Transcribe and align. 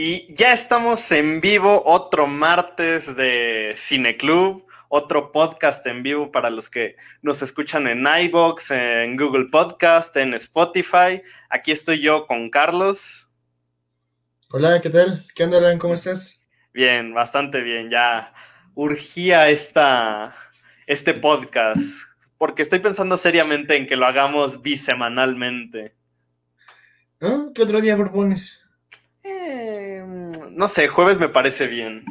Y 0.00 0.32
ya 0.32 0.52
estamos 0.52 1.10
en 1.10 1.40
vivo 1.40 1.82
otro 1.84 2.28
martes 2.28 3.16
de 3.16 3.72
Cineclub, 3.74 4.64
otro 4.88 5.32
podcast 5.32 5.84
en 5.88 6.04
vivo 6.04 6.30
para 6.30 6.50
los 6.50 6.70
que 6.70 6.94
nos 7.20 7.42
escuchan 7.42 7.88
en 7.88 8.06
iBox, 8.06 8.70
en 8.70 9.16
Google 9.16 9.46
Podcast, 9.46 10.16
en 10.16 10.34
Spotify. 10.34 11.20
Aquí 11.50 11.72
estoy 11.72 11.98
yo 12.00 12.28
con 12.28 12.48
Carlos. 12.48 13.28
Hola, 14.50 14.80
¿qué 14.80 14.88
tal? 14.88 15.26
¿Qué 15.34 15.42
onda, 15.42 15.58
Alan? 15.58 15.80
¿Cómo 15.80 15.94
estás? 15.94 16.40
Bien, 16.72 17.12
bastante 17.12 17.62
bien. 17.62 17.90
Ya 17.90 18.32
urgía 18.76 19.48
esta, 19.48 20.32
este 20.86 21.12
podcast 21.12 22.04
porque 22.38 22.62
estoy 22.62 22.78
pensando 22.78 23.16
seriamente 23.16 23.76
en 23.76 23.88
que 23.88 23.96
lo 23.96 24.06
hagamos 24.06 24.62
bisemanalmente. 24.62 25.96
¿Qué 27.18 27.62
otro 27.62 27.80
día 27.80 27.96
propones? 27.96 28.62
Eh, 29.24 30.02
no 30.50 30.68
sé, 30.68 30.88
jueves 30.88 31.18
me 31.18 31.28
parece 31.28 31.66
bien, 31.66 32.04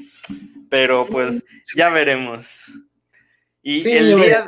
pero 0.70 1.06
pues 1.08 1.44
ya 1.76 1.90
veremos. 1.90 2.80
Y 3.62 3.88
el, 3.90 4.16
día, 4.16 4.48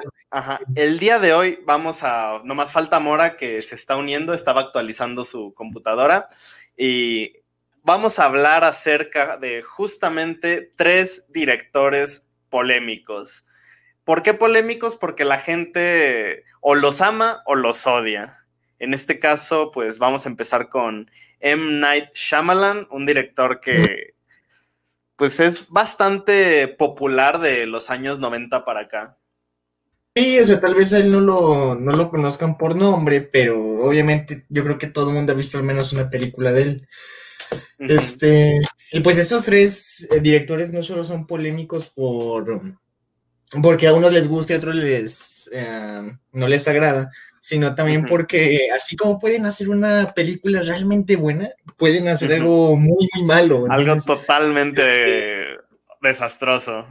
el 0.76 1.00
día 1.00 1.20
de 1.20 1.34
hoy 1.34 1.60
vamos 1.66 2.04
a, 2.04 2.40
nomás 2.44 2.72
falta 2.72 3.00
Mora 3.00 3.36
que 3.36 3.62
se 3.62 3.76
está 3.76 3.98
uniendo, 3.98 4.34
estaba 4.34 4.62
actualizando 4.62 5.26
su 5.26 5.54
computadora 5.54 6.30
y 6.78 7.34
vamos 7.84 8.20
a 8.20 8.26
hablar 8.26 8.64
acerca 8.64 9.38
de 9.38 9.62
justamente 9.62 10.72
tres 10.76 11.26
directores 11.30 12.30
polémicos. 12.50 13.46
¿Por 14.04 14.24
qué 14.24 14.34
polémicos? 14.34 14.96
Porque 14.96 15.26
la 15.26 15.38
gente 15.38 16.44
o 16.62 16.76
los 16.76 17.02
ama 17.02 17.42
o 17.46 17.56
los 17.56 17.86
odia. 17.86 18.46
En 18.80 18.94
este 18.94 19.20
caso, 19.20 19.72
pues 19.72 20.00
vamos 20.00 20.26
a 20.26 20.30
empezar 20.30 20.70
con 20.70 21.12
M. 21.40 21.80
Night 21.80 22.10
Shyamalan, 22.14 22.88
un 22.92 23.06
director 23.06 23.60
que 23.60 24.14
pues 25.16 25.40
es 25.42 25.68
bastante 25.70 26.68
popular 26.68 27.40
de 27.40 27.66
los 27.66 27.90
años 27.90 28.20
90 28.20 28.64
para 28.64 28.82
acá. 28.82 29.18
Sí, 30.16 30.40
o 30.40 30.48
sea, 30.48 30.60
tal 30.60 30.76
vez 30.76 30.94
a 30.94 31.00
él 31.00 31.12
no 31.12 31.20
lo, 31.20 31.76
no 31.76 31.92
lo 31.92 32.10
conozcan 32.10 32.58
por 32.58 32.76
nombre, 32.76 33.22
pero 33.22 33.60
obviamente 33.82 34.46
yo 34.50 34.64
creo 34.64 34.78
que 34.78 34.88
todo 34.88 35.10
el 35.10 35.16
mundo 35.16 35.34
ha 35.34 35.36
visto 35.36 35.58
al 35.58 35.64
menos 35.64 35.94
una 35.94 36.10
película 36.10 36.52
de 36.52 36.62
él. 36.62 36.88
Este, 37.78 38.60
y 38.92 39.00
pues 39.02 39.18
esos 39.18 39.44
tres 39.44 40.08
eh, 40.12 40.20
directores 40.20 40.72
no 40.74 40.84
solo 40.84 41.04
son 41.04 41.28
polémicos 41.28 41.88
por 41.88 42.78
porque 43.64 43.88
a 43.88 43.94
unos 43.94 44.14
les 44.14 44.28
gusta 44.28 44.54
y 44.54 44.56
a 44.56 44.60
otros 44.60 44.76
les 44.76 45.50
eh, 45.52 46.12
no 46.34 46.48
les 46.48 46.68
agrada, 46.68 47.12
sino 47.42 47.76
también 47.76 48.06
porque 48.06 48.70
así 48.76 48.96
como 48.96 49.20
pueden 49.20 49.46
hacer 49.46 49.70
una 49.70 50.14
película 50.14 50.62
realmente 50.62 51.16
buena, 51.16 51.50
pueden 51.78 52.08
hacer 52.08 52.34
algo 52.34 52.76
muy, 52.76 53.08
muy 53.14 53.24
malo. 53.26 53.66
algo 53.70 53.96
totalmente 53.98 55.58
desastroso. 56.02 56.88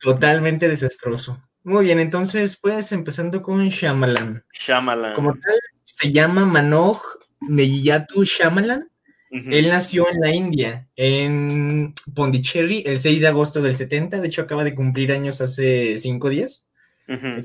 Totalmente 0.00 0.68
desastroso. 0.68 1.42
Muy 1.62 1.84
bien, 1.84 2.00
entonces, 2.00 2.56
pues 2.56 2.90
empezando 2.92 3.42
con 3.42 3.68
Shyamalan. 3.68 4.44
Shyamalan. 4.52 5.14
Como 5.14 5.32
tal, 5.34 5.58
se 5.82 6.10
llama 6.10 6.46
Manoj 6.46 7.02
Neyatu 7.40 8.24
Shyamalan. 8.24 8.88
Él 9.30 9.68
nació 9.68 10.10
en 10.10 10.20
la 10.20 10.34
India, 10.34 10.88
en 10.96 11.94
Pondicherry, 12.16 12.82
el 12.84 13.00
6 13.00 13.20
de 13.20 13.28
agosto 13.28 13.62
del 13.62 13.76
70. 13.76 14.20
De 14.20 14.26
hecho, 14.26 14.42
acaba 14.42 14.64
de 14.64 14.74
cumplir 14.74 15.12
años 15.12 15.40
hace 15.40 16.00
cinco 16.00 16.30
días. 16.30 16.68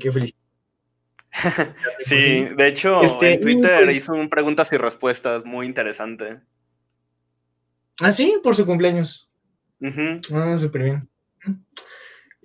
Qué 0.00 0.10
feliz. 0.10 0.34
sí, 2.00 2.46
de 2.56 2.68
hecho, 2.68 3.02
este, 3.02 3.34
en 3.34 3.40
Twitter 3.40 3.84
pues 3.84 3.96
hizo 3.96 4.12
un 4.12 4.28
preguntas 4.28 4.72
y 4.72 4.76
respuestas 4.76 5.44
muy 5.44 5.66
interesante. 5.66 6.40
Ah, 8.00 8.12
sí, 8.12 8.38
por 8.42 8.56
su 8.56 8.66
cumpleaños. 8.66 9.28
Ah, 10.32 10.56
súper 10.58 10.82
bien. 10.82 11.08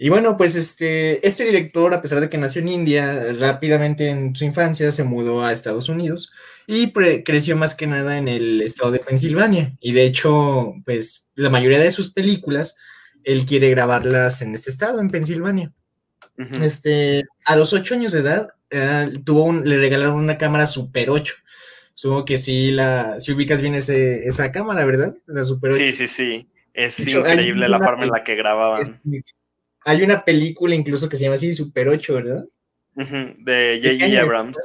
Y 0.04 0.10
bueno, 0.10 0.36
pues 0.36 0.56
este, 0.56 1.26
este 1.28 1.44
director, 1.44 1.94
a 1.94 2.02
pesar 2.02 2.20
de 2.22 2.30
que 2.30 2.38
nació 2.38 2.62
en 2.62 2.70
India, 2.70 3.34
rápidamente 3.34 4.10
en 4.10 4.36
su 4.36 4.46
infancia 4.46 4.92
se 4.92 5.04
mudó 5.04 5.44
a 5.44 5.52
Estados 5.52 5.90
Unidos 5.90 6.32
y 6.66 6.92
creció 6.92 7.56
más 7.56 7.76
que 7.76 7.86
nada 7.86 8.18
en 8.18 8.28
el 8.28 8.62
estado 8.62 8.92
de 8.92 9.00
Pensilvania. 9.00 9.78
Y 9.80 9.92
de 9.92 10.06
hecho, 10.06 10.74
pues 10.86 11.30
la 11.36 11.52
mayoría 11.52 11.78
de 11.78 11.92
sus 11.92 12.12
películas, 12.14 12.76
él 13.24 13.46
quiere 13.46 13.70
grabarlas 13.70 14.42
en 14.42 14.56
este 14.56 14.72
estado, 14.72 15.00
en 15.02 15.10
Pensilvania. 15.10 15.72
Este, 16.64 17.24
a 17.46 17.56
los 17.56 17.72
ocho 17.72 17.94
años 17.94 18.14
de 18.14 18.22
edad, 18.22 18.48
eh, 18.72 19.12
tuvo 19.24 19.54
le 19.54 19.78
regalaron 19.78 20.16
una 20.16 20.38
cámara 20.38 20.66
Super 20.66 21.10
8. 21.10 21.36
Supongo 21.94 22.26
que 22.26 22.38
sí, 22.38 22.72
la, 22.72 23.20
si 23.20 23.32
ubicas 23.34 23.62
bien 23.62 23.76
ese, 23.76 24.26
esa 24.26 24.52
cámara, 24.52 24.86
¿verdad? 24.86 25.16
La 25.28 25.44
Super 25.44 25.72
8. 25.72 25.78
Sí, 25.78 25.94
sí, 25.94 26.08
sí. 26.08 26.48
Es 26.74 27.06
increíble 27.08 27.68
la 27.68 27.80
forma 27.80 28.06
en 28.06 28.12
la 28.12 28.24
que 28.24 28.36
grababan. 28.36 29.02
hay 29.84 30.02
una 30.02 30.24
película 30.24 30.74
incluso 30.74 31.10
que 31.10 31.18
se 31.18 31.24
llama 31.24 31.36
así 31.36 31.54
Super 31.54 31.90
8, 31.90 32.14
¿verdad? 32.16 32.46
De 32.96 33.80
J.J. 33.84 34.22
Abrams. 34.22 34.58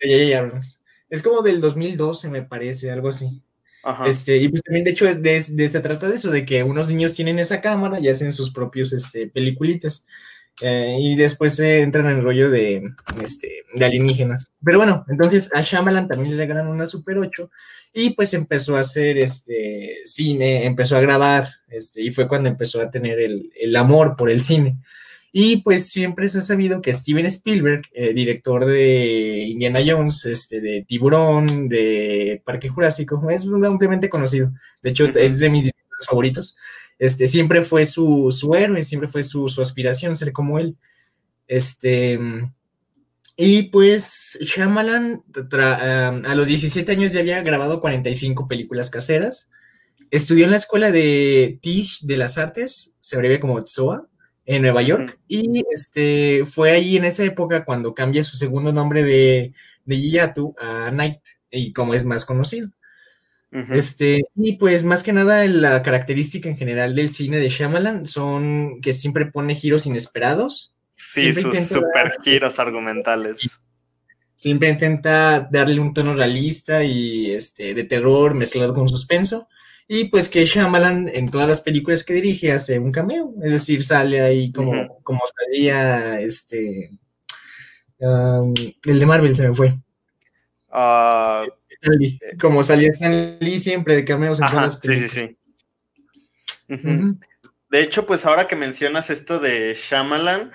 De 0.00 0.08
J.J. 0.08 0.38
Abrams. 0.38 0.82
Es 1.08 1.22
como 1.22 1.42
del 1.42 1.60
2012, 1.60 2.28
me 2.30 2.42
parece, 2.42 2.90
algo 2.90 3.08
así. 3.08 3.42
Este, 4.04 4.38
y 4.38 4.48
pues 4.48 4.62
también, 4.62 4.84
de 4.84 4.90
hecho, 4.90 5.14
de, 5.14 5.40
se 5.40 5.80
trata 5.80 6.08
de 6.08 6.16
eso, 6.16 6.30
de 6.30 6.44
que 6.44 6.64
unos 6.64 6.88
niños 6.88 7.14
tienen 7.14 7.38
esa 7.38 7.60
cámara 7.60 8.00
y 8.00 8.08
hacen 8.08 8.32
sus 8.32 8.50
propios 8.50 8.92
este, 8.92 9.28
peliculitas. 9.28 10.06
Eh, 10.62 10.96
y 10.98 11.16
después 11.16 11.58
entran 11.60 12.06
en 12.06 12.18
el 12.18 12.24
rollo 12.24 12.50
de, 12.50 12.82
este, 13.22 13.64
de 13.74 13.84
alienígenas. 13.84 14.46
Pero 14.64 14.78
bueno, 14.78 15.04
entonces 15.08 15.54
a 15.54 15.62
Shyamalan 15.62 16.08
también 16.08 16.36
le 16.36 16.42
regalan 16.42 16.68
una 16.68 16.88
Super 16.88 17.18
8 17.18 17.50
y 17.92 18.10
pues 18.10 18.32
empezó 18.32 18.76
a 18.76 18.80
hacer 18.80 19.18
este, 19.18 19.96
cine, 20.06 20.64
empezó 20.64 20.96
a 20.96 21.00
grabar 21.00 21.48
este, 21.68 22.00
y 22.02 22.10
fue 22.10 22.26
cuando 22.26 22.48
empezó 22.48 22.80
a 22.80 22.90
tener 22.90 23.20
el, 23.20 23.52
el 23.58 23.76
amor 23.76 24.16
por 24.16 24.30
el 24.30 24.40
cine. 24.40 24.78
Y 25.38 25.58
pues 25.58 25.90
siempre 25.90 26.28
se 26.28 26.38
ha 26.38 26.40
sabido 26.40 26.80
que 26.80 26.94
Steven 26.94 27.26
Spielberg, 27.26 27.82
eh, 27.92 28.14
director 28.14 28.64
de 28.64 29.44
Indiana 29.48 29.80
Jones, 29.86 30.24
este, 30.24 30.62
de 30.62 30.82
Tiburón, 30.88 31.68
de 31.68 32.40
Parque 32.42 32.70
Jurásico, 32.70 33.28
es 33.28 33.44
ampliamente 33.44 34.08
conocido. 34.08 34.52
De 34.82 34.90
hecho, 34.90 35.04
es 35.04 35.40
de 35.40 35.50
mis 35.50 35.70
favoritos. 36.08 36.56
Este, 36.98 37.28
siempre 37.28 37.62
fue 37.62 37.84
su, 37.86 38.30
su 38.30 38.54
héroe, 38.54 38.82
siempre 38.84 39.08
fue 39.08 39.22
su, 39.22 39.46
aspiración 39.60 40.16
ser 40.16 40.32
como 40.32 40.58
él. 40.58 40.76
Este, 41.46 42.18
y 43.36 43.64
pues 43.64 44.38
Shyamalan 44.40 45.22
a 46.24 46.34
los 46.34 46.46
17 46.46 46.90
años 46.92 47.12
ya 47.12 47.20
había 47.20 47.42
grabado 47.42 47.80
45 47.80 48.48
películas 48.48 48.90
caseras. 48.90 49.50
Estudió 50.10 50.44
en 50.44 50.52
la 50.52 50.56
escuela 50.56 50.90
de 50.90 51.58
Tisch 51.60 52.02
de 52.02 52.16
las 52.16 52.38
Artes, 52.38 52.96
se 53.00 53.16
abrevia 53.16 53.40
como 53.40 53.62
TSOA, 53.62 54.08
en 54.46 54.62
Nueva 54.62 54.82
York. 54.82 55.18
Y 55.28 55.64
este, 55.72 56.44
fue 56.46 56.70
ahí 56.70 56.96
en 56.96 57.04
esa 57.04 57.24
época 57.24 57.64
cuando 57.64 57.94
cambia 57.94 58.24
su 58.24 58.36
segundo 58.36 58.72
nombre 58.72 59.02
de, 59.02 59.52
de 59.84 60.10
Yatu 60.10 60.54
a 60.58 60.90
Night, 60.90 61.20
y 61.50 61.72
como 61.72 61.94
es 61.94 62.04
más 62.04 62.24
conocido. 62.24 62.68
Este, 63.50 64.22
y 64.34 64.56
pues 64.56 64.84
más 64.84 65.02
que 65.02 65.14
nada 65.14 65.46
la 65.46 65.82
característica 65.82 66.48
en 66.48 66.58
general 66.58 66.94
del 66.94 67.08
cine 67.08 67.38
de 67.38 67.48
Shyamalan 67.48 68.04
son 68.04 68.80
que 68.82 68.92
siempre 68.92 69.26
pone 69.26 69.54
giros 69.54 69.86
inesperados. 69.86 70.74
Sí, 70.92 71.32
sus 71.32 71.58
super 71.66 72.12
giros 72.22 72.58
argumentales. 72.58 73.58
Siempre 74.34 74.68
intenta 74.68 75.48
darle 75.50 75.80
un 75.80 75.94
tono 75.94 76.14
realista 76.14 76.84
y 76.84 77.30
este, 77.30 77.72
de 77.72 77.84
terror 77.84 78.34
mezclado 78.34 78.74
con 78.74 78.88
suspenso. 78.88 79.48
Y 79.88 80.06
pues 80.06 80.28
que 80.28 80.44
Shyamalan 80.44 81.08
en 81.08 81.30
todas 81.30 81.48
las 81.48 81.60
películas 81.62 82.04
que 82.04 82.14
dirige 82.14 82.52
hace 82.52 82.78
un 82.78 82.92
cameo, 82.92 83.32
es 83.42 83.52
decir, 83.52 83.84
sale 83.84 84.20
ahí 84.20 84.52
como, 84.52 85.00
como 85.02 85.20
salía 85.34 86.20
este 86.20 86.98
el 87.98 88.98
de 88.98 89.06
Marvel 89.06 89.36
se 89.36 89.48
me 89.48 89.54
fue. 89.54 89.78
Ah, 91.86 92.36
como 92.40 92.62
salía 92.62 92.88
Stan 92.90 93.38
Lee 93.40 93.58
siempre 93.58 93.94
de 93.94 94.04
cameos 94.04 94.40
en 94.40 94.46
todas 94.46 94.62
las 94.62 94.76
películas. 94.76 95.10
Sí, 95.12 95.20
sí, 95.20 95.36
sí. 96.68 97.18
De 97.70 97.80
hecho, 97.80 98.06
pues 98.06 98.24
ahora 98.24 98.46
que 98.46 98.56
mencionas 98.56 99.10
esto 99.10 99.38
de 99.38 99.74
Shyamalan, 99.74 100.52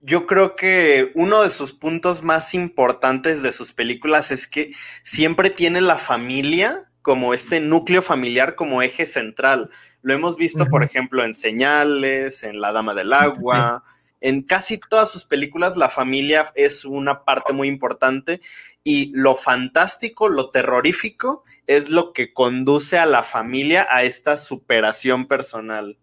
yo 0.00 0.26
creo 0.26 0.54
que 0.54 1.10
uno 1.14 1.42
de 1.42 1.50
sus 1.50 1.72
puntos 1.72 2.22
más 2.22 2.54
importantes 2.54 3.42
de 3.42 3.52
sus 3.52 3.72
películas 3.72 4.30
es 4.30 4.46
que 4.46 4.70
siempre 5.02 5.50
tiene 5.50 5.80
la 5.80 5.98
familia 5.98 6.90
como 7.02 7.34
este 7.34 7.60
núcleo 7.60 8.02
familiar 8.02 8.54
como 8.54 8.82
eje 8.82 9.06
central. 9.06 9.70
Lo 10.02 10.14
hemos 10.14 10.36
visto, 10.36 10.66
por 10.66 10.84
ejemplo, 10.84 11.24
en 11.24 11.34
Señales, 11.34 12.42
en 12.42 12.60
La 12.60 12.72
Dama 12.72 12.94
del 12.94 13.12
Agua. 13.12 13.82
En 14.20 14.42
casi 14.42 14.78
todas 14.78 15.10
sus 15.10 15.24
películas 15.24 15.76
la 15.76 15.88
familia 15.88 16.50
es 16.54 16.84
una 16.84 17.24
parte 17.24 17.52
muy 17.52 17.68
importante 17.68 18.40
y 18.90 19.12
lo 19.12 19.34
fantástico, 19.34 20.30
lo 20.30 20.48
terrorífico 20.48 21.44
es 21.66 21.90
lo 21.90 22.14
que 22.14 22.32
conduce 22.32 22.96
a 22.96 23.04
la 23.04 23.22
familia 23.22 23.86
a 23.90 24.02
esta 24.02 24.38
superación 24.38 25.28
personal. 25.28 25.98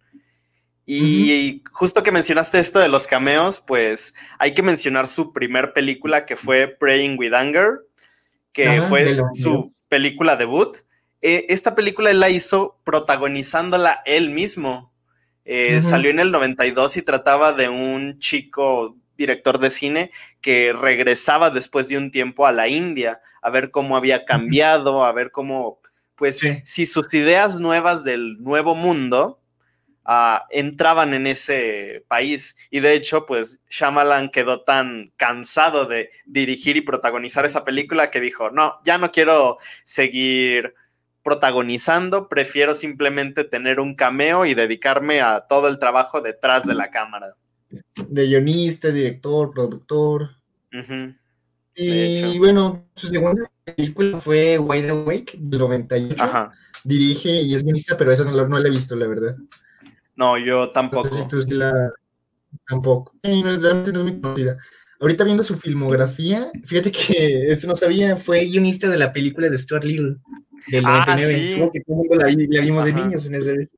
Y 0.85 1.63
justo 1.71 2.03
que 2.03 2.11
mencionaste 2.11 2.59
esto 2.59 2.77
de 2.77 2.87
los 2.87 3.07
cameos, 3.07 3.59
pues 3.59 4.13
hay 4.37 4.53
que 4.53 4.61
mencionar 4.61 5.07
su 5.07 5.33
primer 5.33 5.73
película 5.73 6.27
que 6.27 6.35
fue 6.35 6.67
Praying 6.67 7.17
with 7.17 7.33
Anger, 7.33 7.79
que 8.53 8.83
fue 8.83 9.11
su 9.33 9.73
película 9.89 10.35
debut. 10.35 10.77
eh, 11.23 11.47
esta 11.49 11.73
película 11.73 12.11
él 12.11 12.19
la 12.19 12.29
hizo 12.29 12.77
protagonizándola 12.83 14.03
él 14.05 14.29
mismo. 14.29 14.93
Eh, 15.43 15.81
salió 15.81 16.11
en 16.11 16.19
el 16.19 16.31
92 16.31 16.97
y 16.97 17.01
trataba 17.01 17.51
de 17.51 17.67
un 17.67 18.19
chico 18.19 18.95
director 19.17 19.59
de 19.59 19.71
cine 19.71 20.12
que 20.41 20.73
regresaba 20.73 21.50
después 21.50 21.88
de 21.88 21.97
un 21.97 22.12
tiempo 22.12 22.45
a 22.45 22.51
la 22.51 22.67
India 22.67 23.21
a 23.41 23.50
ver 23.50 23.71
cómo 23.71 23.97
había 23.97 24.25
cambiado, 24.25 25.06
a 25.06 25.12
ver 25.12 25.31
cómo, 25.31 25.79
pues, 26.15 26.41
si 26.63 26.85
sus 26.85 27.13
ideas 27.13 27.59
nuevas 27.59 28.03
del 28.03 28.41
nuevo 28.41 28.75
mundo 28.75 29.39
ah, 30.03 30.45
entraban 30.50 31.13
en 31.13 31.27
ese 31.27 32.06
país. 32.07 32.56
Y 32.69 32.79
de 32.79 32.94
hecho, 32.94 33.25
pues, 33.25 33.62
Shyamalan 33.69 34.29
quedó 34.29 34.63
tan 34.63 35.13
cansado 35.18 35.85
de 35.85 36.09
dirigir 36.25 36.77
y 36.77 36.81
protagonizar 36.81 37.45
esa 37.45 37.63
película 37.63 38.11
que 38.11 38.19
dijo, 38.19 38.51
no, 38.51 38.79
ya 38.83 38.97
no 38.97 39.11
quiero 39.11 39.57
seguir 39.83 40.73
protagonizando, 41.25 42.29
prefiero 42.29 42.75
simplemente 42.75 43.44
tener 43.44 43.79
un 43.79 43.95
cameo 43.95 44.45
y 44.45 44.53
dedicarme 44.53 45.21
a 45.21 45.47
todo 45.47 45.68
el 45.68 45.79
trabajo 45.79 46.21
detrás 46.21 46.68
de 46.68 46.75
la 46.75 46.91
cámara. 46.91 47.35
De 48.07 48.27
guionista, 48.27 48.89
director, 48.89 49.51
productor. 49.51 50.31
Y 51.75 52.38
bueno, 52.38 52.88
su 52.95 53.07
segunda 53.07 53.50
película 53.63 54.19
fue 54.19 54.57
Wide 54.57 54.89
Awake, 54.89 55.38
del 55.38 55.60
98. 55.60 56.22
Ajá. 56.22 56.51
Dirige 56.83 57.42
y 57.42 57.56
es 57.56 57.63
guionista, 57.63 57.98
pero 57.98 58.12
esa 58.12 58.24
no 58.24 58.31
la, 58.31 58.48
no 58.48 58.60
la 58.60 58.68
he 58.68 58.72
visto, 58.72 58.95
la 58.95 59.07
verdad. 59.07 59.36
No, 60.16 60.38
yo 60.38 60.72
tampoco. 60.72 61.10
Tampoco. 62.68 63.13
realmente 63.24 63.92
no 63.92 64.00
es 64.00 64.04
muy 64.04 64.21
conocida. 64.21 64.57
Ahorita 65.00 65.24
viendo 65.24 65.44
su 65.44 65.57
filmografía, 65.57 66.51
fíjate 66.63 66.92
que 66.92 67.51
esto 67.51 67.68
no 67.68 67.75
sabía, 67.75 68.18
fue 68.18 68.45
guionista 68.45 68.89
de 68.89 68.98
la 68.98 69.12
película 69.12 69.50
de 69.50 69.57
Stuart 69.57 69.83
Little 69.83 70.16
del 70.68 70.83
99. 70.83 71.33
Ah, 71.33 71.66
sí. 71.66 71.69
que 71.74 71.81
todo 71.81 72.01
el 72.01 72.10
mundo 72.10 72.16
la, 72.16 72.62
vimos 72.62 72.86
de 72.86 72.94
niños 72.94 73.28
en 73.28 73.36
ese 73.36 73.57
vez. 73.57 73.75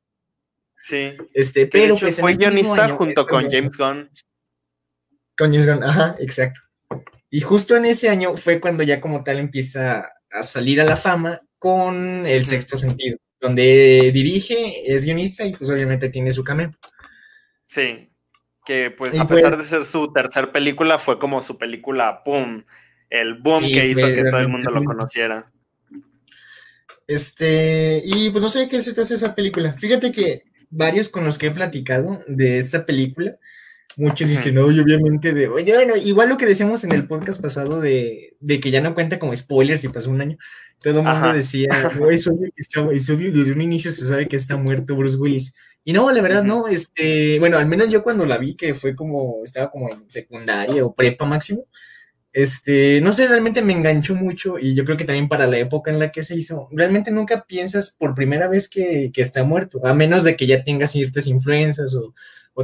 Sí. 0.82 1.14
Este, 1.34 1.68
pero 1.68 1.96
pues, 1.96 2.20
fue 2.20 2.36
guionista 2.36 2.90
junto 2.90 3.26
con 3.26 3.50
James 3.50 3.78
Gunn. 3.78 4.10
Con 5.38 5.52
James 5.52 5.68
Gunn, 5.68 5.84
ajá, 5.84 6.16
exacto. 6.20 6.62
Y 7.30 7.42
justo 7.42 7.76
en 7.76 7.86
ese 7.86 8.10
año 8.10 8.38
fue 8.38 8.60
cuando 8.60 8.84
ya 8.84 9.02
como 9.02 9.24
tal 9.24 9.40
empieza 9.40 10.12
a 10.32 10.44
salir 10.44 10.80
a 10.82 10.86
la 10.86 10.98
fama 10.98 11.42
con 11.60 12.26
El 12.26 12.46
Sexto 12.46 12.78
Sentido, 12.78 13.18
donde 13.40 14.12
dirige, 14.14 14.94
es 14.94 15.04
guionista 15.04 15.46
y 15.46 15.54
pues 15.54 15.70
obviamente 15.70 16.10
tiene 16.10 16.32
su 16.32 16.44
cameo. 16.44 16.72
Sí, 17.66 18.10
que 18.66 18.92
pues 18.92 19.20
a 19.20 19.28
pesar 19.28 19.56
pues 19.56 19.64
de 19.64 19.70
ser 19.70 19.86
su 19.86 20.12
tercer 20.14 20.52
película, 20.52 20.98
fue 20.98 21.20
como 21.20 21.42
su 21.42 21.58
película, 21.58 22.24
¡pum! 22.24 22.64
El 23.10 23.36
boom 23.36 23.64
que 23.64 23.88
hizo 23.88 24.08
que 24.08 24.24
todo 24.24 24.40
el 24.40 24.50
mundo 24.50 24.72
lo 24.72 24.84
conociera. 24.84 25.52
Este, 27.08 28.02
y 28.04 28.30
pues 28.30 28.42
no 28.42 28.50
sé 28.50 28.68
qué 28.68 28.82
se 28.82 28.94
te 28.94 29.02
hace 29.02 29.16
esa 29.16 29.34
película. 29.34 29.74
Fíjate 29.78 30.12
que 30.12 30.47
varios 30.70 31.10
con 31.10 31.26
los 31.26 31.38
que 31.38 31.48
he 31.48 31.52
platicado 31.52 32.24
de 32.28 32.60
esta 32.60 32.86
película, 32.86 33.38
muchos 33.98 34.30
dicen, 34.30 34.56
no, 34.56 34.66
obviamente 34.66 35.34
de, 35.34 35.48
oye, 35.48 35.74
bueno, 35.74 35.96
igual 35.96 36.30
lo 36.30 36.38
que 36.38 36.46
decíamos 36.46 36.84
en 36.84 36.92
el 36.92 37.08
podcast 37.08 37.42
pasado 37.42 37.82
de, 37.82 38.36
que 38.46 38.72
ya 38.72 38.82
no 38.82 38.94
cuenta 38.94 39.20
como 39.20 39.36
spoilers 39.36 39.84
y 39.84 39.90
pasó 39.90 40.12
un 40.12 40.22
año, 40.22 40.38
todo 40.82 41.00
el 41.00 41.06
mundo 41.06 41.34
decía, 41.34 41.70
no, 42.00 42.10
es 42.10 42.28
obvio 42.28 42.52
que 42.56 42.62
está, 42.62 42.88
es 42.92 43.10
obvio, 43.10 43.34
desde 43.34 43.52
un 43.52 43.62
inicio 43.62 43.92
se 43.92 44.06
sabe 44.06 44.28
que 44.28 44.36
está 44.36 44.56
muerto 44.58 44.96
Bruce 44.96 45.18
Willis. 45.18 45.56
Y 45.84 45.94
no, 45.94 46.12
la 46.12 46.22
verdad 46.22 46.44
no, 46.44 46.68
este, 46.68 47.40
bueno, 47.40 47.58
al 47.58 47.66
menos 47.66 47.90
yo 47.90 48.04
cuando 48.04 48.26
la 48.26 48.38
vi, 48.38 48.56
que 48.56 48.76
fue 48.76 48.94
como, 48.94 49.42
estaba 49.46 49.72
como 49.72 49.90
en 49.90 50.10
secundaria 50.10 50.86
o 50.86 50.94
prepa 50.94 51.26
máximo, 51.26 51.64
este, 52.38 53.02
no 53.02 53.14
sé, 53.14 53.28
realmente 53.28 53.64
me 53.64 53.74
enganchó 53.74 54.14
mucho 54.14 54.60
y 54.60 54.76
yo 54.76 54.86
creo 54.86 54.96
que 54.96 55.06
también 55.06 55.28
para 55.28 55.48
la 55.48 55.58
época 55.58 55.90
en 55.90 55.98
la 55.98 56.12
que 56.12 56.22
se 56.22 56.36
hizo, 56.36 56.70
realmente 56.72 57.10
nunca 57.10 57.46
piensas 57.46 57.90
por 57.90 58.14
primera 58.14 58.48
vez 58.48 58.70
que, 58.70 59.12
está 59.16 59.44
muerto, 59.44 59.84
a 59.84 59.96
menos 59.96 60.24
de 60.24 60.36
que 60.36 60.46
ya 60.46 60.64
tengas 60.64 60.92
ciertas 60.92 61.26
influencias 61.26 61.96
o, 61.96 62.14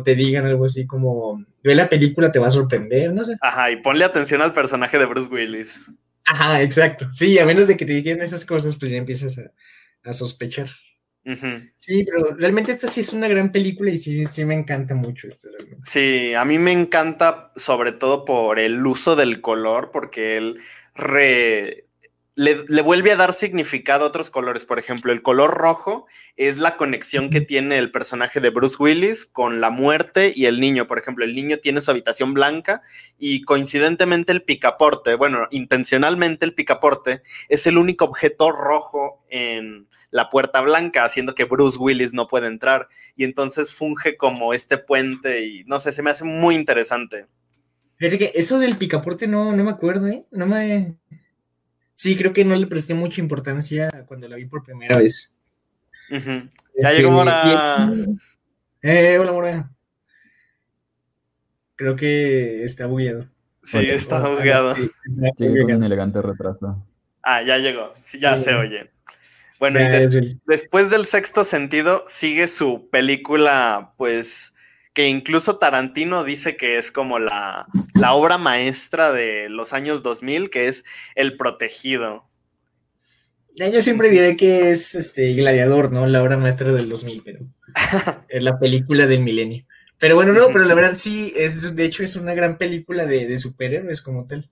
te 0.03 0.13
digan 0.13 0.45
algo 0.45 0.65
así 0.65 0.85
como, 0.85 1.43
ve 1.63 1.73
la 1.73 1.89
película, 1.89 2.31
te 2.31 2.37
va 2.37 2.49
a 2.49 2.51
sorprender, 2.51 3.13
no 3.13 3.25
sé. 3.25 3.33
Ajá, 3.41 3.71
y 3.71 3.77
ponle 3.77 4.05
atención 4.05 4.43
al 4.43 4.53
personaje 4.53 4.99
de 4.99 5.07
Bruce 5.07 5.33
Willis. 5.33 5.89
Ajá, 6.27 6.61
exacto. 6.61 7.11
Sí, 7.11 7.39
a 7.39 7.45
menos 7.45 7.67
de 7.67 7.75
que 7.75 7.85
te 7.85 7.93
digan 7.93 8.21
esas 8.21 8.45
cosas, 8.45 8.75
pues 8.75 8.91
ya 8.91 8.97
empiezas 8.97 9.41
a 10.03 10.13
sospechar. 10.13 10.69
Sí, 11.77 12.03
pero 12.03 12.35
realmente 12.35 12.71
esta 12.71 12.87
sí 12.87 13.01
es 13.01 13.13
una 13.13 13.27
gran 13.27 13.51
película 13.51 13.89
y 13.91 13.97
sí, 13.97 14.25
sí 14.25 14.43
me 14.45 14.55
encanta 14.55 14.93
mucho 14.93 15.27
esto. 15.27 15.49
Sí, 15.83 16.33
a 16.33 16.43
mí 16.43 16.57
me 16.57 16.71
encanta 16.71 17.51
sobre 17.55 17.93
todo 17.93 18.25
por 18.25 18.59
el 18.59 18.85
uso 18.85 19.15
del 19.15 19.39
color, 19.39 19.91
porque 19.91 20.37
él 20.37 20.59
re, 20.95 21.87
le, 22.35 22.81
vuelve 22.81 23.11
a 23.11 23.15
dar 23.15 23.33
significado 23.33 24.05
a 24.05 24.07
otros 24.07 24.29
colores. 24.29 24.65
Por 24.65 24.79
ejemplo, 24.79 25.11
el 25.11 25.21
color 25.21 25.51
rojo 25.53 26.07
es 26.35 26.57
la 26.57 26.77
conexión 26.77 27.29
que 27.29 27.41
tiene 27.41 27.77
el 27.77 27.91
personaje 27.91 28.39
de 28.39 28.49
Bruce 28.49 28.77
Willis 28.79 29.25
con 29.25 29.61
la 29.61 29.69
muerte 29.69 30.33
y 30.35 30.45
el 30.45 30.59
niño. 30.59 30.87
Por 30.87 30.97
ejemplo, 30.97 31.25
el 31.25 31.35
niño 31.35 31.57
tiene 31.57 31.81
su 31.81 31.91
habitación 31.91 32.33
blanca 32.33 32.81
y 33.17 33.43
coincidentemente 33.43 34.31
el 34.31 34.43
picaporte, 34.43 35.15
bueno, 35.15 35.47
intencionalmente 35.51 36.45
el 36.45 36.53
picaporte 36.53 37.21
es 37.49 37.67
el 37.67 37.77
único 37.77 38.05
objeto 38.05 38.51
rojo 38.51 39.23
en 39.29 39.87
la 40.09 40.29
puerta 40.29 40.61
blanca, 40.61 41.05
haciendo 41.05 41.35
que 41.35 41.45
Bruce 41.45 41.77
Willis 41.79 42.13
no 42.13 42.27
pueda 42.27 42.47
entrar. 42.47 42.87
Y 43.15 43.25
entonces 43.25 43.73
funge 43.73 44.17
como 44.17 44.53
este 44.53 44.77
puente 44.77 45.45
y 45.45 45.63
no 45.65 45.79
sé, 45.79 45.91
se 45.91 46.01
me 46.01 46.11
hace 46.11 46.23
muy 46.23 46.55
interesante. 46.55 47.27
Que 47.97 48.31
eso 48.35 48.59
del 48.59 48.75
picaporte 48.77 49.27
no, 49.27 49.53
no 49.53 49.63
me 49.63 49.69
acuerdo, 49.69 50.07
¿eh? 50.07 50.25
No 50.31 50.45
me... 50.45 50.97
Sí, 51.93 52.17
creo 52.17 52.33
que 52.33 52.43
no 52.43 52.55
le 52.55 52.67
presté 52.67 52.93
mucha 52.93 53.21
importancia 53.21 53.89
cuando 54.07 54.27
la 54.27 54.35
vi 54.35 54.45
por 54.45 54.63
primera 54.63 54.97
vez. 54.97 55.37
Ya 56.09 56.17
este, 56.75 56.97
llegó 56.97 57.11
Mora. 57.11 57.89
Eh, 58.81 59.17
hola 59.17 59.31
Mora. 59.31 59.71
Creo 61.75 61.95
que 61.95 62.63
está 62.63 62.87
bugueado. 62.87 63.27
Sí, 63.63 63.77
está 63.89 64.27
bugueado. 64.27 64.75
Sí, 64.75 64.89
un 65.39 65.83
elegante 65.83 66.21
retraso. 66.21 66.85
Ah, 67.21 67.41
ya 67.43 67.57
llegó. 67.57 67.93
Sí, 68.03 68.19
ya 68.19 68.37
se 68.37 68.53
oye. 68.53 68.91
Bueno, 69.59 69.79
y 69.79 70.39
después 70.45 70.89
del 70.89 71.05
sexto 71.05 71.45
sentido 71.45 72.03
sigue 72.05 72.47
su 72.47 72.89
película, 72.89 73.93
pues, 73.95 74.52
que 74.93 75.07
incluso 75.07 75.57
Tarantino 75.57 76.23
dice 76.23 76.55
que 76.55 76.77
es 76.77 76.91
como 76.91 77.19
la, 77.19 77.65
obra 78.11 78.37
maestra 78.37 79.11
de 79.11 79.49
los 79.49 79.73
años 79.73 80.03
2000, 80.03 80.49
que 80.49 80.67
es 80.67 80.85
El 81.15 81.35
Protegido. 81.35 82.29
Yo 83.55 83.81
siempre 83.81 84.09
diré 84.09 84.35
que 84.35 84.71
es 84.71 84.95
este 84.95 85.33
Gladiador, 85.33 85.91
¿no? 85.91 86.07
La 86.07 86.23
obra 86.23 86.37
maestra 86.37 86.71
del 86.71 86.89
2000, 86.89 87.21
pero 87.23 87.39
es 88.29 88.43
la 88.43 88.59
película 88.59 89.07
del 89.07 89.21
milenio. 89.21 89.65
Pero 89.97 90.15
bueno, 90.15 90.33
no, 90.33 90.47
pero 90.47 90.65
la 90.65 90.73
verdad 90.73 90.95
sí, 90.95 91.33
es, 91.35 91.75
de 91.75 91.85
hecho 91.85 92.03
es 92.03 92.15
una 92.15 92.33
gran 92.33 92.57
película 92.57 93.05
de, 93.05 93.25
de 93.27 93.39
superhéroes 93.39 94.01
como 94.01 94.25
tal. 94.25 94.49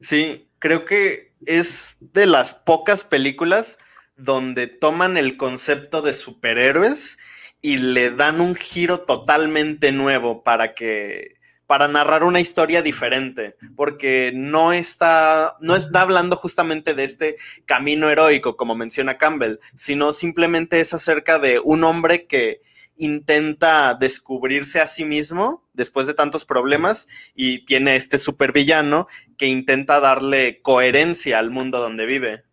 Sí, 0.00 0.48
creo 0.58 0.84
que 0.84 1.32
es 1.46 1.98
de 2.00 2.26
las 2.26 2.54
pocas 2.54 3.04
películas 3.04 3.78
donde 4.16 4.66
toman 4.66 5.16
el 5.16 5.36
concepto 5.36 6.00
de 6.02 6.14
superhéroes 6.14 7.18
y 7.64 7.78
le 7.78 8.10
dan 8.10 8.42
un 8.42 8.54
giro 8.56 9.00
totalmente 9.00 9.90
nuevo 9.90 10.44
para 10.44 10.74
que 10.74 11.36
para 11.66 11.88
narrar 11.88 12.22
una 12.22 12.38
historia 12.38 12.82
diferente, 12.82 13.56
porque 13.74 14.32
no 14.34 14.74
está, 14.74 15.56
no 15.60 15.74
está 15.74 16.02
hablando 16.02 16.36
justamente 16.36 16.92
de 16.92 17.04
este 17.04 17.36
camino 17.64 18.10
heroico, 18.10 18.58
como 18.58 18.74
menciona 18.74 19.16
Campbell, 19.16 19.56
sino 19.74 20.12
simplemente 20.12 20.78
es 20.78 20.92
acerca 20.92 21.38
de 21.38 21.58
un 21.58 21.84
hombre 21.84 22.26
que 22.26 22.60
intenta 22.98 23.94
descubrirse 23.94 24.82
a 24.82 24.86
sí 24.86 25.06
mismo 25.06 25.66
después 25.72 26.06
de 26.06 26.12
tantos 26.12 26.44
problemas 26.44 27.08
y 27.34 27.64
tiene 27.64 27.96
este 27.96 28.18
supervillano 28.18 29.08
que 29.38 29.46
intenta 29.46 30.00
darle 30.00 30.60
coherencia 30.60 31.38
al 31.38 31.50
mundo 31.50 31.80
donde 31.80 32.04
vive. 32.04 32.44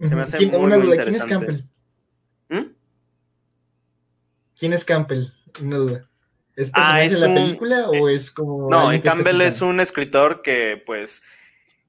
Se 0.00 0.16
me 0.16 0.22
hace 0.22 0.44
muy, 0.46 0.56
una 0.56 0.78
duda, 0.78 1.04
¿quién 1.04 1.14
es 1.14 1.24
Campbell? 1.24 1.62
¿Mm? 2.48 2.83
¿Quién 4.58 4.72
es 4.72 4.84
Campbell? 4.84 5.26
Una 5.62 5.76
duda. 5.76 6.08
¿Es 6.56 6.70
ah, 6.72 6.96
personaje 6.98 7.08
de 7.10 7.20
la 7.20 7.34
película 7.34 7.88
o 7.90 8.08
es 8.08 8.30
como.? 8.30 8.68
No, 8.70 8.90
Campbell 9.02 9.40
es 9.40 9.60
un 9.60 9.80
escritor 9.80 10.42
que, 10.42 10.82
pues, 10.84 11.22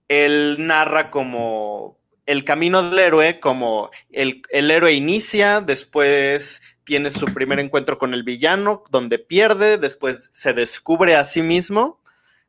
él 0.08 0.58
narra 0.60 1.12
como 1.12 2.00
el 2.26 2.44
camino 2.44 2.82
del 2.90 2.98
héroe, 2.98 3.40
como 3.40 3.92
el, 4.12 4.42
el 4.50 4.72
héroe 4.72 4.94
inicia, 4.94 5.62
después 5.62 6.62
tiene 6.84 7.12
su 7.12 7.28
primer 7.28 7.60
encuentro 7.60 7.98
con 7.98 8.14
el 8.14 8.24
villano, 8.24 8.84
donde 8.90 9.20
pierde, 9.20 9.78
después 9.78 10.30
se 10.32 10.54
descubre 10.54 11.16
a 11.16 11.26
sí 11.26 11.42
mismo 11.42 12.00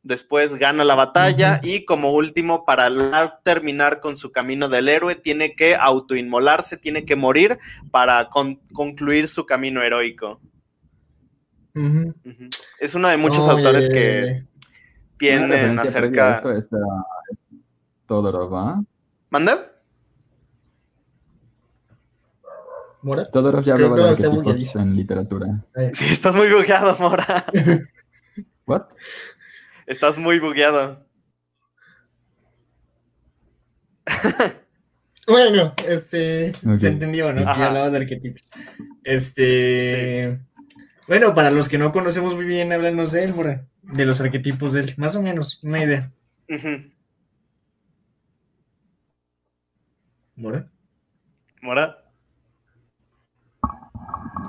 después 0.06 0.56
gana 0.56 0.84
la 0.84 0.94
batalla 0.94 1.60
y 1.62 1.84
como 1.84 2.12
último, 2.12 2.64
para 2.64 3.40
terminar 3.42 4.00
con 4.00 4.16
su 4.16 4.32
camino 4.32 4.68
del 4.68 4.88
héroe, 4.88 5.16
tiene 5.16 5.54
que 5.54 5.74
autoinmolarse, 5.74 6.76
tiene 6.76 7.04
que 7.04 7.16
morir 7.16 7.58
para 7.90 8.28
concluir 8.72 9.28
su 9.28 9.44
camino 9.44 9.82
heroico. 9.82 10.40
Es 12.80 12.94
uno 12.94 13.08
de 13.08 13.16
muchos 13.16 13.48
autores 13.48 13.88
que 13.88 14.44
tienen 15.18 15.78
acerca... 15.78 16.42
Todorov, 18.06 18.84
¿Manda? 19.30 19.72
¿Mora? 23.02 23.28
Todo 23.30 23.60
ya 23.60 23.74
hablaba 23.74 23.96
de 23.96 24.08
arquetipos 24.10 24.76
en 24.76 24.96
literatura. 24.96 25.64
Eh. 25.74 25.90
Sí, 25.92 26.06
estás 26.06 26.34
muy 26.34 26.48
bugueado, 26.48 26.96
Mora. 27.00 27.44
¿What? 28.66 28.82
Estás 29.86 30.18
muy 30.18 30.38
bugueado. 30.40 31.06
bueno, 35.26 35.74
este. 35.86 36.52
Se 36.54 36.88
entendió, 36.88 37.32
¿no? 37.32 37.42
Que 37.44 37.62
hablaba 37.62 37.90
de 37.90 37.98
arquetipos. 37.98 38.44
Este. 39.04 40.40
Bueno, 41.06 41.34
para 41.34 41.52
los 41.52 41.68
que 41.68 41.78
no 41.78 41.92
conocemos 41.92 42.34
muy 42.34 42.44
bien, 42.44 42.72
háblanos 42.72 43.12
de 43.12 43.24
él, 43.24 43.34
Mora. 43.34 43.66
De 43.82 44.04
los 44.04 44.20
arquetipos 44.20 44.72
de 44.72 44.80
él. 44.80 44.94
Más 44.96 45.14
o 45.14 45.22
menos, 45.22 45.60
una 45.62 45.82
idea. 45.82 46.12
¿Mora? 50.34 50.68
¿Mora? 51.62 51.96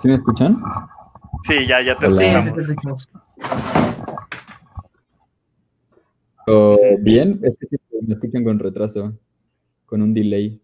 ¿Sí 0.01 0.08
me 0.08 0.15
escuchan? 0.15 0.62
Sí, 1.44 1.65
ya, 1.67 1.82
ya 1.82 1.98
te 1.98 2.08
escuchamos. 2.08 3.08
Bien, 6.99 7.39
es 7.43 7.57
que 7.57 7.67
sí, 7.67 7.77
me 8.01 8.13
escuchan 8.13 8.43
con 8.43 8.59
retraso, 8.59 9.17
con 9.85 10.01
un 10.01 10.13
delay, 10.13 10.61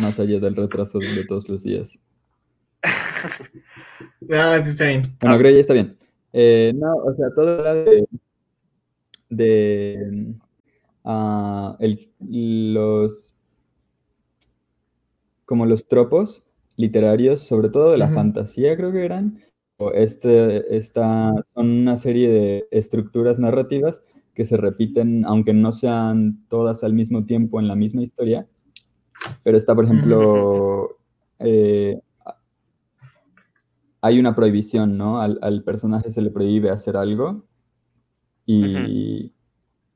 más 0.00 0.18
allá 0.18 0.38
del 0.38 0.56
retraso 0.56 0.98
de 0.98 1.24
todos 1.26 1.48
los 1.48 1.62
días. 1.62 2.00
no, 4.20 4.54
sí 4.64 4.70
está 4.70 4.86
bien. 4.86 5.02
Bueno, 5.20 5.38
creo 5.38 5.50
que 5.50 5.54
ya 5.54 5.60
está 5.60 5.74
bien. 5.74 5.96
Eh, 6.32 6.72
no, 6.74 6.94
o 6.94 7.14
sea, 7.14 7.26
todo 7.34 7.58
habla 7.58 7.74
de, 7.74 8.06
de 9.28 10.34
uh, 11.04 11.76
el, 11.80 12.74
los 12.74 13.34
como 15.44 15.66
los 15.66 15.88
tropos 15.88 16.44
literarios, 16.76 17.40
sobre 17.40 17.70
todo 17.70 17.90
de 17.90 17.98
la 17.98 18.08
fantasía, 18.08 18.76
creo 18.76 18.92
que 18.92 19.04
eran. 19.04 19.42
Este, 19.94 20.76
esta, 20.76 21.32
son 21.54 21.70
una 21.70 21.96
serie 21.96 22.28
de 22.28 22.68
estructuras 22.70 23.38
narrativas 23.38 24.02
que 24.34 24.44
se 24.44 24.56
repiten, 24.56 25.24
aunque 25.26 25.52
no 25.52 25.72
sean 25.72 26.44
todas 26.48 26.84
al 26.84 26.94
mismo 26.94 27.24
tiempo 27.24 27.60
en 27.60 27.68
la 27.68 27.76
misma 27.76 28.02
historia. 28.02 28.46
Pero 29.44 29.56
está, 29.56 29.74
por 29.74 29.84
ejemplo, 29.84 30.98
eh, 31.38 32.00
hay 34.00 34.18
una 34.18 34.34
prohibición, 34.34 34.96
¿no? 34.96 35.20
Al, 35.20 35.62
personaje 35.64 36.10
se 36.10 36.22
le 36.22 36.30
prohíbe 36.30 36.70
hacer 36.70 36.96
algo 36.96 37.44
y, 38.46 39.32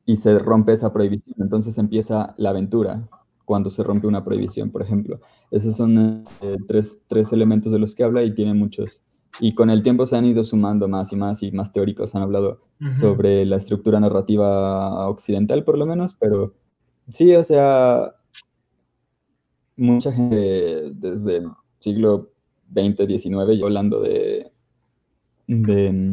y 0.06 0.16
se 0.16 0.38
rompe 0.38 0.72
esa 0.72 0.92
prohibición. 0.92 1.36
Entonces 1.38 1.78
empieza 1.78 2.34
la 2.36 2.50
aventura 2.50 3.08
cuando 3.44 3.70
se 3.70 3.82
rompe 3.82 4.06
una 4.06 4.24
prohibición, 4.24 4.70
por 4.70 4.82
ejemplo. 4.82 5.20
Esos 5.50 5.76
son 5.76 6.24
eh, 6.42 6.56
tres, 6.66 7.00
tres, 7.08 7.32
elementos 7.32 7.72
de 7.72 7.78
los 7.78 7.94
que 7.94 8.04
habla 8.04 8.22
y 8.22 8.34
tiene 8.34 8.54
muchos. 8.54 9.02
Y 9.40 9.54
con 9.54 9.70
el 9.70 9.82
tiempo 9.82 10.06
se 10.06 10.16
han 10.16 10.24
ido 10.24 10.42
sumando 10.44 10.88
más 10.88 11.12
y 11.12 11.16
más 11.16 11.42
y 11.42 11.50
más 11.52 11.72
teóricos 11.72 12.14
han 12.14 12.22
hablado 12.22 12.60
sobre 12.98 13.44
la 13.44 13.56
estructura 13.56 14.00
narrativa 14.00 15.08
occidental, 15.08 15.64
por 15.64 15.78
lo 15.78 15.86
menos, 15.86 16.14
pero 16.14 16.54
sí, 17.10 17.34
o 17.34 17.44
sea, 17.44 18.14
mucha 19.76 20.12
gente 20.12 20.92
desde 20.94 21.38
el 21.38 21.50
siglo 21.80 22.30
XX, 22.72 23.06
XIX, 23.06 23.62
hablando 23.62 24.00
de, 24.00 24.50
de, 25.46 26.12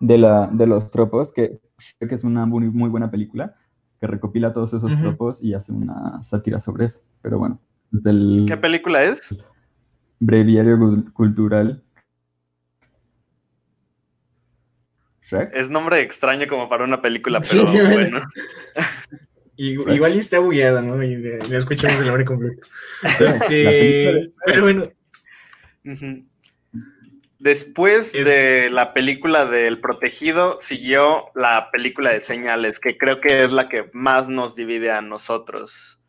de, 0.00 0.18
la, 0.18 0.48
de 0.52 0.66
los 0.66 0.90
tropos, 0.90 1.32
que 1.32 1.60
creo 1.98 2.08
que 2.08 2.14
es 2.14 2.24
una 2.24 2.46
muy, 2.46 2.70
muy 2.70 2.90
buena 2.90 3.10
película 3.10 3.54
que 4.00 4.06
recopila 4.06 4.52
todos 4.52 4.74
esos 4.74 4.98
tropos 4.98 5.42
y 5.42 5.54
hace 5.54 5.72
una 5.72 6.22
sátira 6.22 6.60
sobre 6.60 6.86
eso. 6.86 7.00
Pero 7.22 7.38
bueno, 7.38 7.60
¿Qué 8.02 8.56
película 8.56 9.04
es? 9.04 9.36
Breviario 10.18 11.04
Cultural. 11.12 11.83
Es 15.52 15.70
nombre 15.70 16.00
extraño 16.00 16.46
como 16.48 16.68
para 16.68 16.84
una 16.84 17.00
película, 17.00 17.40
pero 17.40 17.64
bueno. 17.66 18.22
Igual, 19.56 20.16
y 20.16 20.18
está 20.18 20.40
bugueada, 20.40 20.82
¿no? 20.82 21.02
Y 21.02 21.16
no 21.16 21.58
escuchamos 21.58 22.00
el 22.00 22.06
nombre 22.06 22.24
completo. 22.24 22.66
Este, 23.20 24.32
pero 24.44 24.62
bueno. 24.62 24.90
Después 27.38 28.12
de 28.12 28.70
la 28.70 28.94
película 28.94 29.44
del 29.44 29.80
protegido, 29.80 30.56
siguió 30.60 31.26
la 31.34 31.70
película 31.70 32.12
de 32.12 32.20
señales, 32.20 32.80
que 32.80 32.96
creo 32.96 33.20
que 33.20 33.44
es 33.44 33.52
la 33.52 33.68
que 33.68 33.90
más 33.92 34.28
nos 34.28 34.56
divide 34.56 34.90
a 34.90 35.02
nosotros. 35.02 36.00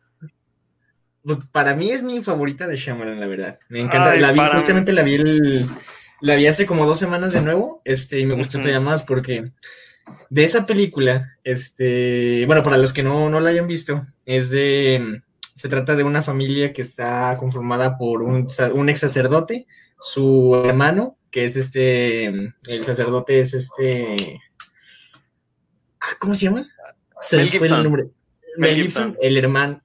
Pues, 1.22 1.38
para 1.52 1.74
mí 1.74 1.90
es 1.90 2.02
mi 2.02 2.22
favorita 2.22 2.66
de 2.66 2.76
Shyamalan, 2.76 3.20
la 3.20 3.26
verdad. 3.26 3.58
Me 3.68 3.80
encanta. 3.80 4.16
la 4.16 4.32
vi, 4.32 4.40
justamente 4.40 4.92
la 4.92 5.02
vi 5.02 5.18
la 6.20 6.36
vi 6.36 6.46
hace 6.46 6.66
como 6.66 6.86
dos 6.86 6.98
semanas 6.98 7.32
de 7.32 7.42
nuevo, 7.42 7.82
este, 7.84 8.20
y 8.20 8.26
me 8.26 8.34
gustó 8.34 8.58
todavía 8.58 8.80
más 8.80 9.02
porque 9.02 9.52
de 10.30 10.44
esa 10.44 10.66
película, 10.66 11.36
este, 11.44 12.44
bueno, 12.46 12.62
para 12.62 12.78
los 12.78 12.92
que 12.92 13.02
no, 13.02 13.28
no 13.28 13.40
la 13.40 13.50
hayan 13.50 13.66
visto, 13.66 14.06
es 14.24 14.50
de, 14.50 15.22
se 15.54 15.68
trata 15.68 15.96
de 15.96 16.04
una 16.04 16.22
familia 16.22 16.72
que 16.72 16.82
está 16.82 17.36
conformada 17.38 17.98
por 17.98 18.22
un, 18.22 18.46
un 18.74 18.88
ex 18.88 19.00
sacerdote, 19.00 19.66
su 20.00 20.62
hermano 20.64 21.16
que 21.36 21.44
es 21.44 21.56
este, 21.56 22.24
el 22.24 22.84
sacerdote 22.84 23.40
es 23.40 23.52
este, 23.52 24.40
ah, 26.00 26.16
¿cómo 26.18 26.34
se 26.34 26.46
llama? 26.46 26.66
Se 27.20 27.36
Mel 27.36 27.50
Gibson. 27.50 27.76
el 27.76 27.84
nombre. 27.84 28.08
Mel, 28.56 28.74
Gibson, 28.74 29.18
el 29.20 29.36
hermano, 29.36 29.82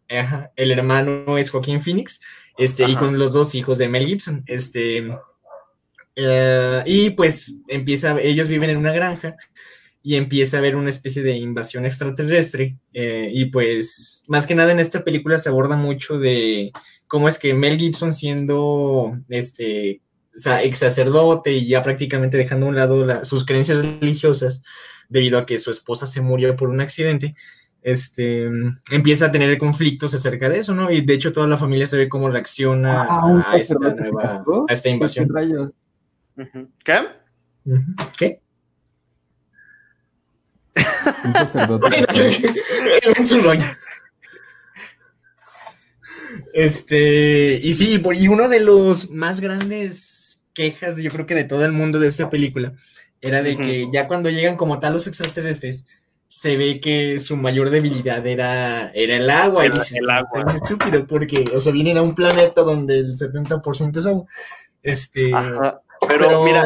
el 0.55 0.71
hermano 0.71 1.37
es 1.37 1.49
Joaquín 1.49 1.81
Phoenix, 1.81 2.21
este, 2.57 2.89
y 2.89 2.95
con 2.95 3.19
los 3.19 3.33
dos 3.33 3.53
hijos 3.53 3.79
de 3.79 3.89
Mel 3.89 4.05
Gibson, 4.05 4.43
este, 4.47 5.13
eh, 6.15 6.83
y 6.85 7.09
pues 7.11 7.55
empieza, 7.67 8.19
ellos 8.21 8.47
viven 8.47 8.69
en 8.69 8.77
una 8.77 8.91
granja 8.91 9.35
y 10.03 10.15
empieza 10.15 10.57
a 10.57 10.59
haber 10.59 10.75
una 10.75 10.89
especie 10.89 11.21
de 11.21 11.37
invasión 11.37 11.85
extraterrestre, 11.85 12.77
eh, 12.93 13.29
y 13.33 13.45
pues 13.45 14.23
más 14.27 14.47
que 14.47 14.55
nada 14.55 14.71
en 14.71 14.79
esta 14.79 15.03
película 15.03 15.37
se 15.37 15.49
aborda 15.49 15.75
mucho 15.75 16.17
de 16.17 16.71
cómo 17.07 17.27
es 17.27 17.37
que 17.37 17.53
Mel 17.53 17.77
Gibson 17.77 18.13
siendo, 18.13 19.17
este, 19.29 20.01
o 20.35 20.39
sea, 20.39 20.63
ex 20.63 20.79
sacerdote 20.79 21.53
y 21.53 21.67
ya 21.67 21.83
prácticamente 21.83 22.37
dejando 22.37 22.65
a 22.65 22.69
un 22.69 22.75
lado 22.75 23.25
sus 23.25 23.45
creencias 23.45 23.77
religiosas 23.77 24.63
debido 25.09 25.37
a 25.37 25.45
que 25.45 25.59
su 25.59 25.69
esposa 25.69 26.07
se 26.07 26.21
murió 26.21 26.55
por 26.55 26.69
un 26.69 26.81
accidente, 26.81 27.35
este, 27.81 28.49
empieza 28.91 29.25
a 29.25 29.31
tener 29.31 29.57
conflictos 29.57 30.13
acerca 30.13 30.49
de 30.49 30.59
eso, 30.59 30.73
¿no? 30.73 30.89
Y 30.89 31.01
de 31.01 31.13
hecho 31.13 31.31
toda 31.31 31.47
la 31.47 31.57
familia 31.57 31.85
se 31.85 31.97
ve 31.97 32.09
cómo 32.09 32.29
reacciona 32.29 33.03
ah, 33.03 33.43
a, 33.45 33.57
esta 33.57 33.75
nueva, 33.75 34.43
a 34.67 34.73
esta 34.73 34.89
invasión. 34.89 35.27
¿Qué? 36.83 36.99
¿Qué? 38.17 38.41
este, 46.53 47.59
y 47.61 47.73
sí, 47.73 48.01
y 48.13 48.27
uno 48.27 48.47
de 48.47 48.61
los 48.61 49.09
más 49.09 49.39
grandes 49.39 50.43
quejas, 50.53 50.97
yo 50.97 51.11
creo 51.11 51.25
que 51.25 51.35
de 51.35 51.43
todo 51.43 51.65
el 51.65 51.71
mundo 51.71 51.99
de 51.99 52.07
esta 52.07 52.29
película, 52.29 52.73
era 53.21 53.43
de 53.43 53.57
que 53.57 53.89
ya 53.93 54.07
cuando 54.07 54.29
llegan 54.29 54.57
como 54.57 54.79
tal 54.79 54.93
los 54.93 55.07
extraterrestres, 55.07 55.87
se 56.27 56.55
ve 56.55 56.79
que 56.79 57.19
su 57.19 57.35
mayor 57.35 57.69
debilidad 57.69 58.25
era, 58.25 58.89
era 58.91 59.17
el 59.17 59.29
agua. 59.29 59.65
El, 59.65 59.73
y 59.73 59.97
el 59.97 60.09
agua. 60.09 60.45
Es 60.47 60.55
estúpido 60.55 61.05
porque, 61.05 61.43
o 61.53 61.61
sea, 61.61 61.73
vienen 61.73 61.97
a 61.97 62.01
un 62.01 62.15
planeta 62.15 62.61
donde 62.61 62.99
el 62.99 63.15
70% 63.15 63.97
es 63.97 64.05
agua. 64.05 64.25
Este, 64.81 65.31
pero, 66.07 66.43
mira, 66.43 66.63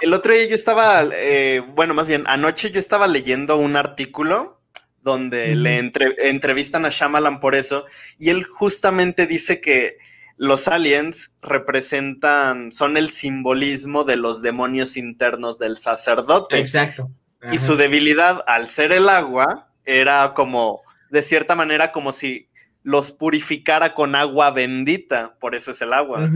el 0.00 0.12
otro 0.12 0.32
día 0.32 0.48
yo 0.48 0.54
estaba, 0.54 1.04
eh, 1.12 1.62
bueno, 1.74 1.94
más 1.94 2.08
bien, 2.08 2.24
anoche 2.26 2.70
yo 2.70 2.80
estaba 2.80 3.06
leyendo 3.06 3.56
un 3.56 3.76
artículo 3.76 4.60
donde 5.02 5.54
le 5.54 5.78
entrevistan 5.78 6.86
a 6.86 6.88
Shyamalan 6.88 7.40
por 7.40 7.54
eso, 7.54 7.84
y 8.18 8.30
él 8.30 8.44
justamente 8.44 9.26
dice 9.26 9.60
que 9.60 9.98
los 10.36 10.66
aliens 10.66 11.34
representan, 11.42 12.72
son 12.72 12.96
el 12.96 13.10
simbolismo 13.10 14.04
de 14.04 14.16
los 14.16 14.42
demonios 14.42 14.96
internos 14.96 15.58
del 15.58 15.76
sacerdote. 15.76 16.58
Exacto. 16.58 17.08
Y 17.52 17.58
su 17.58 17.76
debilidad 17.76 18.42
al 18.46 18.66
ser 18.66 18.92
el 18.92 19.08
agua 19.08 19.68
era 19.84 20.32
como, 20.34 20.82
de 21.10 21.22
cierta 21.22 21.54
manera, 21.54 21.92
como 21.92 22.12
si 22.12 22.48
los 22.82 23.10
purificara 23.10 23.94
con 23.94 24.14
agua 24.14 24.50
bendita, 24.50 25.36
por 25.38 25.54
eso 25.54 25.70
es 25.70 25.82
el 25.82 25.92
agua. 25.92 26.28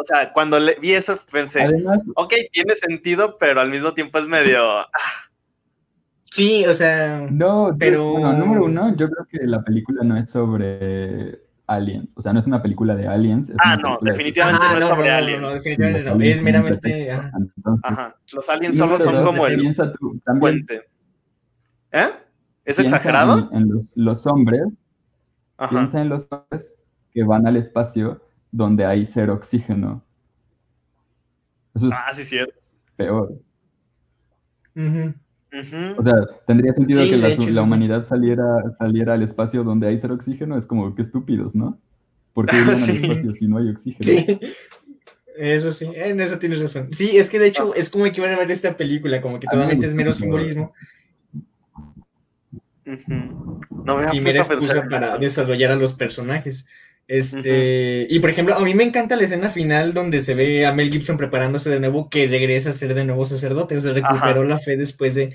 O 0.00 0.04
sea, 0.04 0.32
cuando 0.32 0.60
le, 0.60 0.76
vi 0.80 0.92
eso 0.92 1.18
pensé, 1.30 1.66
ok, 2.14 2.34
tiene 2.52 2.74
sentido, 2.74 3.36
pero 3.38 3.60
al 3.60 3.70
mismo 3.70 3.92
tiempo 3.92 4.18
es 4.18 4.26
medio... 4.26 4.62
Ah. 4.62 4.88
Sí, 6.30 6.64
o 6.66 6.74
sea... 6.74 7.26
No, 7.30 7.74
pero... 7.78 8.18
número 8.34 8.64
uno, 8.64 8.94
yo 8.96 9.08
creo 9.10 9.26
que 9.30 9.46
la 9.46 9.62
película 9.62 10.04
no 10.04 10.16
es 10.16 10.30
sobre 10.30 11.40
Aliens. 11.68 12.12
O 12.16 12.22
sea, 12.22 12.32
no 12.32 12.38
es 12.38 12.46
una 12.46 12.62
película 12.62 12.96
de 12.96 13.06
Aliens. 13.06 13.52
ah, 13.58 13.76
no, 13.76 13.98
definitivamente 14.02 14.66
no, 14.70 14.78
es 14.78 14.84
sobre 14.84 15.10
Aliens. 15.10 15.40
No, 15.42 15.50
definitivamente 15.50 16.04
no. 16.04 16.20
Es 16.20 16.42
meramente. 16.42 17.10
Ajá. 17.82 18.16
Los 18.32 18.48
aliens 18.48 18.76
solo 18.76 18.98
son 18.98 19.24
como 19.24 19.46
el 19.46 19.76
puente. 20.40 20.82
¿Eh? 21.92 22.08
¿Es 22.64 22.78
exagerado? 22.78 23.50
En, 23.52 23.70
los, 23.96 24.26
hombres. 24.26 24.62
Piensa 25.70 26.00
en 26.00 26.08
los 26.08 26.28
hombres 26.30 26.74
que 27.10 27.22
van 27.24 27.46
al 27.46 27.56
espacio 27.56 28.20
donde 28.58 28.84
hay 28.84 29.06
cero 29.06 29.34
oxígeno. 29.34 30.04
ah, 31.92 32.12
sí, 32.12 32.24
cierto. 32.24 32.54
Peor. 32.96 33.40
O 35.96 36.02
sea, 36.02 36.14
tendría 36.44 36.74
sentido 36.74 37.04
que 37.04 37.16
la, 37.52 37.62
humanidad 37.62 38.04
saliera, 38.04 38.44
saliera 38.76 39.14
al 39.14 39.22
espacio 39.22 39.62
donde 39.62 39.86
hay 39.86 39.98
cero 40.00 40.14
oxígeno. 40.14 40.58
Es 40.58 40.66
como 40.66 40.92
que 40.96 41.02
estúpidos, 41.02 41.54
¿no? 41.54 41.80
Porque 42.34 42.56
qué 42.56 42.62
al 42.62 42.70
espacio 42.88 43.32
si 43.32 43.46
no 43.46 43.58
hay 43.58 43.70
oxígeno? 43.70 44.04
Sí. 44.04 44.40
Eso 45.36 45.70
sí, 45.70 45.88
en 45.94 46.20
eso 46.20 46.36
tienes 46.40 46.60
razón. 46.60 46.88
Sí, 46.92 47.16
es 47.16 47.30
que 47.30 47.38
de 47.38 47.46
hecho 47.46 47.72
es 47.76 47.90
como 47.90 48.10
que 48.10 48.20
van 48.20 48.32
a 48.32 48.38
ver 48.38 48.50
esta 48.50 48.76
película, 48.76 49.20
como 49.20 49.38
que 49.38 49.46
totalmente 49.46 49.86
es 49.86 49.94
mero 49.94 50.12
simbolismo. 50.12 50.74
No 52.84 53.98
me 53.98 54.16
y 54.16 54.20
mera 54.20 54.40
excusa 54.40 54.84
para 54.90 55.16
desarrollar 55.16 55.70
a 55.70 55.76
los 55.76 55.92
personajes. 55.92 56.66
Este, 57.08 58.06
y 58.10 58.20
por 58.20 58.28
ejemplo, 58.28 58.54
a 58.54 58.60
mí 58.60 58.74
me 58.74 58.84
encanta 58.84 59.16
la 59.16 59.22
escena 59.22 59.48
final 59.48 59.94
donde 59.94 60.20
se 60.20 60.34
ve 60.34 60.66
a 60.66 60.74
Mel 60.74 60.92
Gibson 60.92 61.16
preparándose 61.16 61.70
de 61.70 61.80
nuevo, 61.80 62.10
que 62.10 62.26
regresa 62.26 62.68
a 62.68 62.74
ser 62.74 62.94
de 62.94 63.06
nuevo 63.06 63.24
sacerdote, 63.24 63.78
o 63.78 63.80
sea, 63.80 63.94
recuperó 63.94 64.44
la 64.44 64.58
fe 64.58 64.76
después 64.76 65.14
de, 65.14 65.34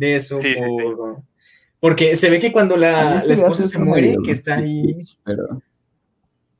eso. 0.00 0.36
Porque 1.78 2.16
se 2.16 2.28
ve 2.28 2.40
que 2.40 2.50
cuando 2.50 2.76
la, 2.76 3.20
esposa 3.20 3.62
se 3.62 3.78
muere, 3.78 4.16
que 4.24 4.32
está 4.32 4.56
ahí. 4.56 4.96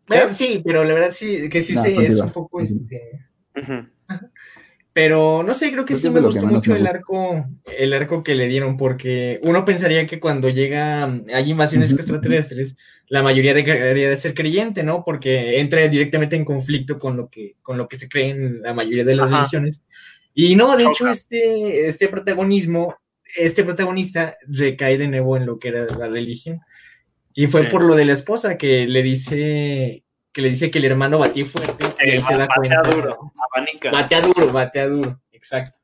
Pero 0.06 0.32
sí, 0.32 0.62
pero 0.64 0.84
la 0.84 0.94
verdad 0.94 1.10
sí, 1.10 1.48
que 1.48 1.60
sí 1.60 1.74
se, 1.74 1.96
es 1.96 2.20
un 2.20 2.30
poco 2.30 2.60
este. 2.60 3.26
Pero 4.94 5.42
no 5.42 5.54
sé, 5.54 5.72
creo 5.72 5.86
que 5.86 5.96
sí 5.96 6.10
me 6.10 6.20
gustó 6.20 6.46
mucho 6.46 6.74
el 6.74 6.86
arco, 6.86 7.46
el 7.78 7.94
arco 7.94 8.22
que 8.22 8.34
le 8.34 8.46
dieron, 8.46 8.76
porque 8.76 9.40
uno 9.42 9.64
pensaría 9.64 10.06
que 10.06 10.20
cuando 10.20 10.50
llega, 10.50 11.04
hay 11.32 11.50
invasiones 11.50 11.92
extraterrestres, 11.92 12.76
la 13.08 13.22
mayoría 13.22 13.54
debería 13.54 14.10
de 14.10 14.16
ser 14.18 14.34
creyente, 14.34 14.82
¿no? 14.82 15.02
Porque 15.02 15.60
entra 15.60 15.86
directamente 15.88 16.36
en 16.36 16.44
conflicto 16.44 16.98
con 16.98 17.16
lo 17.16 17.30
que, 17.30 17.56
con 17.62 17.78
lo 17.78 17.88
que 17.88 17.98
se 17.98 18.08
cree 18.08 18.30
en 18.30 18.60
la 18.60 18.74
mayoría 18.74 19.04
de 19.04 19.16
las 19.16 19.30
religiones. 19.30 19.80
Y 20.34 20.56
no, 20.56 20.76
de 20.76 20.84
hecho, 20.84 21.08
este, 21.08 21.86
este 21.86 22.08
protagonismo, 22.08 22.96
este 23.36 23.64
protagonista 23.64 24.36
recae 24.46 24.98
de 24.98 25.08
nuevo 25.08 25.38
en 25.38 25.46
lo 25.46 25.58
que 25.58 25.68
era 25.68 25.86
la 25.86 26.08
religión. 26.08 26.60
Y 27.32 27.46
fue 27.46 27.64
por 27.64 27.82
lo 27.82 27.94
de 27.94 28.04
la 28.04 28.12
esposa 28.12 28.58
que 28.58 28.86
le 28.86 29.02
dice 29.02 30.04
que 30.32 30.42
le 30.42 30.48
dice 30.48 30.70
que 30.70 30.78
el 30.78 30.86
hermano 30.86 31.18
batía 31.18 31.44
fuerte 31.44 31.84
y 32.00 32.10
ahí 32.10 32.22
se 32.22 32.36
da 32.36 32.48
cuenta. 32.48 32.80
Duro, 32.82 33.32
batea 33.92 34.20
duro, 34.22 34.52
batea 34.52 34.86
duro, 34.88 35.20
exacto. 35.32 35.78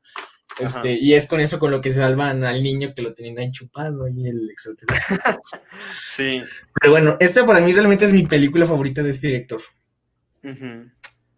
Este, 0.59 0.91
y 0.91 1.13
es 1.13 1.25
con 1.25 1.39
eso 1.39 1.57
con 1.57 1.71
lo 1.71 1.79
que 1.79 1.89
salvan 1.89 2.43
al 2.43 2.61
niño 2.61 2.93
que 2.93 3.01
lo 3.01 3.13
tenían 3.13 3.39
enchupado 3.39 4.03
ahí 4.03 4.27
el 4.27 4.49
extraterrestre. 4.49 5.17
sí. 6.07 6.41
Pero 6.79 6.91
bueno, 6.91 7.17
esta 7.21 7.45
para 7.45 7.61
mí 7.61 7.71
realmente 7.71 8.03
es 8.03 8.11
mi 8.11 8.27
película 8.27 8.65
favorita 8.65 9.01
de 9.01 9.11
este 9.11 9.27
director. 9.27 9.61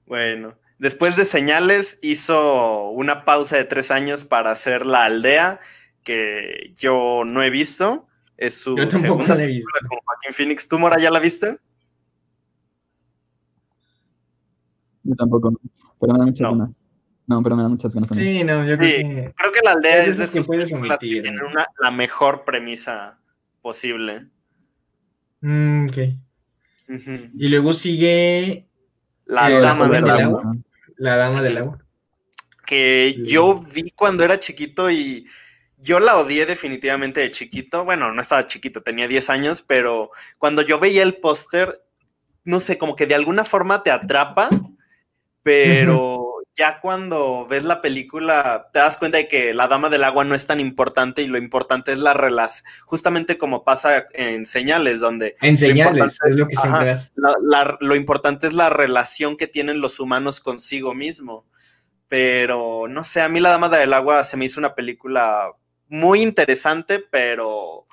Bueno, 0.06 0.58
después 0.80 1.16
de 1.16 1.26
Señales 1.26 2.00
hizo 2.02 2.90
una 2.90 3.24
pausa 3.24 3.58
de 3.58 3.66
tres 3.66 3.92
años 3.92 4.26
para 4.26 4.52
hacer 4.52 4.88
La 4.88 5.06
Aldea, 5.06 5.60
que 6.04 6.74
yo 6.76 7.24
no 7.24 7.44
he 7.44 7.52
visto. 7.52 8.08
Es 8.38 8.56
su 8.56 8.76
Yo 8.76 8.88
tampoco 8.88 9.24
la 9.28 9.44
he 9.44 9.48
visto. 9.48 9.70
Con 9.88 10.00
Joaquín 10.00 10.34
Phoenix. 10.34 10.68
¿Tú, 10.68 10.80
Mora, 10.80 10.98
ya 11.00 11.12
la 11.12 11.20
viste? 11.20 11.60
Yo 15.12 15.16
tampoco, 15.18 15.54
pero 16.00 16.14
me 16.14 16.20
da 16.20 16.26
muchas 16.26 16.50
ganas. 16.50 16.70
No, 17.28 17.44
pero 17.44 17.58
me 17.58 17.64
da 17.64 17.70
muchas 17.70 17.94
ganas. 17.94 18.10
Sí, 18.14 18.46
no, 18.46 18.66
yo 18.66 18.78
creo 18.78 18.80
que... 18.80 19.34
creo 19.36 19.52
que 19.52 19.60
la 19.62 19.72
aldea 19.74 20.06
es, 20.06 20.18
de 20.18 20.28
sus 20.28 20.48
películas 20.48 21.00
que 21.00 21.08
tiene 21.08 21.44
una, 21.44 21.68
la 21.80 21.92
mejor 21.92 22.46
premisa 22.46 23.20
posible. 23.62 24.28
Mm, 25.42 25.88
ok. 25.88 25.98
Y 27.36 27.48
luego 27.48 27.74
sigue... 27.74 28.70
La, 29.26 29.52
eh, 29.52 29.60
Dama 29.60 29.90
del, 29.90 30.10
agua. 30.10 30.56
La 30.96 31.18
Dama 31.18 31.42
del 31.42 31.58
Agua. 31.58 31.78
Que 32.66 33.22
yo 33.26 33.60
vi 33.74 33.92
cuando 33.92 34.24
era 34.24 34.40
chiquito 34.40 34.90
y 34.90 35.26
yo 35.78 36.00
la 36.00 36.18
odié 36.18 36.46
definitivamente 36.46 37.20
de 37.20 37.32
chiquito. 37.32 37.84
Bueno, 37.84 38.14
no 38.14 38.22
estaba 38.22 38.48
chiquito, 38.48 38.82
tenía 38.82 39.10
10 39.10 39.30
años, 39.30 39.62
pero 39.62 40.10
cuando 40.38 40.62
yo 40.62 40.80
veía 40.80 41.04
el 41.04 41.16
póster, 41.16 41.84
no 42.46 42.62
sé, 42.62 42.78
como 42.78 42.96
que 42.96 43.08
de 43.08 43.16
alguna 43.16 43.44
forma 43.44 43.84
te 43.84 43.92
atrapa, 43.92 44.50
pero 45.44 46.32
ya 46.56 46.80
cuando 46.82 47.48
ves 47.50 47.64
la 47.64 47.82
película 47.82 48.70
te 48.74 48.80
das 48.80 48.98
cuenta 48.98 49.18
de 49.18 49.28
que 49.28 49.54
la 49.54 49.68
Dama 49.68 49.90
del 49.90 50.04
Agua 50.04 50.26
no 50.26 50.36
es 50.36 50.48
tan 50.48 50.60
importante 50.60 51.22
y 51.22 51.28
lo 51.28 51.38
importante 51.38 51.94
es 51.94 52.00
la 52.00 52.14
relación, 52.14 52.70
justamente 52.86 53.38
como 53.38 53.64
pasa 53.64 54.08
en 54.14 54.46
señales, 54.46 55.00
donde... 55.00 55.36
En 55.42 55.58
señales, 55.58 56.20
es 56.26 56.36
lo 56.36 56.48
que 56.48 56.56
siempre 56.56 56.94
Lo 57.80 57.96
importante 57.96 58.48
es 58.48 58.54
la 58.54 58.70
relación 58.70 59.38
que 59.38 59.48
tienen 59.48 59.82
los 59.82 60.00
humanos 60.00 60.42
consigo 60.42 60.94
mismo. 60.94 61.46
Pero, 62.08 62.88
no 62.90 63.06
sé, 63.06 63.22
a 63.22 63.30
mí 63.30 63.40
la 63.40 63.52
Dama 63.52 63.70
del 63.70 63.94
Agua 63.94 64.26
se 64.26 64.36
me 64.36 64.46
hizo 64.46 64.60
una 64.60 64.76
película 64.76 65.54
muy 65.88 66.22
interesante, 66.22 67.00
pero 67.00 67.88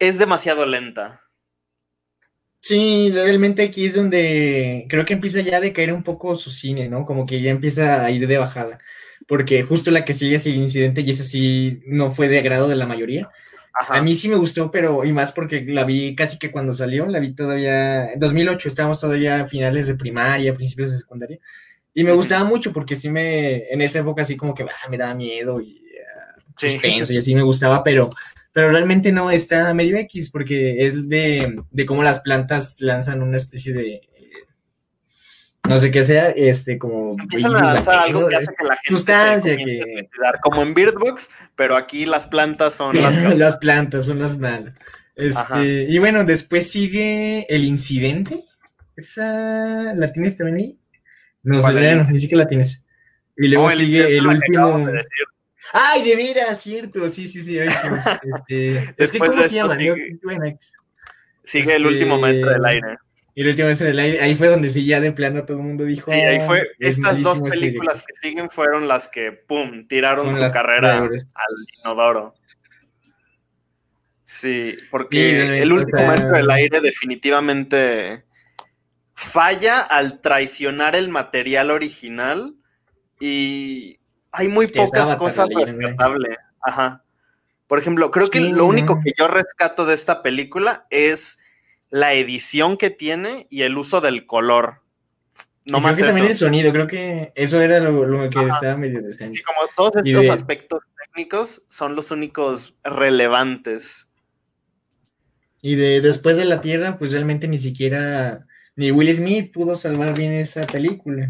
es 0.00 0.18
demasiado 0.18 0.66
lenta. 0.66 1.29
Sí, 2.60 3.10
realmente 3.12 3.62
aquí 3.62 3.86
es 3.86 3.94
donde 3.94 4.86
creo 4.88 5.04
que 5.04 5.14
empieza 5.14 5.40
ya 5.40 5.56
a 5.56 5.60
decaer 5.60 5.92
un 5.92 6.02
poco 6.02 6.36
su 6.36 6.50
cine, 6.50 6.88
¿no? 6.88 7.06
Como 7.06 7.24
que 7.26 7.40
ya 7.40 7.50
empieza 7.50 8.04
a 8.04 8.10
ir 8.10 8.26
de 8.26 8.38
bajada, 8.38 8.78
porque 9.26 9.62
justo 9.62 9.90
la 9.90 10.04
que 10.04 10.12
sigue 10.12 10.36
es 10.36 10.46
el 10.46 10.56
incidente 10.56 11.00
y 11.00 11.10
esa 11.10 11.22
sí 11.22 11.80
no 11.86 12.10
fue 12.12 12.28
de 12.28 12.38
agrado 12.38 12.68
de 12.68 12.76
la 12.76 12.86
mayoría. 12.86 13.30
A 13.88 14.02
mí 14.02 14.14
sí 14.14 14.28
me 14.28 14.36
gustó, 14.36 14.70
pero 14.70 15.04
y 15.04 15.12
más 15.12 15.32
porque 15.32 15.64
la 15.66 15.84
vi 15.84 16.14
casi 16.14 16.38
que 16.38 16.50
cuando 16.50 16.74
salió, 16.74 17.06
la 17.06 17.18
vi 17.18 17.34
todavía, 17.34 18.12
en 18.12 18.20
2008 18.20 18.68
estábamos 18.68 19.00
todavía 19.00 19.40
a 19.40 19.46
finales 19.46 19.86
de 19.86 19.94
primaria, 19.94 20.54
principios 20.54 20.90
de 20.90 20.98
secundaria, 20.98 21.38
y 21.94 22.04
me 22.04 22.12
gustaba 22.12 22.44
mucho 22.44 22.72
porque 22.72 22.94
sí 22.94 23.08
me, 23.08 23.68
en 23.72 23.80
esa 23.80 24.00
época 24.00 24.22
así 24.22 24.36
como 24.36 24.54
que 24.54 24.64
ah, 24.64 24.88
me 24.90 24.98
daba 24.98 25.14
miedo 25.14 25.60
y 25.60 25.80
suspenso 26.56 27.12
y 27.12 27.16
así 27.16 27.34
me 27.34 27.42
gustaba, 27.42 27.82
pero, 27.82 28.10
pero 28.52 28.70
realmente 28.70 29.12
no 29.12 29.30
está 29.30 29.72
medio 29.74 29.96
X 29.96 30.30
porque 30.30 30.86
es 30.86 31.08
de, 31.08 31.56
de 31.70 31.86
cómo 31.86 32.02
las 32.02 32.20
plantas 32.20 32.80
lanzan 32.80 33.22
una 33.22 33.36
especie 33.36 33.72
de 33.72 34.10
no 35.68 35.78
sé 35.78 35.90
qué 35.90 36.02
sea, 36.02 36.30
este, 36.30 36.78
como... 36.78 37.16
Empiezan 37.20 37.54
a 37.54 37.74
lanzar 37.74 37.98
algo 38.00 38.26
que 38.26 38.34
hace 38.34 38.52
que 38.58 38.64
la 38.64 38.76
gente 38.76 38.88
sustancia 38.88 39.56
que... 39.56 40.08
como 40.42 40.62
en 40.62 40.74
Birdbox, 40.74 41.30
pero 41.54 41.76
aquí 41.76 42.06
las 42.06 42.26
plantas 42.26 42.74
son 42.74 43.00
las 43.00 43.16
Las 43.38 43.58
plantas 43.58 44.06
son 44.06 44.18
las 44.18 44.38
malas. 44.38 44.74
Este, 45.14 45.84
y 45.84 45.98
bueno, 45.98 46.24
después 46.24 46.70
sigue 46.70 47.46
el 47.54 47.64
incidente. 47.64 48.40
¿Esa 48.96 49.94
la 49.94 50.12
tienes 50.12 50.36
también 50.36 50.56
ahí? 50.56 50.78
No 51.42 51.62
sé, 51.62 51.94
no, 51.94 52.04
ni 52.04 52.20
siquiera 52.20 52.44
la 52.44 52.48
tienes. 52.48 52.82
Y 53.36 53.48
luego 53.48 53.70
sigue 53.70 54.16
el 54.16 54.26
último... 54.26 54.88
Ay, 55.72 56.02
de 56.02 56.16
veras, 56.16 56.60
cierto, 56.62 57.08
sí, 57.08 57.28
sí, 57.28 57.42
sí. 57.42 57.58
Este, 58.48 58.94
es 58.96 59.12
que, 59.12 59.18
¿cómo 59.18 59.42
se 59.42 59.54
llama? 59.54 59.76
Sigue, 61.44 61.76
el 61.76 61.86
último 61.86 62.14
este, 62.14 62.20
maestro 62.20 62.50
del 62.50 62.64
aire. 62.64 62.96
Y 63.34 63.42
el 63.42 63.48
último 63.48 63.66
maestro 63.66 63.86
del 63.86 63.98
aire, 63.98 64.20
ahí 64.20 64.34
fue 64.34 64.48
donde 64.48 64.70
sí, 64.70 64.84
ya 64.84 65.00
de 65.00 65.12
plano 65.12 65.44
todo 65.44 65.58
el 65.58 65.62
mundo 65.64 65.84
dijo. 65.84 66.10
Sí, 66.10 66.18
ahí 66.18 66.40
fue. 66.40 66.68
Estas 66.78 67.22
dos 67.22 67.38
este 67.38 67.50
películas 67.50 68.02
que 68.02 68.14
siguen 68.14 68.50
fueron 68.50 68.88
las 68.88 69.08
que, 69.08 69.32
pum, 69.32 69.86
tiraron 69.86 70.32
su 70.32 70.52
carrera 70.52 70.98
al 70.98 71.10
inodoro. 71.78 72.34
Sí, 74.24 74.76
porque 74.90 75.60
el 75.60 75.72
último 75.72 76.06
maestro 76.06 76.32
del 76.32 76.50
aire 76.50 76.80
definitivamente 76.80 78.24
falla 79.14 79.80
al 79.80 80.20
traicionar 80.20 80.96
el 80.96 81.08
material 81.08 81.70
original 81.70 82.54
y 83.20 83.99
hay 84.32 84.48
muy 84.48 84.68
pocas 84.68 85.16
cosas 85.16 85.48
rescatables. 85.54 86.36
Ajá. 86.62 87.04
Por 87.66 87.78
ejemplo, 87.78 88.10
creo 88.10 88.28
que 88.28 88.40
lo 88.40 88.66
único 88.66 89.00
que 89.00 89.12
yo 89.16 89.28
rescato 89.28 89.86
de 89.86 89.94
esta 89.94 90.22
película 90.22 90.86
es 90.90 91.38
la 91.88 92.14
edición 92.14 92.76
que 92.76 92.90
tiene 92.90 93.46
y 93.50 93.62
el 93.62 93.76
uso 93.78 94.00
del 94.00 94.26
color. 94.26 94.80
No 95.64 95.80
más 95.80 95.96
que 95.96 96.02
también 96.02 96.26
el 96.26 96.36
sonido, 96.36 96.72
creo 96.72 96.86
que 96.86 97.32
eso 97.34 97.60
era 97.60 97.78
lo, 97.78 98.28
que 98.30 98.40
estaba 98.40 98.76
medio 98.76 99.02
decente. 99.02 99.38
Sí, 99.38 99.44
como 99.44 99.68
todos 99.76 100.04
estos 100.04 100.30
aspectos 100.30 100.80
técnicos 100.98 101.62
son 101.68 101.94
los 101.94 102.10
únicos 102.10 102.74
relevantes. 102.82 104.10
Y 105.62 105.74
de 105.74 106.00
después 106.00 106.36
de 106.36 106.46
la 106.46 106.60
Tierra, 106.60 106.96
pues 106.98 107.12
realmente 107.12 107.46
ni 107.46 107.58
siquiera 107.58 108.46
ni 108.80 108.90
Will 108.90 109.14
Smith 109.14 109.52
pudo 109.52 109.76
salvar 109.76 110.14
bien 110.14 110.32
esa 110.32 110.66
película. 110.66 111.28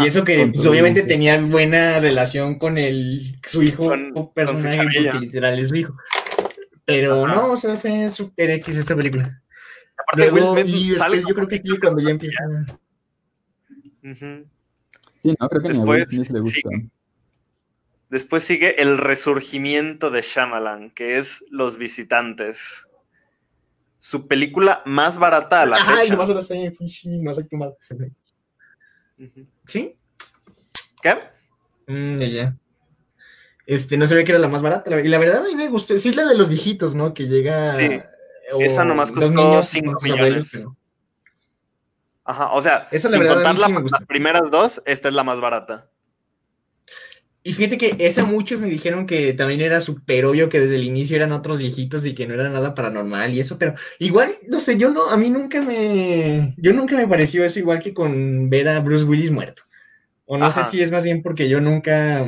y 0.00 0.08
eso 0.08 0.24
que 0.24 0.50
pues, 0.52 0.66
obviamente 0.66 1.04
tenía 1.04 1.40
buena 1.40 2.00
relación 2.00 2.58
con 2.58 2.78
el, 2.78 3.36
su 3.46 3.62
hijo, 3.62 3.90
con, 3.90 4.34
personaje, 4.34 4.78
porque 4.78 5.20
literal 5.20 5.56
es 5.60 5.68
su 5.68 5.76
hijo. 5.76 5.96
Pero 6.84 7.28
no, 7.28 7.52
o 7.52 7.56
sea, 7.56 7.76
fue 7.76 8.08
super 8.10 8.50
X 8.50 8.76
esta 8.76 8.96
película. 8.96 9.40
Luego, 10.16 10.58
y 10.58 10.90
después 10.90 11.22
yo 11.28 11.34
creo 11.36 11.46
que 11.46 11.58
sí, 11.58 11.78
cuando 11.80 12.02
ya 12.02 12.10
empieza. 12.10 12.44
Sí, 14.02 15.34
no, 15.38 15.48
creo 15.48 15.62
que 15.62 15.68
después, 15.68 16.06
ni 16.10 16.26
a 16.26 16.32
le 16.32 16.40
gusta. 16.40 16.70
después 18.10 18.42
sigue 18.42 18.82
el 18.82 18.98
resurgimiento 18.98 20.10
de 20.10 20.22
Shyamalan, 20.22 20.90
que 20.90 21.18
es 21.18 21.44
Los 21.50 21.78
Visitantes 21.78 22.88
su 24.04 24.26
película 24.28 24.82
más 24.84 25.16
barata 25.16 25.62
a 25.62 25.66
la 25.66 25.76
Ay, 25.80 26.08
fecha. 26.10 26.16
no 26.16 26.42
sé, 26.42 26.74
no 27.22 27.34
sé 27.34 27.48
qué 27.48 27.56
más. 27.56 27.70
¿Sí? 29.64 29.96
¿Qué? 31.00 31.16
Mm, 31.86 32.18
ya, 32.20 32.54
Este, 33.64 33.96
no 33.96 34.06
sabía 34.06 34.24
que 34.24 34.32
era 34.32 34.38
la 34.38 34.48
más 34.48 34.60
barata. 34.60 35.00
Y 35.00 35.08
la 35.08 35.16
verdad 35.16 35.46
a 35.46 35.48
mí 35.48 35.54
me 35.54 35.68
gustó. 35.68 35.96
Sí, 35.96 36.10
es 36.10 36.16
la 36.16 36.26
de 36.26 36.34
los 36.36 36.50
viejitos, 36.50 36.94
¿no? 36.94 37.14
Que 37.14 37.26
llega. 37.26 37.72
Sí. 37.72 37.98
esa 38.60 38.84
nomás 38.84 39.10
costó 39.10 39.62
5 39.62 39.98
millones. 40.02 40.62
Ajá, 42.24 42.52
o 42.52 42.60
sea, 42.60 42.86
sin 42.90 43.24
contar 43.26 43.56
las 43.56 44.02
primeras 44.06 44.50
dos, 44.50 44.82
esta 44.84 45.08
es 45.08 45.14
la 45.14 45.24
más 45.24 45.40
barata. 45.40 45.88
Y 47.46 47.52
fíjate 47.52 47.76
que 47.76 47.94
esa 47.98 48.24
muchos 48.24 48.62
me 48.62 48.70
dijeron 48.70 49.06
que 49.06 49.34
también 49.34 49.60
era 49.60 49.82
súper 49.82 50.24
obvio 50.24 50.48
que 50.48 50.60
desde 50.60 50.76
el 50.76 50.84
inicio 50.84 51.16
eran 51.16 51.30
otros 51.30 51.58
viejitos 51.58 52.06
y 52.06 52.14
que 52.14 52.26
no 52.26 52.32
era 52.32 52.48
nada 52.48 52.74
paranormal 52.74 53.34
y 53.34 53.40
eso, 53.40 53.58
pero 53.58 53.74
igual, 53.98 54.38
no 54.48 54.60
sé, 54.60 54.78
yo 54.78 54.88
no, 54.88 55.10
a 55.10 55.18
mí 55.18 55.28
nunca 55.28 55.60
me, 55.60 56.54
yo 56.56 56.72
nunca 56.72 56.96
me 56.96 57.06
pareció 57.06 57.44
eso 57.44 57.58
igual 57.58 57.80
que 57.80 57.92
con 57.92 58.48
ver 58.48 58.66
a 58.70 58.80
Bruce 58.80 59.04
Willis 59.04 59.30
muerto. 59.30 59.62
O 60.24 60.38
no 60.38 60.50
sé 60.50 60.62
si 60.62 60.80
es 60.80 60.90
más 60.90 61.04
bien 61.04 61.22
porque 61.22 61.50
yo 61.50 61.60
nunca, 61.60 62.26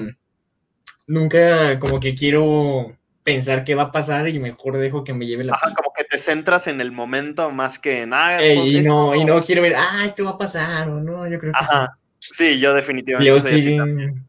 nunca 1.07 1.81
como 1.81 1.99
que 1.99 2.15
quiero 2.15 2.95
pensar 3.25 3.65
qué 3.65 3.75
va 3.75 3.85
a 3.85 3.93
pasar 3.93 4.29
y 4.29 4.39
mejor 4.39 4.77
dejo 4.77 5.03
que 5.03 5.15
me 5.15 5.27
lleve 5.27 5.45
la... 5.45 5.55
Ajá, 5.55 5.73
como 5.75 5.95
que 5.97 6.05
te 6.05 6.19
centras 6.19 6.67
en 6.67 6.83
el 6.83 6.93
momento 6.93 7.51
más 7.51 7.79
que 7.79 8.03
en... 8.03 8.13
Ah, 8.13 8.37
pues, 8.39 8.67
y, 8.67 8.83
no, 8.83 9.15
y 9.15 9.25
no 9.25 9.43
quiero 9.43 9.63
ver, 9.63 9.77
ah, 9.79 10.03
esto 10.05 10.27
va 10.27 10.33
a 10.33 10.39
pasar 10.39 10.91
o 10.91 11.01
no, 11.01 11.27
yo 11.27 11.39
creo 11.39 11.53
que 11.53 11.59
Ajá. 11.59 11.99
Sí. 12.19 12.61
yo 12.61 12.75
definitivamente. 12.75 14.27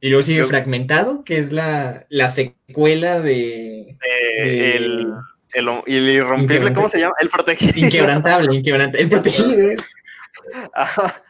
Y 0.00 0.08
luego 0.08 0.22
sigue 0.22 0.44
Fragmentado, 0.44 1.24
que 1.24 1.38
es 1.38 1.52
la, 1.52 2.06
la 2.08 2.28
secuela 2.28 3.20
de. 3.20 3.96
el, 4.38 5.12
el, 5.52 6.08
irrompible, 6.08 6.72
¿cómo 6.72 6.88
se 6.88 7.00
llama? 7.00 7.14
El 7.20 7.28
protegido. 7.28 7.72
Inquebrantable, 7.76 8.54
inquebrantable. 8.54 9.02
El 9.02 9.10
protegido 9.10 9.70
es. 9.70 9.94
Ajá, 10.74 11.22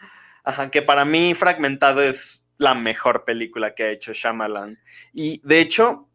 ajá, 0.44 0.70
que 0.70 0.82
para 0.82 1.04
mí 1.04 1.34
Fragmentado 1.34 2.02
es 2.02 2.46
la 2.58 2.74
mejor 2.74 3.24
película 3.24 3.74
que 3.74 3.84
ha 3.84 3.90
hecho 3.90 4.12
Shyamalan. 4.12 4.78
Y 5.12 5.40
de 5.42 5.60
hecho, 5.60 6.08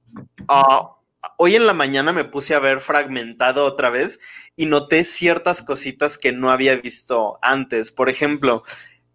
ah, 0.48 0.96
hoy 1.38 1.56
en 1.56 1.66
la 1.66 1.74
mañana 1.74 2.14
me 2.14 2.24
puse 2.24 2.54
a 2.54 2.60
ver 2.60 2.80
Fragmentado 2.80 3.66
otra 3.66 3.90
vez 3.90 4.20
y 4.56 4.68
noté 4.68 5.04
ciertas 5.04 5.62
cositas 5.64 6.18
que 6.18 6.32
no 6.32 6.52
había 6.52 6.76
visto 6.78 7.40
antes. 7.42 7.92
Por 7.92 8.10
ejemplo, 8.10 8.64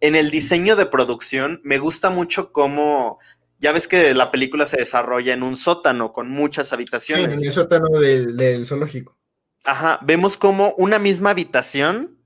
en 0.01 0.15
el 0.15 0.31
diseño 0.31 0.75
de 0.75 0.87
producción 0.87 1.61
me 1.63 1.77
gusta 1.77 2.09
mucho 2.09 2.51
cómo, 2.51 3.19
ya 3.59 3.71
ves 3.71 3.87
que 3.87 4.13
la 4.13 4.31
película 4.31 4.65
se 4.65 4.77
desarrolla 4.77 5.33
en 5.33 5.43
un 5.43 5.55
sótano 5.55 6.11
con 6.11 6.29
muchas 6.29 6.73
habitaciones. 6.73 7.39
Sí, 7.39 7.43
en 7.43 7.47
el 7.47 7.53
sótano 7.53 7.87
del, 7.99 8.65
zoológico. 8.65 9.15
Ajá, 9.63 9.99
vemos 10.01 10.37
como 10.37 10.73
una 10.77 10.97
misma 10.97 11.29
habitación, 11.29 12.17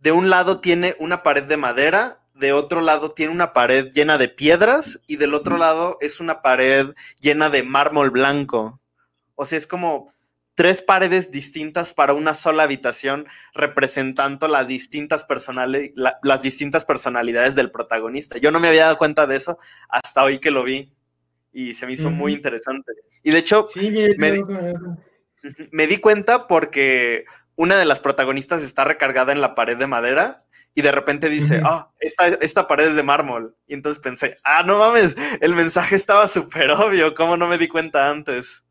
de 0.00 0.12
un 0.12 0.30
lado 0.30 0.60
tiene 0.60 0.96
una 0.98 1.22
pared 1.22 1.44
de 1.44 1.58
madera, 1.58 2.22
de 2.34 2.52
otro 2.52 2.80
lado 2.80 3.10
tiene 3.10 3.32
una 3.32 3.52
pared 3.52 3.90
llena 3.92 4.16
de 4.16 4.28
piedras 4.28 5.00
y 5.06 5.16
del 5.16 5.34
otro 5.34 5.58
lado 5.58 5.98
es 6.00 6.20
una 6.20 6.40
pared 6.40 6.94
llena 7.20 7.50
de 7.50 7.62
mármol 7.62 8.10
blanco. 8.10 8.80
O 9.34 9.44
sea, 9.44 9.58
es 9.58 9.66
como 9.66 10.10
tres 10.58 10.82
paredes 10.82 11.30
distintas 11.30 11.94
para 11.94 12.14
una 12.14 12.34
sola 12.34 12.64
habitación, 12.64 13.28
representando 13.54 14.48
las 14.48 14.66
distintas, 14.66 15.24
las 15.94 16.42
distintas 16.42 16.84
personalidades 16.84 17.54
del 17.54 17.70
protagonista. 17.70 18.38
Yo 18.38 18.50
no 18.50 18.58
me 18.58 18.66
había 18.66 18.86
dado 18.86 18.98
cuenta 18.98 19.28
de 19.28 19.36
eso 19.36 19.56
hasta 19.88 20.24
hoy 20.24 20.38
que 20.38 20.50
lo 20.50 20.64
vi 20.64 20.92
y 21.52 21.74
se 21.74 21.86
me 21.86 21.92
hizo 21.92 22.10
muy 22.10 22.32
interesante. 22.32 22.90
Y 23.22 23.30
de 23.30 23.38
hecho, 23.38 23.66
me, 25.70 25.86
di, 25.86 25.98
cuenta 25.98 26.48
porque 26.48 27.24
una 27.54 27.76
de 27.76 27.84
las 27.84 28.00
protagonistas 28.00 28.60
está 28.64 28.82
recargada 28.82 29.30
en 29.30 29.40
la 29.40 29.54
pared 29.54 29.76
de 29.76 29.86
madera 29.86 30.44
y 30.74 30.82
de 30.82 30.90
repente 30.90 31.28
dice, 31.28 31.62
ah, 31.64 31.92
esta, 32.00 32.26
esta, 32.26 32.66
pared 32.66 32.88
es 32.88 32.96
de 32.96 33.04
mármol. 33.04 33.54
Y 33.68 33.74
entonces 33.74 34.02
pensé, 34.02 34.38
ah, 34.42 34.64
no 34.64 34.80
mames, 34.80 35.14
el 35.40 35.54
mensaje 35.54 35.94
estaba 35.94 36.26
súper 36.26 36.72
obvio, 36.72 37.14
¿cómo 37.14 37.36
no 37.36 37.46
me 37.46 37.58
di 37.58 37.68
cuenta 37.68 38.10
antes? 38.10 38.64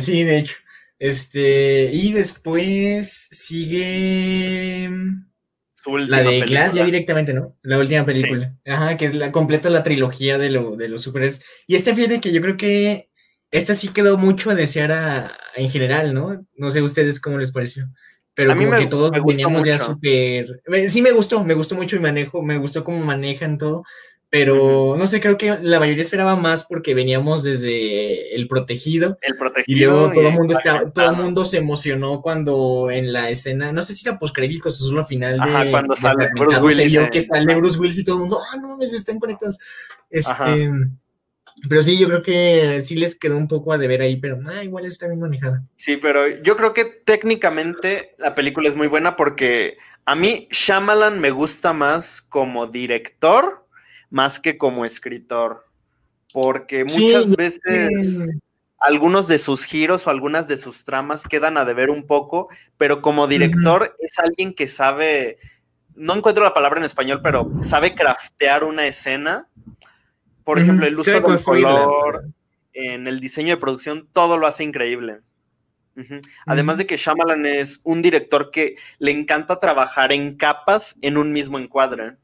Sí, 0.00 0.24
de 0.24 0.38
hecho. 0.38 0.56
Este, 0.98 1.90
y 1.92 2.12
después 2.12 3.28
sigue 3.30 4.90
la 5.86 6.22
de 6.22 6.40
Glass 6.42 6.74
ya 6.74 6.84
directamente, 6.84 7.32
¿no? 7.32 7.56
La 7.62 7.78
última 7.78 8.04
película. 8.04 8.54
Ajá, 8.66 8.96
que 8.96 9.06
es 9.06 9.14
la 9.14 9.32
completa 9.32 9.70
la 9.70 9.82
trilogía 9.82 10.36
de, 10.36 10.50
lo, 10.50 10.76
de 10.76 10.88
los 10.88 11.02
superhéroes. 11.02 11.42
Y 11.66 11.76
esta 11.76 11.94
fíjate 11.94 12.20
que 12.20 12.32
yo 12.32 12.42
creo 12.42 12.56
que 12.56 13.08
esta 13.50 13.74
sí 13.74 13.88
quedó 13.88 14.18
mucho 14.18 14.50
a 14.50 14.54
desear 14.54 15.32
en 15.56 15.70
general, 15.70 16.14
¿no? 16.14 16.46
No 16.54 16.70
sé 16.70 16.82
ustedes 16.82 17.18
cómo 17.18 17.38
les 17.38 17.50
pareció. 17.50 17.88
Pero 18.34 18.52
a 18.52 18.54
mí 18.54 18.64
como 18.64 18.78
que 18.78 18.86
todos 18.86 19.10
veníamos 19.26 19.66
ya 19.66 19.78
súper. 19.78 20.60
Sí, 20.88 21.02
me 21.02 21.12
gustó, 21.12 21.42
me 21.44 21.54
gustó 21.54 21.74
mucho 21.74 21.96
y 21.96 22.00
manejo, 22.00 22.42
me 22.42 22.58
gustó 22.58 22.84
cómo 22.84 22.98
manejan 23.04 23.58
todo. 23.58 23.84
Pero 24.30 24.94
no 24.96 25.08
sé, 25.08 25.20
creo 25.20 25.36
que 25.36 25.58
la 25.60 25.80
mayoría 25.80 26.04
esperaba 26.04 26.36
más 26.36 26.62
porque 26.62 26.94
veníamos 26.94 27.42
desde 27.42 28.32
el 28.36 28.46
protegido. 28.46 29.18
El 29.22 29.36
protegido. 29.36 29.76
Y 29.76 29.82
luego 29.82 30.12
todo 30.12 30.28
el 30.28 30.34
mundo 30.34 30.58
todo 30.94 31.10
el 31.10 31.16
mundo 31.16 31.44
se 31.44 31.58
emocionó 31.58 32.22
cuando 32.22 32.92
en 32.92 33.12
la 33.12 33.28
escena, 33.30 33.72
no 33.72 33.82
sé 33.82 33.92
si 33.92 34.08
era 34.08 34.20
postcréditos 34.20 34.80
o 34.80 34.84
solo 34.88 35.04
final 35.04 35.34
de. 35.34 35.42
Ajá, 35.42 35.70
cuando 35.72 35.96
sale 35.96 36.28
Bruce 36.32 36.60
Willis. 36.60 36.92
Se 36.92 37.10
que 37.10 37.20
sale 37.20 37.56
Bruce 37.56 37.76
Willis 37.76 37.98
y 37.98 38.04
todo 38.04 38.16
el 38.16 38.20
mundo, 38.20 38.38
ah, 38.40 38.56
no 38.56 38.76
me 38.76 38.84
están 38.84 39.18
conectados. 39.18 39.58
Este. 40.08 40.70
Pero 41.68 41.82
sí, 41.82 41.98
yo 41.98 42.06
creo 42.06 42.22
que 42.22 42.80
sí 42.82 42.94
les 42.94 43.18
quedó 43.18 43.36
un 43.36 43.48
poco 43.48 43.72
a 43.72 43.78
deber 43.78 44.00
ahí, 44.00 44.16
pero 44.16 44.38
ah, 44.46 44.62
igual 44.62 44.86
está 44.86 45.08
bien 45.08 45.18
manejada. 45.18 45.64
Sí, 45.74 45.96
pero 45.96 46.28
yo 46.42 46.56
creo 46.56 46.72
que 46.72 46.84
técnicamente 46.84 48.14
la 48.18 48.36
película 48.36 48.68
es 48.68 48.76
muy 48.76 48.86
buena 48.86 49.16
porque 49.16 49.76
a 50.04 50.14
mí 50.14 50.46
Shyamalan 50.50 51.20
me 51.20 51.32
gusta 51.32 51.72
más 51.72 52.22
como 52.22 52.68
director 52.68 53.66
más 54.10 54.40
que 54.40 54.58
como 54.58 54.84
escritor, 54.84 55.66
porque 56.32 56.84
muchas 56.84 57.30
veces 57.30 58.24
algunos 58.80 59.28
de 59.28 59.38
sus 59.38 59.64
giros 59.64 60.06
o 60.06 60.10
algunas 60.10 60.48
de 60.48 60.56
sus 60.56 60.84
tramas 60.84 61.24
quedan 61.24 61.56
a 61.56 61.64
deber 61.64 61.90
un 61.90 62.06
poco, 62.06 62.48
pero 62.76 63.02
como 63.02 63.26
director 63.26 63.94
es 64.00 64.18
alguien 64.18 64.54
que 64.54 64.66
sabe, 64.66 65.38
no 65.94 66.14
encuentro 66.14 66.42
la 66.42 66.54
palabra 66.54 66.80
en 66.80 66.86
español, 66.86 67.20
pero 67.22 67.50
sabe 67.62 67.94
craftear 67.94 68.64
una 68.64 68.86
escena. 68.86 69.48
Por 70.44 70.58
ejemplo, 70.58 70.86
el 70.86 70.98
uso 70.98 71.10
del 71.10 71.44
color, 71.44 72.24
en 72.72 73.06
el 73.06 73.20
diseño 73.20 73.50
de 73.50 73.60
producción, 73.60 74.08
todo 74.12 74.38
lo 74.38 74.46
hace 74.46 74.64
increíble. 74.64 75.20
Además 76.46 76.78
de 76.78 76.86
que 76.86 76.96
Shyamalan 76.96 77.44
es 77.44 77.80
un 77.82 78.00
director 78.00 78.50
que 78.50 78.76
le 78.98 79.10
encanta 79.10 79.60
trabajar 79.60 80.12
en 80.12 80.36
capas 80.36 80.96
en 81.02 81.18
un 81.18 81.32
mismo 81.32 81.58
encuadre. 81.58 82.16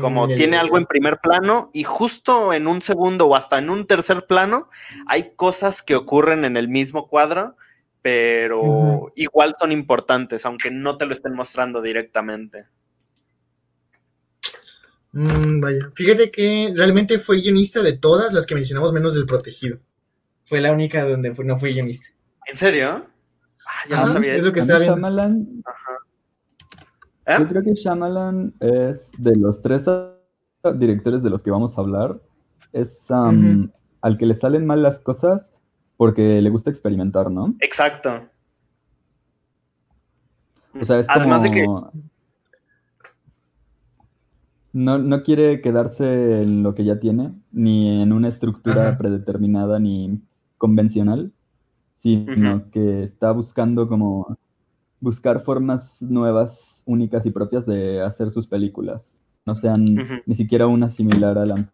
Como 0.00 0.26
mm, 0.26 0.34
tiene 0.36 0.56
algo 0.56 0.78
en 0.78 0.86
primer 0.86 1.18
plano 1.18 1.68
y 1.74 1.82
justo 1.82 2.54
en 2.54 2.66
un 2.66 2.80
segundo 2.80 3.26
o 3.26 3.36
hasta 3.36 3.58
en 3.58 3.68
un 3.68 3.86
tercer 3.86 4.26
plano 4.26 4.70
hay 5.06 5.34
cosas 5.36 5.82
que 5.82 5.94
ocurren 5.94 6.46
en 6.46 6.56
el 6.56 6.68
mismo 6.68 7.08
cuadro, 7.08 7.56
pero 8.00 9.12
igual 9.16 9.52
son 9.58 9.72
importantes, 9.72 10.46
aunque 10.46 10.70
no 10.70 10.96
te 10.96 11.04
lo 11.04 11.12
estén 11.12 11.34
mostrando 11.34 11.82
directamente. 11.82 12.64
Mm, 15.12 15.60
vaya, 15.60 15.90
fíjate 15.94 16.30
que 16.30 16.72
realmente 16.74 17.18
fue 17.18 17.42
guionista 17.42 17.82
de 17.82 17.92
todas 17.98 18.32
las 18.32 18.46
que 18.46 18.54
mencionamos 18.54 18.94
menos 18.94 19.14
del 19.14 19.26
protegido. 19.26 19.78
Fue 20.46 20.62
la 20.62 20.72
única 20.72 21.04
donde 21.04 21.34
no 21.44 21.58
fue 21.58 21.72
guionista. 21.72 22.08
¿En 22.46 22.56
serio? 22.56 23.04
Ah, 23.66 23.88
ya 23.90 24.00
no 24.00 24.06
sabía. 24.06 24.36
Es 24.36 24.42
lo 24.42 24.54
que 24.54 24.60
está 24.60 24.78
bien. 24.78 25.04
Ajá. 25.66 26.05
¿Eh? 27.26 27.36
Yo 27.38 27.48
creo 27.48 27.62
que 27.62 27.74
Shyamalan 27.74 28.54
es 28.60 29.10
de 29.18 29.36
los 29.36 29.60
tres 29.60 29.86
directores 30.74 31.22
de 31.22 31.30
los 31.30 31.42
que 31.42 31.50
vamos 31.50 31.76
a 31.76 31.80
hablar, 31.80 32.20
es 32.72 33.10
al 33.10 34.18
que 34.18 34.26
le 34.26 34.34
salen 34.34 34.66
mal 34.66 34.82
las 34.82 34.98
cosas 34.98 35.52
porque 35.96 36.40
le 36.40 36.50
gusta 36.50 36.70
experimentar, 36.70 37.30
¿no? 37.30 37.54
Exacto. 37.60 38.10
O 40.80 40.84
sea, 40.84 41.00
es 41.00 41.06
Además 41.08 41.42
de 41.42 41.50
que... 41.50 41.66
No, 44.72 44.98
no, 44.98 45.22
quiere 45.22 45.62
quedarse 45.62 46.42
en 46.42 46.62
lo 46.62 46.74
que 46.74 46.84
ya 46.84 47.00
tiene, 47.00 47.32
ni 47.50 48.02
en 48.02 48.12
una 48.12 48.28
estructura 48.28 48.98
predeterminada 48.98 49.78
ni 49.78 50.20
convencional, 50.58 51.32
sino 51.94 52.70
que 52.70 53.02
está 53.02 53.32
buscando 53.32 53.88
como 53.88 54.36
buscar 55.00 55.40
formas 55.40 56.02
nuevas, 56.02 56.75
únicas 56.86 57.26
y 57.26 57.30
propias 57.30 57.66
de 57.66 58.00
hacer 58.00 58.30
sus 58.30 58.46
películas. 58.46 59.22
No 59.44 59.54
sean 59.54 59.84
ni 60.24 60.34
siquiera 60.34 60.66
una 60.66 60.88
similar 60.88 61.36
a 61.36 61.44
la... 61.44 61.68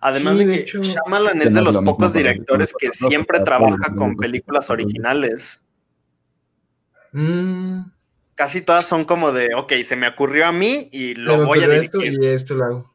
Además 0.00 0.36
de 0.38 0.64
que 0.64 0.80
Shyamalan 0.82 1.40
es 1.40 1.54
de 1.54 1.62
los 1.62 1.78
pocos 1.78 2.12
directores 2.12 2.74
que 2.78 2.90
siempre 2.90 3.40
trabaja 3.40 3.94
con 3.96 4.16
películas 4.16 4.68
originales. 4.68 5.62
Mm. 7.12 7.80
Casi 8.34 8.60
todas 8.60 8.86
son 8.86 9.04
como 9.04 9.32
de, 9.32 9.48
ok, 9.56 9.72
se 9.84 9.96
me 9.96 10.06
ocurrió 10.06 10.46
a 10.46 10.52
mí 10.52 10.88
y 10.92 11.14
lo 11.14 11.46
voy 11.46 11.60
a 11.60 11.74
esto 11.74 12.04
y 12.04 12.24
esto 12.26 12.54
lo 12.54 12.64
hago. 12.64 12.94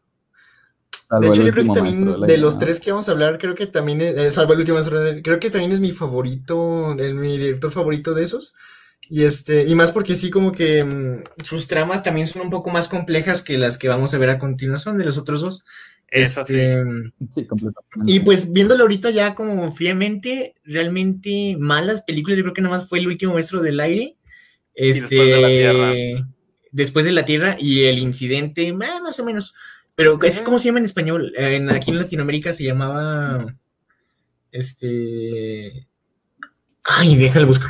de 1.20 1.28
hecho, 1.28 1.42
yo 1.42 1.52
creo 1.52 1.66
que 1.66 1.74
también 1.74 2.22
de, 2.22 2.38
los 2.38 2.60
tres 2.60 2.80
que 2.80 2.92
vamos 2.92 3.10
a 3.10 3.14
hablar, 3.14 3.40
creo 3.40 3.56
que 3.56 3.68
también, 3.68 4.00
es, 4.00 4.16
eh, 4.16 4.32
salvo 4.32 4.54
el 4.54 4.60
último, 4.60 4.78
creo 5.24 5.40
que 5.40 5.50
también 5.50 5.72
es 5.72 5.80
mi 5.80 5.92
favorito, 5.92 6.96
mi 6.96 7.38
director 7.38 7.72
favorito 7.72 8.14
de 8.14 8.24
esos. 8.24 8.54
Y 9.10 9.24
este, 9.24 9.66
y 9.66 9.76
más 9.76 9.92
porque 9.92 10.16
sí, 10.16 10.30
como 10.30 10.52
que 10.52 10.84
mm, 10.84 11.44
sus 11.44 11.68
tramas 11.68 12.04
también 12.04 12.28
son 12.28 12.44
un 12.44 12.50
poco 12.50 12.70
más 12.70 12.88
complejas 12.88 13.42
que 13.42 13.58
las 13.58 13.78
que 13.78 13.88
vamos 13.88 14.13
a 14.13 14.18
ver 14.18 14.30
a 14.30 14.39
continuación 14.39 14.98
de 14.98 15.06
los 15.06 15.18
otros 15.18 15.42
dos. 15.42 15.66
Eso 16.08 16.46
sí. 16.46 16.60
Este, 16.60 16.84
sí, 17.32 17.46
completamente. 17.46 18.12
Y 18.12 18.20
pues 18.20 18.54
viéndolo 18.54 18.84
ahorita 18.84 19.10
ya 19.10 19.36
como 19.36 19.72
fríamente, 19.74 20.56
realmente 20.63 21.56
malas 21.60 22.04
películas, 22.04 22.38
yo 22.38 22.44
creo 22.44 22.54
que 22.54 22.62
nada 22.62 22.78
más 22.78 22.88
fue 22.88 23.00
el 23.00 23.08
último 23.08 23.34
maestro 23.34 23.62
del 23.62 23.80
aire. 23.80 24.16
Este, 24.76 25.16
después 25.16 25.30
de 25.30 25.42
la 25.42 25.48
Tierra. 25.48 25.94
Después 26.72 27.06
de 27.06 27.12
la 27.12 27.26
Tierra 27.26 27.58
y 27.60 27.84
el 27.84 28.00
incidente, 28.00 28.74
más 28.74 29.20
o 29.20 29.26
menos. 29.26 29.54
Pero, 29.96 30.20
¿cómo 30.44 30.58
se 30.58 30.66
llama 30.66 30.80
en 30.80 30.86
español? 30.86 31.34
En, 31.38 31.70
aquí 31.70 31.92
en 31.92 32.00
Latinoamérica 32.00 32.54
se 32.54 32.63
llamaba. 32.63 33.46
Este. 34.52 35.88
Ay, 36.84 37.16
déjalo 37.16 37.48
busco. 37.48 37.68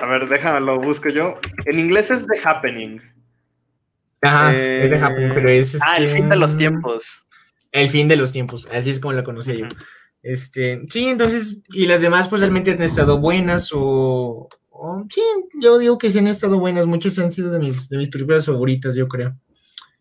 A 0.00 0.06
ver, 0.06 0.28
déjame 0.28 0.60
lo 0.60 0.80
busco 0.80 1.08
yo. 1.08 1.38
En 1.64 1.78
inglés 1.78 2.10
es 2.10 2.26
The 2.26 2.38
Happening. 2.44 3.00
Ajá, 4.22 4.54
es 4.54 4.90
The 4.90 4.96
Happening, 4.96 5.30
pero 5.34 5.48
es. 5.48 5.76
Ah, 5.82 5.96
el 5.98 6.08
fin 6.08 6.28
de 6.28 6.36
los 6.36 6.52
este, 6.52 6.64
tiempos. 6.64 7.24
El 7.72 7.90
fin 7.90 8.08
de 8.08 8.16
los 8.16 8.32
tiempos, 8.32 8.68
así 8.72 8.90
es 8.90 9.00
como 9.00 9.12
la 9.12 9.24
conocía 9.24 9.54
yo. 9.54 9.66
Este, 10.22 10.82
sí, 10.88 11.06
entonces, 11.06 11.58
y 11.68 11.86
las 11.86 12.00
demás, 12.00 12.28
pues 12.28 12.40
realmente 12.40 12.72
han 12.72 12.82
estado 12.82 13.18
buenas 13.18 13.70
o, 13.72 14.48
sí, 15.08 15.22
yo 15.60 15.78
digo 15.78 15.98
que 15.98 16.10
sí 16.10 16.18
han 16.18 16.26
estado 16.26 16.58
buenas. 16.58 16.86
Muchas 16.86 17.18
han 17.18 17.30
sido 17.30 17.52
de 17.52 17.60
mis, 17.60 17.88
de 17.88 17.98
mis 17.98 18.08
películas 18.08 18.46
favoritas, 18.46 18.96
yo 18.96 19.08
creo. 19.08 19.36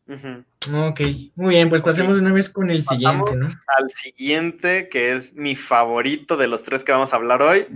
Ok, 0.08 1.01
muy 1.36 1.55
bien, 1.55 1.69
pues 1.69 1.81
pasemos 1.81 2.19
una 2.19 2.31
vez 2.31 2.49
con 2.49 2.71
el 2.71 2.81
siguiente, 2.81 3.36
¿no? 3.36 3.47
Al 3.47 3.89
siguiente, 3.89 4.89
que 4.89 5.13
es 5.13 5.34
mi 5.36 5.55
favorito 5.55 6.38
de 6.38 6.47
los 6.47 6.63
tres 6.63 6.84
que 6.84 6.91
vamos 6.91 7.13
a 7.13 7.17
hablar 7.17 7.41
hoy. 7.41 7.67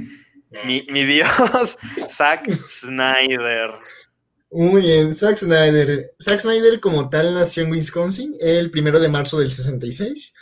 Mi, 0.65 0.81
dios, 1.05 1.77
Zack 2.09 2.49
Snyder. 2.67 3.71
Muy 4.51 4.81
bien, 4.81 5.13
Zack 5.13 5.37
Snyder. 5.37 6.11
Zack 6.21 6.39
Snyder 6.39 6.79
como 6.79 7.09
tal 7.09 7.35
nació 7.35 7.63
en 7.63 7.71
Wisconsin 7.71 8.35
el 8.39 8.71
primero 8.71 8.99
de 8.99 9.09
marzo 9.09 9.39
del 9.39 9.51
66. 9.51 10.33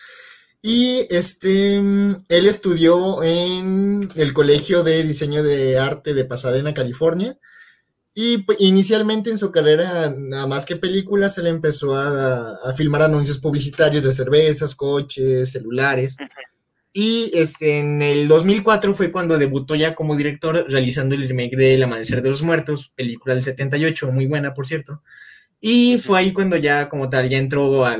Y 0.61 1.07
este, 1.09 1.75
él 1.75 2.47
estudió 2.47 3.21
en 3.23 4.09
el 4.15 4.33
Colegio 4.33 4.83
de 4.83 5.03
Diseño 5.03 5.43
de 5.43 5.77
Arte 5.77 6.13
de 6.13 6.25
Pasadena, 6.25 6.73
California. 6.73 7.37
Y 8.13 8.39
pues, 8.39 8.59
inicialmente 8.61 9.29
en 9.29 9.37
su 9.37 9.51
carrera, 9.51 10.11
nada 10.17 10.47
más 10.47 10.65
que 10.65 10.75
películas, 10.75 11.37
él 11.37 11.47
empezó 11.47 11.95
a, 11.95 12.73
filmar 12.75 13.03
anuncios 13.03 13.37
publicitarios 13.37 14.03
de 14.03 14.11
cervezas, 14.11 14.73
coches, 14.73 15.51
celulares. 15.51 16.17
Y 16.99 17.29
este, 17.35 17.77
en 17.77 18.01
el 18.01 18.27
2004 18.27 18.95
fue 18.95 19.11
cuando 19.11 19.37
debutó 19.37 19.75
ya 19.75 19.93
como 19.93 20.15
director 20.15 20.65
realizando 20.67 21.13
el 21.13 21.29
remake 21.29 21.55
de 21.55 21.75
El 21.75 21.83
Amanecer 21.83 22.23
de 22.23 22.31
los 22.31 22.41
Muertos, 22.41 22.91
película 22.95 23.35
del 23.35 23.43
78, 23.43 24.11
muy 24.11 24.25
buena 24.25 24.55
por 24.55 24.65
cierto. 24.65 25.03
Y 25.61 25.99
fue 25.99 26.17
ahí 26.17 26.33
cuando 26.33 26.57
ya 26.57 26.89
como 26.89 27.07
tal 27.07 27.29
ya 27.29 27.37
entró 27.37 27.85
a, 27.85 27.99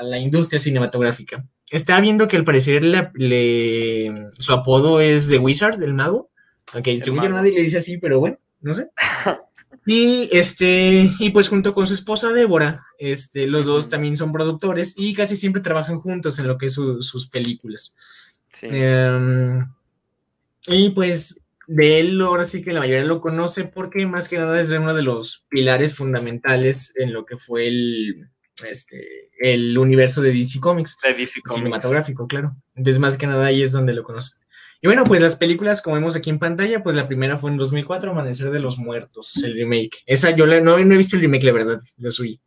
la 0.00 0.18
industria 0.18 0.58
cinematográfica. 0.58 1.46
Estaba 1.70 2.00
viendo 2.00 2.26
que 2.26 2.36
al 2.36 2.44
parecer 2.44 2.84
le, 2.84 4.12
su 4.36 4.52
apodo 4.52 5.00
es 5.00 5.28
The 5.28 5.38
Wizard, 5.38 5.80
el 5.80 5.94
mago. 5.94 6.28
Aunque 6.72 7.00
según 7.00 7.22
yo 7.22 7.28
nadie 7.28 7.52
le 7.52 7.62
dice 7.62 7.76
así, 7.76 7.98
pero 7.98 8.18
bueno 8.18 8.40
no 8.60 8.74
sé. 8.74 8.90
Y 9.90 10.28
este, 10.32 11.10
y 11.18 11.30
pues 11.30 11.48
junto 11.48 11.72
con 11.72 11.86
su 11.86 11.94
esposa 11.94 12.30
Débora, 12.34 12.84
este, 12.98 13.46
los 13.46 13.64
dos 13.64 13.88
también 13.88 14.18
son 14.18 14.32
productores 14.32 14.92
y 14.98 15.14
casi 15.14 15.34
siempre 15.34 15.62
trabajan 15.62 15.98
juntos 16.00 16.38
en 16.38 16.46
lo 16.46 16.58
que 16.58 16.66
es 16.66 16.74
sus 16.74 17.28
películas. 17.30 17.96
Em, 18.60 19.66
y 20.66 20.90
pues 20.90 21.40
de 21.66 22.00
él 22.00 22.20
ahora 22.20 22.46
sí 22.46 22.60
que 22.60 22.74
la 22.74 22.80
mayoría 22.80 23.02
lo 23.04 23.22
conoce 23.22 23.64
porque 23.64 24.04
más 24.04 24.28
que 24.28 24.36
nada 24.36 24.60
es 24.60 24.70
uno 24.72 24.92
de 24.92 25.02
los 25.02 25.46
pilares 25.48 25.94
fundamentales 25.94 26.92
en 26.96 27.14
lo 27.14 27.24
que 27.24 27.38
fue 27.38 27.68
el, 27.68 28.28
este, 28.68 29.30
el 29.40 29.78
universo 29.78 30.20
de 30.20 30.34
DC 30.34 30.60
Comics. 30.60 30.98
De 31.02 31.14
DC 31.14 31.40
Comics. 31.40 31.60
Cinematográfico, 31.60 32.26
claro. 32.26 32.54
Entonces 32.76 33.00
más 33.00 33.16
que 33.16 33.26
nada 33.26 33.46
ahí 33.46 33.62
es 33.62 33.72
donde 33.72 33.94
lo 33.94 34.02
conoce. 34.02 34.36
Y 34.80 34.86
bueno, 34.86 35.04
pues 35.04 35.20
las 35.20 35.34
películas, 35.34 35.82
como 35.82 35.96
vemos 35.96 36.14
aquí 36.14 36.30
en 36.30 36.38
pantalla, 36.38 36.82
pues 36.82 36.94
la 36.94 37.08
primera 37.08 37.36
fue 37.36 37.50
en 37.50 37.56
2004, 37.56 38.12
Amanecer 38.12 38.50
de 38.50 38.60
los 38.60 38.78
Muertos, 38.78 39.36
el 39.42 39.54
remake. 39.54 40.04
Esa 40.06 40.30
yo 40.30 40.46
no, 40.46 40.78
he 40.78 40.84
visto 40.96 41.16
el 41.16 41.22
remake, 41.22 41.44
la 41.44 41.52
verdad, 41.52 41.80
de 41.96 42.10
Sui. 42.12 42.40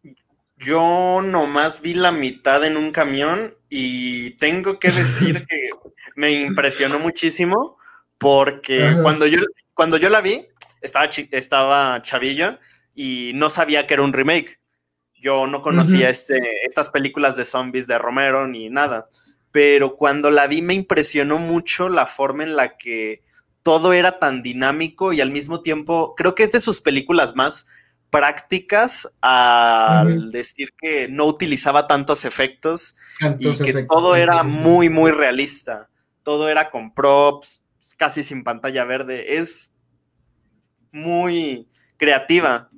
Yo 0.55 1.21
nomás 1.21 1.81
vi 1.81 1.93
la 1.93 2.11
mitad 2.13 2.63
en 2.63 2.77
un 2.77 2.91
camión 2.91 3.55
y 3.67 4.31
tengo 4.31 4.79
que 4.79 4.89
decir 4.91 5.45
que 5.49 5.69
me 6.15 6.31
impresionó 6.31 6.99
muchísimo 6.99 7.77
porque 8.17 8.95
cuando 9.01 9.27
yo, 9.27 9.39
cuando 9.73 9.97
yo 9.97 10.09
la 10.09 10.21
vi, 10.21 10.47
estaba, 10.79 11.09
estaba 11.31 12.01
chavillo 12.01 12.59
y 12.95 13.31
no 13.35 13.49
sabía 13.49 13.87
que 13.87 13.95
era 13.95 14.03
un 14.03 14.13
remake. 14.13 14.59
Yo 15.15 15.47
no 15.47 15.61
conocía 15.61 16.09
este, 16.09 16.39
estas 16.65 16.89
películas 16.89 17.35
de 17.35 17.45
zombies 17.45 17.87
de 17.87 17.97
Romero 17.97 18.47
ni 18.47 18.69
nada 18.69 19.09
pero 19.51 19.95
cuando 19.95 20.31
la 20.31 20.47
vi 20.47 20.61
me 20.61 20.73
impresionó 20.73 21.37
mucho 21.37 21.89
la 21.89 22.05
forma 22.05 22.43
en 22.43 22.55
la 22.55 22.77
que 22.77 23.23
todo 23.63 23.93
era 23.93 24.19
tan 24.19 24.41
dinámico 24.41 25.13
y 25.13 25.21
al 25.21 25.31
mismo 25.31 25.61
tiempo 25.61 26.15
creo 26.15 26.35
que 26.35 26.43
es 26.43 26.51
de 26.51 26.61
sus 26.61 26.81
películas 26.81 27.35
más 27.35 27.65
prácticas 28.11 29.09
al 29.21 30.31
decir 30.31 30.73
que 30.77 31.07
no 31.07 31.25
utilizaba 31.25 31.87
tantos 31.87 32.25
efectos 32.25 32.95
y 33.39 33.57
que 33.57 33.85
todo 33.89 34.15
era 34.15 34.43
muy, 34.43 34.89
muy 34.89 35.11
realista. 35.11 35.89
Todo 36.23 36.49
era 36.49 36.69
con 36.69 36.93
props, 36.93 37.63
casi 37.97 38.23
sin 38.23 38.43
pantalla 38.43 38.83
verde. 38.83 39.37
Es 39.37 39.71
muy 40.91 41.69
creativa 41.97 42.69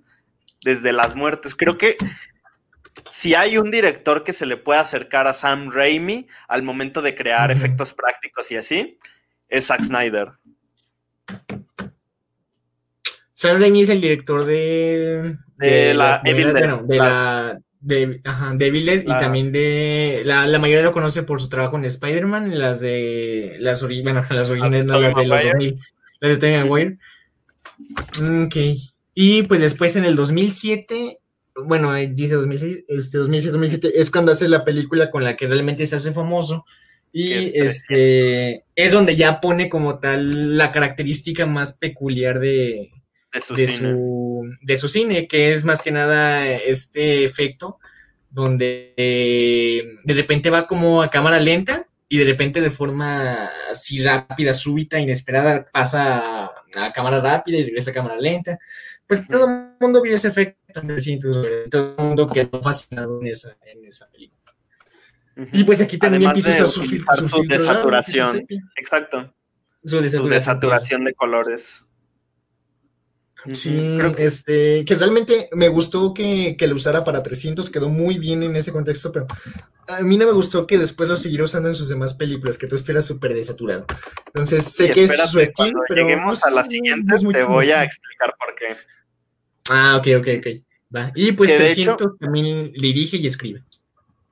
desde 0.64 0.94
las 0.94 1.16
muertes. 1.16 1.56
Creo 1.56 1.78
que 1.78 1.98
si 3.10 3.36
hay 3.36 3.58
un 3.58 3.72
director 3.72 4.24
que 4.24 4.34
se 4.34 4.46
le 4.46 4.58
puede 4.58 4.80
acercar 4.80 5.28
a 5.28 5.34
Sam 5.34 5.72
Raimi 5.72 6.28
al 6.48 6.64
momento 6.64 7.02
de 7.02 7.16
crear 7.16 7.52
efectos 7.52 7.94
prácticos 7.94 8.52
y 8.52 8.58
así, 8.58 8.98
es 9.50 9.68
Zack 9.68 9.84
Snyder. 9.84 10.30
Sam 13.34 13.60
Raimi 13.60 13.82
es 13.82 13.90
el 13.90 14.02
director 14.02 14.46
de, 14.46 15.38
de, 15.58 15.94
la 15.94 16.22
Evil 16.24 16.54
Dead. 16.54 16.80
de 16.82 16.98
la 16.98 17.60
de, 17.80 18.22
ajá, 18.24 18.56
Evil 18.60 18.86
Dead 18.86 19.02
y 19.02 19.08
también 19.08 19.52
de 19.52 20.22
la, 20.26 20.48
la, 20.48 20.60
mayoría 20.60 20.84
lo 20.84 20.94
conoce 20.94 21.24
por 21.24 21.42
su 21.42 21.50
trabajo 21.50 21.76
en 21.76 21.84
Spider-Man, 21.84 22.58
las 22.58 22.80
de 22.80 23.58
las, 23.60 23.82
bueno, 23.82 24.26
las 24.30 24.50
originales, 24.50 24.86
no 24.86 25.00
las 25.00 25.16
de 25.16 25.28
los 25.28 25.44
2000, 25.44 25.80
las 26.22 26.32
de 26.32 26.38
Tony 26.38 26.58
Maguire. 26.58 26.98
Ok. 28.46 28.56
Y 29.16 29.44
pues 29.44 29.62
después 29.62 29.96
en 29.96 30.06
el 30.06 30.16
2007 30.16 31.20
bueno, 31.56 31.94
dice 31.94 32.36
2006, 32.36 32.86
este 32.88 33.18
2006-2007, 33.20 33.92
es 33.96 34.12
cuando 34.12 34.32
hace 34.32 34.48
la 34.48 34.66
película 34.66 35.12
con 35.12 35.24
la 35.24 35.36
que 35.36 35.48
realmente 35.48 35.86
se 35.88 35.96
hace 35.96 36.12
famoso. 36.12 36.66
Y 37.16 37.32
este 37.32 38.66
es 38.76 38.92
donde 38.92 39.16
ya 39.16 39.40
pone 39.40 39.70
como 39.70 40.00
tal 40.00 40.58
la 40.58 40.72
característica 40.72 41.46
más 41.46 41.74
peculiar 41.74 42.40
de, 42.40 42.90
de, 43.32 43.42
su, 43.42 43.56
cine. 43.56 44.58
de 44.62 44.78
su 44.78 44.88
cine, 44.88 45.28
que 45.28 45.54
es 45.54 45.64
más 45.64 45.84
que 45.84 45.92
nada 45.92 46.52
este 46.52 47.24
efecto 47.24 47.78
donde 48.32 48.96
eh, 48.98 50.00
de 50.04 50.14
repente 50.16 50.50
va 50.50 50.66
como 50.66 51.04
a 51.04 51.12
cámara 51.12 51.40
lenta 51.40 51.88
y 52.10 52.18
de 52.18 52.26
repente 52.26 52.62
de 52.62 52.72
forma 52.72 53.48
así 53.70 54.04
rápida, 54.04 54.54
súbita, 54.54 55.00
inesperada, 55.00 55.68
pasa 55.72 56.46
a, 56.46 56.52
a 56.76 56.94
cámara 56.94 57.22
rápida 57.22 57.60
y 57.60 57.64
regresa 57.64 57.92
a 57.92 57.94
cámara 57.94 58.18
lenta 58.20 58.60
pues 59.08 59.28
todo 59.28 59.48
el 59.48 59.76
mundo 59.80 60.02
vio 60.02 60.16
ese 60.16 60.30
efecto 60.30 60.64
todo 61.70 61.96
el 61.98 62.04
mundo 62.04 62.28
quedó 62.28 62.62
fascinado 62.62 63.20
en 63.22 63.28
esa, 63.28 63.56
en 63.66 63.86
esa 63.86 64.10
película. 64.10 64.56
Y 65.52 65.64
pues 65.64 65.82
aquí 65.82 65.98
también 65.98 66.24
empieza 66.24 66.68
su, 66.68 66.84
su, 66.84 67.44
desaturación. 67.48 68.46
Exacto. 68.76 69.34
Su 69.84 70.00
desaturación, 70.02 71.04
de 71.04 71.14
colores. 71.14 71.86
Sí, 73.52 73.98
este, 74.18 74.86
que 74.86 74.96
realmente 74.96 75.50
me 75.52 75.68
gustó 75.68 76.14
que, 76.14 76.56
que, 76.58 76.68
lo 76.68 76.76
usara 76.76 77.04
para 77.04 77.24
300, 77.24 77.70
quedó 77.70 77.90
muy 77.90 78.18
bien 78.18 78.42
en 78.42 78.56
ese 78.56 78.72
contexto, 78.72 79.12
pero 79.12 79.28
a 79.88 80.02
mí 80.02 80.18
no 80.18 80.26
me 80.26 80.32
gustó 80.32 80.66
que 80.66 80.78
después 80.78 81.10
lo 81.10 81.18
siguiera 81.18 81.44
usando 81.44 81.68
en 81.68 81.76
sus 81.76 81.90
demás 81.90 82.14
películas, 82.14 82.58
que 82.58 82.68
tú 82.68 82.76
esperas 82.76 83.06
súper 83.06 83.34
desaturado. 83.34 83.86
Entonces, 84.28 84.64
sé 84.64 84.92
que 84.92 85.04
es 85.04 85.30
su 85.30 85.40
estilo, 85.40 85.82
pero... 85.90 86.04
lleguemos 86.04 86.44
a 86.46 86.52
la 86.52 86.64
siguiente, 86.64 87.16
te 87.32 87.44
voy 87.44 87.72
a 87.72 87.84
explicar 87.84 88.34
por 88.40 88.56
qué. 88.56 88.78
Ah, 89.70 89.98
ok, 89.98 90.08
ok, 90.20 90.28
ok. 90.40 90.48
Va. 90.96 91.12
Y 91.16 91.32
pues 91.34 91.56
300 91.56 92.18
también 92.20 92.72
dirige 92.74 93.18
y 93.18 93.28
escribe. 93.28 93.64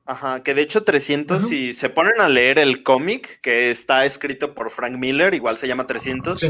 Ajá, 0.05 0.43
que 0.43 0.53
de 0.53 0.61
hecho 0.61 0.83
300, 0.83 1.47
si 1.47 1.73
se 1.73 1.89
ponen 1.89 2.19
a 2.19 2.27
leer 2.27 2.59
el 2.59 2.83
cómic 2.83 3.39
que 3.41 3.71
está 3.71 4.05
escrito 4.05 4.53
por 4.53 4.69
Frank 4.69 4.97
Miller, 4.97 5.33
igual 5.33 5.57
se 5.57 5.67
llama 5.67 5.87
300, 5.87 6.47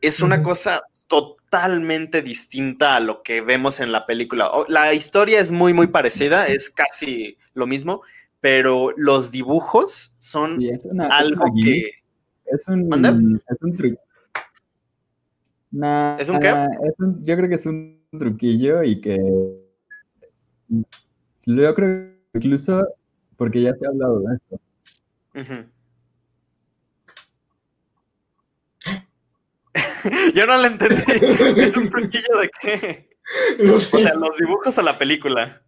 es 0.00 0.20
una 0.20 0.42
cosa 0.42 0.82
totalmente 1.08 2.22
distinta 2.22 2.96
a 2.96 3.00
lo 3.00 3.22
que 3.22 3.40
vemos 3.40 3.80
en 3.80 3.92
la 3.92 4.06
película. 4.06 4.50
La 4.68 4.92
historia 4.92 5.40
es 5.40 5.50
muy, 5.50 5.72
muy 5.74 5.88
parecida, 5.88 6.46
es 6.46 6.70
casi 6.70 7.36
lo 7.54 7.66
mismo, 7.66 8.02
pero 8.40 8.92
los 8.96 9.30
dibujos 9.30 10.14
son 10.18 10.60
algo 11.10 11.44
que... 11.62 11.90
Es 12.50 12.66
un, 12.68 12.90
es 12.94 13.62
un 13.62 13.76
truco. 13.76 14.00
¿Es 16.18 16.28
un 16.30 16.40
qué? 16.40 16.54
yo 17.20 17.36
creo 17.36 17.48
que 17.48 17.54
es 17.56 17.66
un 17.66 18.00
truquillo 18.18 18.82
y 18.82 19.02
que 19.02 19.18
yo 21.46 21.74
creo 21.74 21.74
que 21.74 22.18
incluso 22.34 22.86
porque 23.36 23.62
ya 23.62 23.74
se 23.74 23.86
ha 23.86 23.90
hablado 23.90 24.20
de 24.20 24.36
eso. 24.36 25.68
yo 30.34 30.46
no 30.46 30.56
lo 30.56 30.66
entendí. 30.66 31.02
¿Es 31.60 31.76
un 31.76 31.90
truquillo 31.90 32.38
de 32.40 32.50
qué? 32.60 33.10
O 33.72 33.78
sea, 33.80 34.14
los 34.14 34.36
dibujos 34.38 34.76
o 34.78 34.82
la 34.82 34.96
película. 34.96 35.62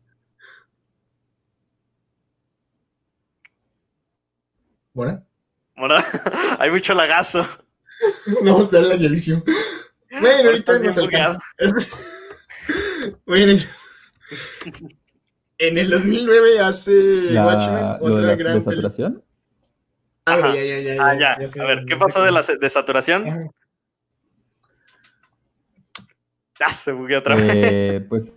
¿Mora? 4.94 5.24
¿Mora? 5.76 6.04
Hay 6.58 6.70
mucho 6.70 6.94
lagazo. 6.94 7.46
no, 8.42 8.62
está 8.62 8.80
laguísimo. 8.80 9.42
Bueno, 10.20 10.50
ahorita 10.50 10.78
nos 10.78 11.38
Bueno, 13.24 13.58
en 15.58 15.78
el 15.78 15.90
2009 15.90 16.60
hace 16.60 17.36
Watchmen 17.36 17.96
otra 18.00 18.34
gran 18.34 18.58
de 18.58 18.64
saturación. 18.64 19.24
Ah, 20.26 20.52
ya, 20.54 20.62
ya, 20.62 20.78
ya, 20.78 21.04
ah, 21.04 21.14
ya. 21.14 21.32
A 21.32 21.66
ver, 21.66 21.84
¿qué 21.86 21.96
pasó 21.96 22.22
de 22.22 22.32
la 22.32 22.42
de 22.42 22.70
saturación? 22.70 23.52
Ah, 26.60 26.70
se 26.70 26.92
bugueó 26.92 27.18
otra 27.18 27.36
vez. 27.36 27.50
Eh, 27.54 28.06
pues, 28.08 28.32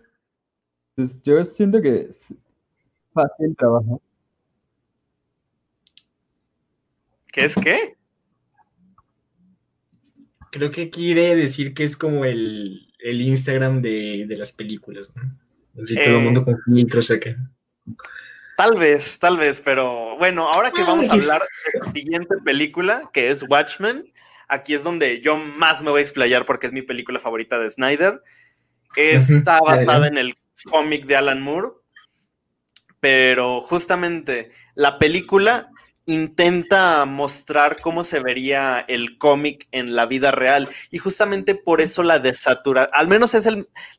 pues, 0.95 1.21
yo 1.23 1.43
siento 1.43 1.81
que 1.81 2.03
es 2.03 2.33
fácil 3.13 3.55
trabajar. 3.57 3.97
¿Qué 7.27 7.45
es 7.45 7.55
qué? 7.55 7.97
Creo 10.51 10.71
que 10.71 10.89
quiere 10.89 11.35
decir 11.35 11.73
que 11.73 11.83
es 11.83 11.97
como 11.97 12.25
el, 12.25 12.87
Instagram 13.03 13.81
de, 13.81 14.25
las 14.37 14.51
películas, 14.51 15.11
¿no? 15.15 15.23
todo 15.73 15.85
el 15.87 16.13
eh, 16.13 16.19
mundo 16.19 16.45
con 16.45 16.57
filtros 16.63 17.09
acá. 17.09 17.35
Tal 18.55 18.77
vez, 18.77 19.17
tal 19.17 19.37
vez, 19.37 19.59
pero 19.59 20.15
bueno, 20.17 20.47
ahora 20.47 20.69
que 20.69 20.83
vamos 20.83 21.09
a 21.09 21.13
hablar 21.13 21.41
de 21.41 21.79
la 21.79 21.91
siguiente 21.91 22.35
película, 22.45 23.09
que 23.11 23.31
es 23.31 23.43
Watchmen, 23.49 24.13
aquí 24.53 24.73
es 24.73 24.83
donde 24.83 25.21
yo 25.21 25.35
más 25.35 25.81
me 25.81 25.89
voy 25.89 25.99
a 25.99 26.01
explayar 26.01 26.45
porque 26.45 26.67
es 26.67 26.73
mi 26.73 26.81
película 26.81 27.19
favorita 27.19 27.59
de 27.59 27.69
Snyder. 27.69 28.21
Está 28.95 29.59
basada 29.59 30.07
en 30.07 30.17
el 30.17 30.35
cómic 30.69 31.05
de 31.05 31.15
Alan 31.15 31.41
Moore, 31.41 31.69
pero 32.99 33.59
justamente 33.61 34.51
la 34.75 34.97
película 34.99 35.69
intenta 36.05 37.05
mostrar 37.05 37.79
cómo 37.81 38.03
se 38.03 38.19
vería 38.19 38.83
el 38.87 39.17
cómic 39.17 39.67
en 39.71 39.95
la 39.95 40.05
vida 40.05 40.31
real 40.31 40.67
y 40.91 40.97
justamente 40.97 41.55
por 41.55 41.79
eso 41.79 42.03
la 42.03 42.19
desaturación, 42.19 42.91
al 42.93 43.07
menos 43.07 43.33
es 43.33 43.47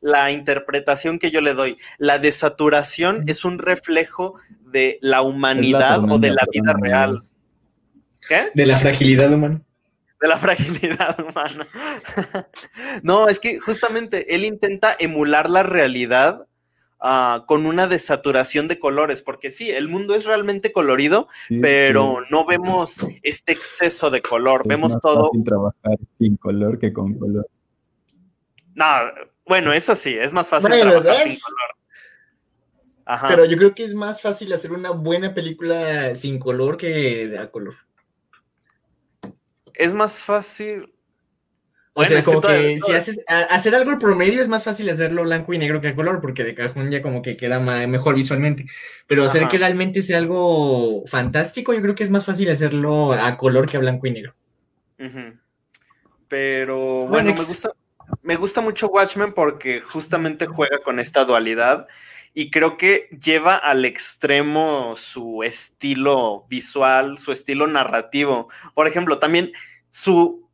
la 0.01 0.31
interpretación 0.31 1.17
que 1.17 1.31
yo 1.31 1.41
le 1.41 1.55
doy, 1.55 1.77
la 1.97 2.19
desaturación 2.19 3.23
es 3.27 3.43
un 3.43 3.57
reflejo 3.57 4.39
de 4.61 4.99
la 5.01 5.23
humanidad 5.23 6.03
o 6.11 6.19
de 6.19 6.29
la 6.29 6.45
vida 6.51 6.73
real. 6.79 7.19
¿Qué? 8.27 8.49
De 8.53 8.65
la 8.65 8.77
fragilidad 8.77 9.31
humana. 9.33 9.61
De 10.21 10.27
la 10.27 10.37
fragilidad 10.39 11.17
humana. 11.19 11.67
no, 13.03 13.27
es 13.27 13.39
que 13.39 13.59
justamente 13.59 14.35
él 14.35 14.45
intenta 14.45 14.95
emular 14.99 15.49
la 15.49 15.63
realidad 15.63 16.47
Ah, 17.07 17.43
con 17.45 17.67
una 17.67 17.85
desaturación 17.85 18.67
de 18.67 18.79
colores, 18.79 19.21
porque 19.21 19.51
sí, 19.51 19.69
el 19.69 19.89
mundo 19.89 20.15
es 20.15 20.25
realmente 20.25 20.71
colorido, 20.71 21.27
pero 21.61 22.21
no 22.31 22.45
vemos 22.45 23.05
este 23.21 23.51
exceso 23.51 24.09
de 24.09 24.23
color, 24.23 24.67
vemos 24.67 24.99
todo. 25.01 25.25
Fácil 25.25 25.43
trabajar 25.43 25.99
sin 26.17 26.35
color 26.37 26.79
que 26.79 26.91
con 26.93 27.13
color. 27.13 27.47
No, 28.73 28.85
bueno, 29.45 29.71
eso 29.71 29.93
sí, 29.95 30.15
es 30.17 30.33
más 30.33 30.49
fácil 30.49 30.71
trabajar 30.71 31.17
sin 31.27 31.37
color. 31.39 31.75
Pero 33.27 33.45
yo 33.45 33.57
creo 33.57 33.75
que 33.75 33.83
es 33.83 33.93
más 33.93 34.21
fácil 34.21 34.51
hacer 34.53 34.71
una 34.71 34.89
buena 34.89 35.35
película 35.35 36.15
sin 36.15 36.39
color 36.39 36.75
que 36.75 37.37
a 37.37 37.51
color. 37.51 37.75
Es 39.77 39.93
más 39.93 40.21
fácil. 40.21 40.91
O 41.97 42.03
sea, 42.03 42.21
como 42.23 42.41
que, 42.41 42.77
si 42.85 42.91
haces 42.91 43.17
hacer 43.27 43.73
algo 43.73 43.97
promedio 43.97 44.41
es 44.41 44.49
más 44.49 44.63
fácil 44.63 44.89
hacerlo 44.89 45.23
blanco 45.23 45.53
y 45.53 45.57
negro 45.57 45.79
que 45.79 45.87
a 45.87 45.95
color, 45.95 46.19
porque 46.19 46.43
de 46.43 46.53
cajón 46.53 46.91
ya 46.91 47.01
como 47.01 47.21
que 47.21 47.37
queda 47.37 47.61
mejor 47.87 48.15
visualmente. 48.15 48.65
Pero 49.07 49.23
hacer 49.23 49.47
que 49.47 49.57
realmente 49.57 50.01
sea 50.01 50.17
algo 50.17 51.05
fantástico, 51.07 51.73
yo 51.73 51.81
creo 51.81 51.95
que 51.95 52.03
es 52.03 52.09
más 52.09 52.25
fácil 52.25 52.49
hacerlo 52.49 53.13
a 53.13 53.37
color 53.37 53.69
que 53.69 53.77
a 53.77 53.79
blanco 53.79 54.07
y 54.07 54.11
negro. 54.11 54.35
Pero 56.27 57.07
bueno, 57.07 57.33
me 57.33 57.37
gusta, 57.37 57.71
me 58.23 58.35
gusta 58.35 58.59
mucho 58.59 58.87
Watchmen 58.87 59.31
porque 59.31 59.79
justamente 59.79 60.47
juega 60.47 60.79
con 60.79 60.99
esta 60.99 61.23
dualidad 61.23 61.87
y 62.35 62.51
creo 62.51 62.77
que 62.77 63.09
lleva 63.19 63.55
al 63.55 63.85
extremo 63.85 64.95
su 64.95 65.41
estilo 65.41 66.45
visual, 66.47 67.17
su 67.17 67.31
estilo 67.31 67.65
narrativo. 67.65 68.49
Por 68.75 68.87
ejemplo, 68.87 69.17
también 69.17 69.51
su 69.89 70.45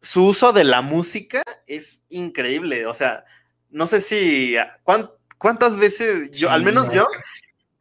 su 0.00 0.26
uso 0.26 0.52
de 0.52 0.64
la 0.64 0.82
música 0.82 1.42
es 1.66 2.02
increíble. 2.08 2.86
O 2.86 2.94
sea, 2.94 3.24
no 3.70 3.86
sé 3.86 4.00
si 4.00 4.54
cuántas 5.38 5.76
veces 5.76 6.30
yo, 6.30 6.50
al 6.50 6.62
menos 6.62 6.92
yo, 6.92 7.06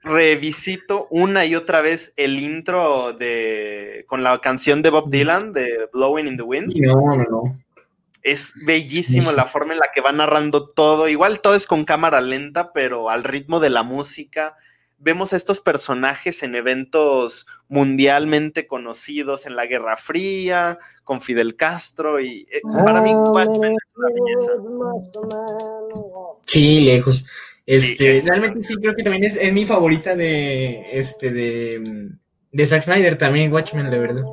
revisito 0.01 1.07
una 1.09 1.45
y 1.45 1.55
otra 1.55 1.81
vez 1.81 2.13
el 2.15 2.39
intro 2.39 3.13
de 3.13 4.05
con 4.07 4.23
la 4.23 4.39
canción 4.39 4.81
de 4.81 4.89
Bob 4.89 5.09
Dylan 5.09 5.53
de 5.53 5.89
Blowing 5.93 6.27
in 6.27 6.37
the 6.37 6.43
Wind. 6.43 6.75
No, 6.75 7.15
no, 7.15 7.23
no. 7.23 7.64
Es 8.25 8.53
bellísimo 8.55 9.31
la 9.33 9.45
forma 9.45 9.73
en 9.73 9.79
la 9.79 9.91
que 9.93 10.01
va 10.01 10.11
narrando 10.11 10.65
todo. 10.65 11.07
Igual 11.07 11.41
todo 11.41 11.53
es 11.53 11.67
con 11.67 11.85
cámara 11.85 12.21
lenta, 12.21 12.73
pero 12.73 13.11
al 13.11 13.23
ritmo 13.23 13.59
de 13.59 13.69
la 13.69 13.83
música 13.83 14.55
vemos 14.97 15.31
a 15.31 15.37
estos 15.37 15.59
personajes 15.59 16.41
en 16.41 16.55
eventos 16.55 17.45
mundialmente 17.67 18.65
conocidos 18.65 19.45
en 19.45 19.55
la 19.55 19.67
Guerra 19.67 19.95
Fría, 19.95 20.79
con 21.03 21.21
Fidel 21.21 21.55
Castro, 21.55 22.19
y 22.19 22.47
eh, 22.51 22.61
para 22.83 23.01
mí 23.01 23.13
Watchmen 23.13 23.73
es 23.73 23.95
una 23.95 24.07
belleza. 24.09 24.51
Sí, 26.47 26.81
lejos. 26.81 27.25
Este, 27.67 28.23
realmente 28.25 28.63
sí, 28.63 28.73
creo 28.75 28.95
que 28.95 29.03
también 29.03 29.23
es, 29.23 29.53
mi 29.53 29.65
favorita 29.65 30.15
de 30.15 30.99
este 30.99 31.31
de, 31.31 32.09
de 32.51 32.65
Zack 32.65 32.81
Snyder 32.81 33.17
también, 33.17 33.53
Watchmen, 33.53 33.91
la 33.91 33.97
verdad. 33.99 34.23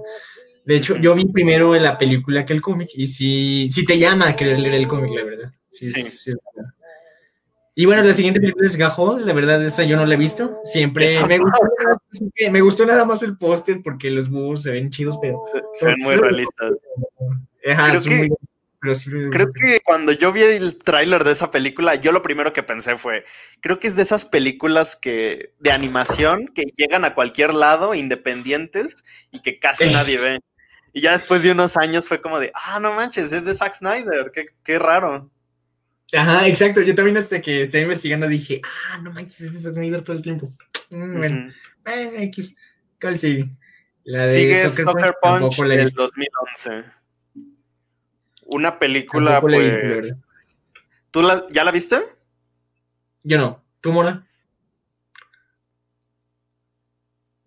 De 0.65 0.77
hecho, 0.77 0.97
yo 0.97 1.15
vi 1.15 1.27
primero 1.27 1.75
la 1.75 1.99
película 1.99 2.45
que 2.45 2.53
el 2.53 2.63
cómic, 2.63 2.91
y 2.95 3.09
sí, 3.09 3.69
sí 3.73 3.85
te 3.85 3.99
llama 3.99 4.29
a 4.29 4.37
querer 4.37 4.61
leer 4.61 4.75
el 4.75 4.89
cómic, 4.89 5.13
la 5.13 5.25
verdad. 5.25 5.53
Sí, 5.71 5.89
sí. 5.89 6.03
sí 6.03 6.33
y 7.75 7.87
bueno, 7.87 8.03
la 8.03 8.13
siguiente 8.13 8.39
película 8.39 8.67
es 8.67 8.77
Gajo, 8.77 9.19
la 9.19 9.33
verdad 9.33 9.65
esa 9.65 9.85
yo 9.85 9.97
no 9.97 10.05
la 10.05 10.15
he 10.15 10.19
visto. 10.19 10.61
Siempre 10.65 11.17
me 11.27 11.39
gustó, 11.39 11.61
me 12.51 12.61
gustó 12.61 12.87
nada 12.87 13.05
más 13.05 13.23
el 13.23 13.39
póster 13.39 13.81
porque 13.83 14.11
los 14.11 14.29
búhos 14.29 14.63
se 14.63 14.73
ven 14.73 14.91
chidos, 14.91 15.19
pero... 15.23 15.43
Se, 15.75 15.87
ven 15.87 15.97
muy 16.01 16.17
realistas. 16.17 16.73
creo, 17.63 18.03
que, 18.03 19.31
creo 19.31 19.53
que 19.53 19.81
cuando 19.83 20.13
yo 20.13 20.33
vi 20.33 20.43
el 20.43 20.77
tráiler 20.77 21.25
de 21.25 21.33
esa 21.33 21.51
película, 21.51 21.95
yo 21.95 22.13
lo 22.13 22.21
primero 22.21 22.53
que 22.53 22.63
pensé 22.63 22.97
fue, 22.97 23.25
creo 23.61 23.79
que 23.79 23.89
es 23.89 23.97
de 23.97 24.03
esas 24.03 24.27
películas 24.27 24.95
que 24.95 25.55
de 25.59 25.73
animación 25.73 26.49
que 26.49 26.65
llegan 26.77 27.07
a 27.07 27.15
cualquier 27.15 27.55
lado, 27.55 27.95
independientes, 27.95 29.03
y 29.31 29.41
que 29.41 29.59
casi 29.59 29.91
nadie 29.91 30.19
ve. 30.19 30.41
Y 30.93 31.01
ya 31.01 31.13
después 31.13 31.43
de 31.43 31.53
unos 31.53 31.77
años 31.77 32.07
fue 32.07 32.21
como 32.21 32.39
de, 32.39 32.53
ah, 32.55 32.79
no 32.81 32.93
manches, 32.93 33.33
es 33.33 33.45
de 33.45 33.55
Zack 33.55 33.75
Snyder, 33.75 34.31
qué, 34.33 34.47
qué 34.63 34.79
raro. 34.79 35.31
Ajá, 36.13 36.47
exacto. 36.47 36.83
Yo 36.83 36.95
también 36.95 37.17
hasta 37.17 37.41
que 37.41 37.63
estaba 37.63 37.83
investigando 37.83 38.29
dije, 38.29 38.61
ah, 38.91 38.99
no 38.99 39.13
manches, 39.13 39.41
es 39.41 39.55
de 39.55 39.61
Zack 39.61 39.75
Snyder 39.75 40.03
todo 40.03 40.17
el 40.17 40.23
tiempo. 40.23 40.53
Mm, 40.91 41.19
bueno, 41.19 41.53
eh, 41.87 42.25
X. 42.25 42.55
¿Cuál 43.01 43.19
sigue? 43.19 43.51
La 44.05 44.27
de 44.27 44.35
sigue 44.35 44.69
Soccer, 44.69 45.15
Punch, 45.21 45.59
del 45.61 45.91
2011. 45.91 46.85
Una 48.47 48.79
película, 48.79 49.41
pues... 49.41 50.15
¿Tú 51.11 51.23
la, 51.23 51.47
ya 51.51 51.65
la 51.65 51.71
viste? 51.71 52.01
Yo 53.23 53.39
no. 53.39 53.63
¿Tú, 53.81 53.93
Mona? 53.93 54.27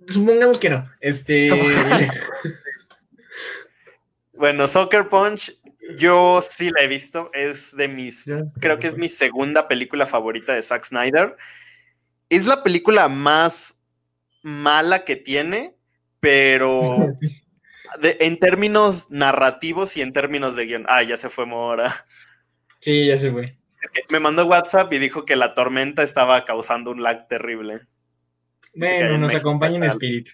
Supongamos 0.07 0.59
que 0.59 0.69
no. 0.69 0.89
Este. 0.99 1.49
bueno, 4.45 4.67
Soccer 4.67 5.09
Punch 5.09 5.57
yo 5.97 6.39
sí 6.47 6.69
la 6.69 6.83
he 6.83 6.87
visto, 6.87 7.31
es 7.33 7.75
de 7.75 7.87
mis, 7.87 8.25
creo 8.59 8.77
que 8.77 8.85
es 8.85 8.95
mi 8.95 9.09
segunda 9.09 9.67
película 9.67 10.05
favorita 10.05 10.53
de 10.53 10.61
Zack 10.61 10.85
Snyder. 10.85 11.35
Es 12.29 12.45
la 12.45 12.61
película 12.61 13.09
más 13.09 13.81
mala 14.43 15.03
que 15.03 15.15
tiene, 15.15 15.75
pero 16.19 17.11
en 18.03 18.37
términos 18.37 19.09
narrativos 19.09 19.97
y 19.97 20.03
en 20.03 20.13
términos 20.13 20.55
de 20.55 20.67
guion. 20.67 20.85
Ah, 20.87 21.01
ya 21.01 21.17
se 21.17 21.29
fue 21.29 21.47
Mora. 21.47 22.05
Sí, 22.81 23.07
ya 23.07 23.17
se 23.17 23.31
fue. 23.31 23.57
me 24.09 24.19
mandó 24.19 24.45
WhatsApp 24.45 24.93
y 24.93 24.99
dijo 24.99 25.25
que 25.25 25.35
la 25.35 25.55
tormenta 25.55 26.03
estaba 26.03 26.45
causando 26.45 26.91
un 26.91 27.01
lag 27.01 27.27
terrible. 27.27 27.87
Bueno, 28.75 29.17
nos 29.17 29.33
acompaña 29.33 29.77
en 29.77 29.85
espíritu. 29.85 30.33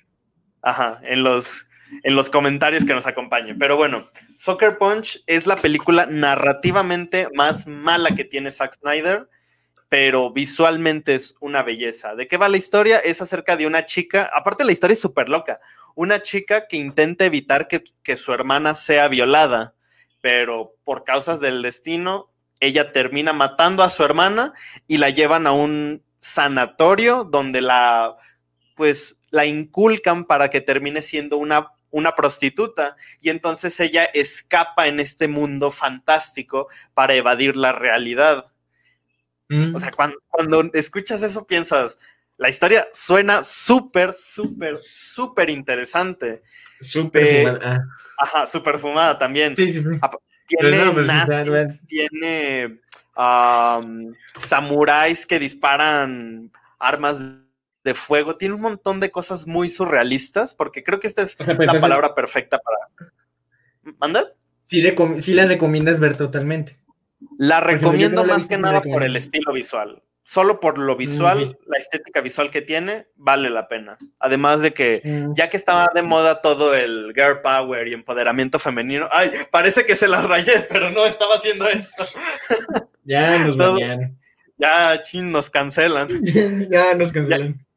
Ajá, 0.61 0.99
en 1.05 1.23
los, 1.23 1.69
en 2.03 2.15
los 2.15 2.29
comentarios 2.29 2.85
que 2.85 2.93
nos 2.93 3.07
acompañen. 3.07 3.57
Pero 3.57 3.77
bueno, 3.77 4.09
Soccer 4.37 4.77
Punch 4.77 5.21
es 5.27 5.45
la 5.45 5.55
película 5.55 6.05
narrativamente 6.05 7.27
más 7.33 7.67
mala 7.67 8.11
que 8.15 8.23
tiene 8.23 8.51
Zack 8.51 8.73
Snyder, 8.73 9.27
pero 9.89 10.31
visualmente 10.31 11.15
es 11.15 11.35
una 11.41 11.63
belleza. 11.63 12.15
¿De 12.15 12.27
qué 12.27 12.37
va 12.37 12.49
la 12.49 12.57
historia? 12.57 12.99
Es 12.99 13.21
acerca 13.21 13.57
de 13.57 13.67
una 13.67 13.85
chica, 13.85 14.29
aparte 14.33 14.63
la 14.63 14.71
historia 14.71 14.93
es 14.93 15.01
súper 15.01 15.27
loca, 15.27 15.59
una 15.95 16.21
chica 16.21 16.67
que 16.67 16.77
intenta 16.77 17.25
evitar 17.25 17.67
que, 17.67 17.83
que 18.01 18.15
su 18.15 18.33
hermana 18.33 18.75
sea 18.75 19.09
violada, 19.09 19.75
pero 20.21 20.75
por 20.83 21.03
causas 21.03 21.39
del 21.39 21.61
destino, 21.61 22.31
ella 22.61 22.91
termina 22.91 23.33
matando 23.33 23.83
a 23.83 23.89
su 23.89 24.03
hermana 24.03 24.53
y 24.87 24.97
la 24.97 25.09
llevan 25.09 25.47
a 25.47 25.51
un 25.51 26.03
sanatorio 26.19 27.23
donde 27.25 27.61
la, 27.61 28.15
pues, 28.75 29.19
la 29.31 29.45
inculcan 29.45 30.25
para 30.25 30.49
que 30.49 30.61
termine 30.61 31.01
siendo 31.01 31.37
una, 31.37 31.71
una 31.91 32.15
prostituta 32.15 32.95
y 33.21 33.29
entonces 33.29 33.79
ella 33.79 34.05
escapa 34.05 34.87
en 34.87 34.99
este 34.99 35.27
mundo 35.27 35.71
fantástico 35.71 36.67
para 36.93 37.13
evadir 37.13 37.55
la 37.57 37.71
realidad. 37.71 38.45
O 39.73 39.79
sea, 39.79 39.91
cuando, 39.91 40.17
cuando 40.29 40.63
escuchas 40.73 41.23
eso 41.23 41.45
piensas, 41.45 41.97
la 42.37 42.49
historia 42.49 42.87
suena 42.93 43.43
súper, 43.43 44.13
súper, 44.13 44.77
súper 44.77 45.49
interesante. 45.49 46.41
Súper 46.79 47.47
fumada. 47.47 47.85
Ajá, 48.17 48.45
súper 48.45 48.79
fumada 48.79 49.17
también. 49.17 49.55
Sí, 49.55 49.73
sí, 49.73 49.81
sí. 49.81 49.87
Tiene, 50.47 50.91
tiene 51.87 52.79
samuráis 54.39 55.25
que 55.25 55.37
disparan 55.39 56.51
armas 56.79 57.19
de 57.83 57.93
fuego. 57.93 58.37
Tiene 58.37 58.55
un 58.55 58.61
montón 58.61 58.99
de 58.99 59.11
cosas 59.11 59.47
muy 59.47 59.69
surrealistas, 59.69 60.53
porque 60.53 60.83
creo 60.83 60.99
que 60.99 61.07
esta 61.07 61.21
es 61.21 61.37
la 61.47 61.79
palabra 61.79 62.15
perfecta 62.15 62.59
para. 62.59 62.77
¿Manda? 63.99 64.33
Sí, 64.63 64.81
la 65.33 65.45
recomiendas 65.45 65.99
ver 65.99 66.15
totalmente. 66.15 66.79
La 67.37 67.59
recomiendo 67.59 68.23
más 68.23 68.47
que 68.47 68.57
nada 68.57 68.81
por 68.81 69.03
el 69.03 69.15
estilo 69.15 69.53
visual. 69.53 70.01
Solo 70.23 70.59
por 70.59 70.77
lo 70.77 70.95
visual, 70.95 71.57
la 71.65 71.77
estética 71.77 72.21
visual 72.21 72.51
que 72.51 72.61
tiene, 72.61 73.07
vale 73.15 73.49
la 73.49 73.67
pena. 73.67 73.97
Además 74.19 74.61
de 74.61 74.73
que, 74.73 75.01
ya 75.35 75.49
que 75.49 75.57
estaba 75.57 75.89
de 75.93 76.03
moda 76.03 76.41
todo 76.41 76.73
el 76.75 77.11
girl 77.15 77.41
power 77.41 77.87
y 77.87 77.93
empoderamiento 77.93 78.59
femenino, 78.59 79.09
ay, 79.11 79.31
parece 79.49 79.83
que 79.83 79.95
se 79.95 80.07
las 80.07 80.23
rayé, 80.23 80.65
pero 80.69 80.91
no 80.91 81.05
estaba 81.05 81.35
haciendo 81.35 81.67
esto. 81.67 82.05
Ya 83.03 83.45
nos 83.45 83.79
Ya, 84.57 85.01
chin, 85.01 85.31
nos 85.31 85.49
cancelan. 85.49 86.07
ya 86.69 86.93
nos 86.93 87.11
cancelan 87.11 87.59
ya 87.59 87.70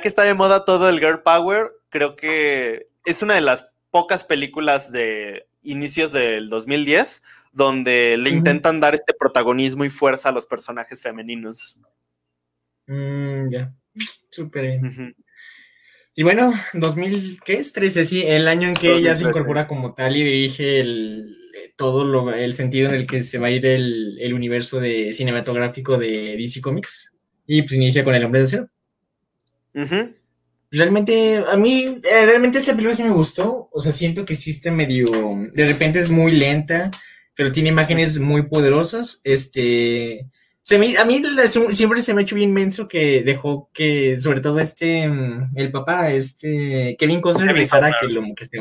que 0.00 0.08
está 0.08 0.22
de 0.22 0.34
moda 0.34 0.64
todo 0.64 0.88
el 0.88 0.98
girl 0.98 1.22
power, 1.22 1.72
creo 1.88 2.16
que 2.16 2.88
es 3.04 3.22
una 3.22 3.34
de 3.34 3.40
las 3.40 3.66
pocas 3.90 4.24
películas 4.24 4.92
de 4.92 5.46
inicios 5.62 6.12
del 6.12 6.48
2010 6.48 7.22
donde 7.52 8.16
le 8.16 8.30
intentan 8.30 8.80
dar 8.80 8.94
este 8.94 9.12
protagonismo 9.12 9.84
y 9.84 9.90
fuerza 9.90 10.30
a 10.30 10.32
los 10.32 10.46
personajes 10.46 11.02
femeninos. 11.02 11.76
Mm, 12.86 13.50
ya, 13.50 13.74
súper 14.30 14.62
bien. 14.62 15.14
Y 16.14 16.22
bueno, 16.24 16.52
2000, 16.74 17.40
¿qué 17.44 17.54
es? 17.54 17.72
13, 17.72 18.04
sí, 18.04 18.22
el 18.26 18.48
año 18.48 18.68
en 18.68 18.74
que 18.74 18.94
ella 18.94 19.14
se 19.14 19.24
incorpora 19.24 19.66
como 19.66 19.94
tal 19.94 20.16
y 20.16 20.24
dirige 20.24 20.80
el, 20.80 21.36
todo 21.76 22.04
lo, 22.04 22.32
el 22.34 22.54
sentido 22.54 22.88
en 22.88 22.96
el 22.96 23.06
que 23.06 23.22
se 23.22 23.38
va 23.38 23.48
a 23.48 23.50
ir 23.50 23.64
el, 23.64 24.18
el 24.20 24.34
universo 24.34 24.80
de 24.80 25.12
cinematográfico 25.12 25.98
de 25.98 26.36
DC 26.36 26.60
Comics. 26.60 27.12
Y 27.46 27.62
pues 27.62 27.72
inicia 27.72 28.04
con 28.04 28.14
El 28.14 28.24
Hombre 28.24 28.40
de 28.40 28.44
Acero. 28.44 28.68
Realmente, 30.72 31.44
a 31.52 31.56
mí, 31.58 31.84
eh, 31.84 32.24
realmente 32.24 32.56
esta 32.56 32.72
película 32.72 32.94
sí 32.94 33.04
me 33.04 33.10
gustó. 33.10 33.68
O 33.70 33.80
sea, 33.82 33.92
siento 33.92 34.24
que 34.24 34.32
existe 34.32 34.70
medio. 34.70 35.06
De 35.52 35.68
repente 35.68 36.00
es 36.00 36.08
muy 36.08 36.32
lenta, 36.32 36.90
pero 37.36 37.52
tiene 37.52 37.68
imágenes 37.68 38.18
muy 38.18 38.42
poderosas. 38.42 39.20
Este. 39.22 40.26
Se 40.62 40.76
a 40.76 41.04
mí 41.04 41.22
siempre 41.72 42.00
se 42.00 42.14
me 42.14 42.20
ha 42.20 42.22
hecho 42.22 42.36
bien 42.36 42.54
menso 42.54 42.86
que 42.86 43.22
dejó 43.22 43.68
que, 43.74 44.16
sobre 44.18 44.40
todo 44.40 44.60
este, 44.60 45.10
el 45.56 45.72
papá, 45.72 46.12
este, 46.12 46.94
Kevin 47.00 47.20
Costner, 47.20 47.52
dejara 47.52 47.92
que, 48.00 48.06
lo, 48.06 48.22
que, 48.36 48.44
se, 48.44 48.58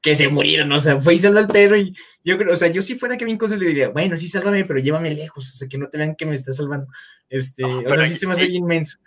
que 0.00 0.14
se 0.14 0.28
murieron, 0.28 0.70
o 0.70 0.78
sea, 0.78 1.00
fue 1.00 1.16
y 1.16 1.18
salvó 1.18 1.40
al 1.40 1.48
perro 1.48 1.76
y 1.76 1.92
yo 2.22 2.38
creo, 2.38 2.52
o 2.52 2.56
sea, 2.56 2.68
yo 2.68 2.82
si 2.82 2.94
fuera 2.94 3.16
Kevin 3.16 3.36
Costner 3.36 3.58
le 3.58 3.66
diría, 3.66 3.88
bueno, 3.88 4.16
sí, 4.16 4.28
sálvame, 4.28 4.64
pero 4.64 4.78
llévame 4.78 5.12
lejos, 5.12 5.52
o 5.52 5.58
sea, 5.58 5.68
que 5.68 5.76
no 5.76 5.88
te 5.88 5.98
vean 5.98 6.14
que 6.14 6.24
me 6.24 6.36
está 6.36 6.52
salvando, 6.52 6.86
este, 7.28 7.64
o 7.64 7.94
sea, 7.94 8.04
sí 8.04 8.16
se 8.16 8.28
me 8.28 8.34
hace 8.34 8.46
bien 8.46 8.64
menso 8.64 8.98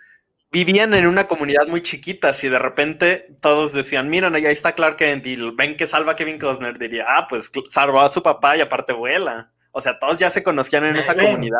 vivían 0.54 0.94
en 0.94 1.08
una 1.08 1.26
comunidad 1.26 1.66
muy 1.66 1.82
chiquita, 1.82 2.32
si 2.32 2.48
de 2.48 2.60
repente 2.60 3.26
todos 3.40 3.72
decían, 3.72 4.08
mira, 4.08 4.28
ahí 4.28 4.44
está 4.44 4.76
Clark 4.76 4.96
Kent 4.96 5.26
y 5.26 5.36
ven 5.50 5.76
que 5.76 5.88
salva 5.88 6.12
a 6.12 6.16
Kevin 6.16 6.38
Costner, 6.38 6.78
diría, 6.78 7.04
ah, 7.08 7.26
pues 7.28 7.50
salvó 7.70 8.00
a 8.00 8.10
su 8.10 8.22
papá 8.22 8.56
y 8.56 8.60
aparte 8.60 8.92
vuela. 8.92 9.52
O 9.72 9.80
sea, 9.80 9.98
todos 9.98 10.20
ya 10.20 10.30
se 10.30 10.44
conocían 10.44 10.84
en 10.84 10.94
esa 10.94 11.16
comunidad. 11.16 11.58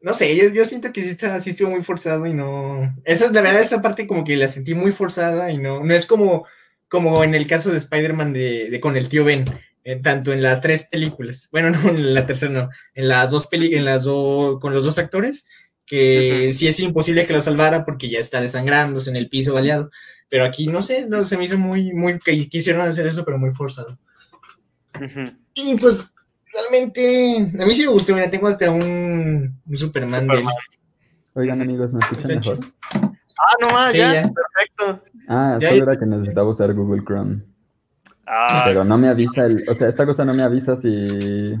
No 0.00 0.12
sé, 0.12 0.52
yo, 0.52 0.64
siento 0.64 0.92
que 0.92 1.04
sí, 1.04 1.10
está, 1.10 1.38
sí 1.38 1.50
estuvo 1.50 1.70
muy 1.70 1.84
forzado 1.84 2.26
y 2.26 2.34
no... 2.34 2.92
Eso, 3.04 3.30
la 3.30 3.40
verdad, 3.40 3.60
esa 3.60 3.80
parte 3.80 4.08
como 4.08 4.24
que 4.24 4.36
la 4.36 4.48
sentí 4.48 4.74
muy 4.74 4.90
forzada 4.90 5.52
y 5.52 5.58
no, 5.58 5.84
no 5.84 5.94
es 5.94 6.04
como, 6.04 6.46
como 6.88 7.22
en 7.22 7.36
el 7.36 7.46
caso 7.46 7.70
de 7.70 7.76
Spider-Man 7.76 8.32
de, 8.32 8.80
con 8.82 8.96
el 8.96 9.08
tío 9.08 9.24
Ben, 9.24 9.44
eh, 9.84 10.00
tanto 10.02 10.32
en 10.32 10.42
las 10.42 10.60
tres 10.60 10.88
películas, 10.90 11.48
bueno, 11.52 11.70
no, 11.78 11.90
en 11.90 12.12
la 12.12 12.26
tercera 12.26 12.52
no, 12.52 12.70
en 12.94 13.06
las 13.06 13.30
dos 13.30 13.46
películas, 13.46 13.78
en 13.78 13.84
las 13.84 14.02
dos, 14.02 14.60
con 14.60 14.74
los 14.74 14.84
dos 14.84 14.98
actores, 14.98 15.46
que 15.86 16.52
sí 16.52 16.66
es 16.66 16.80
imposible 16.80 17.26
que 17.26 17.32
lo 17.32 17.40
salvara 17.40 17.84
porque 17.84 18.08
ya 18.08 18.18
está 18.18 18.40
desangrándose 18.40 19.10
en 19.10 19.16
el 19.16 19.28
piso 19.28 19.54
baleado. 19.54 19.90
Pero 20.28 20.46
aquí, 20.46 20.66
no 20.66 20.82
sé, 20.82 21.06
no, 21.08 21.24
se 21.24 21.36
me 21.36 21.44
hizo 21.44 21.58
muy, 21.58 21.92
muy, 21.92 22.18
que 22.18 22.48
quisieron 22.48 22.86
hacer 22.86 23.06
eso, 23.06 23.24
pero 23.24 23.38
muy 23.38 23.52
forzado. 23.52 23.98
Y 25.54 25.76
pues, 25.76 26.12
realmente, 26.52 27.36
a 27.60 27.66
mí 27.66 27.74
sí 27.74 27.82
me 27.82 27.92
gustó, 27.92 28.14
mira, 28.14 28.30
tengo 28.30 28.48
hasta 28.48 28.70
un, 28.70 29.60
Superman, 29.74 30.26
de 30.26 30.44
Oigan, 31.34 31.60
amigos, 31.60 31.92
¿me 31.92 32.00
escuchan 32.00 32.38
mejor? 32.38 32.58
Ah, 32.94 33.54
no 33.60 33.68
más, 33.70 33.92
ya, 33.92 34.30
perfecto. 34.32 35.04
Ah, 35.28 35.58
solo 35.60 35.82
era 35.82 35.96
que 35.96 36.06
necesitaba 36.06 36.48
usar 36.48 36.72
Google 36.74 37.02
Chrome. 37.04 37.42
Ah. 38.26 38.62
Pero 38.64 38.84
no 38.84 38.96
me 38.96 39.08
avisa, 39.08 39.46
el, 39.46 39.64
o 39.68 39.74
sea, 39.74 39.88
esta 39.88 40.06
cosa 40.06 40.24
no 40.24 40.32
me 40.32 40.42
avisa 40.42 40.76
si... 40.76 41.54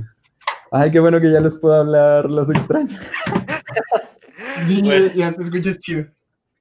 Ay, 0.70 0.90
qué 0.90 0.98
bueno 0.98 1.20
que 1.20 1.30
ya 1.30 1.40
les 1.40 1.56
puedo 1.56 1.74
hablar, 1.74 2.30
los 2.30 2.48
extraños. 2.50 3.00
Sí, 4.66 4.82
ya 5.14 5.32
te 5.32 5.42
escuchas 5.42 5.78
chido. 5.80 6.06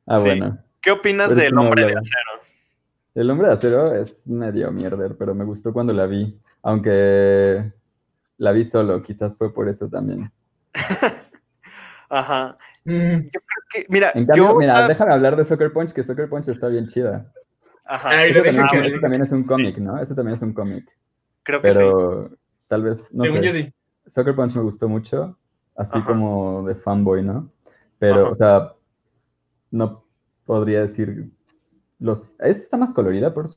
Ah, 0.06 0.20
bueno. 0.20 0.58
¿Qué 0.82 0.92
opinas 0.92 1.36
del 1.36 1.58
hombre 1.58 1.86
de 1.86 1.94
acero? 1.94 2.44
El 3.16 3.30
hombre 3.30 3.48
de 3.48 3.54
acero 3.54 3.94
es 3.94 4.28
medio 4.28 4.72
mierder, 4.72 5.16
pero 5.18 5.36
me 5.36 5.46
gustó 5.46 5.72
cuando 5.72 5.94
la 5.94 6.08
vi. 6.08 6.40
Aunque 6.64 7.72
la 8.38 8.52
vi 8.52 8.66
solo, 8.66 9.02
quizás 9.02 9.38
fue 9.38 9.54
por 9.54 9.70
eso 9.70 9.88
también. 9.88 10.32
Ajá. 12.10 12.58
Mm. 12.84 12.92
Yo 12.94 13.30
creo 13.32 13.64
que, 13.72 13.86
mira, 13.90 14.12
en 14.14 14.26
cambio, 14.26 14.56
mira, 14.56 14.88
déjame 14.88 15.14
hablar 15.14 15.36
de 15.36 15.46
Soccer 15.46 15.72
Punch, 15.72 15.94
que 15.94 16.04
Soccer 16.04 16.30
Punch 16.30 16.50
está 16.50 16.68
bien 16.68 16.88
chida. 16.88 17.32
Ajá. 17.86 18.26
Ese 18.26 18.42
también, 18.42 19.02
también, 19.02 19.22
es 19.22 19.32
un 19.32 19.44
cómic, 19.44 19.78
¿no? 19.78 20.00
Ese 20.00 20.16
también 20.16 20.36
es 20.36 20.42
un 20.42 20.54
cómic. 20.54 20.86
Creo 21.44 21.62
que 21.62 21.70
pero 21.70 22.32
tal 22.68 22.84
vez, 22.84 23.10
no 23.12 23.24
Según 23.24 23.42
Yo 23.42 23.52
sí. 23.52 23.74
Soccer 24.06 24.36
Punch 24.36 24.56
me 24.56 24.64
gustó 24.64 24.90
mucho, 24.90 25.38
así 25.76 26.02
como 26.02 26.68
de 26.68 26.76
fanboy, 26.76 27.24
¿no? 27.24 27.53
Pero, 28.04 28.32
o 28.32 28.36
sea, 28.36 28.74
no 29.72 30.04
podría 30.44 30.82
decir. 30.82 31.32
Los, 32.00 32.34
esta 32.40 32.50
está 32.50 32.76
más 32.76 32.94
colorida, 32.94 33.34
por 33.34 33.48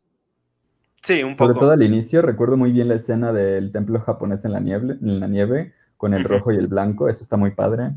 Sí, 1.03 1.25
un 1.25 1.33
poco. 1.33 1.47
Sobre 1.47 1.59
todo 1.59 1.71
al 1.73 1.83
inicio, 1.83 2.23
recuerdo 2.23 2.57
muy 2.57 2.71
bien 2.71 2.87
la 2.87 2.95
escena 2.95 3.33
del 3.33 3.73
templo 3.73 3.99
japonés 3.99 4.45
en 4.45 4.53
la 4.53 4.61
nieve, 4.61 4.99
en 5.03 5.19
la 5.19 5.27
nieve 5.27 5.75
con 5.97 6.15
el 6.15 6.23
rojo 6.23 6.53
y 6.53 6.57
el 6.57 6.69
blanco, 6.69 7.09
eso 7.09 7.25
está 7.25 7.37
muy 7.37 7.53
padre. 7.53 7.97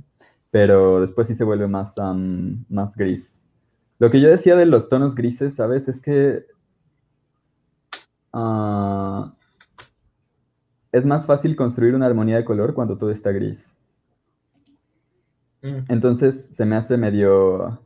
Pero 0.49 1.01
después 1.01 1.27
sí 1.27 1.35
se 1.35 1.43
vuelve 1.43 1.67
más, 1.67 1.95
más 2.67 2.95
gris. 2.95 3.43
Lo 3.99 4.09
que 4.09 4.19
yo 4.19 4.27
decía 4.27 4.55
de 4.55 4.65
los 4.65 4.89
tonos 4.89 5.13
grises, 5.13 5.53
¿sabes? 5.53 5.87
Es 5.87 6.01
que. 6.01 6.47
Ah, 8.33 9.35
es 10.91 11.05
más 11.05 11.27
fácil 11.27 11.55
construir 11.55 11.93
una 11.93 12.07
armonía 12.07 12.37
de 12.37 12.45
color 12.45 12.73
cuando 12.73 12.97
todo 12.97 13.11
está 13.11 13.31
gris. 13.31 13.78
Mm. 15.61 15.79
Entonces 15.89 16.55
se 16.55 16.65
me 16.65 16.75
hace 16.75 16.97
medio, 16.97 17.79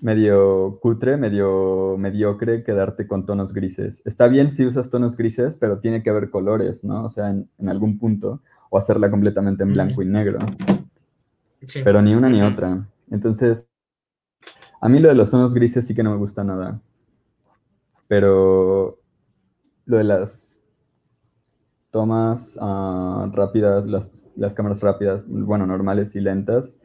medio 0.00 0.78
cutre, 0.80 1.16
medio 1.16 1.96
mediocre 1.98 2.62
quedarte 2.62 3.06
con 3.06 3.26
tonos 3.26 3.52
grises. 3.54 4.02
Está 4.04 4.28
bien 4.28 4.50
si 4.50 4.66
usas 4.66 4.90
tonos 4.90 5.16
grises, 5.16 5.56
pero 5.56 5.80
tiene 5.80 6.02
que 6.02 6.10
haber 6.10 6.30
colores, 6.30 6.84
¿no? 6.84 7.04
O 7.04 7.08
sea, 7.08 7.30
en, 7.30 7.48
algún 7.68 7.98
punto, 7.98 8.42
o 8.70 8.78
hacerla 8.78 9.10
completamente 9.10 9.62
en 9.62 9.72
blanco 9.72 10.02
y 10.02 10.06
negro. 10.06 10.38
Pero 11.84 12.02
ni 12.02 12.14
una 12.14 12.28
ni 12.28 12.42
otra. 12.42 12.86
Entonces, 13.10 13.68
a 14.80 14.88
mí 14.88 15.00
lo 15.00 15.08
de 15.08 15.14
los 15.14 15.30
tonos 15.30 15.54
grises 15.54 15.86
sí 15.86 15.94
que 15.94 16.02
no 16.02 16.10
me 16.10 16.18
gusta 16.18 16.44
nada. 16.44 16.80
Pero 18.06 19.00
lo 19.86 19.96
de 19.96 20.04
las 20.04 20.57
tomas 21.98 22.56
ah, 22.62 23.28
rápidas, 23.32 23.84
las, 23.88 24.24
las, 24.36 24.54
cámaras 24.54 24.80
rápidas, 24.82 25.26
bueno, 25.28 25.66
normales 25.66 26.14
y 26.14 26.20
lentas. 26.20 26.78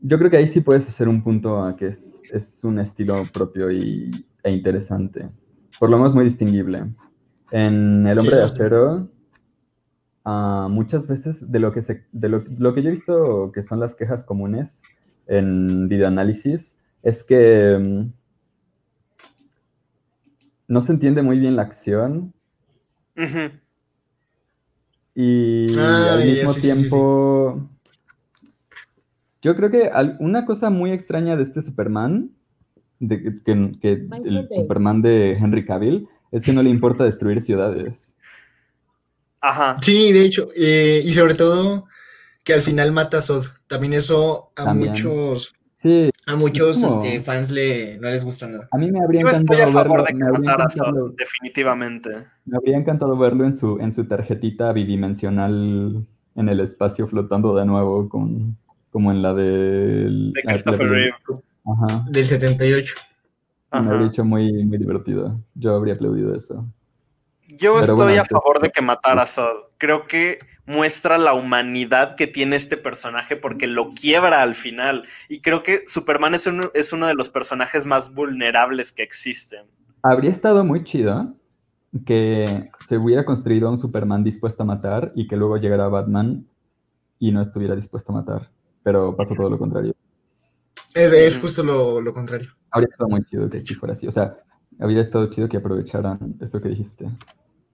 yo 0.00 0.18
creo 0.18 0.30
que 0.30 0.36
ahí 0.36 0.46
sí 0.46 0.60
puedes 0.60 0.86
hacer 0.86 1.08
un 1.08 1.22
punto 1.22 1.64
a 1.64 1.74
que 1.74 1.86
es, 1.86 2.60
un 2.64 2.78
estilo 2.78 3.24
propio 3.32 3.72
y, 3.72 4.10
e 4.42 4.50
interesante. 4.50 5.30
Por 5.78 5.88
lo 5.88 5.96
menos 5.96 6.12
muy 6.12 6.24
distinguible. 6.24 6.84
En 7.50 8.06
El 8.06 8.18
Hombre 8.18 8.36
de 8.36 8.42
Acero, 8.42 9.08
ah, 10.26 10.68
muchas 10.70 11.06
veces 11.06 11.50
de 11.50 11.60
lo 11.60 11.72
que 11.72 11.80
se, 11.80 12.04
de 12.12 12.28
lo, 12.28 12.74
que 12.74 12.82
yo 12.82 12.88
he 12.88 12.92
visto 12.92 13.52
que 13.52 13.62
son 13.62 13.80
las 13.80 13.94
quejas 13.94 14.22
comunes 14.22 14.82
en 15.28 15.88
videoanálisis 15.88 16.76
es 17.02 17.24
que 17.24 17.78
mm, 17.80 18.12
no 20.68 20.82
se 20.82 20.92
entiende 20.92 21.22
muy 21.22 21.38
bien 21.38 21.56
la 21.56 21.62
acción. 21.62 22.34
Y 25.14 25.78
al 25.78 26.24
mismo 26.24 26.54
tiempo. 26.54 27.68
Yo 29.42 29.56
creo 29.56 29.70
que 29.70 29.90
una 30.18 30.44
cosa 30.44 30.70
muy 30.70 30.92
extraña 30.92 31.36
de 31.36 31.42
este 31.42 31.62
Superman, 31.62 32.30
de, 32.98 33.40
que, 33.44 33.52
el 33.52 34.48
Superman 34.50 35.00
de 35.00 35.32
Henry 35.32 35.64
Cavill, 35.64 36.08
es 36.30 36.42
que 36.42 36.52
no 36.52 36.62
le 36.62 36.70
importa 36.70 37.04
destruir 37.04 37.40
ciudades. 37.40 38.16
Ajá. 39.40 39.78
Sí, 39.80 40.12
de 40.12 40.24
hecho, 40.24 40.50
eh, 40.54 41.00
y 41.04 41.12
sobre 41.14 41.34
todo 41.34 41.86
que 42.44 42.52
al 42.52 42.62
final 42.62 42.92
mata 42.92 43.18
a 43.18 43.22
Zod. 43.22 43.46
También 43.66 43.94
eso 43.94 44.52
a 44.56 44.74
muchos 44.74 45.54
Sí. 45.80 46.09
A 46.26 46.36
muchos 46.36 46.82
este, 46.82 47.20
fans 47.20 47.50
le, 47.50 47.98
no 47.98 48.08
les 48.10 48.24
gustó 48.24 48.46
nada. 48.46 48.68
A 48.70 48.78
mí 48.78 48.90
me 48.90 49.02
habría 49.02 49.22
encantado 49.22 49.72
verlo. 49.74 51.14
definitivamente. 51.16 52.10
Me 52.44 52.56
habría 52.56 52.76
encantado 52.76 53.16
verlo 53.16 53.44
en 53.44 53.54
su, 53.54 53.78
en 53.80 53.90
su 53.90 54.04
tarjetita 54.04 54.72
bidimensional 54.72 56.06
en 56.36 56.48
el 56.48 56.60
espacio 56.60 57.06
flotando 57.06 57.54
de 57.56 57.64
nuevo, 57.64 58.08
con, 58.08 58.56
como 58.90 59.10
en 59.10 59.22
la 59.22 59.34
del, 59.34 60.32
de 60.32 60.42
Christopher 60.42 60.88
Reeve. 60.88 61.14
Ajá. 61.64 62.04
Del 62.08 62.26
78. 62.26 62.94
Me 63.72 63.78
habría 63.78 64.06
hecho 64.08 64.24
muy, 64.24 64.64
muy 64.64 64.78
divertido. 64.78 65.40
Yo 65.54 65.74
habría 65.74 65.94
aplaudido 65.94 66.34
eso. 66.34 66.66
Yo 67.56 67.80
estoy 67.80 68.16
a 68.16 68.24
favor 68.24 68.60
de 68.60 68.70
que 68.70 68.82
matara 68.82 69.22
a 69.22 69.26
Sod. 69.26 69.70
Creo 69.78 70.06
que 70.06 70.38
muestra 70.66 71.18
la 71.18 71.34
humanidad 71.34 72.14
que 72.14 72.26
tiene 72.26 72.56
este 72.56 72.76
personaje 72.76 73.36
porque 73.36 73.66
lo 73.66 73.92
quiebra 73.92 74.42
al 74.42 74.54
final. 74.54 75.04
Y 75.28 75.40
creo 75.40 75.62
que 75.62 75.82
Superman 75.86 76.34
es 76.34 76.46
uno, 76.46 76.70
es 76.74 76.92
uno 76.92 77.06
de 77.06 77.14
los 77.14 77.28
personajes 77.28 77.84
más 77.84 78.14
vulnerables 78.14 78.92
que 78.92 79.02
existen. 79.02 79.64
Habría 80.02 80.30
estado 80.30 80.64
muy 80.64 80.84
chido 80.84 81.34
que 82.06 82.70
se 82.86 82.98
hubiera 82.98 83.24
construido 83.24 83.68
un 83.68 83.78
Superman 83.78 84.22
dispuesto 84.22 84.62
a 84.62 84.66
matar 84.66 85.12
y 85.14 85.26
que 85.26 85.36
luego 85.36 85.56
llegara 85.56 85.88
Batman 85.88 86.46
y 87.18 87.32
no 87.32 87.40
estuviera 87.40 87.74
dispuesto 87.74 88.12
a 88.12 88.16
matar. 88.16 88.50
Pero 88.82 89.16
pasó 89.16 89.34
todo 89.34 89.50
lo 89.50 89.58
contrario. 89.58 89.94
Es, 90.94 91.38
justo 91.38 91.62
lo, 91.62 92.12
contrario. 92.12 92.50
Habría 92.70 92.88
estado 92.90 93.08
muy 93.08 93.24
chido 93.24 93.48
que 93.48 93.60
si 93.60 93.74
fuera 93.74 93.92
así. 93.92 94.06
O 94.06 94.12
sea, 94.12 94.36
habría 94.78 95.02
estado 95.02 95.28
chido 95.30 95.48
que 95.48 95.56
aprovecharan 95.56 96.36
eso 96.40 96.60
que 96.60 96.68
dijiste. 96.68 97.08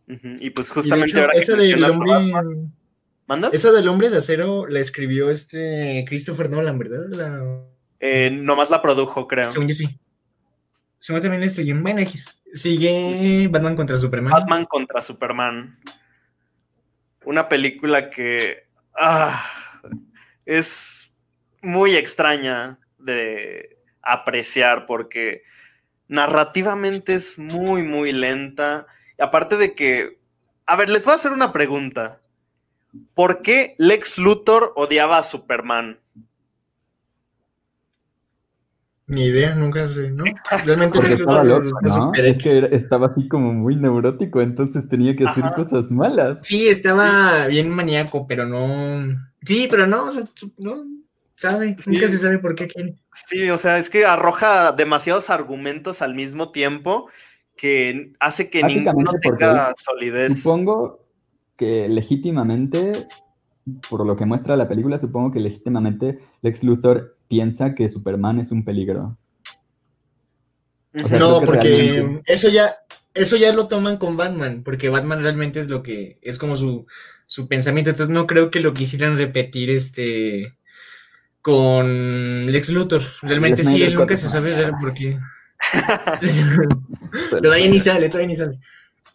Y 0.07 0.51
pues 0.51 0.71
justamente 0.71 1.19
ahora 1.19 1.33
que 1.33 1.41
esa 1.41 1.57
del 3.73 3.89
hombre 3.89 4.09
de 4.09 4.19
acero 4.19 4.67
la 4.69 4.79
escribió 4.79 5.31
este 5.31 6.05
Christopher 6.09 6.49
Nolan, 6.49 6.79
¿verdad? 6.79 7.09
La... 7.11 7.61
Eh, 7.99 8.31
nomás 8.31 8.71
la 8.71 8.81
produjo, 8.81 9.27
creo. 9.27 9.51
Según 9.51 9.69
yo 9.69 9.75
sí. 9.75 9.99
Según 11.01 11.23
también 11.23 11.43
es 11.43 11.57
Bueno, 11.83 12.03
sigue 12.53 13.49
Batman 13.49 13.77
contra 13.77 13.97
Superman. 13.97 14.33
Batman 14.33 14.65
contra 14.67 15.01
Superman. 15.01 15.79
Una 17.25 17.49
película 17.49 18.09
que 18.11 18.67
ah, 18.97 19.45
es 20.45 21.13
muy 21.63 21.97
extraña 21.97 22.79
de 22.99 23.79
apreciar 24.03 24.87
porque 24.87 25.43
narrativamente 26.09 27.15
es 27.15 27.39
muy, 27.39 27.83
muy 27.83 28.13
lenta. 28.13 28.87
Aparte 29.19 29.57
de 29.57 29.75
que, 29.75 30.19
a 30.67 30.77
ver, 30.77 30.91
les 30.91 31.05
voy 31.05 31.13
a 31.13 31.17
hacer 31.17 31.33
una 31.33 31.53
pregunta. 31.53 32.21
¿Por 33.15 33.43
qué 33.43 33.75
Lex 33.79 34.19
Luthor 34.19 34.73
odiaba 34.77 35.19
a 35.19 35.23
Superman? 35.23 35.99
Ni 39.09 39.27
idea, 39.27 39.55
nunca 39.55 39.89
sé, 39.89 40.11
¿no? 40.11 40.25
Realmente 40.65 40.99
estaba 40.99 41.45
loco, 41.45 41.79
¿no? 41.81 42.13
Es 42.15 42.39
que 42.39 42.69
estaba 42.73 43.07
así 43.07 43.29
como 43.29 43.53
muy 43.53 43.77
neurótico, 43.77 44.41
entonces 44.41 44.89
tenía 44.89 45.15
que 45.15 45.25
hacer 45.25 45.45
cosas 45.55 45.93
malas. 45.93 46.39
Sí, 46.43 46.67
estaba 46.67 47.47
bien 47.47 47.71
maníaco, 47.71 48.27
pero 48.27 48.47
no. 48.47 49.17
Sí, 49.43 49.69
pero 49.71 49.87
no, 49.87 50.07
o 50.07 50.13
sea, 50.13 50.25
no 50.59 50.96
sabe, 51.37 51.77
nunca 51.87 52.09
se 52.09 52.19
sabe 52.19 52.39
por 52.39 52.55
qué 52.55 52.67
quiere. 52.67 52.97
Sí, 53.13 53.49
o 53.51 53.59
sea, 53.59 53.79
es 53.79 53.91
que 53.91 54.05
arroja 54.05 54.73
demasiados 54.73 55.31
argumentos 55.31 56.03
al 56.03 56.15
mismo 56.15 56.51
tiempo 56.51 57.09
que 57.57 58.13
hace 58.21 58.51
que 58.51 58.63
ninguno 58.63 59.13
tenga 59.21 59.75
solidez. 59.83 60.43
Supongo 60.43 61.07
que 61.57 61.89
legítimamente, 61.89 63.07
por 63.89 64.05
lo 64.05 64.17
que 64.17 64.27
muestra 64.27 64.57
la 64.57 64.69
película, 64.69 64.99
supongo 64.99 65.31
que 65.31 65.41
legítimamente 65.41 66.19
Lex 66.43 66.65
Luthor 66.65 67.17
piensa 67.29 67.75
que 67.75 67.89
Superman 67.89 68.41
es 68.41 68.53
un 68.53 68.65
peligro. 68.65 69.17
no, 70.93 71.41
porque 71.43 72.23
eso 72.27 72.49
ya, 72.49 72.77
eso 73.15 73.37
ya 73.37 73.53
lo 73.53 73.69
toman 73.69 73.99
con 73.99 74.17
Batman, 74.17 74.63
porque 74.65 74.89
Batman 74.89 75.23
realmente 75.23 75.61
es 75.61 75.69
lo 75.69 75.83
que, 75.83 76.19
es 76.23 76.39
como 76.39 76.57
su, 76.57 76.87
su 77.27 77.49
pensamiento, 77.49 77.91
entonces 77.91 78.15
no 78.15 78.27
creo 78.27 78.51
que 78.51 78.61
lo 78.61 78.73
quisieran 78.73 79.19
repetir 79.19 79.71
este 79.71 80.57
con 81.47 82.51
Lex 82.51 82.71
Luthor. 82.71 83.03
Realmente 83.23 83.63
sí, 83.63 83.81
él 83.81 83.95
nunca 83.95 84.17
se 84.17 84.29
sabe 84.29 84.69
por 84.81 84.93
qué. 84.93 85.17
todavía 87.41 87.69
ni 87.69 87.79
sale, 87.79 88.09
todavía 88.09 88.27
ni 88.27 88.37
sale. 88.37 88.59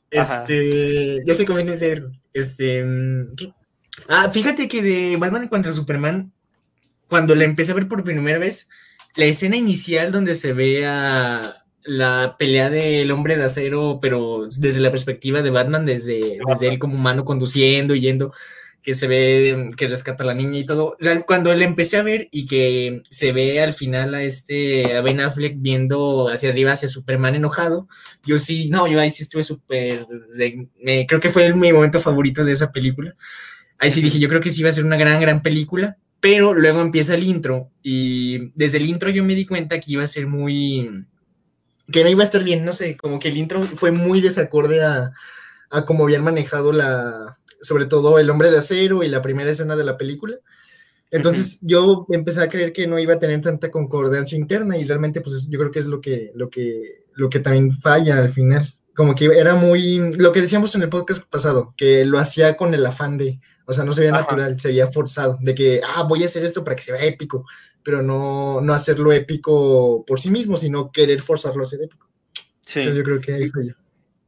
Este, 0.10 1.20
ya 1.26 1.36
sé 1.36 1.46
cómo 1.46 1.58
viene 1.58 1.74
ese 1.74 2.04
Este, 2.32 2.86
¿qué? 3.36 3.52
Ah, 4.08 4.30
fíjate 4.32 4.70
que 4.70 4.82
de 4.82 5.18
Batman 5.18 5.50
contra 5.50 5.74
Superman, 5.74 6.32
cuando 7.10 7.36
la 7.36 7.44
empecé 7.44 7.74
a 7.74 7.76
ver 7.76 7.90
por 7.90 8.06
primera 8.06 8.40
vez, 8.40 8.70
la 9.18 9.26
escena 9.26 9.58
inicial 9.58 10.14
donde 10.14 10.36
se 10.36 10.54
ve 10.54 10.86
a 10.86 11.66
la 11.84 12.38
pelea 12.40 12.70
del 12.70 13.12
hombre 13.12 13.36
de 13.36 13.44
acero, 13.44 14.00
pero 14.02 14.48
desde 14.58 14.80
la 14.80 14.92
perspectiva 14.92 15.42
de 15.42 15.50
Batman, 15.50 15.86
desde, 15.86 16.40
desde 16.48 16.70
él 16.70 16.80
como 16.80 16.96
humano 16.96 17.26
conduciendo 17.26 17.94
y 17.94 18.00
yendo 18.00 18.32
que 18.82 18.96
se 18.96 19.08
ve 19.08 19.70
que 19.78 19.88
rescata 19.88 20.24
a 20.24 20.28
la 20.28 20.34
niña 20.34 20.60
y 20.60 20.66
todo. 20.66 20.98
Cuando 21.28 21.54
le 21.54 21.66
empecé 21.66 21.98
a 21.98 22.04
ver 22.04 22.28
y 22.32 22.48
que 22.48 23.04
se 23.10 23.32
ve 23.32 23.62
al 23.62 23.74
final 23.74 24.16
a 24.16 24.24
este 24.24 24.96
a 24.96 25.02
Ben 25.02 25.20
Affleck 25.20 25.56
viendo 25.58 26.30
hacia 26.30 26.50
arriba 26.50 26.72
hacia 26.72 26.88
Superman 26.88 27.36
enojado, 27.36 27.88
yo 28.26 28.40
sí, 28.40 28.70
no, 28.70 28.88
yo 28.88 29.00
ahí 29.00 29.12
sí 29.12 29.24
estuve 29.24 29.44
súper, 29.44 30.06
creo 31.08 31.20
que 31.20 31.30
fue 31.30 31.54
mi 31.54 31.72
momento 31.72 32.00
favorito 32.00 32.44
de 32.44 32.54
esa 32.54 32.72
película. 32.72 33.16
Ahí 33.78 33.92
sí 33.92 34.02
dije, 34.02 34.20
yo 34.20 34.30
creo 34.30 34.42
que 34.42 34.50
sí 34.50 34.62
iba 34.62 34.70
a 34.70 34.74
ser 34.74 34.86
una 34.86 34.98
gran, 34.98 35.22
gran 35.22 35.42
película, 35.42 35.98
pero 36.20 36.54
luego 36.54 36.82
empieza 36.82 37.16
el 37.16 37.24
intro 37.24 37.72
y 37.84 38.52
desde 38.56 38.78
el 38.78 38.86
intro 38.88 39.10
yo 39.10 39.24
me 39.24 39.36
di 39.36 39.46
cuenta 39.46 39.80
que 39.80 39.92
iba 39.92 40.04
a 40.04 40.08
ser 40.08 40.28
muy, 40.28 41.06
que 41.92 42.04
no 42.04 42.10
iba 42.10 42.22
a 42.22 42.26
estar 42.26 42.44
bien, 42.44 42.66
no 42.66 42.74
sé, 42.74 42.98
como 42.98 43.20
que 43.20 43.30
el 43.30 43.38
intro 43.38 43.62
fue 43.62 43.92
muy 43.92 44.22
desacorde 44.22 44.84
a, 44.84 45.12
a 45.72 45.86
cómo 45.86 46.04
habían 46.04 46.24
manejado 46.24 46.72
la, 46.72 47.40
sobre 47.62 47.86
todo 47.86 48.20
El 48.20 48.30
hombre 48.30 48.52
de 48.52 48.58
acero 48.58 49.04
y 49.04 49.10
la 49.10 49.22
primera 49.22 49.52
escena 49.52 49.76
de 49.76 49.84
la 49.84 49.98
película. 49.98 50.38
Entonces 51.12 51.60
yo 51.62 52.06
empecé 52.10 52.42
a 52.42 52.48
creer 52.48 52.72
que 52.72 52.88
no 52.88 52.98
iba 52.98 53.14
a 53.14 53.20
tener 53.20 53.42
tanta 53.42 53.70
concordancia 53.70 54.38
interna 54.38 54.78
y 54.78 54.86
realmente 54.86 55.20
pues 55.20 55.48
yo 55.50 55.60
creo 55.60 55.72
que 55.72 55.80
es 55.80 55.88
lo 55.88 56.00
que, 56.00 56.32
lo 56.36 56.50
que, 56.50 57.04
lo 57.14 57.30
que 57.30 57.42
también 57.42 57.72
falla 57.72 58.18
al 58.18 58.30
final. 58.30 58.74
Como 58.96 59.14
que 59.14 59.26
era 59.26 59.56
muy, 59.56 60.14
lo 60.18 60.32
que 60.32 60.42
decíamos 60.42 60.74
en 60.76 60.84
el 60.84 60.90
podcast 60.90 61.24
pasado, 61.30 61.74
que 61.76 62.06
lo 62.06 62.18
hacía 62.18 62.56
con 62.56 62.74
el 62.74 62.86
afán 62.86 63.18
de, 63.18 63.40
o 63.66 63.74
sea, 63.74 63.84
no 63.84 63.94
se 63.94 64.02
veía 64.02 64.14
natural, 64.14 64.60
se 64.60 64.70
veía 64.70 64.88
forzado, 64.88 65.38
de 65.42 65.56
que, 65.56 65.82
ah, 65.96 66.04
voy 66.04 66.24
a 66.24 66.26
hacer 66.26 66.46
esto 66.46 66.64
para 66.64 66.76
que 66.76 66.84
se 66.84 66.92
vea 66.92 67.06
épico, 67.06 67.46
pero 67.84 68.02
no, 68.02 68.62
no 68.62 68.74
hacerlo 68.74 69.12
épico 69.12 70.06
por 70.06 70.20
sí 70.20 70.30
mismo, 70.30 70.58
sino 70.58 70.92
querer 70.92 71.22
forzarlo 71.22 71.64
a 71.64 71.66
ser 71.66 71.84
épico. 71.84 72.08
Sí. 72.62 72.80
Entonces 72.80 72.98
yo 72.98 73.04
creo 73.04 73.22
que 73.22 73.34
ahí 73.34 73.50
falló 73.50 73.81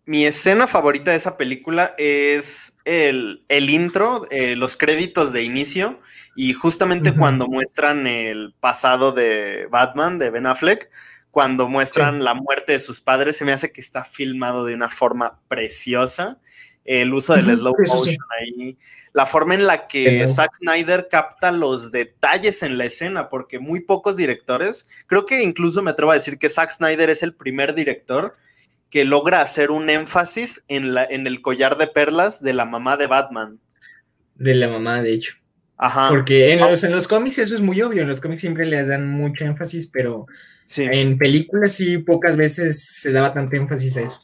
mi 0.05 0.25
escena 0.25 0.67
favorita 0.67 1.11
de 1.11 1.17
esa 1.17 1.37
película 1.37 1.95
es 1.97 2.73
el, 2.83 3.41
intro, 3.49 4.25
eh, 4.31 4.55
los 4.55 4.75
créditos 4.75 5.31
de 5.31 5.43
inicio 5.43 5.99
y 6.35 6.53
justamente 6.53 7.15
cuando 7.15 7.47
muestran 7.47 8.07
el 8.07 8.53
pasado 8.59 9.11
de 9.11 9.67
Batman, 9.69 10.17
de 10.17 10.29
Ben 10.29 10.45
Affleck, 10.45 10.89
cuando 11.31 11.67
muestran 11.67 12.23
la 12.23 12.33
muerte 12.33 12.73
de 12.73 12.79
sus 12.79 13.01
padres, 13.01 13.37
se 13.37 13.45
me 13.45 13.53
hace 13.53 13.71
que 13.71 13.81
está 13.81 14.03
filmado 14.03 14.65
de 14.65 14.75
una 14.75 14.89
forma 14.89 15.39
preciosa. 15.47 16.37
El 16.85 17.13
uso 17.13 17.33
del 17.33 17.57
slow 17.57 17.73
motion 17.87 18.17
ahí, 18.41 18.77
la 19.13 19.25
forma 19.25 19.55
en 19.55 19.65
la 19.65 19.87
que 19.87 20.27
Zack 20.27 20.57
Snyder 20.57 21.07
capta 21.09 21.51
los 21.51 21.91
detalles 21.91 22.61
en 22.61 22.77
la 22.77 22.85
escena, 22.85 23.29
porque 23.29 23.57
muy 23.57 23.79
pocos 23.79 24.17
directores, 24.17 24.87
creo 25.07 25.25
que 25.25 25.43
incluso 25.43 25.81
me 25.81 25.91
atrevo 25.91 26.11
a 26.11 26.15
decir 26.15 26.37
que 26.37 26.49
Zack 26.49 26.71
Snyder 26.71 27.09
es 27.09 27.23
el 27.23 27.33
primer 27.33 27.73
director 27.73 28.35
que 28.93 29.05
logra 29.05 29.41
hacer 29.41 29.71
un 29.71 29.89
énfasis 29.89 30.63
en, 30.67 30.93
la, 30.93 31.03
en 31.03 31.25
el 31.25 31.41
collar 31.41 31.79
de 31.79 31.87
perlas 31.87 32.43
de 32.43 32.53
la 32.53 32.65
mamá 32.65 32.95
de 32.95 33.07
Batman. 33.07 33.59
De 34.35 34.53
la 34.53 34.67
mamá, 34.67 35.01
de 35.01 35.13
hecho. 35.13 35.33
Ajá. 35.77 36.09
Porque 36.09 36.53
en 36.53 36.59
los, 36.59 36.83
en 36.83 36.91
los 36.91 37.07
cómics 37.07 37.39
eso 37.39 37.55
es 37.55 37.61
muy 37.61 37.81
obvio, 37.81 38.03
en 38.03 38.07
los 38.07 38.21
cómics 38.21 38.41
siempre 38.41 38.67
le 38.67 38.85
dan 38.85 39.09
mucho 39.09 39.45
énfasis, 39.45 39.87
pero 39.87 40.27
en 40.77 41.17
películas 41.17 41.71
sí 41.71 41.97
pocas 41.97 42.37
veces 42.37 42.85
se 42.85 43.11
daba 43.11 43.33
tanto 43.33 43.55
énfasis 43.55 43.97
a 43.97 44.01
eso. 44.01 44.19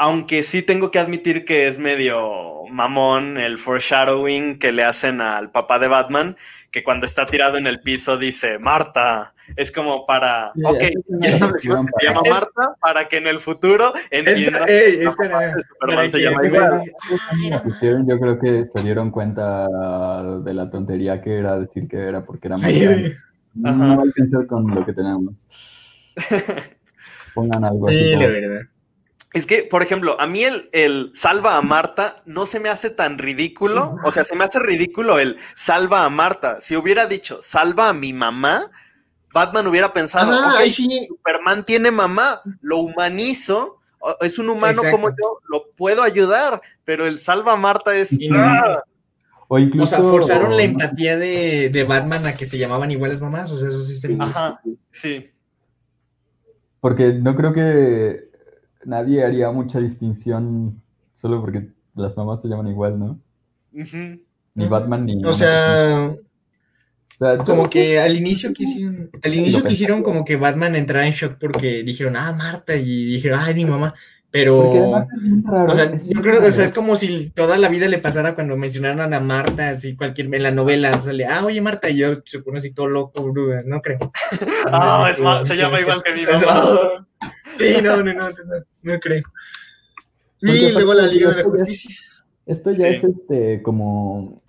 Aunque 0.00 0.44
sí 0.44 0.62
tengo 0.62 0.92
que 0.92 1.00
admitir 1.00 1.44
que 1.44 1.66
es 1.66 1.76
medio 1.80 2.62
mamón 2.70 3.36
el 3.36 3.58
foreshadowing 3.58 4.60
que 4.60 4.70
le 4.70 4.84
hacen 4.84 5.20
al 5.20 5.50
papá 5.50 5.80
de 5.80 5.88
Batman, 5.88 6.36
que 6.70 6.84
cuando 6.84 7.04
está 7.04 7.26
tirado 7.26 7.58
en 7.58 7.66
el 7.66 7.80
piso 7.80 8.16
dice, 8.16 8.60
Marta, 8.60 9.34
es 9.56 9.72
como 9.72 10.06
para, 10.06 10.52
ok, 10.62 10.82
ya 11.08 11.52
que 11.52 11.58
se 11.58 11.68
llama 11.68 12.20
Marta, 12.30 12.76
para 12.80 13.08
que 13.08 13.16
en 13.16 13.26
el 13.26 13.40
futuro 13.40 13.92
entienda 14.12 14.66
que 14.66 15.04
Superman 15.04 16.10
se 16.12 16.20
llama 16.20 16.46
igual. 16.46 16.80
Yo 18.06 18.20
creo 18.20 18.38
que 18.38 18.66
se 18.66 18.82
dieron 18.84 19.10
cuenta 19.10 19.66
de 20.38 20.54
la 20.54 20.70
tontería 20.70 21.20
que 21.20 21.38
era 21.38 21.58
decir 21.58 21.88
que 21.88 21.96
era 21.96 22.24
porque 22.24 22.46
era 22.46 22.56
Marta. 22.56 23.18
No 23.54 24.00
alcanzar 24.00 24.46
con 24.46 24.72
lo 24.72 24.86
que 24.86 24.92
tenemos. 24.92 25.48
Pongan 27.34 27.64
algo 27.64 27.88
sí, 27.88 28.14
la 28.14 28.26
verdad. 28.28 28.60
Es 29.34 29.44
que, 29.44 29.62
por 29.62 29.82
ejemplo, 29.82 30.18
a 30.18 30.26
mí 30.26 30.42
el, 30.42 30.70
el, 30.72 31.10
salva 31.14 31.58
a 31.58 31.62
Marta 31.62 32.22
no 32.24 32.46
se 32.46 32.60
me 32.60 32.70
hace 32.70 32.88
tan 32.88 33.18
ridículo. 33.18 33.96
O 34.04 34.12
sea, 34.12 34.24
se 34.24 34.34
me 34.34 34.44
hace 34.44 34.58
ridículo 34.58 35.18
el 35.18 35.36
salva 35.54 36.04
a 36.04 36.10
Marta. 36.10 36.60
Si 36.60 36.76
hubiera 36.76 37.06
dicho 37.06 37.40
salva 37.42 37.90
a 37.90 37.92
mi 37.92 38.14
mamá, 38.14 38.70
Batman 39.32 39.66
hubiera 39.66 39.92
pensado, 39.92 40.32
Superman 41.06 41.64
tiene 41.64 41.90
mamá, 41.90 42.40
lo 42.62 42.78
humanizo, 42.78 43.80
es 44.20 44.38
un 44.38 44.48
humano 44.48 44.82
como 44.90 45.10
yo, 45.10 45.40
lo 45.48 45.70
puedo 45.76 46.02
ayudar, 46.02 46.62
pero 46.84 47.06
el 47.06 47.18
salva 47.18 47.52
a 47.52 47.56
Marta 47.56 47.94
es... 47.94 48.18
¡ah! 48.32 48.82
O, 49.50 49.58
incluso, 49.58 49.86
sea, 49.86 50.00
forzaron 50.00 50.56
la 50.56 50.62
empatía 50.62 51.16
de, 51.16 51.70
de, 51.70 51.84
Batman 51.84 52.26
a 52.26 52.34
que 52.34 52.44
se 52.44 52.58
llamaban 52.58 52.90
iguales 52.90 53.22
mamás, 53.22 53.50
o 53.50 53.56
sea, 53.56 53.68
eso 53.68 53.82
sí 53.82 53.94
está 53.94 54.08
bien. 54.08 54.20
Ajá, 54.20 54.60
sí. 54.90 55.30
Porque 56.80 57.14
no 57.14 57.34
creo 57.34 57.54
que 57.54 58.27
nadie 58.84 59.24
haría 59.24 59.50
mucha 59.50 59.80
distinción 59.80 60.82
solo 61.14 61.40
porque 61.40 61.68
las 61.94 62.16
mamás 62.16 62.42
se 62.42 62.48
llaman 62.48 62.68
igual, 62.68 62.98
¿no? 62.98 63.20
Ni 63.72 64.66
Batman 64.66 65.06
ni... 65.06 65.24
O 65.24 65.32
sea, 65.32 66.16
como 67.44 67.68
que 67.68 67.98
al 67.98 68.16
inicio 68.16 68.52
quisieron, 68.52 69.10
al 69.22 69.34
inicio 69.34 69.64
quisieron 69.64 70.02
como 70.02 70.24
que 70.24 70.36
Batman 70.36 70.76
entrara 70.76 71.06
en 71.06 71.12
shock 71.12 71.36
porque 71.40 71.82
dijeron, 71.82 72.16
ah, 72.16 72.32
Marta, 72.32 72.76
y 72.76 73.06
dijeron, 73.06 73.40
ay, 73.42 73.54
mi 73.54 73.64
mamá. 73.64 73.94
Pero, 74.30 74.58
o 74.60 75.74
sea, 75.74 75.96
yo 75.96 76.20
creo 76.20 76.40
que 76.40 76.48
es 76.48 76.70
como 76.72 76.96
si 76.96 77.30
toda 77.30 77.56
la 77.56 77.70
vida 77.70 77.88
le 77.88 77.98
pasara 77.98 78.34
cuando 78.34 78.58
mencionaron 78.58 79.14
a 79.14 79.20
Marta, 79.20 79.70
así 79.70 79.96
cualquier, 79.96 80.32
en 80.32 80.42
la 80.42 80.50
novela 80.50 81.00
sale, 81.00 81.24
ah, 81.24 81.44
oye 81.46 81.62
Marta, 81.62 81.88
y 81.88 81.96
yo 81.96 82.20
se 82.26 82.40
pone 82.40 82.58
así 82.58 82.74
todo 82.74 82.88
loco, 82.88 83.32
no 83.64 83.80
creo. 83.80 84.12
Ah, 84.70 85.08
es 85.10 85.48
se 85.48 85.56
llama 85.56 85.80
igual 85.80 86.02
que 86.02 86.12
mi 86.12 86.26
mamá. 86.26 87.07
Sí, 87.58 87.76
no, 87.82 87.96
no, 88.02 88.14
no, 88.14 88.28
no, 88.82 89.00
creo. 89.00 89.22
Y 90.40 90.72
luego 90.72 90.94
la 90.94 91.06
Liga 91.06 91.30
de 91.30 91.42
la 91.42 91.48
Justicia. 91.48 91.94
Esto 92.46 92.70
ya 92.70 92.88
es 92.88 93.04
este 93.04 93.62
como 93.62 94.42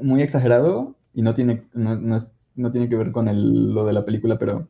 muy 0.00 0.22
exagerado 0.22 0.96
y 1.12 1.22
no 1.22 1.34
tiene, 1.34 1.68
no, 1.72 2.16
es, 2.16 2.32
no 2.56 2.72
tiene 2.72 2.88
que 2.88 2.96
ver 2.96 3.12
con 3.12 3.28
el, 3.28 3.72
lo 3.72 3.86
de 3.86 3.92
la 3.92 4.04
película, 4.04 4.38
pero 4.38 4.68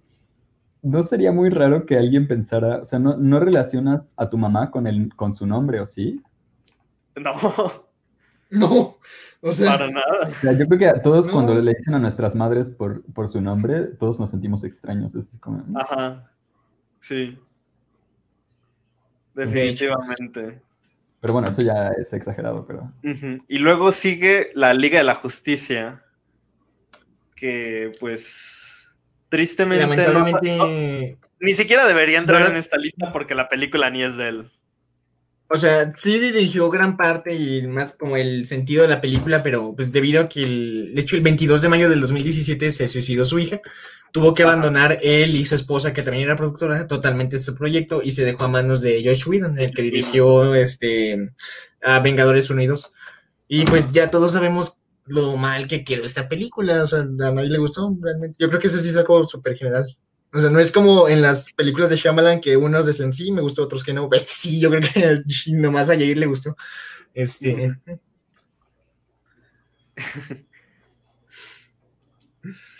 ¿no 0.82 1.02
sería 1.02 1.32
muy 1.32 1.48
raro 1.48 1.86
que 1.86 1.96
alguien 1.96 2.28
pensara, 2.28 2.78
o 2.78 2.84
sea, 2.84 2.98
no, 2.98 3.16
no 3.16 3.40
relacionas 3.40 4.12
a 4.16 4.28
tu 4.28 4.36
mamá 4.36 4.70
con, 4.70 4.86
el, 4.86 5.14
con 5.16 5.32
su 5.32 5.46
nombre, 5.46 5.80
¿o 5.80 5.86
sí? 5.86 6.20
No. 7.16 7.34
No, 8.50 8.98
o 9.40 9.52
sea, 9.52 9.72
para 9.72 9.90
nada. 9.90 10.28
O 10.28 10.30
sea, 10.30 10.52
yo 10.52 10.66
creo 10.66 10.78
que 10.78 10.88
a 10.88 11.02
todos 11.02 11.28
cuando 11.28 11.54
le 11.54 11.74
dicen 11.74 11.94
a 11.94 11.98
nuestras 11.98 12.36
madres 12.36 12.70
por, 12.70 13.02
por 13.12 13.28
su 13.28 13.40
nombre, 13.40 13.82
todos 13.98 14.20
nos 14.20 14.30
sentimos 14.30 14.62
extraños. 14.62 15.14
Es 15.16 15.36
como... 15.40 15.64
Ajá, 15.74 16.30
sí. 17.04 17.38
Definitivamente. 19.34 20.60
Pero 21.20 21.32
bueno, 21.32 21.48
eso 21.48 21.62
ya 21.62 21.88
es 21.88 22.12
exagerado, 22.12 22.66
pero... 22.66 22.92
Y 23.48 23.58
luego 23.58 23.92
sigue 23.92 24.50
la 24.54 24.74
Liga 24.74 24.98
de 24.98 25.04
la 25.04 25.14
Justicia, 25.14 26.02
que 27.34 27.92
pues 28.00 28.88
tristemente 29.28 29.86
ni 31.40 31.54
siquiera 31.54 31.86
debería 31.86 32.18
entrar 32.18 32.48
en 32.50 32.56
esta 32.56 32.78
lista 32.78 33.12
porque 33.12 33.34
la 33.34 33.48
película 33.48 33.90
ni 33.90 34.02
es 34.02 34.16
de 34.16 34.28
él. 34.28 34.50
O 35.48 35.58
sea, 35.58 35.92
sí 35.98 36.18
dirigió 36.18 36.70
gran 36.70 36.96
parte 36.96 37.34
y 37.34 37.66
más 37.66 37.94
como 37.94 38.16
el 38.16 38.46
sentido 38.46 38.82
de 38.82 38.88
la 38.88 39.00
película, 39.00 39.42
pero 39.42 39.74
pues 39.76 39.92
debido 39.92 40.22
a 40.22 40.28
que, 40.28 40.42
el, 40.42 40.94
de 40.94 41.02
hecho, 41.02 41.16
el 41.16 41.22
22 41.22 41.60
de 41.60 41.68
mayo 41.68 41.90
del 41.90 42.00
2017 42.00 42.70
se 42.70 42.88
suicidó 42.88 43.24
su 43.24 43.38
hija, 43.38 43.60
tuvo 44.14 44.32
que 44.32 44.44
abandonar 44.44 45.00
él 45.02 45.34
y 45.34 45.44
su 45.44 45.56
esposa, 45.56 45.92
que 45.92 46.04
también 46.04 46.22
era 46.22 46.36
productora, 46.36 46.86
totalmente 46.86 47.34
este 47.34 47.50
proyecto 47.50 48.00
y 48.00 48.12
se 48.12 48.24
dejó 48.24 48.44
a 48.44 48.48
manos 48.48 48.80
de 48.80 49.02
Josh 49.04 49.26
Whedon, 49.26 49.58
el 49.58 49.74
que 49.74 49.82
dirigió 49.82 50.54
este, 50.54 51.32
a 51.82 51.98
Vengadores 51.98 52.48
Unidos. 52.48 52.92
Y 53.48 53.64
pues 53.64 53.90
ya 53.90 54.12
todos 54.12 54.30
sabemos 54.30 54.80
lo 55.06 55.36
mal 55.36 55.66
que 55.66 55.82
quedó 55.82 56.04
esta 56.04 56.28
película, 56.28 56.84
o 56.84 56.86
sea, 56.86 57.00
a 57.00 57.04
nadie 57.32 57.50
le 57.50 57.58
gustó 57.58 57.92
realmente. 58.00 58.36
Yo 58.38 58.46
creo 58.50 58.60
que 58.60 58.68
eso 58.68 58.78
sí 58.78 58.92
sacó 58.92 59.26
súper 59.26 59.56
general. 59.56 59.96
O 60.32 60.38
sea, 60.38 60.48
no 60.48 60.60
es 60.60 60.70
como 60.70 61.08
en 61.08 61.20
las 61.20 61.52
películas 61.52 61.90
de 61.90 61.96
Shyamalan 61.96 62.40
que 62.40 62.56
unos 62.56 62.86
dicen 62.86 63.12
sí, 63.12 63.32
me 63.32 63.42
gustó, 63.42 63.64
otros 63.64 63.82
que 63.82 63.94
no. 63.94 64.08
Este 64.12 64.30
sí, 64.32 64.60
yo 64.60 64.70
creo 64.70 64.82
que 64.82 65.22
nomás 65.54 65.90
a 65.90 65.96
Jair 65.96 66.18
le 66.18 66.26
gustó. 66.26 66.56
Este. 67.14 67.76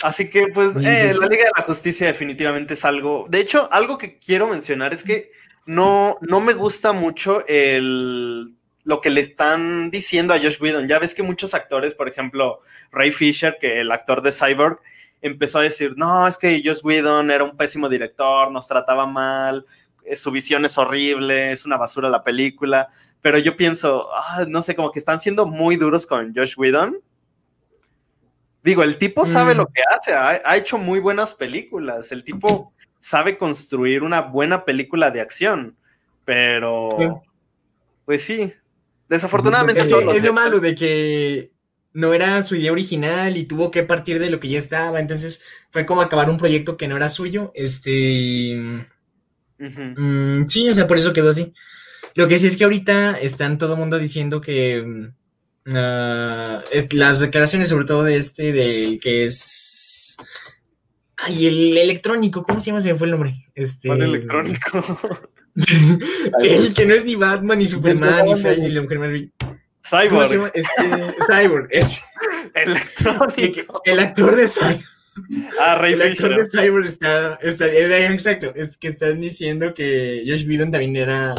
Así 0.02 0.28
que, 0.28 0.48
pues, 0.48 0.70
eh, 0.76 1.14
la 1.18 1.26
Liga 1.26 1.44
de 1.44 1.50
la 1.56 1.62
Justicia 1.64 2.06
definitivamente 2.06 2.74
es 2.74 2.84
algo. 2.84 3.24
De 3.28 3.40
hecho, 3.40 3.68
algo 3.72 3.98
que 3.98 4.18
quiero 4.18 4.46
mencionar 4.46 4.92
es 4.92 5.02
que 5.02 5.30
no, 5.66 6.18
no 6.20 6.40
me 6.40 6.52
gusta 6.52 6.92
mucho 6.92 7.44
el 7.46 8.54
lo 8.84 9.00
que 9.00 9.10
le 9.10 9.20
están 9.20 9.90
diciendo 9.90 10.34
a 10.34 10.38
Josh 10.38 10.60
Whedon. 10.60 10.86
Ya 10.86 10.98
ves 10.98 11.14
que 11.14 11.22
muchos 11.22 11.54
actores, 11.54 11.94
por 11.94 12.08
ejemplo, 12.08 12.60
Ray 12.92 13.10
Fisher, 13.10 13.56
que 13.58 13.80
el 13.80 13.90
actor 13.90 14.22
de 14.22 14.30
Cyborg, 14.30 14.78
empezó 15.22 15.58
a 15.58 15.62
decir, 15.62 15.94
no, 15.96 16.28
es 16.28 16.36
que 16.36 16.62
Josh 16.62 16.80
Whedon 16.84 17.30
era 17.30 17.44
un 17.44 17.56
pésimo 17.56 17.88
director, 17.88 18.52
nos 18.52 18.66
trataba 18.66 19.06
mal, 19.06 19.64
eh, 20.04 20.16
su 20.16 20.30
visión 20.30 20.66
es 20.66 20.76
horrible, 20.76 21.50
es 21.50 21.64
una 21.64 21.78
basura 21.78 22.10
la 22.10 22.22
película, 22.22 22.90
pero 23.22 23.38
yo 23.38 23.56
pienso, 23.56 24.08
ah, 24.14 24.44
no 24.46 24.60
sé, 24.60 24.76
como 24.76 24.90
que 24.90 24.98
están 24.98 25.18
siendo 25.18 25.46
muy 25.46 25.76
duros 25.76 26.06
con 26.06 26.34
Josh 26.34 26.54
Whedon. 26.58 27.00
Digo, 28.64 28.82
el 28.82 28.96
tipo 28.96 29.26
sabe 29.26 29.54
mm. 29.54 29.58
lo 29.58 29.66
que 29.66 29.82
hace, 29.94 30.14
ha, 30.14 30.56
hecho 30.56 30.78
muy 30.78 30.98
buenas 30.98 31.34
películas, 31.34 32.10
el 32.12 32.24
tipo 32.24 32.72
sabe 32.98 33.36
construir 33.36 34.02
una 34.02 34.22
buena 34.22 34.64
película 34.64 35.10
de 35.10 35.20
acción, 35.20 35.76
pero, 36.24 36.88
pues 38.06 38.22
sí, 38.22 38.54
desafortunadamente 39.10 39.82
es, 39.82 39.88
es 39.88 40.24
lo 40.24 40.32
malo 40.32 40.60
de 40.60 40.74
que 40.74 41.50
no 41.92 42.14
era 42.14 42.42
su 42.42 42.56
idea 42.56 42.72
original 42.72 43.36
y 43.36 43.44
tuvo 43.44 43.70
que 43.70 43.82
partir 43.82 44.18
de 44.18 44.30
lo 44.30 44.40
que 44.40 44.48
ya 44.48 44.58
estaba, 44.58 44.98
entonces 44.98 45.42
fue 45.70 45.84
como 45.84 46.00
acabar 46.00 46.30
un 46.30 46.38
proyecto 46.38 46.78
que 46.78 46.88
no 46.88 46.96
era 46.96 47.10
suyo, 47.10 47.52
este... 47.54 48.86
Mm, 49.58 50.48
sí, 50.48 50.70
o 50.70 50.74
sea, 50.74 50.86
por 50.86 50.96
eso 50.96 51.12
quedó 51.12 51.28
así. 51.28 51.52
Lo 52.14 52.28
que 52.28 52.38
sí 52.38 52.46
es 52.46 52.56
que 52.56 52.64
ahorita 52.64 53.20
están 53.20 53.58
todo 53.58 53.74
el 53.74 53.80
mundo 53.80 53.98
diciendo 53.98 54.40
que 54.40 55.12
ah, 55.72 56.62
las 56.90 57.20
declaraciones, 57.20 57.68
sobre 57.68 57.84
todo 57.84 58.04
de 58.04 58.16
este, 58.16 58.52
del 58.52 59.00
que 59.00 59.24
es... 59.24 60.16
Ay, 61.16 61.46
el 61.46 61.78
electrónico, 61.78 62.42
¿cómo 62.42 62.60
se 62.60 62.66
llama? 62.66 62.80
Se 62.80 62.92
me 62.92 62.98
fue 62.98 63.06
el 63.06 63.12
nombre. 63.12 63.46
Este... 63.54 63.88
¿Cuál 63.88 64.02
electrónico? 64.02 64.84
el 66.42 66.74
que 66.74 66.86
no 66.86 66.94
es 66.94 67.04
ni 67.04 67.14
Batman, 67.14 67.58
ni 67.58 67.68
Superman, 67.68 68.24
ni 68.26 68.36
Flash, 68.36 68.58
ni 68.58 68.70
la 68.70 68.82
Mujer 68.82 68.98
Maravilla. 68.98 69.30
Cyborg. 69.84 70.50
Este, 70.54 71.14
Cyborg. 71.30 71.68
Este. 71.70 72.00
Electrónico. 72.54 73.82
El, 73.84 74.00
actor 74.00 74.36
de 74.36 74.48
Cyborg. 74.48 74.84
Ah, 75.60 75.76
Ray 75.76 75.92
El 75.92 76.02
actor 76.02 76.36
de 76.36 76.46
Cyborg 76.46 76.86
está, 76.86 77.38
está 77.42 77.66
era, 77.66 78.12
exacto, 78.12 78.52
es 78.56 78.76
que 78.76 78.88
están 78.88 79.20
diciendo 79.20 79.72
que 79.74 80.24
Josh 80.26 80.46
Whedon 80.48 80.72
también 80.72 80.96
era, 80.96 81.34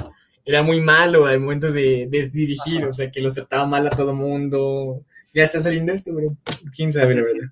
era 0.45 0.61
muy 0.61 0.79
malo 0.79 1.25
al 1.25 1.39
momento 1.39 1.71
de, 1.71 2.07
de 2.07 2.29
dirigir, 2.29 2.85
o 2.85 2.93
sea, 2.93 3.09
que 3.09 3.21
los 3.21 3.33
trataba 3.33 3.65
mal 3.65 3.87
a 3.87 3.89
todo 3.89 4.13
mundo. 4.13 5.03
Ya 5.33 5.43
está 5.43 5.59
saliendo 5.59 5.91
esto, 5.91 6.11
pero 6.15 6.37
quién 6.75 6.91
sabe 6.91 7.15
la 7.15 7.23
verdad. 7.23 7.49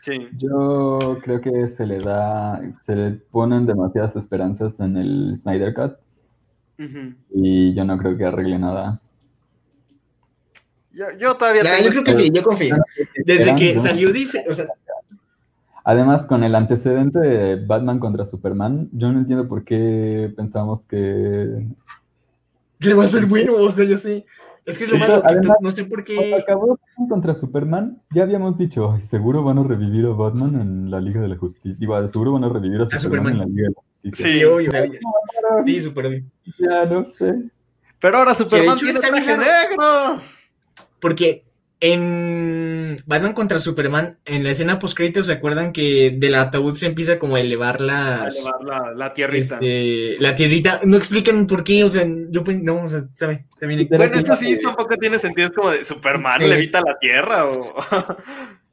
Sí. 0.00 0.28
Yo 0.38 1.18
creo 1.22 1.40
que 1.42 1.68
se 1.68 1.86
le 1.86 1.98
da, 1.98 2.60
se 2.80 2.96
le 2.96 3.10
ponen 3.12 3.66
demasiadas 3.66 4.16
esperanzas 4.16 4.80
en 4.80 4.96
el 4.96 5.36
Snyder 5.36 5.74
Cut. 5.74 5.92
Y 7.34 7.74
yo 7.74 7.84
no 7.84 7.98
creo 7.98 8.16
que 8.16 8.24
arregle 8.24 8.58
nada. 8.58 9.02
Yo, 11.18 11.34
todavía 11.34 11.62
tengo 11.62 11.84
Yo 11.84 11.90
creo 11.90 12.04
que 12.04 12.12
sí, 12.12 12.30
yo 12.32 12.42
confío. 12.42 12.76
Desde 13.24 13.54
que 13.54 13.78
salió 13.78 14.12
diferente, 14.12 14.50
o 14.50 14.54
sea... 14.54 14.66
Además, 15.84 16.26
con 16.26 16.44
el 16.44 16.54
antecedente 16.54 17.18
de 17.18 17.56
Batman 17.56 17.98
contra 17.98 18.26
Superman, 18.26 18.88
yo 18.92 19.10
no 19.12 19.18
entiendo 19.18 19.48
por 19.48 19.64
qué 19.64 20.32
pensamos 20.36 20.86
que... 20.86 21.66
Que 22.80 22.94
va 22.94 23.04
a 23.04 23.08
ser 23.08 23.26
bueno, 23.26 23.54
o 23.54 23.70
sea, 23.70 23.84
yo 23.84 23.98
sí. 23.98 24.24
Es 24.64 24.78
que 24.78 24.84
es 24.84 24.92
lo 24.92 24.98
malo, 24.98 25.22
Además, 25.24 25.56
no, 25.60 25.70
sé 25.70 25.84
por 25.84 26.04
qué. 26.04 26.14
Cuando 26.16 26.36
acabó 26.36 26.78
contra 27.08 27.34
Superman, 27.34 28.02
ya 28.10 28.22
habíamos 28.22 28.56
dicho, 28.56 28.96
seguro 29.00 29.42
van 29.42 29.58
a 29.58 29.62
revivir 29.62 30.06
a 30.06 30.10
Batman 30.10 30.60
en 30.60 30.90
la 30.90 31.00
Liga 31.00 31.20
de 31.20 31.28
la 31.28 31.36
Justicia. 31.36 31.76
Digo, 31.78 32.08
seguro 32.08 32.32
van 32.32 32.44
a 32.44 32.48
revivir 32.48 32.80
a 32.80 32.86
Superman, 32.86 33.32
en 33.32 33.38
la 33.38 33.44
Liga 33.46 33.68
de 33.68 33.74
la 33.74 33.82
Justicia. 33.82 34.26
Sí, 34.26 34.44
obvio. 34.44 34.70
Sí, 35.64 35.80
súper 35.80 36.06
obvio. 36.06 36.24
Ya, 36.58 36.86
no 36.86 37.04
sé. 37.04 37.34
Pero 37.98 38.18
ahora 38.18 38.34
Superman 38.34 38.78
tiene 38.78 38.98
traje 38.98 39.36
negro. 39.36 40.20
Porque 41.00 41.44
en 41.80 43.02
Batman 43.06 43.32
contra 43.32 43.58
Superman, 43.58 44.18
en 44.26 44.44
la 44.44 44.50
escena 44.50 44.78
post 44.78 44.96
crédito, 44.96 45.22
¿se 45.22 45.32
acuerdan 45.32 45.72
que 45.72 46.14
del 46.16 46.34
ataúd 46.34 46.74
se 46.74 46.86
empieza 46.86 47.18
como 47.18 47.36
a 47.36 47.40
elevar 47.40 47.80
las. 47.80 48.46
A 48.46 48.60
elevar 48.60 48.96
la, 48.96 49.14
tierrita. 49.14 49.54
Este, 49.54 50.16
la 50.20 50.34
tierrita. 50.34 50.80
No 50.84 50.98
explican 50.98 51.46
por 51.46 51.64
qué, 51.64 51.82
o 51.82 51.88
sea, 51.88 52.06
yo 52.30 52.44
pues, 52.44 52.62
no, 52.62 52.84
o 52.84 52.88
sea, 52.88 53.00
¿sabe? 53.14 53.46
También 53.58 53.88
bueno, 53.88 54.14
eso 54.14 54.34
sí 54.34 54.58
tampoco 54.60 54.96
tiene 54.96 55.18
sentido, 55.18 55.48
es 55.48 55.54
como 55.54 55.70
de 55.70 55.82
Superman 55.82 56.46
levita 56.46 56.82
la 56.86 56.98
tierra 56.98 57.46
o. 57.46 57.74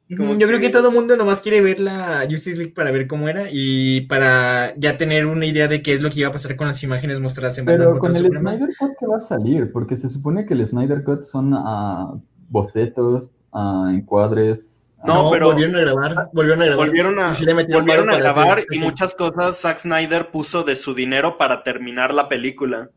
yo 0.08 0.46
creo 0.46 0.60
que 0.60 0.70
todo 0.70 0.88
el 0.88 0.94
mundo 0.94 1.16
nomás 1.16 1.40
quiere 1.40 1.60
ver 1.62 1.80
la 1.80 2.26
Justice 2.28 2.56
League 2.56 2.72
para 2.72 2.90
ver 2.90 3.06
cómo 3.06 3.28
era 3.28 3.48
y 3.50 4.02
para 4.02 4.74
ya 4.76 4.98
tener 4.98 5.26
una 5.26 5.46
idea 5.46 5.68
de 5.68 5.82
qué 5.82 5.92
es 5.92 6.00
lo 6.00 6.10
que 6.10 6.20
iba 6.20 6.28
a 6.28 6.32
pasar 6.32 6.56
con 6.56 6.66
las 6.66 6.82
imágenes 6.82 7.20
mostradas 7.20 7.58
en 7.58 7.66
Pero 7.66 7.98
con 7.98 8.14
el 8.14 8.26
Snyder 8.26 8.68
Cut 8.78 8.92
que 8.98 9.06
va 9.06 9.16
a 9.16 9.20
salir, 9.20 9.70
porque 9.72 9.96
se 9.96 10.08
supone 10.08 10.44
que 10.44 10.54
el 10.54 10.66
Snyder 10.66 11.04
Cut 11.04 11.24
son 11.24 11.54
a 11.54 12.12
bocetos, 12.48 13.30
a 13.52 13.90
encuadres. 13.92 14.94
No, 15.06 15.30
pero 15.30 15.46
volvieron 15.46 15.76
a 15.76 15.80
grabar, 15.80 16.30
volvieron 16.32 16.62
a 16.62 16.66
grabar. 16.66 16.86
Volvieron 16.86 17.18
a, 17.20 17.34
volvieron 17.72 18.10
a 18.10 18.16
grabar 18.16 18.60
y 18.70 18.78
muchas 18.78 19.14
cosas 19.14 19.56
Zack 19.60 19.78
Snyder 19.78 20.30
puso 20.30 20.64
de 20.64 20.74
su 20.74 20.94
dinero 20.94 21.38
para 21.38 21.62
terminar 21.62 22.12
la 22.12 22.28
película. 22.28 22.90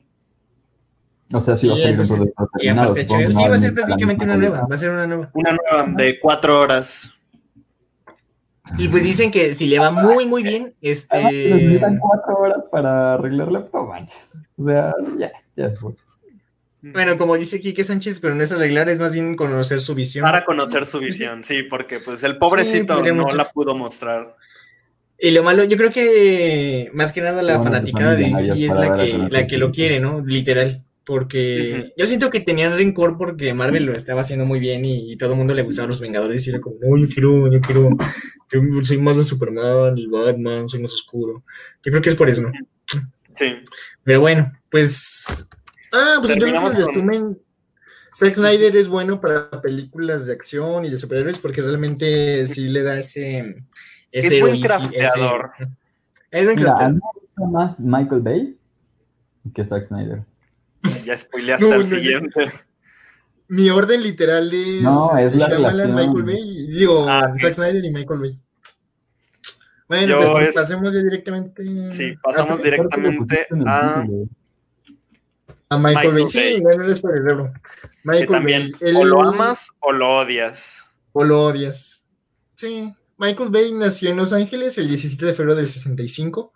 O 1.33 1.39
sea, 1.39 1.55
sí, 1.55 1.67
va 1.67 1.75
a 1.75 1.77
ser 1.77 1.89
entonces, 1.89 2.33
terminado, 2.59 2.95
sí, 2.95 3.05
va 3.47 3.55
a 3.55 3.57
ser 3.57 3.73
prácticamente 3.73 4.25
una 4.25 4.35
nueva, 4.35 4.67
va 4.69 4.75
a 4.75 4.77
ser 4.77 4.89
una 4.89 5.07
nueva. 5.07 5.29
Una 5.33 5.51
nueva 5.51 5.93
de 5.95 6.19
cuatro 6.19 6.59
horas. 6.59 7.13
Y 8.77 8.87
pues 8.87 9.03
dicen 9.03 9.31
que 9.31 9.53
si 9.53 9.67
le 9.67 9.79
va 9.79 9.91
muy, 9.91 10.25
muy 10.25 10.43
bien, 10.43 10.73
este... 10.81 11.23
Necesitan 11.23 11.99
cuatro 11.99 12.37
horas 12.37 12.63
para 12.71 13.13
arreglarla, 13.13 13.65
no 13.73 13.85
manches. 13.85 14.29
O 14.57 14.63
sea, 14.65 14.93
ya, 15.17 15.31
ya 15.55 15.65
es 15.65 15.79
bueno. 15.79 15.97
Bueno, 16.83 17.17
como 17.17 17.37
dice 17.37 17.61
Quique 17.61 17.83
Sánchez, 17.83 18.19
pero 18.19 18.33
no 18.33 18.43
es 18.43 18.51
arreglar, 18.51 18.89
es 18.89 18.99
más 18.99 19.11
bien 19.11 19.35
conocer 19.35 19.81
su 19.81 19.93
visión. 19.93 20.23
Para 20.23 20.43
conocer 20.43 20.85
su 20.85 20.99
visión, 20.99 21.43
sí, 21.43 21.63
porque 21.63 21.99
pues 21.99 22.23
el 22.23 22.37
pobrecito 22.37 23.01
no 23.03 23.33
la 23.33 23.49
pudo 23.49 23.75
mostrar. 23.75 24.35
Y 25.19 25.29
lo 25.29 25.43
malo, 25.43 25.63
yo 25.63 25.77
creo 25.77 25.91
que 25.91 26.89
más 26.93 27.13
que 27.13 27.21
nada 27.21 27.43
la 27.43 27.61
fanaticada 27.61 28.15
de 28.15 28.31
DC 28.31 28.65
es 28.65 28.73
la 28.73 28.97
que, 28.97 29.17
la 29.29 29.47
que 29.47 29.57
lo 29.57 29.71
quiere, 29.71 29.99
¿no? 29.99 30.21
Literal. 30.25 30.83
Porque 31.03 31.93
yo 31.97 32.07
siento 32.07 32.29
que 32.29 32.39
tenían 32.39 32.75
rencor 32.75 33.17
porque 33.17 33.53
Marvel 33.53 33.85
lo 33.85 33.93
estaba 33.93 34.21
haciendo 34.21 34.45
muy 34.45 34.59
bien 34.59 34.85
y, 34.85 35.15
todo 35.17 35.33
el 35.33 35.37
mundo 35.37 35.53
le 35.53 35.61
gustaba 35.61 35.87
los 35.87 35.99
Vengadores 35.99 36.45
y 36.47 36.49
era 36.49 36.59
como, 36.59 36.77
no, 36.81 36.97
yo 36.97 37.07
quiero, 37.07 37.51
yo 37.51 37.61
quiero, 37.61 37.89
yo 38.51 38.83
soy 38.83 38.97
más 38.97 39.17
de 39.17 39.23
Superman 39.23 39.95
y 39.97 40.07
Batman, 40.07 40.67
soy 40.67 40.81
más 40.81 40.93
oscuro. 40.93 41.43
Yo 41.83 41.91
creo 41.91 42.01
que 42.01 42.09
es 42.09 42.15
por 42.15 42.29
eso, 42.29 42.41
¿no? 42.41 42.51
Sí. 43.35 43.55
Pero 44.03 44.21
bueno, 44.21 44.51
pues 44.69 45.47
Ah, 45.91 46.17
pues 46.19 46.31
entonces 46.31 46.75
el 46.75 46.85
resumen. 46.85 47.39
Zack 48.13 48.35
Snyder 48.35 48.75
es 48.75 48.87
bueno 48.87 49.21
para 49.21 49.49
películas 49.61 50.25
de 50.25 50.33
acción 50.33 50.83
y 50.83 50.89
de 50.89 50.97
superhéroes 50.97 51.39
porque 51.39 51.61
realmente 51.61 52.45
sí 52.45 52.67
le 52.67 52.83
da 52.83 52.99
ese. 52.99 53.63
ese 54.11 54.35
es 54.35 54.39
buen 54.41 54.61
crafteador. 54.61 55.51
Es 56.31 56.45
buen 56.45 56.57
crafteador. 56.57 57.01
más 57.51 57.77
Michael 57.77 58.21
Bay 58.21 58.57
que 59.53 59.65
Zack 59.65 59.83
Snyder. 59.83 60.23
Ya 61.03 61.17
spoileaste 61.17 61.73
al 61.73 61.85
siguiente. 61.85 62.51
Mi 63.49 63.69
orden 63.69 64.01
literal 64.01 64.49
es. 64.53 64.81
No, 64.81 65.17
es 65.17 65.35
la 65.35 65.47
relación. 65.47 65.93
Michael 65.93 66.23
Bay. 66.23 66.67
Digo, 66.67 67.05
ah, 67.07 67.33
Zack 67.39 67.53
Snyder 67.53 67.83
y 67.83 67.91
Michael 67.91 68.19
Bay. 68.21 68.39
Bueno, 69.89 70.21
pues 70.21 70.55
pasemos 70.55 70.93
ya 70.93 71.01
directamente. 71.01 71.91
Sí, 71.91 72.15
pasamos 72.23 72.61
directamente 72.63 73.45
a 73.65 74.05
a 75.71 75.77
Michael, 75.77 76.13
Bay. 76.13 76.29
Sí, 76.29 76.61
no, 76.61 77.53
Michael 78.03 78.27
también, 78.27 78.71
o 78.93 79.05
lo 79.05 79.21
amas 79.21 79.71
o 79.79 79.93
lo 79.93 80.17
odias. 80.17 80.85
O 81.13 81.23
lo 81.23 81.45
odias. 81.45 82.05
Sí. 82.55 82.93
Michael 83.17 83.49
Bay 83.49 83.71
nació 83.71 84.09
en 84.09 84.17
Los 84.17 84.33
Ángeles 84.33 84.77
el 84.77 84.89
17 84.89 85.25
de 85.25 85.33
febrero 85.33 85.55
del 85.55 85.67
65 85.67 86.51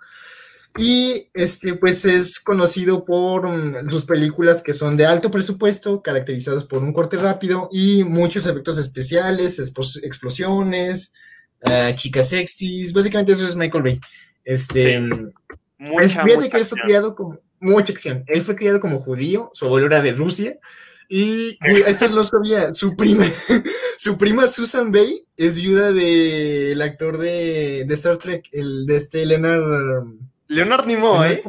y 0.77 1.29
este 1.33 1.75
pues 1.75 2.03
es 2.03 2.41
conocido 2.41 3.05
por 3.05 3.47
mm, 3.47 3.89
sus 3.89 4.03
películas 4.03 4.61
que 4.61 4.73
son 4.73 4.97
de 4.97 5.05
alto 5.05 5.31
presupuesto, 5.31 6.01
caracterizadas 6.01 6.65
por 6.65 6.83
un 6.83 6.91
corte 6.91 7.15
rápido 7.15 7.69
y 7.71 8.03
muchos 8.03 8.45
efectos 8.45 8.77
especiales, 8.77 9.59
explosiones, 9.59 11.13
uh, 11.61 11.95
chicas 11.95 12.29
sexys, 12.29 12.91
básicamente 12.91 13.31
eso 13.31 13.47
es 13.47 13.55
Michael 13.55 13.83
Bay. 13.83 13.99
Este, 14.43 14.99
mm, 14.99 15.31
mucha, 15.77 16.23
fíjate 16.23 16.49
que 16.49 16.57
él 16.57 16.65
fue 16.65 16.81
criado 16.81 17.15
como 17.15 17.39
mucha 17.59 17.91
acción. 17.91 18.23
Él 18.27 18.41
fue 18.41 18.55
criado 18.55 18.79
como 18.79 18.99
judío, 18.99 19.51
su 19.53 19.65
abuelo 19.65 19.87
era 19.87 20.01
de 20.01 20.11
Rusia, 20.13 20.59
y 21.07 21.57
eso 21.87 22.07
lo 22.09 22.23
sabía. 22.23 22.73
Su 22.73 22.95
prima, 22.95 23.25
su 23.97 24.17
prima 24.17 24.47
Susan 24.47 24.91
Bay 24.91 25.25
es 25.37 25.55
viuda 25.55 25.91
del 25.91 26.81
actor 26.81 27.17
de, 27.17 27.81
Star 27.89 28.17
Trek, 28.17 28.49
el 28.51 28.85
de 28.85 28.95
este 28.95 29.25
Leonard. 29.25 30.05
Leonard 30.47 30.85
Nimoy. 30.85 31.41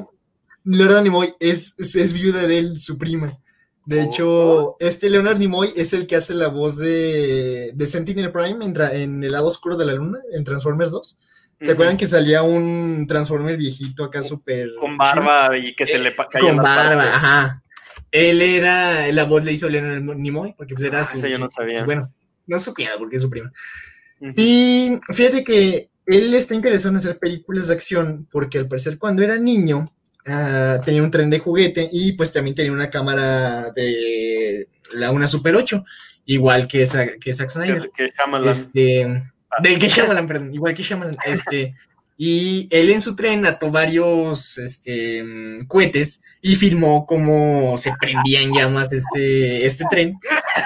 Leonard 0.64 1.04
Nimoy 1.04 1.34
es, 1.38 1.74
es, 1.78 2.12
viuda 2.12 2.46
de 2.46 2.58
él, 2.58 2.80
su 2.80 2.98
prima. 2.98 3.32
De 3.84 4.02
hecho, 4.02 4.28
oh. 4.28 4.76
este 4.80 5.08
Leonard 5.08 5.38
Nimoy 5.38 5.72
es 5.76 5.92
el 5.92 6.08
que 6.08 6.16
hace 6.16 6.34
la 6.34 6.48
voz 6.48 6.76
de, 6.76 7.70
de 7.72 7.86
Sentinel 7.86 8.32
Prime 8.32 8.64
en, 8.64 8.74
en 8.92 9.22
El 9.22 9.32
lado 9.32 9.46
oscuro 9.46 9.76
de 9.76 9.84
la 9.84 9.92
luna, 9.92 10.18
en 10.32 10.42
Transformers 10.42 10.90
2. 10.90 11.18
¿Se 11.60 11.72
acuerdan 11.72 11.96
que 11.96 12.06
salía 12.06 12.42
un 12.42 13.06
Transformer 13.08 13.56
viejito 13.56 14.04
acá 14.04 14.22
súper... 14.22 14.68
Con 14.78 14.96
barba 14.96 15.56
y 15.56 15.74
que 15.74 15.86
se 15.86 15.98
le 15.98 16.14
caía 16.14 16.48
Con 16.48 16.56
barba, 16.56 17.02
ajá. 17.02 17.62
Él 18.10 18.42
era, 18.42 19.10
la 19.12 19.24
voz 19.24 19.44
le 19.44 19.52
hizo 19.52 19.68
Leonard 19.68 20.02
Nimoy, 20.02 20.54
porque 20.56 20.74
pues 20.74 20.86
era 20.86 21.00
ah, 21.00 21.04
su... 21.04 21.26
yo 21.26 21.38
no 21.38 21.50
sabía. 21.50 21.84
Bueno, 21.84 22.12
no 22.46 22.60
supiera 22.60 22.96
porque 22.98 23.16
es 23.16 23.22
su 23.22 23.30
prima. 23.30 23.52
Y 24.36 24.98
fíjate 25.12 25.44
que 25.44 25.90
él 26.06 26.34
está 26.34 26.54
interesado 26.54 26.90
en 26.90 26.96
hacer 26.96 27.18
películas 27.18 27.68
de 27.68 27.74
acción, 27.74 28.28
porque 28.30 28.58
al 28.58 28.68
parecer 28.68 28.98
cuando 28.98 29.22
era 29.22 29.36
niño 29.36 29.92
uh, 30.26 30.80
tenía 30.84 31.02
un 31.02 31.10
tren 31.10 31.28
de 31.30 31.38
juguete 31.38 31.88
y 31.92 32.12
pues 32.12 32.32
también 32.32 32.54
tenía 32.54 32.72
una 32.72 32.90
cámara 32.90 33.70
de 33.72 34.68
la 34.94 35.10
una 35.10 35.28
Super 35.28 35.56
8, 35.56 35.84
igual 36.26 36.68
que, 36.68 36.82
esa, 36.82 37.06
que 37.18 37.34
Zack 37.34 37.50
Snyder. 37.50 37.90
Que, 37.94 38.10
que 38.10 38.48
este, 38.48 39.32
del 39.62 39.78
que 39.78 39.88
Shyamalan, 39.88 40.26
perdón, 40.26 40.54
igual 40.54 40.74
que 40.74 40.82
Shyamalan. 40.82 41.16
Este, 41.24 41.74
y 42.18 42.68
él 42.70 42.90
en 42.90 43.00
su 43.00 43.14
tren 43.14 43.44
ató 43.44 43.70
varios 43.70 44.56
este, 44.58 45.24
cohetes 45.68 46.22
y 46.40 46.56
filmó 46.56 47.06
cómo 47.06 47.76
se 47.76 47.92
prendían 47.98 48.52
llamas 48.52 48.92
este, 48.92 49.66
este 49.66 49.84
tren. 49.90 50.18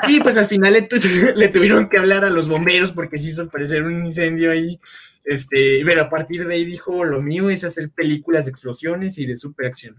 Y 0.08 0.20
pues 0.20 0.36
al 0.36 0.46
final 0.46 0.72
le, 0.72 1.48
tuvieron 1.48 1.88
que 1.88 1.98
hablar 1.98 2.24
a 2.24 2.30
los 2.30 2.48
bomberos 2.48 2.92
porque 2.92 3.18
se 3.18 3.28
hizo 3.28 3.48
parecer 3.48 3.82
un 3.82 4.06
incendio 4.06 4.52
ahí. 4.52 4.78
Este, 5.24 5.82
pero 5.84 6.02
a 6.02 6.10
partir 6.10 6.46
de 6.46 6.54
ahí 6.54 6.64
dijo, 6.64 7.04
lo 7.04 7.20
mío 7.20 7.50
es 7.50 7.64
hacer 7.64 7.90
películas 7.90 8.44
de 8.44 8.50
explosiones 8.50 9.18
y 9.18 9.26
de 9.26 9.36
superacción. 9.36 9.96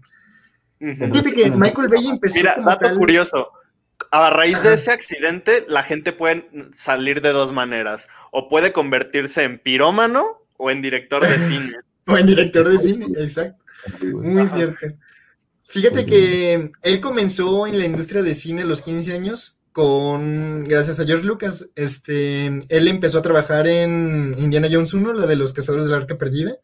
Fíjate 0.78 1.32
que 1.32 1.50
Michael 1.50 1.88
Bay 1.88 2.08
empezó. 2.08 2.34
Mira, 2.34 2.56
dato 2.64 2.92
curioso 2.96 3.52
a 4.12 4.30
raíz 4.30 4.62
de 4.62 4.74
ese 4.74 4.92
accidente, 4.92 5.64
la 5.68 5.82
gente 5.82 6.12
puede 6.12 6.46
salir 6.72 7.22
de 7.22 7.32
dos 7.32 7.52
maneras. 7.52 8.08
O 8.30 8.48
puede 8.48 8.72
convertirse 8.72 9.42
en 9.42 9.58
pirómano 9.58 10.42
o 10.58 10.70
en 10.70 10.82
director 10.82 11.26
de 11.26 11.38
cine. 11.38 11.72
o 12.06 12.18
en 12.18 12.26
director 12.26 12.68
de 12.68 12.78
cine, 12.78 13.06
exacto. 13.16 13.64
Muy 14.02 14.46
cierto. 14.48 14.86
Fíjate 15.64 16.04
que 16.04 16.70
él 16.82 17.00
comenzó 17.00 17.66
en 17.66 17.78
la 17.78 17.86
industria 17.86 18.22
de 18.22 18.34
cine 18.34 18.62
a 18.62 18.66
los 18.66 18.82
15 18.82 19.14
años 19.14 19.62
con, 19.72 20.64
gracias 20.64 21.00
a 21.00 21.06
George 21.06 21.24
Lucas, 21.24 21.70
este, 21.74 22.46
él 22.46 22.88
empezó 22.88 23.18
a 23.18 23.22
trabajar 23.22 23.66
en 23.66 24.36
Indiana 24.38 24.68
Jones 24.70 24.92
1, 24.92 25.14
la 25.14 25.24
de 25.24 25.36
los 25.36 25.54
cazadores 25.54 25.86
del 25.86 25.94
arca 25.94 26.18
perdida. 26.18 26.58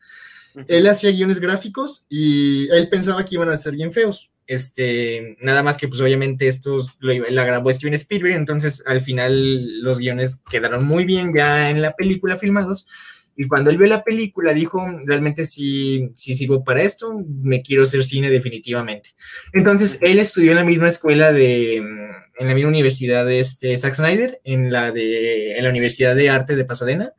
Él 0.66 0.86
hacía 0.86 1.11
guiones 1.11 1.40
gráficos 1.40 2.05
y 2.11 2.68
él 2.70 2.88
pensaba 2.90 3.24
que 3.24 3.36
iban 3.36 3.49
a 3.49 3.57
ser 3.57 3.74
bien 3.74 3.92
feos. 3.92 4.30
Este, 4.49 5.36
nada 5.42 5.62
más 5.62 5.76
que 5.76 5.88
pues 5.88 6.01
obviamente 6.01 6.49
estos 6.49 6.96
lo, 7.01 7.12
la 7.12 7.44
grabó 7.44 7.70
Steven 7.70 7.92
Spielberg, 7.92 8.34
entonces 8.34 8.82
al 8.86 9.03
final 9.03 9.82
los 9.82 9.99
guiones 9.99 10.42
quedaron 10.51 10.86
muy 10.86 11.05
bien 11.05 11.34
ya 11.34 11.68
en 11.68 11.82
la 11.82 11.92
película 11.92 12.38
filmados. 12.38 12.88
Y 13.36 13.46
cuando 13.46 13.70
él 13.70 13.76
vio 13.76 13.86
la 13.86 14.03
película 14.03 14.55
dijo, 14.55 14.82
realmente 15.05 15.44
si 15.44 16.11
si 16.14 16.34
sigo 16.34 16.64
para 16.64 16.82
esto, 16.82 17.14
me 17.42 17.61
quiero 17.61 17.82
hacer 17.82 18.03
cine 18.03 18.30
definitivamente. 18.30 19.11
Entonces 19.53 19.99
él 20.01 20.18
estudió 20.18 20.53
en 20.53 20.57
la 20.57 20.64
misma 20.64 20.88
escuela 20.88 21.30
de, 21.30 21.76
en 21.76 22.49
la 22.49 22.55
misma 22.55 22.70
universidad 22.70 23.26
de 23.26 23.40
este 23.40 23.76
Zack 23.76 23.94
Snyder, 23.94 24.40
en 24.44 24.72
la, 24.72 24.92
de, 24.92 25.59
en 25.59 25.62
la 25.62 25.70
Universidad 25.70 26.16
de 26.16 26.30
Arte 26.30 26.57
de 26.57 26.64
Pasadena. 26.64 27.12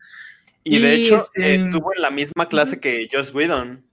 Y, 0.64 0.80
de 0.80 0.96
hecho 0.96 1.18
este, 1.18 1.56
estuvo 1.56 1.94
en 1.96 2.02
la 2.02 2.10
misma 2.10 2.50
clase 2.50 2.80
que 2.80 3.08
Joss 3.12 3.34
Whedon. 3.34 3.86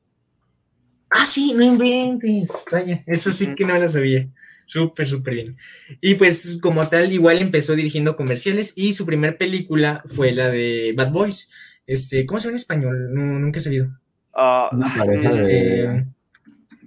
Ah, 1.11 1.25
sí, 1.25 1.53
no 1.55 1.63
inventes. 1.63 2.51
Vaya, 2.71 3.03
eso 3.07 3.31
sí 3.31 3.55
que 3.55 3.65
no 3.65 3.79
lo 3.79 3.89
sabía. 3.89 4.29
Súper, 4.67 5.09
súper 5.09 5.35
bien. 5.35 5.57
Y 6.01 6.17
pues 6.17 6.59
como 6.61 6.87
tal, 6.89 7.13
igual 7.13 7.39
empezó 7.39 7.75
dirigiendo 7.75 8.17
comerciales 8.17 8.73
y 8.75 8.93
su 8.93 9.07
primer 9.07 9.39
película 9.39 10.03
fue 10.07 10.33
la 10.33 10.51
de 10.51 10.93
Bad 10.97 11.13
Boys. 11.13 11.49
Este, 11.87 12.27
¿cómo 12.27 12.41
se 12.41 12.49
llama 12.49 12.57
en 12.57 12.61
español? 12.61 13.15
nunca 13.15 13.61
he 13.61 13.63
sabido. 13.63 13.89
Uh, 14.35 14.83
este, 15.23 16.05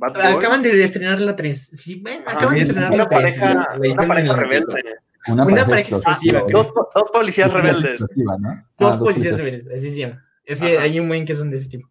acaban 0.01 0.61
de 0.61 0.83
estrenar 0.83 1.21
la 1.21 1.35
3. 1.35 1.71
Sí, 1.73 1.95
bueno, 1.95 2.23
ah, 2.27 2.33
acaban 2.33 2.55
de 2.55 2.61
estrenar 2.61 2.95
la 2.95 3.07
3. 3.07 3.21
Pareja, 3.21 3.69
una 3.77 4.07
pareja 4.07 4.35
rebelde. 4.35 4.83
Una, 5.27 5.65
pareja, 5.65 5.95
explosiva. 5.95 6.43
dos, 6.51 6.71
dos, 6.95 7.11
policías 7.11 7.51
rebeldes. 7.51 8.01
¿no? 8.15 8.65
Dos 8.77 8.95
ah, 8.95 8.99
policías 8.99 9.37
rebeldes, 9.37 9.69
así 9.69 9.89
se 9.91 9.99
llama. 9.99 10.25
Es 10.45 10.59
que 10.59 10.77
hay 10.77 10.99
un 10.99 11.07
buen 11.07 11.25
que 11.25 11.35
son 11.35 11.49
de 11.49 11.57
ese 11.57 11.69
tipo. 11.69 11.89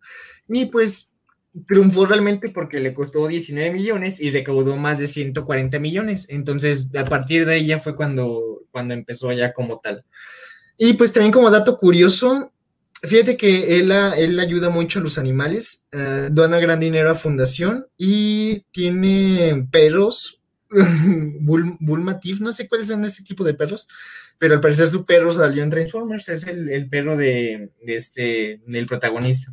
Y 0.49 0.67
pues 0.67 1.13
triunfó 1.67 2.07
realmente 2.07 2.49
porque 2.51 2.81
le 2.81 2.95
costó 2.95 3.27
19 3.27 3.73
millones 3.73 4.21
y 4.21 4.31
recaudó 4.31 4.77
más 4.77 4.99
de 4.99 5.07
140 5.07 5.79
millones. 5.79 6.27
Entonces, 6.29 6.89
a 6.97 7.05
partir 7.05 7.47
de 7.47 7.57
ella 7.57 7.79
fue 7.79 7.95
cuando, 7.95 8.63
cuando 8.71 8.95
empezó 8.95 9.33
ya 9.33 9.53
como 9.53 9.81
tal. 9.81 10.05
Y 10.77 10.95
pues 10.95 11.13
también 11.13 11.33
como 11.33 11.51
dato 11.51 11.77
curioso, 11.77 12.53
fíjate 13.03 13.37
que 13.37 13.81
él, 13.81 13.93
él 14.17 14.39
ayuda 14.39 14.71
mucho 14.71 15.01
a 15.01 15.03
los 15.03 15.19
animales, 15.19 15.89
uh, 15.93 16.33
dona 16.33 16.61
gran 16.61 16.79
dinero 16.79 17.11
a 17.11 17.17
fundación 17.17 17.87
y 17.97 18.61
tiene 18.71 19.67
perros, 19.73 20.41
Bull, 20.71 21.77
Bullmatif, 21.81 22.41
no 22.41 22.53
sé 22.53 22.69
cuáles 22.69 22.89
son 22.89 23.05
este 23.05 23.25
tipo 23.25 23.43
de 23.43 23.55
perros, 23.55 23.89
pero 24.39 24.55
al 24.55 24.61
parecer 24.61 24.87
su 24.87 25.05
perro 25.05 25.33
salió 25.33 25.65
en 25.65 25.71
Transformers, 25.71 26.29
es 26.29 26.47
el, 26.47 26.69
el 26.69 26.89
perro 26.89 27.17
de, 27.17 27.71
de, 27.83 27.97
este, 27.97 28.61
del 28.67 28.87
protagonista. 28.87 29.53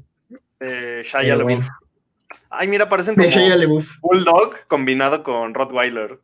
Eh, 0.59 1.03
Shia 1.03 1.35
LaBeouf. 1.35 1.67
Ay, 2.57 2.67
mira, 2.67 2.89
parecen 2.89 3.15
como 3.15 3.81
Bulldog 4.01 4.67
combinado 4.67 5.23
con 5.23 5.53
Rottweiler. 5.53 6.19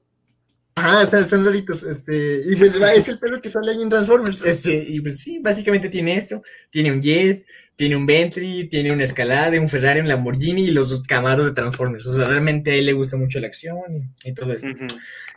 Ah, 0.75 1.03
están 1.11 1.43
loritos, 1.43 1.83
este, 1.83 2.41
y 2.45 2.55
pues 2.55 2.81
va, 2.81 2.93
es 2.93 3.09
el 3.09 3.19
pelo 3.19 3.41
que 3.41 3.49
sale 3.49 3.71
ahí 3.71 3.81
en 3.81 3.89
Transformers, 3.89 4.43
este, 4.45 4.73
y 4.87 5.01
pues 5.01 5.19
sí, 5.19 5.39
básicamente 5.39 5.89
tiene 5.89 6.15
esto, 6.15 6.41
tiene 6.69 6.91
un 6.93 7.01
Jet, 7.01 7.45
tiene 7.75 7.97
un 7.97 8.05
Bentley, 8.05 8.69
tiene 8.69 8.91
una 8.91 9.03
Escalade, 9.03 9.59
un 9.59 9.67
Ferrari, 9.67 9.99
un 9.99 10.07
Lamborghini 10.07 10.63
y 10.63 10.71
los 10.71 11.03
Camaros 11.03 11.45
de 11.47 11.51
Transformers, 11.51 12.07
o 12.07 12.13
sea, 12.13 12.25
realmente 12.25 12.71
a 12.71 12.75
él 12.75 12.85
le 12.85 12.93
gusta 12.93 13.17
mucho 13.17 13.39
la 13.39 13.47
acción 13.47 14.13
y, 14.23 14.33
todo 14.33 14.53
esto. 14.53 14.69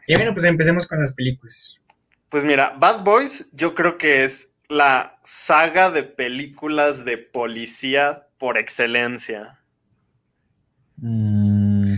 Y 0.07 0.15
bueno, 0.15 0.33
pues 0.35 0.45
empecemos 0.45 0.87
con 0.87 1.01
las 1.01 1.13
películas. 1.15 1.81
Pues 2.29 2.45
mira, 2.45 2.77
Bad 2.79 3.03
Boys 3.03 3.49
yo 3.53 3.75
creo 3.75 3.99
que 3.99 4.25
es 4.25 4.53
la 4.69 5.15
saga 5.23 5.91
de 5.91 6.05
películas 6.05 7.05
de 7.05 7.19
policía 7.19 8.29
por 8.39 8.57
excelencia. 8.57 9.59
Mm. 11.07 11.97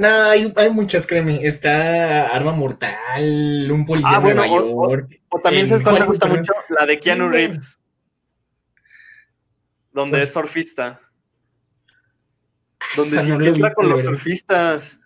No, 0.00 0.24
hay, 0.28 0.70
muchas, 0.70 1.06
créeme. 1.06 1.46
Está 1.46 2.28
Arma 2.28 2.52
Mortal, 2.52 3.70
un 3.70 3.86
policía 3.86 4.16
ah, 4.16 4.20
de 4.20 5.14
O, 5.30 5.40
también 5.40 5.66
sabes 5.66 5.82
cuál 5.82 6.00
me 6.00 6.06
gusta 6.06 6.26
mucho, 6.26 6.52
la 6.78 6.84
de 6.84 7.00
Keanu 7.00 7.30
Reeves. 7.30 7.78
Donde 9.92 10.22
es 10.24 10.32
surfista. 10.34 11.00
Donde 12.96 13.18
se 13.18 13.28
encuentra 13.30 13.72
con 13.72 13.88
los 13.88 14.02
surfistas. 14.02 15.00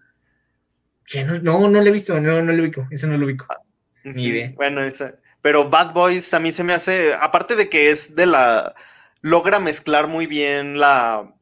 No, 1.43 1.69
no, 1.69 1.69
lo 1.69 1.81
he 1.81 1.91
visto, 1.93 2.21
no, 2.21 2.43
no 2.43 2.53
lo 2.53 2.63
ubico, 2.63 2.89
eso 2.91 3.07
no 3.07 3.17
lo 3.17 3.27
ubico. 3.27 3.47
Ah, 3.49 3.61
Ni 4.03 4.27
idea. 4.27 4.53
Bueno, 4.57 4.81
esa. 4.81 5.15
Pero 5.43 5.71
Bad 5.71 5.95
Boys 5.95 6.35
a 6.35 6.41
mí 6.41 6.51
se 6.51 6.65
me 6.65 6.73
hace, 6.73 7.15
aparte 7.15 7.55
de 7.55 7.69
que 7.69 7.91
es 7.91 8.17
de 8.17 8.27
la, 8.27 8.75
logra 9.21 9.61
mezclar 9.61 10.09
muy 10.09 10.27
bien 10.27 10.79
la, 10.79 11.33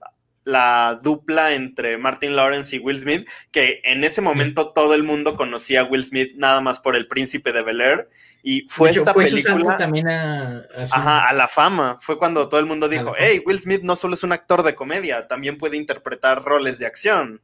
la 0.48 0.98
dupla 1.02 1.52
entre 1.52 1.98
Martin 1.98 2.34
Lawrence 2.34 2.74
y 2.74 2.78
Will 2.78 2.98
Smith, 2.98 3.28
que 3.52 3.82
en 3.84 4.02
ese 4.02 4.22
momento 4.22 4.72
todo 4.72 4.94
el 4.94 5.02
mundo 5.02 5.36
conocía 5.36 5.82
a 5.82 5.84
Will 5.84 6.02
Smith 6.02 6.32
nada 6.36 6.62
más 6.62 6.80
por 6.80 6.96
el 6.96 7.06
príncipe 7.06 7.52
de 7.52 7.62
Bel 7.62 7.82
Air. 7.82 8.08
Y 8.42 8.66
fue 8.68 8.90
esta 8.90 9.12
película. 9.12 9.76
también 9.76 10.08
a, 10.08 10.64
Ajá, 10.90 11.28
a 11.28 11.32
la 11.34 11.48
fama. 11.48 11.98
Fue 12.00 12.18
cuando 12.18 12.48
todo 12.48 12.60
el 12.60 12.66
mundo 12.66 12.88
dijo: 12.88 13.12
Hey, 13.18 13.42
Will 13.44 13.60
Smith 13.60 13.82
no 13.82 13.94
solo 13.94 14.14
es 14.14 14.22
un 14.22 14.32
actor 14.32 14.62
de 14.62 14.74
comedia, 14.74 15.28
también 15.28 15.58
puede 15.58 15.76
interpretar 15.76 16.42
roles 16.42 16.78
de 16.78 16.86
acción. 16.86 17.42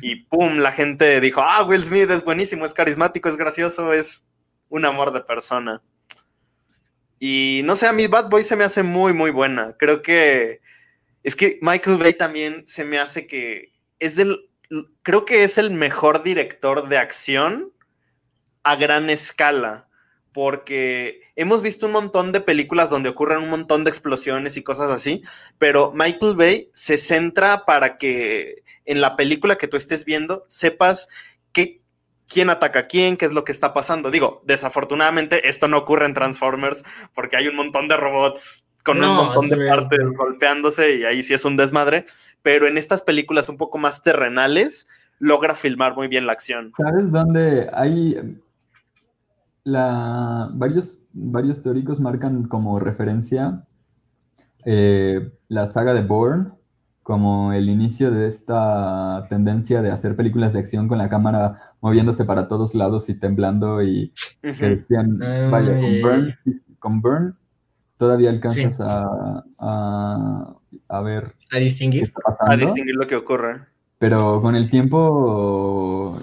Y 0.00 0.24
pum, 0.24 0.58
la 0.58 0.72
gente 0.72 1.20
dijo: 1.20 1.42
Ah, 1.44 1.64
Will 1.64 1.84
Smith 1.84 2.10
es 2.10 2.24
buenísimo, 2.24 2.64
es 2.64 2.72
carismático, 2.72 3.28
es 3.28 3.36
gracioso, 3.36 3.92
es 3.92 4.24
un 4.70 4.86
amor 4.86 5.12
de 5.12 5.20
persona. 5.20 5.82
Y 7.18 7.60
no 7.64 7.76
sé, 7.76 7.86
a 7.86 7.92
mí 7.92 8.06
Bad 8.06 8.30
Boy 8.30 8.42
se 8.42 8.56
me 8.56 8.64
hace 8.64 8.82
muy, 8.82 9.12
muy 9.12 9.30
buena. 9.30 9.74
Creo 9.78 10.00
que 10.00 10.62
es 11.22 11.36
que 11.36 11.58
Michael 11.62 11.98
Bay 11.98 12.14
también 12.14 12.64
se 12.66 12.84
me 12.84 12.98
hace 12.98 13.26
que 13.26 13.72
es 13.98 14.16
del, 14.16 14.50
creo 15.02 15.24
que 15.24 15.44
es 15.44 15.58
el 15.58 15.70
mejor 15.70 16.22
director 16.22 16.88
de 16.88 16.98
acción 16.98 17.72
a 18.62 18.76
gran 18.76 19.10
escala, 19.10 19.88
porque 20.32 21.20
hemos 21.34 21.62
visto 21.62 21.86
un 21.86 21.92
montón 21.92 22.32
de 22.32 22.40
películas 22.40 22.90
donde 22.90 23.08
ocurren 23.08 23.42
un 23.42 23.50
montón 23.50 23.84
de 23.84 23.90
explosiones 23.90 24.56
y 24.56 24.62
cosas 24.62 24.90
así, 24.90 25.22
pero 25.58 25.92
Michael 25.94 26.36
Bay 26.36 26.70
se 26.72 26.96
centra 26.96 27.64
para 27.64 27.98
que 27.98 28.62
en 28.84 29.00
la 29.00 29.16
película 29.16 29.56
que 29.56 29.68
tú 29.68 29.76
estés 29.76 30.04
viendo 30.04 30.44
sepas 30.48 31.08
qué, 31.52 31.80
quién 32.28 32.48
ataca 32.48 32.80
a 32.80 32.86
quién, 32.86 33.16
qué 33.16 33.26
es 33.26 33.32
lo 33.32 33.44
que 33.44 33.52
está 33.52 33.74
pasando. 33.74 34.10
Digo, 34.10 34.40
desafortunadamente 34.44 35.48
esto 35.48 35.68
no 35.68 35.78
ocurre 35.78 36.06
en 36.06 36.14
Transformers 36.14 36.84
porque 37.14 37.36
hay 37.36 37.48
un 37.48 37.56
montón 37.56 37.88
de 37.88 37.96
robots 37.96 38.64
con 38.84 39.02
un 39.02 39.14
montón 39.14 39.48
de 39.48 39.68
partes 39.68 40.00
golpeándose 40.16 40.96
y 40.96 41.04
ahí 41.04 41.22
sí 41.22 41.34
es 41.34 41.44
un 41.44 41.56
desmadre, 41.56 42.04
pero 42.42 42.66
en 42.66 42.78
estas 42.78 43.02
películas 43.02 43.48
un 43.48 43.56
poco 43.56 43.78
más 43.78 44.02
terrenales 44.02 44.88
logra 45.18 45.54
filmar 45.54 45.94
muy 45.94 46.08
bien 46.08 46.26
la 46.26 46.32
acción. 46.32 46.72
¿Sabes 46.76 47.10
dónde 47.10 47.68
hay 47.72 48.38
la 49.64 50.48
varios 50.54 51.00
varios 51.12 51.62
teóricos 51.62 52.00
marcan 52.00 52.44
como 52.44 52.80
referencia 52.80 53.64
eh, 54.64 55.30
la 55.48 55.66
saga 55.66 55.92
de 55.92 56.02
Bourne 56.02 56.52
como 57.02 57.52
el 57.52 57.68
inicio 57.68 58.10
de 58.10 58.28
esta 58.28 59.26
tendencia 59.28 59.82
de 59.82 59.90
hacer 59.90 60.16
películas 60.16 60.52
de 60.52 60.60
acción 60.60 60.86
con 60.86 60.98
la 60.98 61.08
cámara 61.08 61.74
moviéndose 61.80 62.24
para 62.24 62.46
todos 62.46 62.74
lados 62.74 63.08
y 63.08 63.14
temblando 63.14 63.82
y 63.82 64.12
decían, 64.42 65.18
vaya, 65.50 65.78
con 65.80 66.34
con 66.78 67.00
Burn 67.02 67.39
todavía 68.00 68.30
alcanzas 68.30 68.80
a, 68.80 70.54
a, 70.88 71.00
ver. 71.02 71.34
A 71.52 71.58
distinguir. 71.58 72.10
A 72.40 72.56
distinguir 72.56 72.96
lo 72.96 73.06
que 73.06 73.14
ocurre. 73.14 73.60
Pero 73.98 74.40
con 74.40 74.56
el 74.56 74.70
tiempo 74.70 76.18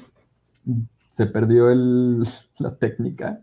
se 1.11 1.27
perdió 1.27 1.69
el, 1.69 2.27
la 2.57 2.75
técnica, 2.75 3.39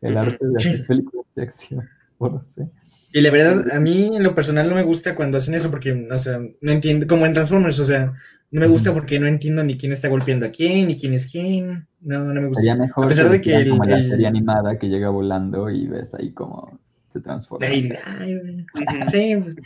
el 0.00 0.16
arte 0.16 0.38
de 0.40 0.56
hacer 0.56 0.86
películas 0.86 1.26
de 1.36 1.42
acción. 1.42 1.86
no 2.18 2.42
sé. 2.54 2.66
Y 3.12 3.20
la 3.20 3.30
verdad, 3.30 3.64
a 3.74 3.80
mí 3.80 4.10
en 4.16 4.22
lo 4.22 4.34
personal 4.34 4.66
no 4.70 4.76
me 4.76 4.82
gusta 4.82 5.14
cuando 5.14 5.36
hacen 5.36 5.54
eso 5.54 5.70
porque, 5.70 6.08
o 6.10 6.18
sea, 6.18 6.40
no 6.62 6.72
entiendo, 6.72 7.06
como 7.06 7.26
en 7.26 7.34
Transformers, 7.34 7.78
o 7.80 7.84
sea, 7.84 8.14
no 8.52 8.60
me 8.60 8.68
gusta 8.68 8.94
porque 8.94 9.20
no 9.20 9.26
entiendo 9.26 9.62
ni 9.64 9.76
quién 9.76 9.92
está 9.92 10.08
golpeando 10.08 10.46
a 10.46 10.50
quién, 10.50 10.88
ni 10.88 10.96
quién 10.96 11.12
es 11.12 11.30
quién. 11.30 11.86
No, 12.00 12.20
no 12.20 12.40
me 12.40 12.46
gusta. 12.46 12.62
Sería 12.62 12.76
mejor 12.76 13.04
a 13.04 13.08
pesar 13.08 13.28
de 13.28 13.42
que 13.42 13.68
como 13.68 13.84
la 13.84 13.98
serie 13.98 14.26
animada 14.26 14.78
que 14.78 14.88
llega 14.88 15.10
volando 15.10 15.68
y 15.68 15.86
ves 15.88 16.14
ahí 16.14 16.32
como 16.32 16.79
se 17.10 17.20
transforma. 17.20 17.66
sí, 17.66 19.36
pues, 19.36 19.56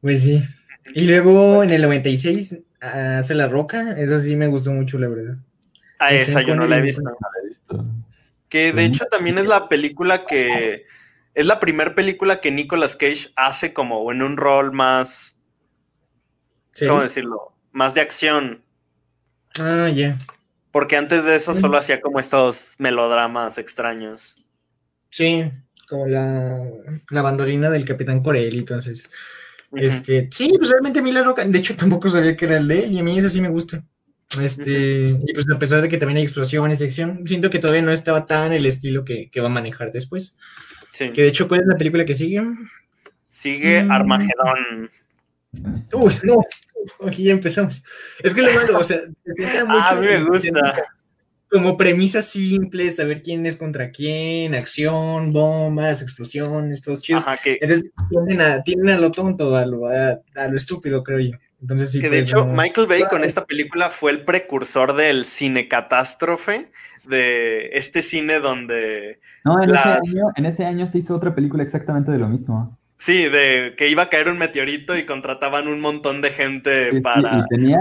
pues, 0.00 0.22
sí. 0.22 0.42
Y 0.94 1.06
luego 1.06 1.62
en 1.62 1.70
el 1.70 1.82
96 1.82 2.58
hace 2.80 3.34
La 3.34 3.48
Roca, 3.48 3.92
esa 3.92 4.18
sí 4.18 4.36
me 4.36 4.46
gustó 4.46 4.72
mucho, 4.72 4.98
la 4.98 5.08
verdad. 5.08 5.36
Ah, 5.98 6.12
esa 6.12 6.42
yo 6.42 6.56
no 6.56 6.66
la 6.66 6.78
he 6.78 6.82
visto. 6.82 7.02
Que 8.48 8.72
de 8.72 8.84
hecho 8.84 9.04
también 9.06 9.38
es 9.38 9.46
la 9.46 9.68
película 9.68 10.26
que 10.26 10.84
es 11.34 11.46
la 11.46 11.60
primera 11.60 11.94
película 11.94 12.40
que 12.40 12.50
Nicolas 12.50 12.96
Cage 12.96 13.30
hace 13.36 13.72
como 13.72 14.10
en 14.12 14.22
un 14.22 14.36
rol 14.36 14.72
más, 14.72 15.36
¿cómo 16.86 17.00
decirlo? 17.00 17.54
Más 17.70 17.94
de 17.94 18.02
acción. 18.02 18.62
Ah, 19.58 19.88
ya. 19.88 20.18
Porque 20.70 20.96
antes 20.96 21.24
de 21.24 21.36
eso 21.36 21.54
solo 21.54 21.78
hacía 21.78 22.00
como 22.00 22.18
estos 22.18 22.74
melodramas 22.78 23.58
extraños. 23.58 24.36
Sí, 25.10 25.50
como 25.92 26.06
la, 26.06 26.58
la 27.10 27.22
bandolina 27.22 27.68
del 27.68 27.84
Capitán 27.84 28.22
Corelli, 28.22 28.60
entonces. 28.60 29.10
Este, 29.74 30.28
sí, 30.32 30.52
pues 30.56 30.70
realmente 30.70 31.00
a 31.00 31.02
mí 31.02 31.12
la 31.12 31.22
roca, 31.22 31.44
de 31.44 31.58
hecho 31.58 31.76
tampoco 31.76 32.08
sabía 32.08 32.34
que 32.34 32.46
era 32.46 32.56
el 32.56 32.66
de 32.66 32.84
él, 32.84 32.92
y 32.92 32.98
a 32.98 33.02
mí 33.02 33.18
ese 33.18 33.28
sí 33.28 33.42
me 33.42 33.50
gusta. 33.50 33.84
Este, 34.40 35.08
y 35.26 35.34
pues 35.34 35.44
a 35.54 35.58
pesar 35.58 35.82
de 35.82 35.90
que 35.90 35.98
también 35.98 36.16
hay 36.16 36.22
explosiones 36.22 36.80
y 36.80 36.84
acción, 36.84 37.24
siento 37.26 37.50
que 37.50 37.58
todavía 37.58 37.82
no 37.82 37.92
estaba 37.92 38.24
tan 38.24 38.54
el 38.54 38.64
estilo 38.64 39.04
que, 39.04 39.30
va 39.38 39.46
a 39.46 39.50
manejar 39.50 39.92
después. 39.92 40.38
Sí. 40.92 41.10
Que 41.10 41.22
de 41.22 41.28
hecho, 41.28 41.46
¿cuál 41.46 41.60
es 41.60 41.66
la 41.66 41.76
película 41.76 42.06
que 42.06 42.14
sigue? 42.14 42.42
Sigue 43.28 43.84
mm. 43.84 43.90
Armagedón. 43.90 44.90
Uy, 45.92 46.14
no, 46.22 46.40
aquí 47.06 47.24
ya 47.24 47.32
empezamos. 47.32 47.82
Es 48.22 48.32
que 48.32 48.40
lo 48.40 48.52
malo, 48.54 48.78
o 48.78 48.82
sea, 48.82 49.02
ah, 49.68 49.90
a 49.90 49.94
mí 49.96 50.06
me 50.06 50.24
gusta. 50.24 50.74
Como 51.52 51.76
premisa 51.76 52.22
simple, 52.22 52.90
saber 52.90 53.22
quién 53.22 53.44
es 53.44 53.56
contra 53.56 53.90
quién, 53.90 54.54
acción, 54.54 55.34
bombas, 55.34 56.00
explosiones, 56.00 56.80
todos 56.80 57.02
chidos. 57.02 57.24
Entonces 57.44 57.90
tienden 58.08 58.40
a, 58.40 58.62
tienden 58.62 58.94
a, 58.94 58.98
lo 58.98 59.10
tonto, 59.10 59.54
a 59.54 59.66
lo, 59.66 59.86
a, 59.86 60.48
lo, 60.48 60.56
estúpido, 60.56 61.04
creo 61.04 61.18
yo. 61.18 61.32
Entonces, 61.60 61.90
sí, 61.90 62.00
que 62.00 62.08
de 62.08 62.20
hecho, 62.20 62.46
Michael 62.46 62.86
Bay 62.86 63.02
con 63.02 63.22
esta 63.22 63.44
película 63.44 63.90
fue 63.90 64.12
el 64.12 64.24
precursor 64.24 64.96
del 64.96 65.26
cine 65.26 65.68
catástrofe, 65.68 66.72
de 67.04 67.68
este 67.74 68.00
cine 68.00 68.40
donde. 68.40 69.20
No, 69.44 69.62
en, 69.62 69.70
ese 69.70 69.88
año, 69.88 70.24
en 70.36 70.46
ese 70.46 70.64
año 70.64 70.86
se 70.86 70.98
hizo 70.98 71.14
otra 71.14 71.34
película 71.34 71.62
exactamente 71.62 72.10
de 72.10 72.18
lo 72.18 72.28
mismo. 72.28 72.78
Sí, 73.02 73.28
de 73.28 73.74
que 73.76 73.88
iba 73.88 74.04
a 74.04 74.08
caer 74.10 74.28
un 74.28 74.38
meteorito 74.38 74.96
y 74.96 75.04
contrataban 75.04 75.66
un 75.66 75.80
montón 75.80 76.22
de 76.22 76.30
gente 76.30 77.00
para. 77.00 77.38
Y 77.38 77.42
tenía, 77.48 77.80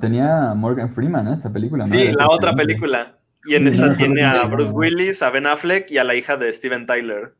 tenía 0.00 0.54
Morgan 0.54 0.88
Freeman, 0.88 1.26
¿eh? 1.26 1.34
esa 1.34 1.52
película. 1.52 1.84
Sí, 1.84 2.12
la 2.12 2.28
otra 2.28 2.54
película. 2.54 3.18
Y 3.44 3.56
en 3.56 3.66
esta 3.66 3.96
tiene 3.96 4.22
a 4.22 4.44
Bruce 4.44 4.70
Willis, 4.72 5.20
a 5.24 5.30
Ben 5.30 5.48
Affleck 5.48 5.90
y 5.90 5.98
a 5.98 6.04
la 6.04 6.14
hija 6.14 6.36
de 6.36 6.52
Steven 6.52 6.86
Tyler. 6.86 7.34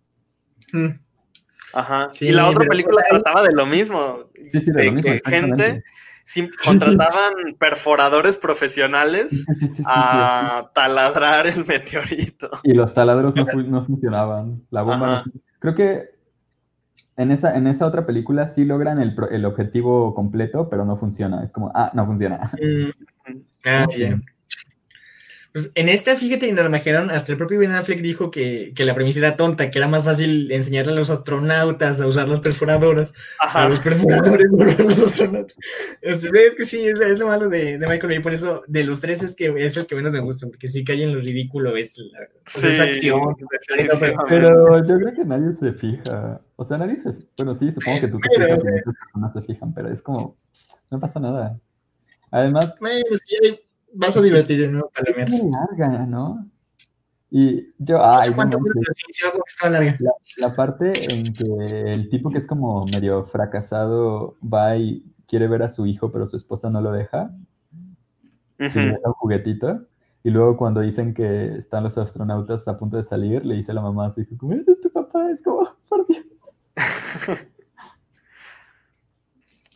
Mm. 0.73 0.99
Ajá. 1.75 2.11
y 2.21 2.33
la 2.33 2.49
otra 2.49 2.65
película 2.65 3.05
trataba 3.09 3.45
de 3.45 3.53
lo 3.53 3.67
mismo. 3.67 4.29
Sí, 4.49 4.61
sí, 4.61 4.73
de, 4.73 4.87
lo 4.87 4.93
mismo. 4.93 5.13
gente 5.25 5.85
contrataban 6.65 7.55
perforadores 7.57 8.37
profesionales 8.37 9.47
a 9.87 10.73
taladrar 10.75 11.47
el 11.47 11.65
meteorito. 11.67 12.51
Y 12.65 12.73
los 12.73 12.93
taladros 12.93 13.33
no, 13.37 13.85
funcionaban. 13.85 14.61
La 14.71 14.83
bomba 14.83 15.23
Creo 15.61 15.77
que 15.77 16.12
en 17.17 17.31
esa, 17.31 17.57
en 17.57 17.67
esa 17.67 17.87
otra 17.87 18.07
película 18.07 18.47
sí 18.47 18.65
logran 18.65 19.01
el, 19.01 19.15
el, 19.31 19.45
objetivo 19.45 20.15
completo, 20.15 20.69
pero 20.69 20.85
no 20.85 20.97
funciona. 20.97 21.43
Es 21.43 21.53
como, 21.53 21.71
ah, 21.75 21.91
no 21.95 22.07
funciona. 22.07 22.51
Mm. 22.61 23.39
Ah, 23.65 23.87
bien. 23.97 24.25
Pues 25.53 25.71
en 25.75 25.91
esta, 25.91 26.17
fíjate, 26.17 26.49
en 26.49 26.59
Armageddon, 26.59 27.11
hasta 27.11 27.33
el 27.33 27.37
propio 27.37 27.59
Ben 27.59 27.73
Affleck 27.73 28.01
dijo 28.01 28.31
que, 28.31 28.73
que, 28.75 28.87
la 28.87 28.95
premisa 28.95 29.19
era 29.19 29.37
tonta, 29.37 29.71
que 29.71 29.79
era 29.79 29.87
más 29.87 30.03
fácil 30.03 30.51
enseñarle 30.51 30.93
a 30.93 30.95
los 30.95 31.11
astronautas 31.11 32.01
a 32.01 32.07
usar 32.07 32.27
las 32.27 32.41
perforadoras, 32.41 33.15
a 33.39 33.69
los 33.69 33.81
perforadores 33.81 34.47
a 34.79 34.83
los 34.83 34.99
astronautas. 34.99 35.57
es 36.01 36.31
que 36.57 36.65
sí, 36.65 36.87
es, 36.87 37.19
lo 37.19 37.27
malo 37.27 37.51
de, 37.51 37.77
de, 37.77 37.87
Michael 37.87 38.09
Bay, 38.09 38.21
por 38.21 38.33
eso 38.33 38.63
de 38.67 38.85
los 38.85 39.03
tres 39.03 39.23
es 39.23 39.35
que 39.35 39.53
es 39.59 39.77
el 39.77 39.85
que 39.85 39.95
menos 39.95 40.13
me 40.13 40.21
gusta, 40.21 40.47
porque 40.47 40.69
sí 40.69 40.85
cae 40.85 41.03
en 41.03 41.15
lo 41.15 41.21
ridículo, 41.21 41.77
es 41.77 41.99
la 41.99 42.21
pues, 42.45 42.65
esa 42.65 42.85
acción. 42.85 43.37
Pero, 44.29 44.87
yo 44.87 44.97
creo 44.97 45.15
que 45.15 45.25
nadie 45.27 45.55
se 45.61 45.75
fija, 45.75 46.41
o 46.57 46.65
sea, 46.65 46.79
nadie 46.79 46.97
se, 46.97 47.11
bueno, 47.37 47.55
sí, 47.55 47.71
supongo 47.71 48.01
que 48.01 48.09
tú 48.09 48.19
te 48.19 48.29
fijas 48.31 48.65
y 48.65 48.69
muchas 48.69 48.95
personas 49.05 49.33
se 49.35 49.43
fijan, 49.43 49.75
pero 49.75 49.93
es 49.93 50.01
como, 50.01 50.39
no 50.91 50.99
pasa 50.99 51.21
nada. 51.21 51.61
Además... 52.31 52.75
Bueno, 52.81 53.05
sí, 53.27 53.61
vas 53.95 54.17
a 54.17 54.23
divertir 54.23 54.71
¿no? 54.71 54.91
Es 54.95 55.31
larga, 55.31 56.07
¿no? 56.07 56.49
Y 57.35 57.73
yo, 57.79 58.05
ay, 58.05 58.31
¿Cuánto 58.35 58.59
la, 59.63 59.95
la, 60.37 60.55
parte 60.55 60.93
en 61.15 61.33
que 61.33 61.93
el 61.93 62.11
tipo 62.11 62.31
que 62.31 62.37
es 62.37 62.47
como 62.47 62.85
medio 62.85 63.25
fracasado 63.25 64.37
va 64.43 64.77
y 64.77 65.03
quiere 65.27 65.49
ver 65.49 65.63
a 65.63 65.71
su 65.71 65.87
hijo, 65.87 66.13
pero 66.13 66.27
su 66.27 66.37
esposa 66.37 66.69
no 66.69 66.83
lo 66.83 66.93
deja. 66.93 67.35
Y 68.59 68.69
le 68.69 68.91
da 68.91 69.01
un 69.07 69.15
juguetito. 69.15 69.87
Y 70.23 70.29
luego 70.29 70.59
cuando 70.59 70.83
dicen 70.83 71.15
que 71.15 71.57
están 71.57 71.85
los 71.85 71.97
astronautas 71.97 72.69
a 72.69 72.79
punto 72.79 72.99
de 72.99 73.03
salir, 73.03 73.47
le 73.47 73.55
dice 73.55 73.73
a 73.73 73.77
la 73.77 73.81
mamá 73.81 74.09
a 74.09 74.11
su 74.11 74.21
hijo, 74.21 74.37
¿cómo 74.37 74.53
es 74.53 74.67
tu 74.67 74.93
papá? 74.93 75.31
Es 75.31 75.43
como, 75.43 75.75
por 75.89 76.07
Dios. 76.07 76.27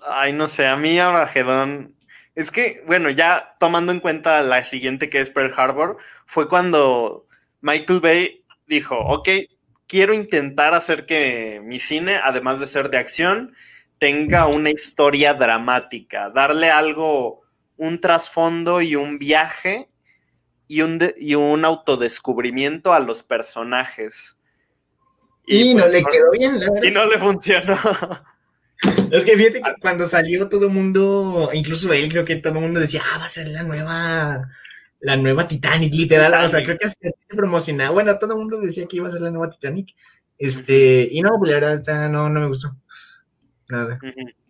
Ay, 0.06 0.34
no 0.34 0.46
sé, 0.46 0.66
a 0.66 0.76
mí 0.76 0.98
Aragedón 0.98 1.95
es 2.36 2.50
que, 2.50 2.84
bueno, 2.86 3.08
ya 3.10 3.56
tomando 3.58 3.90
en 3.92 4.00
cuenta 4.00 4.42
la 4.42 4.62
siguiente 4.62 5.08
que 5.08 5.20
es 5.20 5.30
Pearl 5.30 5.54
Harbor, 5.56 5.96
fue 6.26 6.48
cuando 6.48 7.26
Michael 7.62 8.00
Bay 8.00 8.44
dijo, 8.66 8.98
ok, 8.98 9.28
quiero 9.88 10.12
intentar 10.12 10.74
hacer 10.74 11.06
que 11.06 11.62
mi 11.64 11.78
cine, 11.78 12.20
además 12.22 12.60
de 12.60 12.66
ser 12.66 12.90
de 12.90 12.98
acción, 12.98 13.54
tenga 13.96 14.46
una 14.46 14.68
historia 14.68 15.32
dramática, 15.32 16.28
darle 16.28 16.70
algo, 16.70 17.40
un 17.78 18.02
trasfondo 18.02 18.82
y 18.82 18.96
un 18.96 19.18
viaje 19.18 19.88
y 20.68 20.82
un, 20.82 20.98
y 21.16 21.36
un 21.36 21.64
autodescubrimiento 21.64 22.92
a 22.92 23.00
los 23.00 23.22
personajes. 23.22 24.36
Y, 25.46 25.72
no 25.72 25.84
pues 25.84 25.92
le 25.92 26.04
quedó 26.04 26.30
bien, 26.32 26.60
la 26.60 26.70
verdad. 26.70 26.88
Y 26.88 26.90
no 26.90 27.06
le 27.06 27.18
funcionó. 27.18 27.78
Es 29.10 29.24
que 29.24 29.36
fíjate 29.36 29.62
que 29.62 29.74
cuando 29.80 30.06
salió 30.06 30.48
todo 30.48 30.66
el 30.66 30.72
mundo, 30.72 31.50
incluso 31.52 31.92
él, 31.92 32.10
creo 32.10 32.24
que 32.24 32.36
todo 32.36 32.54
el 32.54 32.60
mundo 32.60 32.80
decía, 32.80 33.02
ah, 33.12 33.18
va 33.18 33.24
a 33.24 33.28
ser 33.28 33.48
la 33.48 33.62
nueva, 33.62 34.48
la 35.00 35.16
nueva 35.16 35.48
Titanic, 35.48 35.94
literal. 35.94 36.44
O 36.44 36.48
sea, 36.48 36.62
creo 36.62 36.78
que 36.78 36.86
así 36.86 36.96
se 37.00 37.36
promocionaba. 37.36 37.90
Bueno, 37.90 38.18
todo 38.18 38.34
el 38.34 38.40
mundo 38.40 38.60
decía 38.60 38.86
que 38.86 38.96
iba 38.96 39.08
a 39.08 39.12
ser 39.12 39.20
la 39.20 39.30
nueva 39.30 39.50
Titanic. 39.50 39.94
Este, 40.38 41.08
y 41.10 41.22
no, 41.22 41.30
pues 41.38 41.50
la 41.50 41.60
verdad, 41.60 42.10
no, 42.10 42.28
no 42.28 42.40
me 42.40 42.46
gustó. 42.46 42.76
Nada. 43.68 43.98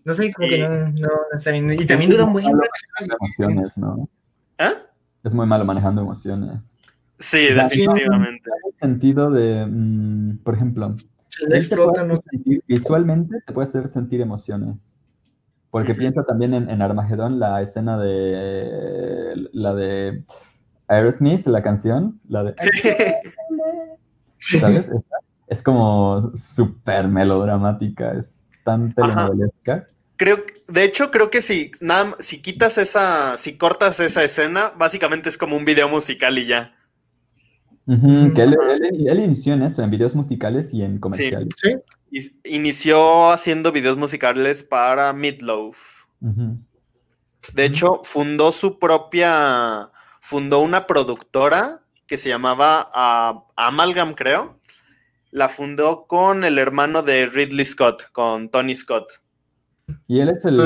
No 0.05 0.15
sé, 0.15 0.33
como 0.33 0.49
que 0.49 0.59
no, 0.59 0.89
no, 0.89 1.09
está 1.35 1.51
bien. 1.51 1.73
Y 1.73 1.87
también 1.87 2.11
dura 2.11 2.27
muy 2.27 2.45
emociones, 2.45 3.77
¿no? 3.77 4.09
¿Ah? 4.59 4.75
Es 5.25 5.35
muy 5.35 5.47
malo 5.47 5.65
manejando 5.65 6.03
emociones. 6.03 6.81
Sí, 7.19 7.49
definitivamente. 7.53 8.51
En 8.51 8.71
el 8.73 8.79
sentido 8.79 9.31
de, 9.31 9.67
mm, 9.67 10.39
por 10.45 10.55
ejemplo, 10.55 10.95
visualmente 12.67 13.39
te 13.47 13.53
puede 13.53 13.69
hacer 13.69 13.89
sentir 13.91 14.21
emociones. 14.21 14.95
Porque 15.71 15.95
piensa 15.95 16.25
también 16.25 16.55
en, 16.55 16.71
en, 16.71 16.81
Armagedón 16.81 17.39
la 17.39 17.61
escena 17.61 17.99
de 17.99 19.49
la 19.53 19.75
de 19.75 20.25
Aerosmith, 20.89 21.47
la 21.47 21.63
canción, 21.63 22.21
la 22.29 22.45
de 22.45 22.55
¿sabes? 24.39 24.89
Es, 25.49 25.63
como 25.63 26.33
súper 26.35 27.09
melodramática, 27.09 28.13
es 28.13 28.43
tan 28.65 28.95
telenovelesca. 28.95 29.85
Creo, 30.17 30.45
de 30.69 30.85
hecho, 30.85 31.11
creo 31.11 31.31
que 31.31 31.43
si, 31.43 31.73
nada, 31.81 32.17
si 32.21 32.41
quitas 32.41 32.79
esa, 32.79 33.37
si 33.37 33.59
cortas 33.59 34.01
esa 34.01 34.25
escena, 34.25 34.73
básicamente 34.77 35.29
es 35.29 35.37
como 35.37 35.57
un 35.57 35.65
video 35.65 35.89
musical 35.89 36.39
y 36.39 36.47
ya 36.47 36.76
que 37.87 38.43
él, 38.43 39.21
inició 39.21 39.55
en 39.55 39.63
eso, 39.63 39.83
en 39.83 39.91
videos 39.91 40.15
musicales 40.15 40.75
y 40.75 40.83
en 40.83 40.99
comerciales. 40.99 41.55
Sí, 41.63 42.33
Inició 42.45 43.31
haciendo 43.31 43.73
videos 43.73 43.97
musicales 43.97 44.63
para 44.63 45.13
Meatloaf. 45.13 46.07
De 47.55 47.65
hecho, 47.65 48.01
fundó 48.03 48.51
su 48.53 48.79
propia, 48.79 49.91
fundó 50.21 50.61
una 50.61 50.87
productora 50.87 51.83
que 52.07 52.17
se 52.17 52.29
llamaba 52.29 52.89
ah, 52.93 53.45
Amalgam, 53.57 54.15
creo. 54.15 54.59
La 55.31 55.49
fundó 55.49 56.07
con 56.07 56.45
el 56.45 56.59
hermano 56.59 57.03
de 57.03 57.27
Ridley 57.27 57.65
Scott, 57.65 58.11
con 58.13 58.49
Tony 58.49 58.75
Scott. 58.75 59.21
Y 60.09 60.21
él 60.21 60.31
es 60.31 60.45
el, 60.45 60.59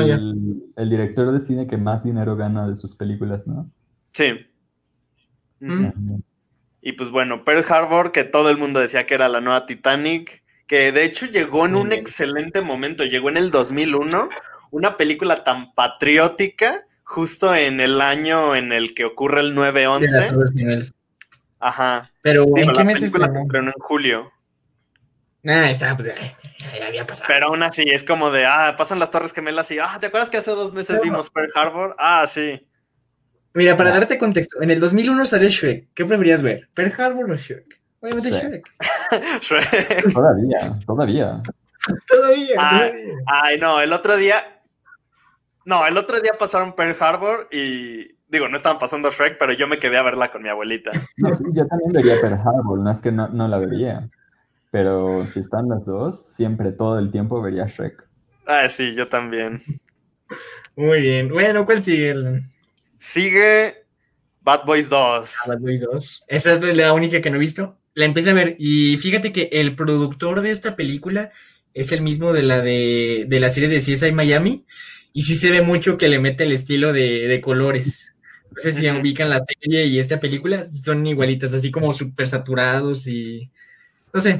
ah, 0.77 0.85
director 0.85 1.33
de 1.33 1.41
cine 1.41 1.67
que 1.67 1.77
más 1.77 2.05
dinero 2.05 2.37
gana 2.37 2.67
de 2.67 2.77
sus 2.77 2.95
películas, 2.95 3.47
¿no? 3.47 3.71
Sí. 4.13 4.33
Y 6.83 6.93
pues 6.93 7.11
bueno, 7.11 7.45
Pearl 7.45 7.65
Harbor, 7.69 8.13
que 8.13 8.25
todo 8.25 8.51
el 8.51 8.57
mundo 8.57 8.81
decía 8.81 9.07
que 9.07 9.15
era 9.15 9.29
la 9.29 9.41
nueva 9.41 9.67
Titanic, 9.67 10.43
que 10.67 10.93
de 10.93 11.05
hecho 11.05 11.27
llegó 11.27 11.67
en 11.67 11.75
un 11.75 11.93
excelente 11.93 12.63
momento, 12.63 13.05
llegó 13.05 13.29
en 13.29 13.37
el 13.37 13.51
2001, 13.51 14.29
una 14.71 14.97
película 14.97 15.45
tan 15.45 15.73
patriótica, 15.75 16.87
justo 17.03 17.55
en 17.55 17.81
el 17.81 18.01
año 18.01 18.55
en 18.55 18.73
el 18.73 18.95
que 18.95 19.05
ocurre 19.05 19.41
el 19.41 19.55
9-11. 19.55 20.93
Ajá. 21.59 22.11
Pero 22.23 22.47
¿en 22.57 22.73
qué 22.73 22.85
mes 22.85 23.03
en 23.03 23.73
julio. 23.81 24.33
Ah, 25.47 25.71
está, 25.71 25.97
pues 25.97 26.15
ya, 26.15 26.87
había 26.87 27.07
pasado. 27.07 27.29
Pero 27.29 27.47
aún 27.47 27.63
así, 27.63 27.83
es 27.87 28.05
como 28.05 28.31
de, 28.31 28.47
ah, 28.47 28.75
pasan 28.77 28.99
las 28.99 29.11
Torres 29.11 29.33
Gemelas 29.33 29.71
y, 29.71 29.79
ah, 29.79 29.99
¿te 30.01 30.07
acuerdas 30.07 30.29
que 30.29 30.37
hace 30.37 30.51
dos 30.51 30.73
meses 30.73 31.01
vimos 31.03 31.31
Pearl 31.31 31.51
Harbor? 31.55 31.97
Ah, 31.99 32.27
sí. 32.27 32.67
Mira, 33.55 33.77
para 33.77 33.91
darte 33.91 34.19
contexto, 34.19 34.63
en 34.63 34.71
el 34.71 34.79
2001 34.79 35.25
salió 35.25 35.49
Shrek. 35.49 35.89
¿Qué 35.95 36.05
preferías 36.05 36.43
ver? 36.43 36.69
¿Pearl 36.73 36.93
Harbor 36.97 37.31
o 37.31 37.37
Shrek? 37.37 37.81
Obviamente 38.01 38.31
Shrek. 38.31 38.71
Shrek. 39.41 40.13
Todavía, 40.13 40.79
todavía. 40.87 41.43
Todavía, 42.07 42.93
ay, 43.27 43.59
no, 43.59 43.81
el 43.81 43.93
otro 43.93 44.17
día. 44.17 44.37
No, 45.65 45.87
el 45.87 45.97
otro 45.97 46.21
día 46.21 46.33
pasaron 46.39 46.75
Pearl 46.75 46.97
Harbor 47.01 47.49
y. 47.51 48.19
Digo, 48.29 48.49
no 48.49 48.57
estaban 48.57 48.79
pasando 48.79 49.11
Shrek, 49.11 49.39
pero 49.39 49.53
yo 49.53 49.67
me 49.67 49.81
quedé 49.81 49.97
a 49.97 50.05
verla 50.05 50.31
con 50.31 50.43
mi 50.43 50.49
abuelita. 50.49 50.93
No, 51.17 51.33
sí, 51.33 51.43
yo 51.53 51.67
también 51.67 51.93
vería 51.93 52.21
Pearl 52.21 52.35
Harbor, 52.35 52.79
no 52.79 52.91
es 52.91 53.01
que 53.01 53.11
no, 53.11 53.27
no 53.29 53.49
la 53.49 53.59
vería. 53.59 54.09
Pero 54.71 55.27
si 55.27 55.41
están 55.41 55.69
las 55.69 55.85
dos, 55.85 56.33
siempre, 56.33 56.71
todo 56.71 57.01
el 57.01 57.11
tiempo 57.11 57.43
vería 57.43 57.67
Shrek. 57.67 58.07
Ah, 58.47 58.69
sí, 58.69 58.95
yo 58.95 59.09
también. 59.09 59.63
Muy 60.77 61.01
bien. 61.01 61.29
Bueno, 61.29 61.67
¿cuál 61.67 61.83
sigue? 61.83 62.15
Sigue 63.01 63.87
Bad 64.43 64.67
Boys 64.67 64.91
2. 64.91 64.99
Ah, 64.99 65.49
Bad 65.49 65.61
Boys 65.61 65.81
2. 65.81 66.25
Esa 66.29 66.53
es 66.53 66.77
la 66.77 66.93
única 66.93 67.23
que 67.23 67.31
no 67.31 67.37
he 67.37 67.41
visto. 67.41 67.79
La 67.95 68.05
empecé 68.05 68.29
a 68.31 68.35
ver 68.35 68.57
y 68.59 68.99
fíjate 68.99 69.33
que 69.33 69.49
el 69.53 69.75
productor 69.75 70.43
de 70.43 70.51
esta 70.51 70.77
película 70.77 71.33
es 71.73 71.93
el 71.93 72.03
mismo 72.03 72.35
de 72.35 72.43
la 72.43 72.61
de, 72.61 73.27
la 73.31 73.51
serie 73.51 73.71
de 73.71 73.79
CSI 73.79 74.13
Miami 74.13 74.67
y 75.15 75.23
sí 75.23 75.35
se 75.35 75.51
ve 75.51 75.63
mucho 75.63 75.97
que 75.97 76.09
le 76.09 76.19
mete 76.19 76.45
el 76.45 76.53
estilo 76.53 76.93
de, 76.93 77.41
colores. 77.43 78.13
no 78.51 78.61
sé 78.61 78.71
si 78.71 78.89
ubican 78.91 79.31
la 79.31 79.43
serie 79.45 79.87
y 79.87 79.99
esta 79.99 80.21
película, 80.21 80.65
son 80.67 81.07
igualitas, 81.07 81.55
así 81.55 81.71
como 81.71 81.95
súper 81.95 82.29
saturados 82.29 83.07
y. 83.07 83.51
No 84.13 84.21
sé, 84.21 84.39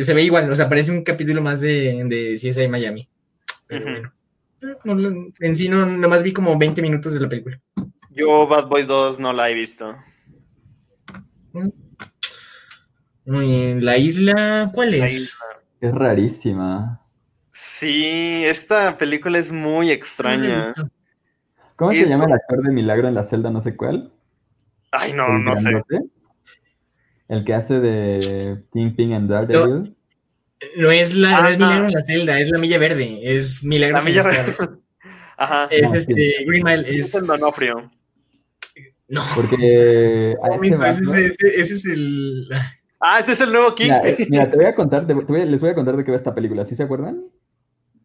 se 0.00 0.14
ve 0.14 0.22
igual, 0.22 0.50
o 0.50 0.54
sea, 0.56 0.68
parece 0.68 0.90
un 0.90 1.04
capítulo 1.04 1.40
más 1.40 1.60
de, 1.60 2.02
de 2.06 2.34
CSI 2.34 2.66
Miami. 2.66 3.08
Pero 3.68 3.84
bueno. 3.84 4.19
En 5.40 5.56
sí, 5.56 5.68
no, 5.68 5.86
nomás 5.86 6.22
vi 6.22 6.32
como 6.32 6.56
20 6.58 6.82
minutos 6.82 7.14
de 7.14 7.20
la 7.20 7.28
película. 7.28 7.60
Yo, 8.10 8.46
Bad 8.46 8.68
Boy 8.68 8.82
2, 8.82 9.20
no 9.20 9.32
la 9.32 9.50
he 9.50 9.54
visto. 9.54 9.94
Muy 13.24 13.46
bien, 13.46 13.84
la 13.84 13.96
isla, 13.96 14.70
¿cuál 14.74 14.94
es? 14.94 15.36
Es 15.80 15.94
rarísima. 15.94 17.00
Sí, 17.52 18.42
esta 18.44 18.96
película 18.96 19.38
es 19.38 19.52
muy 19.52 19.90
extraña. 19.90 20.74
¿Cómo 21.76 21.92
se 21.92 22.06
llama 22.06 22.26
el 22.26 22.32
actor 22.32 22.62
de 22.62 22.72
Milagro 22.72 23.08
en 23.08 23.14
la 23.14 23.24
celda, 23.24 23.50
no 23.50 23.60
sé 23.60 23.76
cuál? 23.76 24.12
Ay, 24.92 25.12
no, 25.12 25.38
no 25.38 25.56
sé. 25.56 25.70
El 27.28 27.44
que 27.44 27.54
hace 27.54 27.80
de 27.80 28.64
Kingpin 28.72 29.14
and 29.14 29.30
Daredevil. 29.30 29.96
No, 30.76 30.90
es, 30.90 31.14
la, 31.14 31.42
no 31.42 31.48
es 31.48 31.58
Milagro 31.58 31.86
en 31.86 31.92
la 31.92 32.00
celda, 32.02 32.40
es 32.40 32.50
la 32.50 32.58
Milla 32.58 32.78
Verde. 32.78 33.20
Es 33.22 33.64
Milagro 33.64 33.98
La 33.98 34.02
Milla 34.02 34.22
Verde. 34.22 34.54
Ajá. 35.36 35.68
Es 35.70 35.92
este, 35.94 36.44
Green 36.46 36.62
Mile. 36.62 36.84
Es, 36.86 37.14
es 37.14 37.22
el 37.22 37.26
Donofrio. 37.26 37.90
No. 39.08 39.24
Porque. 39.34 40.36
ese, 40.86 41.60
ese, 41.60 41.74
es 41.74 41.84
el. 41.86 42.48
Ah, 43.00 43.18
ese 43.20 43.32
es 43.32 43.40
el 43.40 43.52
nuevo 43.52 43.74
King. 43.74 43.84
Mira, 43.84 44.08
eh, 44.08 44.26
mira 44.30 44.50
te 44.50 44.56
voy 44.56 44.66
a 44.66 44.74
contar, 44.74 45.06
te 45.06 45.14
voy, 45.14 45.46
les 45.46 45.60
voy 45.60 45.70
a 45.70 45.74
contar 45.74 45.96
de 45.96 46.04
qué 46.04 46.10
va 46.10 46.16
esta 46.16 46.34
película, 46.34 46.64
¿sí 46.64 46.76
se 46.76 46.82
acuerdan? 46.82 47.24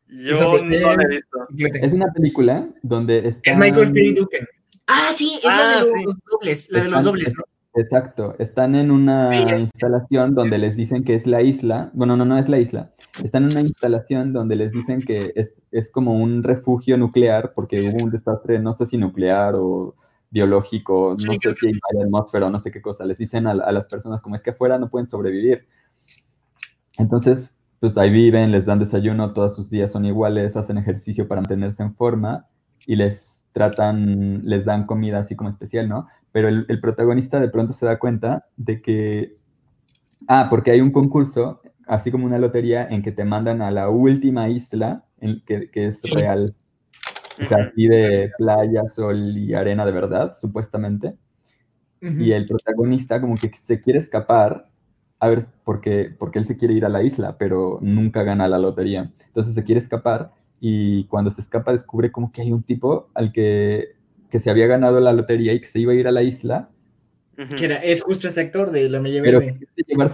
Yo 0.07 0.59
no 0.63 0.63
la 0.63 1.03
he 1.03 1.07
visto. 1.07 1.75
Es 1.81 1.91
una 1.91 2.11
película 2.13 2.69
donde 2.81 3.27
está... 3.27 3.51
Es 3.51 3.57
Michael 3.57 3.91
Perry 3.91 4.13
Duke. 4.13 4.47
Ah, 4.87 5.11
sí, 5.15 5.37
es 5.37 5.43
la 5.43 5.67
de 5.67 5.73
ah, 5.73 5.79
los, 5.79 6.15
dobles, 6.31 6.67
la 6.69 6.83
de 6.83 6.89
los 6.89 7.03
dobles, 7.03 7.33
¿no? 7.35 7.43
Exacto, 7.77 8.35
están 8.39 8.73
en 8.73 8.89
una 8.89 9.57
instalación 9.59 10.33
donde 10.33 10.57
les 10.57 10.77
dicen 10.77 11.03
que 11.03 11.13
es 11.13 11.27
la 11.27 11.41
isla, 11.41 11.91
bueno, 11.93 12.15
no, 12.15 12.23
no 12.23 12.37
es 12.37 12.47
la 12.47 12.57
isla, 12.57 12.93
están 13.21 13.43
en 13.43 13.51
una 13.51 13.61
instalación 13.61 14.31
donde 14.31 14.55
les 14.55 14.71
dicen 14.71 15.01
que 15.01 15.33
es, 15.35 15.61
es 15.71 15.91
como 15.91 16.13
un 16.13 16.41
refugio 16.43 16.97
nuclear 16.97 17.51
porque 17.53 17.81
hubo 17.81 18.05
un 18.05 18.11
desastre, 18.11 18.59
no 18.59 18.71
sé 18.71 18.85
si 18.85 18.97
nuclear 18.97 19.55
o 19.55 19.93
biológico, 20.31 21.17
no 21.19 21.33
sé 21.33 21.53
si 21.53 21.67
hay 21.67 22.01
atmósfera 22.01 22.47
o 22.47 22.49
no 22.49 22.59
sé 22.59 22.71
qué 22.71 22.81
cosa, 22.81 23.03
les 23.05 23.17
dicen 23.17 23.45
a, 23.45 23.53
las 23.53 23.87
personas 23.87 24.21
como 24.21 24.35
es 24.35 24.43
que 24.43 24.51
afuera 24.51 24.79
no 24.79 24.89
pueden 24.89 25.07
sobrevivir. 25.07 25.67
Entonces, 26.97 27.57
pues 27.81 27.97
ahí 27.97 28.09
viven, 28.09 28.53
les 28.53 28.65
dan 28.65 28.79
desayuno, 28.79 29.33
todos 29.33 29.53
sus 29.53 29.69
días 29.69 29.91
son 29.91 30.05
iguales, 30.05 30.55
hacen 30.55 30.77
ejercicio 30.77 31.27
para 31.27 31.41
mantenerse 31.41 31.83
en 31.83 31.93
forma 31.93 32.47
y 32.87 32.95
les 32.95 33.43
tratan, 33.51 34.45
les 34.45 34.63
dan 34.63 34.85
comida 34.85 35.19
así 35.19 35.35
como 35.35 35.49
especial, 35.49 35.89
¿no? 35.89 36.07
Pero 36.35 36.49
el, 36.49 36.81
protagonista 36.81 37.39
de 37.39 37.47
pronto 37.47 37.71
se 37.71 37.85
da 37.85 37.97
cuenta 37.97 38.45
de 38.57 38.81
que, 38.81 39.37
ah, 40.27 40.47
porque 40.49 40.71
hay 40.71 40.81
un 40.81 40.91
concurso, 40.91 41.61
así 41.87 42.11
como 42.11 42.25
una 42.25 42.37
lotería, 42.37 42.85
en 42.85 43.03
que 43.03 43.13
te 43.13 43.23
mandan 43.23 43.61
a 43.61 43.71
la 43.71 43.87
última 43.87 44.49
isla, 44.49 45.05
en, 45.21 45.41
que, 45.45 45.71
que 45.71 45.85
es 45.85 46.01
real. 46.11 46.53
O 47.41 47.45
sea, 47.45 47.63
aquí 47.63 47.87
de 47.87 48.31
playa, 48.37 48.85
sol 48.89 49.37
y 49.37 49.53
arena 49.53 49.85
de 49.85 49.93
verdad, 49.93 50.33
supuestamente. 50.37 51.15
Y 52.01 52.33
el 52.33 52.45
protagonista 52.45 53.21
como 53.21 53.35
que 53.35 53.49
se 53.53 53.79
quiere 53.79 53.99
escapar, 53.99 54.67
a 55.21 55.29
ver, 55.29 55.45
porque, 55.63 56.13
porque 56.19 56.39
él 56.39 56.45
se 56.45 56.57
quiere 56.57 56.73
ir 56.73 56.83
a 56.83 56.89
la 56.89 57.01
isla, 57.01 57.37
pero 57.37 57.79
nunca 57.81 58.23
gana 58.23 58.49
la 58.49 58.59
lotería. 58.59 59.09
Entonces 59.25 59.53
se 59.53 59.63
quiere 59.63 59.79
escapar 59.79 60.33
y 60.59 61.05
cuando 61.05 61.31
se 61.31 61.39
escapa 61.39 61.71
descubre 61.71 62.11
como 62.11 62.33
que 62.33 62.41
hay 62.41 62.51
un 62.51 62.63
tipo 62.63 63.07
al 63.13 63.31
que, 63.31 63.94
que 64.29 64.39
se 64.39 64.49
había 64.49 64.67
ganado 64.67 64.99
la 64.99 65.13
lotería 65.13 65.53
y 65.53 65.61
que 65.61 65.67
se 65.67 65.79
iba 65.79 65.93
a 65.93 65.95
ir 65.95 66.07
a 66.07 66.11
la 66.11 66.23
isla. 66.23 66.69
es 67.37 68.01
justo 68.01 68.27
ese 68.27 68.41
actor 68.41 68.71
de 68.71 68.89
La 68.89 69.01
Mella 69.01 69.21
Verde. 69.21 69.59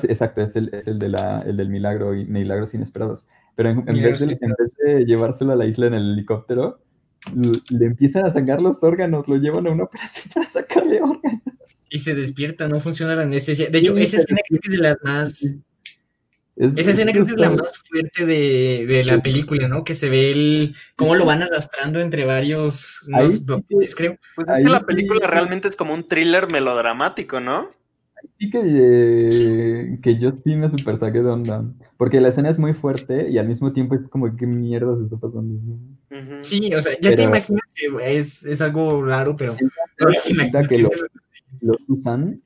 exacto, 0.07 0.41
es, 0.41 0.55
el, 0.55 0.73
es 0.73 0.87
el, 0.87 0.99
de 0.99 1.09
la, 1.09 1.41
el 1.41 1.57
del 1.57 1.69
milagro 1.69 2.15
y 2.15 2.25
milagros 2.25 2.73
inesperados. 2.73 3.27
Pero 3.55 3.69
en, 3.69 3.85
vez 3.85 4.19
de, 4.19 4.37
en, 4.39 4.53
vez 4.57 4.73
de, 4.83 5.05
llevárselo 5.05 5.53
a 5.53 5.55
la 5.55 5.65
isla 5.65 5.87
en 5.87 5.93
el 5.93 6.13
helicóptero, 6.13 6.81
le 7.35 7.85
empiezan 7.85 8.25
a 8.25 8.31
sacar 8.31 8.61
los 8.61 8.83
órganos, 8.83 9.27
lo 9.27 9.35
llevan 9.35 9.67
a 9.67 9.71
una 9.71 9.83
operación 9.85 10.25
para 10.33 10.45
sacarle 10.47 11.01
órganos. 11.01 11.41
Y 11.89 11.99
se 11.99 12.15
despierta, 12.15 12.67
no 12.69 12.79
funciona 12.79 13.15
la 13.15 13.23
anestesia. 13.23 13.69
De 13.69 13.79
hecho, 13.79 13.97
esa 13.97 14.17
escena 14.17 14.39
creo 14.47 14.59
que 14.61 14.69
es 14.69 14.77
de 14.77 14.81
las 14.81 14.97
más. 15.03 15.57
Esa 16.61 16.91
escena 16.91 17.11
creo 17.11 17.25
que 17.25 17.31
es 17.31 17.39
la 17.39 17.49
más 17.49 17.73
fuerte 17.89 18.25
de, 18.25 18.85
de 18.87 19.03
la 19.03 19.21
película, 19.21 19.67
¿no? 19.67 19.83
Que 19.83 19.95
se 19.95 20.09
ve 20.09 20.31
el 20.31 20.75
cómo 20.95 21.15
lo 21.15 21.25
van 21.25 21.41
arrastrando 21.41 21.99
entre 21.99 22.25
varios 22.25 22.99
doctores, 23.45 23.95
creo. 23.95 24.17
Pues 24.35 24.47
es 24.47 24.55
que 24.65 24.71
la 24.71 24.81
película 24.81 25.27
realmente 25.27 25.67
es 25.67 25.75
como 25.75 25.93
un 25.93 26.07
thriller 26.07 26.51
melodramático, 26.51 27.39
¿no? 27.39 27.69
Sí 28.37 28.49
que, 28.51 29.97
que 30.03 30.17
yo 30.17 30.33
sí 30.43 30.55
me 30.55 30.69
super 30.69 30.97
saqué 30.97 31.19
de 31.23 31.29
onda. 31.29 31.65
Porque 31.97 32.21
la 32.21 32.29
escena 32.29 32.49
es 32.49 32.59
muy 32.59 32.73
fuerte 32.73 33.29
y 33.29 33.37
al 33.37 33.47
mismo 33.47 33.73
tiempo 33.73 33.95
es 33.95 34.07
como, 34.07 34.35
¿qué 34.35 34.45
mierda 34.45 34.95
se 34.95 35.03
está 35.03 35.17
pasando? 35.17 35.59
Sí, 36.41 36.73
o 36.73 36.81
sea, 36.81 36.93
ya 36.99 37.15
te 37.15 37.23
imaginas 37.23 37.61
que 37.75 38.17
es, 38.17 38.45
es 38.45 38.61
algo 38.61 39.03
raro, 39.03 39.35
pero... 39.35 39.55
que 39.55 40.77
los 41.61 41.77
usan, 41.87 42.41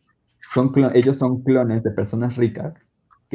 son 0.54 0.72
ellos 0.94 1.18
son 1.18 1.44
clones 1.44 1.84
de 1.84 1.92
personas 1.92 2.36
ricas, 2.36 2.85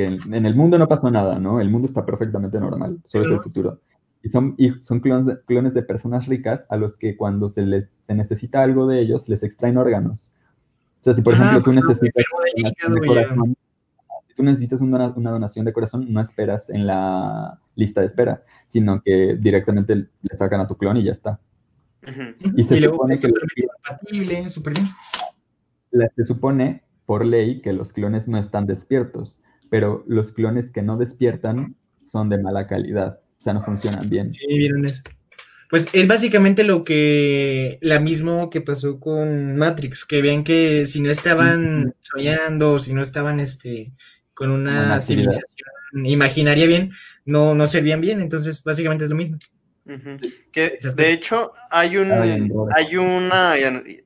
que 0.01 0.36
en, 0.36 0.46
el 0.46 0.55
mundo 0.55 0.78
no 0.78 0.88
pasó 0.88 1.11
nada, 1.11 1.38
¿no? 1.38 1.61
El 1.61 1.68
mundo 1.70 1.86
está 1.86 2.07
perfectamente 2.07 2.59
normal, 2.59 2.98
solo 3.07 3.26
es 3.26 3.32
el 3.32 3.40
futuro. 3.40 3.80
Y 4.22 4.28
son, 4.28 4.55
y 4.57 4.70
son 4.80 5.01
clones, 5.01 5.26
de, 5.26 5.40
clones 5.42 5.74
de 5.74 5.82
personas 5.82 6.26
ricas 6.26 6.66
a 6.68 6.76
los 6.76 6.96
que 6.96 7.16
cuando 7.16 7.48
se 7.48 7.64
les 7.66 7.88
se 8.07 8.14
necesita 8.14 8.62
algo 8.62 8.86
de 8.86 9.01
ellos, 9.01 9.28
les 9.28 9.42
extraen 9.42 9.76
órganos. 9.78 10.30
O 11.01 11.05
sea, 11.05 11.14
si 11.14 11.22
por 11.22 11.34
ejemplo 11.34 11.62
tú 11.62 11.72
necesitas 11.72 12.26
una 12.88 13.07
corazón, 13.07 13.57
si 14.28 14.34
tú 14.34 14.42
necesitas 14.42 14.80
una, 14.80 15.09
una, 15.11 15.30
donación 15.30 15.64
de 15.64 15.72
corazón, 15.72 16.12
no 16.12 16.20
esperas 16.20 16.70
en 16.70 16.86
la 16.86 17.59
lista 17.74 18.01
de 18.01 18.07
espera, 18.07 18.42
sino 18.66 19.03
que 19.03 19.36
directamente 19.38 19.94
le 19.96 20.36
sacan 20.36 20.61
a 20.61 20.66
tu 20.66 20.76
clon 20.76 20.96
y 20.98 21.05
ya 21.05 21.12
está. 21.12 21.40
Y 22.57 22.64
se 22.64 22.80
supone 22.80 23.18
que 23.18 23.30
compatible, 23.30 24.34
bien. 24.34 24.51
Se 26.16 26.24
supone 26.24 26.82
por 27.07 27.24
ley 27.24 27.61
que 27.61 27.72
los 27.72 27.92
clones 27.92 28.28
no 28.28 28.38
están 28.38 28.66
despiertos, 28.66 29.42
pero 29.70 30.04
los 30.06 30.32
clones 30.32 30.70
que 30.70 30.82
no 30.82 30.96
despiertan 30.98 31.76
son 32.04 32.28
de 32.28 32.38
mala 32.38 32.66
calidad, 32.66 33.20
o 33.38 33.42
sea, 33.42 33.54
no 33.54 33.62
funcionan 33.62 34.10
bien. 34.10 34.32
Sí, 34.32 34.46
vieron 34.48 34.84
eso. 34.84 35.02
Pues 35.70 35.86
es 35.92 36.08
básicamente 36.08 36.64
lo 36.64 36.82
que, 36.82 37.78
la 37.80 38.00
mismo 38.00 38.50
que 38.50 38.60
pasó 38.60 38.98
con 38.98 39.56
Matrix, 39.56 40.04
que 40.04 40.20
ven 40.20 40.42
que 40.42 40.84
si 40.84 41.00
no 41.00 41.10
estaban 41.10 41.94
soñando, 42.00 42.80
si 42.80 42.92
no 42.92 43.02
estaban 43.02 43.38
este, 43.38 43.92
con 44.34 44.50
una, 44.50 45.00
civilización 45.00 45.46
imaginaria 46.04 46.66
bien, 46.66 46.90
no, 47.24 47.54
no 47.54 47.66
servían 47.68 48.00
bien, 48.00 48.20
entonces 48.20 48.64
básicamente 48.64 49.04
es 49.04 49.10
lo 49.10 49.16
mismo. 49.16 49.38
Que 50.52 50.76
de 50.94 51.12
hecho 51.12 51.52
hay 51.70 51.96
un 51.96 52.12
hay 52.74 52.96
una 52.96 53.56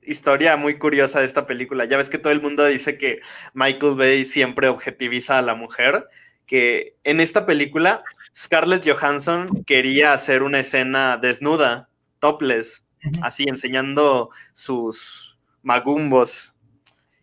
historia 0.02 0.56
muy 0.56 0.78
curiosa 0.78 1.20
de 1.20 1.26
esta 1.26 1.46
película. 1.46 1.84
Ya 1.84 1.96
ves 1.96 2.08
que 2.08 2.18
todo 2.18 2.32
el 2.32 2.40
mundo 2.40 2.64
dice 2.64 2.96
que 2.96 3.20
Michael 3.52 3.96
Bay 3.96 4.24
siempre 4.24 4.68
objetiviza 4.68 5.38
a 5.38 5.42
la 5.42 5.54
mujer, 5.54 6.08
que 6.46 6.96
en 7.04 7.20
esta 7.20 7.44
película 7.44 8.02
Scarlett 8.36 8.88
Johansson 8.88 9.64
quería 9.64 10.12
hacer 10.12 10.42
una 10.42 10.60
escena 10.60 11.16
desnuda, 11.18 11.88
topless, 12.18 12.86
así 13.22 13.44
enseñando 13.48 14.30
sus 14.54 15.38
magumbos. 15.62 16.54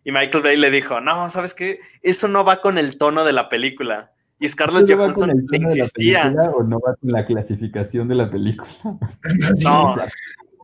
Y 0.04 0.12
Michael 0.12 0.44
Bay 0.44 0.58
le 0.58 0.72
dijo, 0.72 1.00
no, 1.02 1.30
¿sabes 1.30 1.54
qué? 1.54 1.80
Eso 2.02 2.28
no 2.28 2.44
va 2.44 2.62
con 2.62 2.78
el 2.78 2.98
tono 2.98 3.24
de 3.24 3.34
la 3.34 3.50
película. 3.50 4.11
Y 4.42 4.50
Scarlett 4.50 4.92
Johansson 4.92 5.30
le 5.50 5.58
insistía. 5.58 6.34
¿O 6.56 6.64
no 6.64 6.80
va 6.80 6.96
con 6.96 7.12
la 7.12 7.24
clasificación 7.24 8.08
de 8.08 8.16
la 8.16 8.30
película? 8.30 8.70
No, 9.64 9.96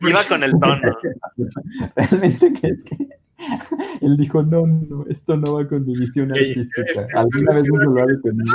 iba 0.00 0.24
con 0.28 0.42
el 0.42 0.50
tono. 0.50 0.98
Realmente 1.94 2.52
que 2.54 2.66
es 2.66 2.82
que 2.82 3.08
él 4.00 4.16
dijo, 4.16 4.42
no, 4.42 4.66
no, 4.66 5.06
esto 5.08 5.36
no 5.36 5.54
va 5.54 5.68
con 5.68 5.84
división 5.84 6.32
artística. 6.32 7.06
¿Alguna 7.14 7.54
vez 7.54 7.66
no 7.72 7.92
lo 7.92 8.02
ha 8.02 8.06
detenido? 8.06 8.52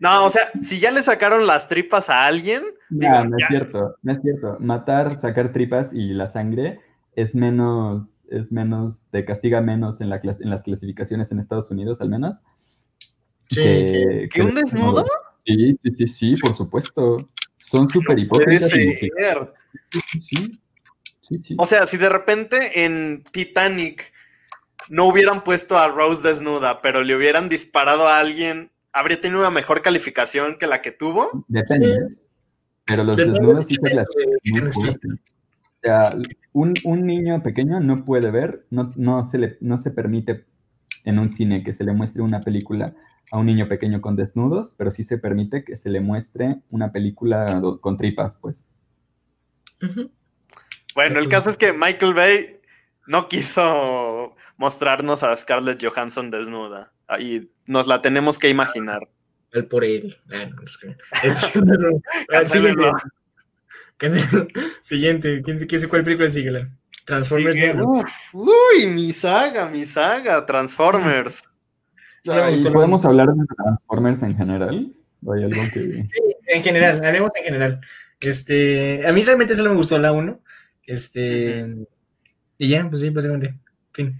No, 0.00 0.24
o 0.24 0.30
sea, 0.30 0.48
si 0.62 0.80
ya 0.80 0.90
le 0.90 1.02
sacaron 1.02 1.46
las 1.46 1.68
tripas 1.68 2.08
a 2.08 2.24
alguien. 2.24 2.62
No, 2.88 3.24
no 3.26 3.36
es 3.36 3.44
cierto, 3.48 3.96
no 4.02 4.12
es 4.12 4.20
cierto. 4.22 4.56
Matar, 4.60 5.18
sacar 5.18 5.52
tripas 5.52 5.92
y 5.92 6.14
la 6.14 6.26
sangre 6.26 6.80
es 7.16 7.34
menos, 7.34 8.26
es 8.30 8.50
menos, 8.50 9.04
te 9.10 9.26
castiga 9.26 9.60
menos 9.60 10.00
en, 10.00 10.08
la, 10.08 10.20
en 10.22 10.50
las 10.50 10.62
clasificaciones 10.62 11.30
en 11.32 11.38
Estados 11.38 11.70
Unidos, 11.70 12.00
al 12.00 12.08
menos. 12.08 12.42
Sí. 13.48 14.28
¿Que, 14.30 14.42
un 14.42 14.54
desnudo? 14.54 15.04
Sí, 15.44 15.78
sí, 15.82 15.90
sí, 15.94 16.08
sí, 16.08 16.36
por 16.36 16.54
supuesto. 16.54 17.16
Son 17.58 17.88
súper 17.88 18.18
hipócritas. 18.18 18.70
Sí, 18.70 18.98
sí. 20.20 20.60
O 21.58 21.64
sea, 21.64 21.86
si 21.86 21.96
de 21.96 22.08
repente 22.08 22.84
en 22.84 23.24
Titanic 23.32 24.12
no 24.88 25.06
hubieran 25.06 25.42
puesto 25.42 25.76
a 25.76 25.88
Rose 25.88 26.26
desnuda, 26.26 26.80
pero 26.80 27.02
le 27.02 27.16
hubieran 27.16 27.48
disparado 27.48 28.06
a 28.06 28.20
alguien, 28.20 28.70
¿habría 28.92 29.20
tenido 29.20 29.40
una 29.40 29.50
mejor 29.50 29.82
calificación 29.82 30.56
que 30.58 30.66
la 30.66 30.82
que 30.82 30.92
tuvo? 30.92 31.44
Depende. 31.48 32.16
Pero 32.84 33.02
los 33.02 33.16
desnudos 33.16 33.66
sí 33.66 33.76
se 33.82 33.94
las 33.94 34.06
muy 34.44 34.60
O 34.60 34.72
sea, 35.82 36.16
un, 36.52 37.06
niño 37.06 37.42
pequeño 37.42 37.80
no 37.80 38.04
puede 38.04 38.30
ver, 38.30 38.64
no, 38.70 38.92
no, 38.96 39.24
se 39.24 39.38
le, 39.38 39.56
no 39.60 39.78
se 39.78 39.90
permite 39.90 40.44
en 41.04 41.18
un 41.18 41.30
cine 41.30 41.64
que 41.64 41.72
se 41.72 41.84
le 41.84 41.92
muestre 41.92 42.22
una 42.22 42.40
película 42.40 42.94
a 43.30 43.38
un 43.38 43.46
niño 43.46 43.68
pequeño 43.68 44.00
con 44.00 44.16
desnudos, 44.16 44.74
pero 44.76 44.90
sí 44.90 45.02
se 45.02 45.18
permite 45.18 45.64
que 45.64 45.76
se 45.76 45.90
le 45.90 46.00
muestre 46.00 46.60
una 46.70 46.92
película 46.92 47.60
con 47.80 47.96
tripas, 47.96 48.36
pues. 48.36 48.66
Bueno, 50.94 51.18
el 51.18 51.28
caso 51.28 51.50
es 51.50 51.56
que 51.56 51.72
Michael 51.72 52.14
Bay 52.14 52.60
no 53.06 53.28
quiso 53.28 54.34
mostrarnos 54.56 55.22
a 55.22 55.36
Scarlett 55.36 55.84
Johansson 55.84 56.30
desnuda 56.30 56.92
y 57.18 57.50
nos 57.66 57.86
la 57.86 58.02
tenemos 58.02 58.38
que 58.38 58.48
imaginar. 58.48 59.08
El 59.52 59.66
por 59.66 59.84
él. 59.84 60.16
Siguiente. 64.82 65.42
¿Quién, 65.42 65.66
quién, 65.66 65.88
cuál 65.88 66.04
película 66.04 66.28
sigue? 66.28 66.68
Transformers. 67.04 67.56
uy, 68.32 68.86
mi 68.88 69.12
saga, 69.12 69.68
mi 69.68 69.86
saga, 69.86 70.44
Transformers. 70.44 71.50
¿Podemos 72.26 73.04
hablar 73.04 73.28
de 73.32 73.44
Transformers 73.46 74.22
en 74.22 74.36
general? 74.36 74.92
hay 75.32 75.44
algo 75.44 75.62
que... 75.72 75.80
Sí, 75.80 76.08
en 76.48 76.62
general, 76.62 77.04
hablemos 77.04 77.30
en 77.36 77.44
general. 77.44 77.80
Este, 78.20 79.06
a 79.06 79.12
mí 79.12 79.22
realmente 79.22 79.54
solo 79.54 79.70
me 79.70 79.76
gustó 79.76 79.98
la 79.98 80.12
1. 80.12 80.40
Este, 80.86 81.86
y 82.58 82.68
ya, 82.68 82.88
pues 82.88 83.00
sí, 83.00 83.10
básicamente. 83.10 83.58
Fin. 83.92 84.18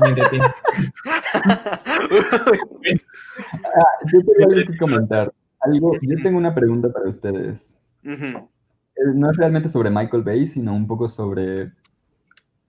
Me 0.00 0.08
ah, 0.12 0.48
yo 4.12 4.20
tengo 4.20 4.44
algo 4.48 4.70
que 4.70 4.78
comentar. 4.78 5.32
Algo, 5.60 5.92
yo 6.02 6.16
tengo 6.22 6.38
una 6.38 6.54
pregunta 6.54 6.88
para 6.92 7.08
ustedes. 7.08 7.80
Eh, 8.04 8.40
no 9.14 9.30
es 9.30 9.36
realmente 9.36 9.68
sobre 9.68 9.90
Michael 9.90 10.22
Bay, 10.22 10.46
sino 10.46 10.72
un 10.72 10.86
poco 10.86 11.08
sobre 11.08 11.72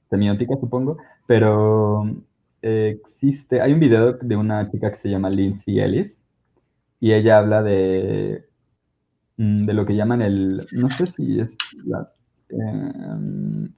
semiótica, 0.09 0.55
supongo. 0.59 0.97
Pero 1.27 2.23
existe, 2.61 3.61
hay 3.61 3.73
un 3.73 3.79
video 3.79 4.13
de 4.13 4.35
una 4.35 4.69
chica 4.71 4.91
que 4.91 4.97
se 4.97 5.09
llama 5.09 5.29
Lindsay 5.29 5.79
Ellis 5.79 6.25
y 6.99 7.13
ella 7.13 7.37
habla 7.37 7.63
de, 7.63 8.45
mm, 9.37 9.65
de 9.65 9.73
lo 9.73 9.85
que 9.85 9.95
llaman 9.95 10.21
el, 10.21 10.67
no 10.71 10.89
sé 10.89 11.05
si 11.05 11.39
es 11.39 11.57
la, 11.85 12.11
em, 12.49 13.69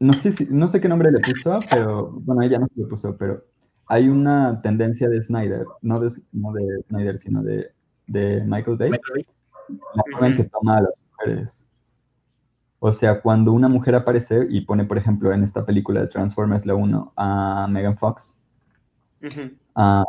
no 0.00 0.12
sé, 0.14 0.32
si, 0.32 0.46
no 0.46 0.68
sé 0.68 0.80
qué 0.80 0.88
nombre 0.88 1.12
le 1.12 1.20
puso, 1.20 1.60
pero 1.70 2.10
bueno, 2.10 2.42
ella 2.42 2.58
no 2.58 2.66
se 2.74 2.80
lo 2.80 2.88
puso, 2.88 3.16
pero 3.16 3.44
hay 3.86 4.08
una 4.08 4.60
tendencia 4.62 5.08
de 5.08 5.22
Snyder, 5.22 5.66
no 5.82 6.00
de, 6.00 6.10
no 6.32 6.52
de 6.52 6.82
Snyder, 6.88 7.18
sino 7.18 7.42
de, 7.42 7.70
de 8.06 8.42
Michael 8.44 8.78
Bay, 8.78 8.90
la 8.90 10.02
forma 10.10 10.28
en 10.28 10.36
que 10.36 10.44
toma 10.44 10.78
a 10.78 10.82
las 10.82 10.94
mujeres. 11.10 11.66
O 12.84 12.92
sea, 12.92 13.20
cuando 13.20 13.52
una 13.52 13.68
mujer 13.68 13.94
aparece 13.94 14.44
y 14.50 14.62
pone, 14.62 14.84
por 14.84 14.98
ejemplo, 14.98 15.32
en 15.32 15.44
esta 15.44 15.64
película 15.64 16.00
de 16.00 16.08
Transformers 16.08 16.66
la 16.66 16.74
1 16.74 17.12
a 17.14 17.68
Megan 17.70 17.96
Fox, 17.96 18.36
ah, 19.76 20.02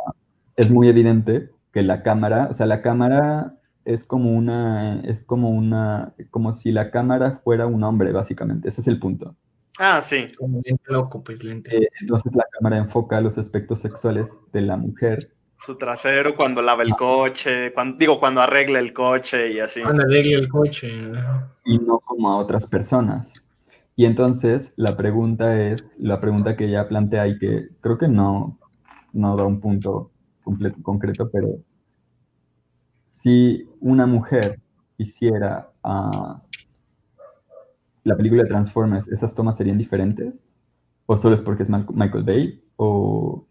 es 0.56 0.72
muy 0.72 0.88
evidente 0.88 1.50
que 1.70 1.82
la 1.82 2.02
cámara, 2.02 2.48
o 2.50 2.52
sea, 2.52 2.66
la 2.66 2.82
cámara 2.82 3.52
es 3.84 4.04
como 4.04 4.32
una, 4.32 5.00
es 5.02 5.24
como 5.24 5.50
una, 5.50 6.14
como 6.32 6.52
si 6.52 6.72
la 6.72 6.90
cámara 6.90 7.36
fuera 7.36 7.68
un 7.68 7.84
hombre, 7.84 8.10
básicamente. 8.10 8.70
Ese 8.70 8.80
es 8.80 8.88
el 8.88 8.98
punto. 8.98 9.36
Ah, 9.78 10.00
sí. 10.02 10.32
Como 10.36 10.60
loco, 10.86 11.22
pues 11.22 11.44
lente. 11.44 11.76
Eh, 11.76 11.88
entonces 12.00 12.34
la 12.34 12.44
cámara 12.58 12.78
enfoca 12.78 13.20
los 13.20 13.38
aspectos 13.38 13.82
sexuales 13.82 14.40
de 14.52 14.62
la 14.62 14.76
mujer 14.76 15.30
su 15.58 15.76
trasero 15.76 16.34
cuando 16.34 16.62
lava 16.62 16.82
el 16.82 16.94
coche, 16.94 17.72
cuando, 17.72 17.96
digo, 17.96 18.18
cuando 18.20 18.40
arregla 18.40 18.78
el 18.78 18.92
coche 18.92 19.52
y 19.52 19.60
así. 19.60 19.82
Cuando 19.82 20.02
arregla 20.02 20.38
el 20.38 20.48
coche. 20.48 20.92
Y 21.64 21.78
no 21.78 22.00
como 22.00 22.30
a 22.30 22.36
otras 22.36 22.66
personas. 22.66 23.46
Y 23.96 24.06
entonces 24.06 24.72
la 24.76 24.96
pregunta 24.96 25.60
es, 25.60 25.98
la 26.00 26.20
pregunta 26.20 26.56
que 26.56 26.66
ella 26.66 26.88
plantea 26.88 27.28
y 27.28 27.38
que 27.38 27.68
creo 27.80 27.96
que 27.96 28.08
no, 28.08 28.58
no 29.12 29.36
da 29.36 29.44
un 29.44 29.60
punto 29.60 30.10
completo, 30.42 30.82
concreto, 30.82 31.30
pero 31.30 31.48
si 33.06 33.68
una 33.80 34.06
mujer 34.06 34.60
hiciera 34.98 35.70
uh, 35.84 36.34
la 38.02 38.16
película 38.16 38.42
de 38.42 38.48
Transformers, 38.48 39.08
¿esas 39.08 39.34
tomas 39.34 39.56
serían 39.56 39.78
diferentes? 39.78 40.46
¿O 41.06 41.16
solo 41.16 41.34
es 41.34 41.42
porque 41.42 41.62
es 41.62 41.70
Michael 41.70 42.24
Bay? 42.24 42.60
¿O 42.76 43.46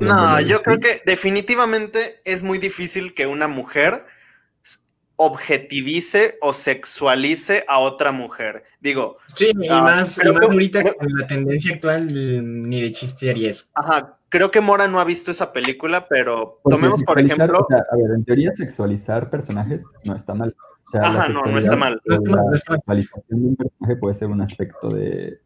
no, 0.00 0.40
yo 0.40 0.62
creo 0.62 0.78
que 0.78 1.02
definitivamente 1.04 2.20
es 2.24 2.42
muy 2.42 2.58
difícil 2.58 3.14
que 3.14 3.26
una 3.26 3.48
mujer 3.48 4.04
objetivice 5.16 6.36
o 6.42 6.52
sexualice 6.52 7.64
a 7.68 7.78
otra 7.78 8.12
mujer. 8.12 8.64
Digo. 8.80 9.16
Sí, 9.34 9.52
y 9.60 9.68
ah, 9.68 9.82
más, 9.82 10.18
ahorita 10.18 10.82
con 10.82 11.08
la 11.18 11.26
tendencia 11.26 11.74
actual, 11.74 12.08
ni 12.12 12.82
de 12.82 12.92
chiste 12.92 13.30
haría 13.30 13.50
eso. 13.50 13.64
Ajá, 13.74 14.18
creo 14.28 14.50
que 14.50 14.60
Mora 14.60 14.88
no 14.88 15.00
ha 15.00 15.04
visto 15.04 15.30
esa 15.30 15.52
película, 15.52 16.06
pero 16.08 16.60
tomemos 16.68 17.02
por 17.02 17.18
ejemplo. 17.18 17.66
a 17.70 17.96
ver, 17.96 18.10
en 18.14 18.24
teoría, 18.24 18.52
sexualizar 18.54 19.30
personajes 19.30 19.84
no 20.04 20.14
está 20.14 20.34
mal. 20.34 20.54
Ajá, 21.00 21.28
no, 21.28 21.44
no 21.44 21.58
está 21.58 21.76
mal. 21.76 22.00
La 22.04 22.16
sexualización 22.56 23.42
de 23.42 23.48
un 23.48 23.56
personaje 23.56 23.96
puede 23.96 24.14
ser 24.14 24.28
un 24.28 24.40
aspecto 24.40 24.88
de, 24.88 25.40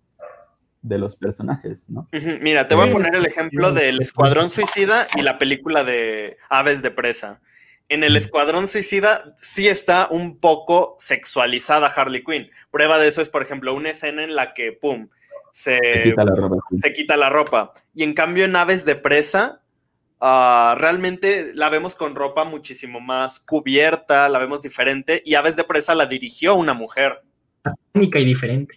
de 0.82 0.98
los 0.98 1.16
personajes, 1.16 1.86
¿no? 1.88 2.08
Mira, 2.40 2.68
te 2.68 2.74
voy 2.74 2.88
a 2.88 2.92
poner 2.92 3.14
el 3.14 3.26
ejemplo 3.26 3.72
del 3.72 4.00
Escuadrón 4.00 4.50
Suicida 4.50 5.06
y 5.16 5.22
la 5.22 5.38
película 5.38 5.84
de 5.84 6.38
Aves 6.48 6.82
de 6.82 6.90
Presa. 6.90 7.40
En 7.88 8.04
el 8.04 8.16
Escuadrón 8.16 8.68
Suicida 8.68 9.34
sí 9.36 9.68
está 9.68 10.08
un 10.10 10.38
poco 10.38 10.96
sexualizada 10.98 11.88
Harley 11.88 12.22
Quinn. 12.24 12.48
Prueba 12.70 12.98
de 12.98 13.08
eso 13.08 13.20
es, 13.20 13.28
por 13.28 13.42
ejemplo, 13.42 13.74
una 13.74 13.90
escena 13.90 14.22
en 14.22 14.36
la 14.36 14.54
que, 14.54 14.72
¡pum!, 14.72 15.08
se, 15.52 15.80
quita 16.94 17.16
la 17.16 17.28
ropa. 17.28 17.74
Y 17.94 18.04
en 18.04 18.14
cambio 18.14 18.44
en 18.44 18.54
Aves 18.54 18.84
de 18.84 18.94
Presa, 18.94 19.62
ah, 20.20 20.76
realmente 20.78 21.50
la 21.54 21.68
vemos 21.68 21.96
con 21.96 22.14
ropa 22.14 22.44
muchísimo 22.44 23.00
más 23.00 23.40
cubierta, 23.40 24.28
la 24.28 24.38
vemos 24.38 24.62
diferente, 24.62 25.20
y 25.24 25.34
Aves 25.34 25.56
de 25.56 25.64
Presa 25.64 25.94
la 25.94 26.06
dirigió 26.06 26.54
una 26.54 26.74
mujer. 26.74 27.22
Única 27.94 28.20
y 28.20 28.24
diferente. 28.24 28.76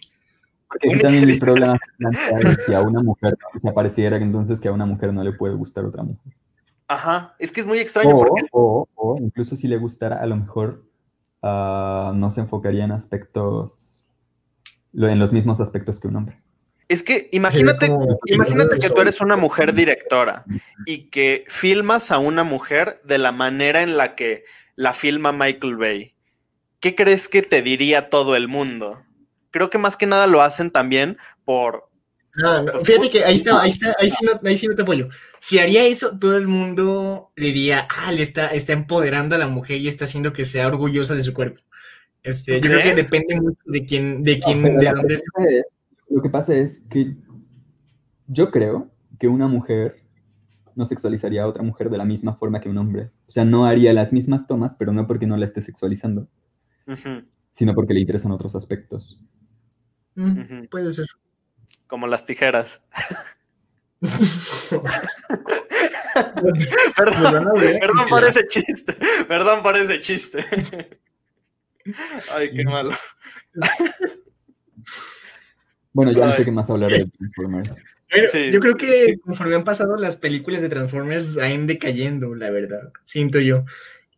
Porque 0.80 0.98
también 0.98 1.28
el 1.28 1.38
problema 1.38 1.78
es 2.38 2.58
que 2.66 2.74
a 2.74 2.82
una 2.82 3.02
mujer 3.02 3.36
se 3.60 3.72
pareciera 3.72 4.16
entonces 4.16 4.60
que 4.60 4.68
a 4.68 4.72
una 4.72 4.86
mujer 4.86 5.12
no 5.12 5.22
le 5.22 5.32
puede 5.32 5.54
gustar 5.54 5.84
otra 5.84 6.02
mujer. 6.02 6.32
Ajá, 6.88 7.34
es 7.38 7.50
que 7.50 7.60
es 7.60 7.66
muy 7.66 7.78
extraño. 7.78 8.16
O, 8.52 8.88
o, 8.94 9.16
incluso 9.18 9.56
si 9.56 9.68
le 9.68 9.78
gustara, 9.78 10.16
a 10.16 10.26
lo 10.26 10.36
mejor 10.36 10.84
ah, 11.42 12.12
no 12.14 12.30
se 12.30 12.40
enfocaría 12.40 12.84
en 12.84 12.92
aspectos, 12.92 14.04
en 14.92 15.18
los 15.18 15.32
mismos 15.32 15.60
aspectos 15.60 15.98
que 15.98 16.08
un 16.08 16.16
hombre. 16.16 16.38
Es 16.88 17.02
que 17.02 17.30
imagínate, 17.32 17.88
imagínate 18.26 18.78
que 18.78 18.90
tú 18.90 19.00
eres 19.00 19.20
una 19.22 19.38
mujer 19.38 19.72
directora 19.72 20.44
y 20.84 21.08
que 21.08 21.44
filmas 21.48 22.10
a 22.10 22.18
una 22.18 22.44
mujer 22.44 23.00
de 23.04 23.16
la 23.16 23.32
manera 23.32 23.80
en 23.80 23.96
la 23.96 24.14
que 24.14 24.44
la 24.76 24.92
filma 24.92 25.32
Michael 25.32 25.76
Bay. 25.76 26.14
¿Qué 26.80 26.94
crees 26.94 27.28
que 27.28 27.40
te 27.40 27.62
diría 27.62 28.10
todo 28.10 28.36
el 28.36 28.48
mundo? 28.48 28.98
Creo 29.54 29.70
que 29.70 29.78
más 29.78 29.96
que 29.96 30.06
nada 30.06 30.26
lo 30.26 30.42
hacen 30.42 30.72
también 30.72 31.16
por... 31.44 31.88
No, 32.36 32.72
pues, 32.72 32.82
fíjate 32.82 33.10
que 33.10 33.24
ahí 33.24 33.36
está, 33.36 33.62
ahí 33.62 33.70
está, 33.70 33.94
ahí 34.00 34.10
sí, 34.10 34.26
no, 34.26 34.32
ahí 34.44 34.58
sí 34.58 34.66
no 34.66 34.74
te 34.74 34.82
apoyo. 34.82 35.08
Si 35.38 35.60
haría 35.60 35.84
eso, 35.84 36.18
todo 36.18 36.36
el 36.36 36.48
mundo 36.48 37.30
diría, 37.36 37.86
ah, 37.88 38.10
le 38.10 38.24
está, 38.24 38.48
está 38.48 38.72
empoderando 38.72 39.36
a 39.36 39.38
la 39.38 39.46
mujer 39.46 39.80
y 39.80 39.86
está 39.86 40.06
haciendo 40.06 40.32
que 40.32 40.44
sea 40.44 40.66
orgullosa 40.66 41.14
de 41.14 41.22
su 41.22 41.32
cuerpo. 41.32 41.62
Este, 42.24 42.60
yo 42.60 42.68
creo 42.68 42.82
que 42.82 42.94
depende 42.94 43.40
mucho 43.40 43.60
de 43.66 43.84
quién, 43.84 44.24
de 44.24 44.40
quién, 44.40 44.62
de 44.64 44.92
dónde 44.92 45.22
Lo 46.08 46.20
que 46.20 46.30
pasa 46.30 46.54
es 46.54 46.82
que 46.90 47.14
yo 48.26 48.50
creo 48.50 48.90
que 49.20 49.28
una 49.28 49.46
mujer 49.46 50.02
no 50.74 50.86
sexualizaría 50.86 51.44
a 51.44 51.46
otra 51.46 51.62
mujer 51.62 51.88
de 51.88 51.98
la 51.98 52.04
misma 52.04 52.34
forma 52.34 52.60
que 52.60 52.68
un 52.68 52.78
hombre. 52.78 53.10
O 53.28 53.30
sea, 53.30 53.44
no 53.44 53.66
haría 53.66 53.92
las 53.92 54.12
mismas 54.12 54.48
tomas, 54.48 54.74
pero 54.74 54.92
no 54.92 55.06
porque 55.06 55.28
no 55.28 55.36
la 55.36 55.44
esté 55.44 55.62
sexualizando, 55.62 56.26
sino 57.52 57.74
porque 57.74 57.94
le 57.94 58.00
interesan 58.00 58.32
otros 58.32 58.56
aspectos. 58.56 59.20
Puede 60.70 60.92
ser. 60.92 61.06
Como 61.86 62.06
las 62.06 62.26
tijeras. 62.26 62.80
perdón, 66.96 67.52
perdón 67.80 68.08
por 68.08 68.24
ese 68.24 68.46
chiste. 68.46 68.96
Perdón 69.26 69.62
por 69.62 69.76
ese 69.76 70.00
chiste. 70.00 70.44
Ay, 72.32 72.50
qué 72.52 72.64
malo. 72.64 72.92
Bueno, 75.92 76.12
ya 76.12 76.26
no 76.26 76.32
sé 76.32 76.44
qué 76.44 76.50
más 76.50 76.68
hablar 76.70 76.90
de 76.90 77.06
Transformers. 77.06 77.76
Yo 78.52 78.60
creo 78.60 78.76
que 78.76 79.16
conforme 79.24 79.54
han 79.54 79.64
pasado 79.64 79.96
las 79.96 80.16
películas 80.16 80.62
de 80.62 80.68
Transformers, 80.68 81.38
han 81.38 81.66
decayendo, 81.66 82.34
la 82.34 82.50
verdad. 82.50 82.92
Siento 83.04 83.40
yo. 83.40 83.64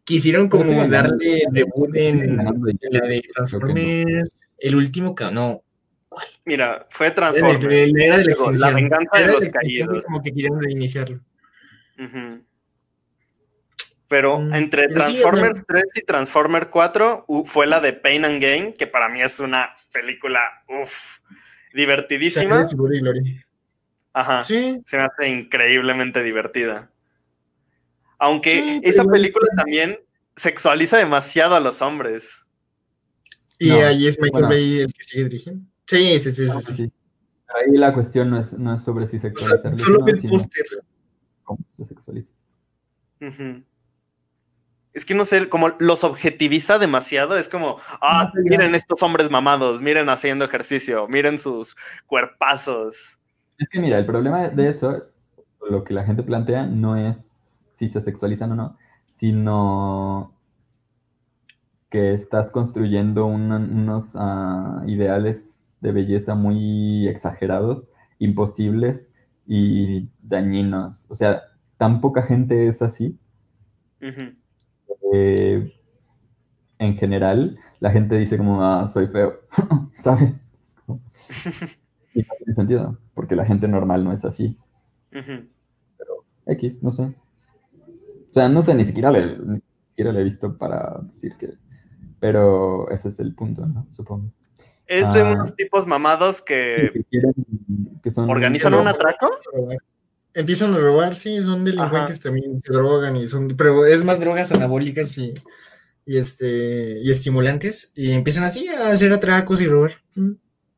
Quisieron 0.05 0.49
como 0.49 0.87
darle 0.87 1.43
reboot 1.51 1.97
en, 1.97 2.37
la 2.37 3.07
de 3.07 3.23
Transformers. 3.35 4.49
El 4.59 4.77
último, 4.77 5.15
no, 5.33 5.65
Mira, 6.47 6.87
fue 6.91 7.11
Transformers. 7.11 7.93
la, 8.61 8.71
venganza 8.71 9.19
de 9.19 9.27
los 9.27 9.49
caídos. 9.49 10.05
Como 10.05 10.23
que 10.23 10.33
querían 10.33 10.61
reiniciarlo. 10.61 11.21
Pero 14.09 14.39
mm, 14.39 14.55
entre 14.55 14.87
Transformers 14.89 15.63
3 15.67 15.83
y 15.97 16.01
Transformers 16.03 16.69
4 16.71 17.27
fue 17.45 17.67
la 17.67 17.81
de 17.81 17.93
Pain 17.93 18.25
and 18.25 18.41
Gain, 18.41 18.73
que 18.73 18.87
para 18.87 19.09
mí 19.09 19.21
es 19.21 19.41
una 19.41 19.75
película, 19.93 20.41
uff, 20.69 21.19
divertidísima. 21.75 22.69
Ajá. 24.13 24.45
Sí. 24.45 24.81
Se 24.87 24.97
me 24.97 25.03
hace 25.03 25.29
increíblemente 25.29 26.23
divertida. 26.23 26.93
Aunque 28.19 28.81
esa 28.85 29.05
película 29.05 29.49
también 29.57 29.99
sexualiza 30.37 30.97
demasiado 30.97 31.57
a 31.57 31.61
los 31.61 31.83
hombres. 31.83 32.47
Y 33.59 33.71
ahí 33.71 34.07
es 34.07 34.21
Michael 34.21 34.45
Bay 34.45 34.79
el 34.79 34.95
que 34.95 35.03
sigue 35.03 35.25
dirigiendo. 35.25 35.67
Sí, 35.87 36.19
sí, 36.19 36.33
sí, 36.33 36.49
sí, 36.49 36.93
Ahí 37.55 37.77
la 37.77 37.95
cuestión 37.95 38.31
no 38.31 38.39
es, 38.39 38.53
no 38.53 38.75
es 38.75 38.83
sobre 38.83 39.07
si 39.07 39.19
sexualiza. 39.19 39.77
solo 39.79 40.05
el 40.07 40.29
póster. 40.29 40.67
¿Cómo 41.45 41.61
se 41.77 41.85
sexualiza? 41.85 42.33
Es 44.93 45.05
que 45.05 45.15
no 45.15 45.25
sé, 45.25 45.49
como 45.49 45.69
los 45.79 46.03
objetiviza 46.03 46.79
demasiado, 46.79 47.37
es 47.37 47.49
como, 47.49 47.79
ah, 48.01 48.33
miren 48.35 48.75
estos 48.75 49.03
hombres 49.03 49.31
mamados, 49.31 49.81
miren 49.81 50.09
haciendo 50.09 50.45
ejercicio, 50.45 51.07
miren 51.09 51.39
sus 51.39 51.77
cuerpazos. 52.07 53.21
Es 53.59 53.69
que 53.71 53.79
mira, 53.79 53.99
el 53.99 54.07
problema 54.07 54.49
de 54.49 54.69
eso, 54.69 55.05
lo 55.71 55.85
que 55.85 55.95
la 55.95 56.05
gente 56.05 56.23
plantea, 56.23 56.67
no 56.67 56.97
es 56.97 57.57
si 57.73 57.89
se 57.89 58.01
sexualizan 58.01 58.53
o 58.53 58.57
no, 58.57 58.79
sino 59.11 60.35
que 61.91 62.13
estás 62.13 62.51
construyendo 62.51 63.27
unos 63.27 64.17
ah, 64.17 64.83
ideales 64.87 65.66
de 65.87 65.93
belleza 65.93 66.35
muy 66.35 67.07
exagerados, 67.07 67.93
imposibles 68.19 69.15
y 69.47 70.09
dañinos. 70.21 71.07
O 71.09 71.15
sea, 71.15 71.43
tan 71.77 72.01
poca 72.01 72.23
gente 72.23 72.67
es 72.67 72.83
así. 72.83 73.17
Eh, 75.13 75.73
en 76.79 76.97
general, 76.97 77.57
la 77.79 77.91
gente 77.91 78.19
dice 78.19 78.37
como, 78.37 78.65
ah, 78.65 78.89
soy 78.89 79.07
feo, 79.07 79.35
¿sabes? 79.93 80.35
y 82.15 82.21
no 82.21 82.35
tiene 82.39 82.55
sentido, 82.55 82.99
porque 83.15 83.37
la 83.37 83.47
gente 83.47 83.69
normal 83.69 84.03
no 84.03 84.13
es 84.13 84.25
así. 84.25 84.59
Pero 85.11 86.25
X, 86.47 86.83
no 86.83 86.91
sé. 86.91 87.05
O 87.05 88.35
sea, 88.35 88.49
no 88.49 88.63
sé, 88.63 88.75
ni 88.75 88.85
siquiera 88.85 89.13
le, 89.13 89.39
ni 89.39 89.61
siquiera 89.91 90.11
le 90.11 90.21
he 90.21 90.25
visto 90.25 90.59
para 90.59 91.01
decir 91.05 91.37
que 91.39 91.55
pero 92.19 92.91
ese 92.91 93.11
es 93.11 93.21
el 93.21 93.35
punto, 93.35 93.67
¿no? 93.67 93.85
Supongo. 93.91 94.31
Es 94.87 95.13
de 95.13 95.21
ah, 95.21 95.33
unos 95.33 95.55
tipos 95.57 95.87
mamados 95.87 96.41
que, 96.43 97.05
organizan 98.17 98.75
un 98.75 98.87
atraco. 98.87 99.31
Empiezan 100.33 100.75
a 100.75 100.79
robar, 100.79 101.17
sí, 101.17 101.43
son 101.43 101.65
delincuentes 101.65 102.21
también, 102.21 102.61
se 102.61 102.73
drogan 102.73 103.17
y 103.17 103.27
son, 103.27 103.49
pero 103.57 103.87
es 103.87 104.05
más 104.05 104.21
drogas 104.21 104.53
anabólicas 104.53 105.17
y, 105.19 105.35
este 106.05 107.01
y 107.03 107.11
estimulantes 107.11 107.91
y 107.97 108.13
empiezan 108.13 108.45
así 108.45 108.69
a 108.69 108.91
hacer 108.91 109.13
atracos 109.13 109.61
y 109.61 109.67
robar. 109.67 110.03
Mm. 110.15 110.33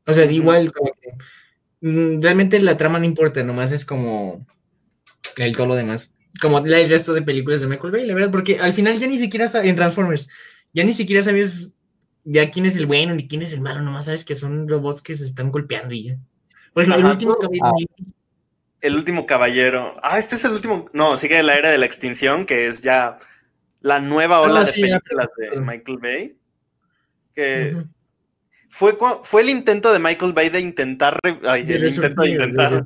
O 0.07 0.13
sea, 0.13 0.25
igual 0.31 0.71
como 0.71 0.91
que 0.93 1.87
mm, 1.87 2.21
realmente 2.21 2.59
la 2.59 2.77
trama 2.77 2.99
no 2.99 3.05
importa, 3.05 3.43
nomás 3.43 3.71
es 3.73 3.85
como 3.85 4.45
el 5.35 5.55
todo 5.55 5.67
lo 5.67 5.75
demás. 5.75 6.15
Como 6.41 6.59
el 6.59 6.89
resto 6.89 7.13
de 7.13 7.21
películas 7.21 7.61
de 7.61 7.67
Michael 7.67 7.91
Bay, 7.91 8.05
la 8.05 8.13
verdad, 8.13 8.31
porque 8.31 8.59
al 8.59 8.71
final 8.71 8.97
ya 8.97 9.07
ni 9.07 9.17
siquiera 9.17 9.49
en 9.61 9.75
Transformers 9.75 10.29
ya 10.73 10.83
ni 10.83 10.93
siquiera 10.93 11.23
sabes 11.23 11.71
ya 12.23 12.49
quién 12.51 12.65
es 12.65 12.75
el 12.75 12.85
bueno 12.85 13.15
ni 13.15 13.27
quién 13.27 13.41
es 13.41 13.53
el 13.53 13.61
malo, 13.61 13.81
nomás 13.81 14.05
sabes 14.05 14.25
que 14.25 14.35
son 14.35 14.67
robots 14.67 15.01
que 15.01 15.15
se 15.15 15.25
están 15.25 15.51
golpeando 15.51 15.93
y 15.93 16.09
ya. 16.09 16.17
Por 16.73 16.83
ejemplo, 16.83 17.01
el 17.01 17.11
último 17.11 17.37
caballero. 17.37 17.65
Ah. 17.65 18.05
El 18.81 18.95
último 18.95 19.25
caballero. 19.25 19.95
Ah, 20.01 20.19
este 20.19 20.35
es 20.35 20.45
el 20.45 20.51
último. 20.51 20.89
No, 20.93 21.17
sigue 21.17 21.43
la 21.43 21.57
era 21.57 21.69
de 21.69 21.77
la 21.77 21.85
extinción, 21.85 22.45
que 22.45 22.67
es 22.67 22.81
ya 22.81 23.17
la 23.81 23.99
nueva 23.99 24.41
ola 24.41 24.61
ah, 24.61 24.63
de 24.63 24.71
películas 24.71 25.27
de 25.37 25.59
Michael 25.59 25.97
Bay. 25.97 26.37
Que 27.35 27.83
fue, 28.69 28.97
fue 29.23 29.41
el 29.41 29.49
intento 29.49 29.91
de 29.91 29.99
Michael 29.99 30.33
Bay 30.33 30.49
de 30.49 30.61
intentar. 30.61 31.17
el 31.23 31.85
intento 31.85 32.21
de 32.21 32.29
intentar. 32.29 32.85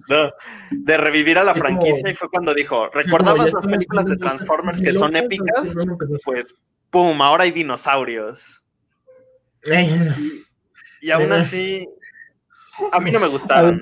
de 0.71 0.97
revivir 0.97 1.37
a 1.37 1.43
la 1.43 1.53
franquicia, 1.53 2.09
y 2.09 2.13
fue 2.15 2.29
cuando 2.29 2.53
dijo: 2.53 2.89
¿Recordabas 2.89 3.53
las 3.53 3.65
películas 3.65 4.05
de 4.05 4.17
Transformers 4.17 4.79
que 4.79 4.93
son 4.93 5.15
épicas? 5.15 5.75
Pues 6.23 6.55
¡pum! 6.89 7.21
Ahora 7.21 7.43
hay 7.43 7.51
dinosaurios. 7.51 8.62
Y, 11.01 11.11
aún 11.11 11.31
así, 11.31 11.87
a 12.91 12.99
mí 12.99 13.11
no 13.11 13.19
me 13.19 13.27
gustaron. 13.27 13.81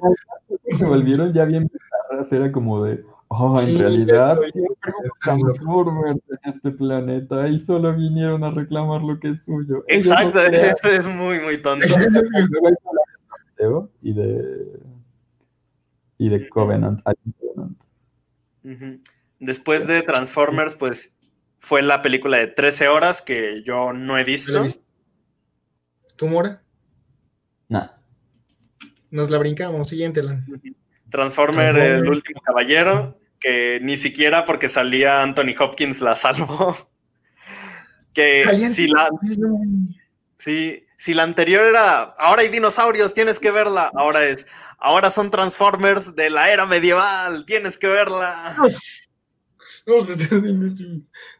Se 0.77 0.85
volvieron 0.85 1.33
ya 1.33 1.45
bien 1.45 1.67
bizarras, 1.67 2.31
era 2.31 2.51
como 2.51 2.83
de, 2.83 3.03
oh, 3.29 3.59
en 3.59 3.79
realidad 3.79 4.37
siempre 4.51 4.75
Transformers 5.21 6.19
en 6.29 6.53
este 6.53 6.71
planeta 6.71 7.47
y 7.47 7.59
solo 7.59 7.93
vinieron 7.95 8.43
a 8.43 8.51
reclamar 8.51 9.01
lo 9.01 9.19
que 9.19 9.29
es 9.29 9.45
suyo. 9.45 9.83
Exacto, 9.87 10.39
eso 10.39 10.87
es 10.87 11.09
muy, 11.09 11.39
muy 11.39 11.61
tonto. 11.61 11.87
y 14.01 14.13
de 14.13 14.79
y 16.21 16.29
de 16.29 16.47
Covenant. 16.49 17.01
Después 19.39 19.87
de 19.87 20.03
Transformers, 20.03 20.75
pues 20.75 21.15
fue 21.57 21.81
la 21.81 22.03
película 22.03 22.37
de 22.37 22.45
13 22.45 22.89
horas 22.89 23.23
que 23.23 23.63
yo 23.63 23.91
no 23.91 24.19
he 24.19 24.23
visto. 24.23 24.63
¿Tú, 26.21 26.27
Mora? 26.27 26.61
No. 27.67 27.91
Nos 29.09 29.31
la 29.31 29.39
brincamos, 29.39 29.89
siguiente. 29.89 30.21
Transformer, 31.09 31.75
el 31.75 32.07
último 32.07 32.39
caballero, 32.41 33.19
que 33.39 33.79
ni 33.81 33.97
siquiera 33.97 34.45
porque 34.45 34.69
salía 34.69 35.23
Anthony 35.23 35.55
Hopkins 35.59 35.99
la 35.99 36.13
salvó. 36.13 36.77
que 38.13 38.69
si 38.69 38.85
la, 38.87 39.09
si 40.37 41.13
la 41.15 41.23
anterior 41.23 41.63
era, 41.63 42.01
ahora 42.19 42.43
hay 42.43 42.49
dinosaurios, 42.49 43.15
tienes 43.15 43.39
que 43.39 43.49
verla. 43.49 43.89
Ahora 43.95 44.23
es, 44.23 44.45
ahora 44.77 45.09
son 45.09 45.31
Transformers 45.31 46.15
de 46.15 46.29
la 46.29 46.51
era 46.51 46.67
medieval, 46.67 47.47
tienes 47.47 47.79
que 47.79 47.87
verla. 47.87 48.55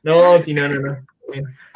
No, 0.02 0.40
sí, 0.40 0.56
no, 0.56 0.68
no, 0.68 0.80
no. 0.80 1.06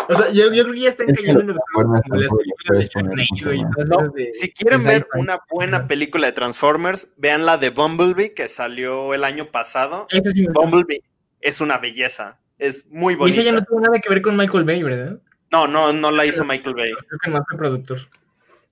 O 0.08 0.16
sea, 0.16 0.30
yo, 0.32 0.50
creo 0.50 0.72
que 0.72 0.80
ya 0.80 0.90
están 0.90 1.08
cayendo 1.08 1.42
en 1.42 1.48
las 1.48 2.32
películas 2.32 4.14
de 4.14 4.34
Si 4.34 4.52
quieren 4.52 4.84
ver 4.84 5.08
una 5.16 5.40
buena 5.50 5.88
película 5.88 6.28
de 6.28 6.34
Transformers, 6.34 7.10
vean 7.18 7.46
la 7.46 7.58
de 7.58 7.70
Bumblebee 7.70 8.34
que 8.34 8.48
salió 8.48 9.14
el 9.14 9.24
año 9.24 9.46
pasado. 9.52 10.08
Bumblebee 10.54 11.02
es 11.42 11.62
una 11.62 11.78
belleza, 11.78 12.40
es 12.58 12.86
muy 12.90 13.16
bonita. 13.16 13.38
Y 13.38 13.42
esa 13.42 13.52
ya 13.52 13.58
no 13.58 13.64
tuvo 13.64 13.80
nada 13.80 14.00
que 14.00 14.10
ver 14.10 14.22
con 14.22 14.36
Michael 14.36 14.64
Bay, 14.64 14.84
¿verdad? 14.84 15.20
No, 15.52 15.68
no, 15.68 15.94
no 15.94 16.12
la 16.12 16.26
hizo 16.26 16.44
Michael 16.44 16.76
Bay. 16.76 16.92
Creo 16.92 17.20
que 17.24 17.30
más 17.30 17.42
fue 17.48 17.58
productor. 17.58 18.00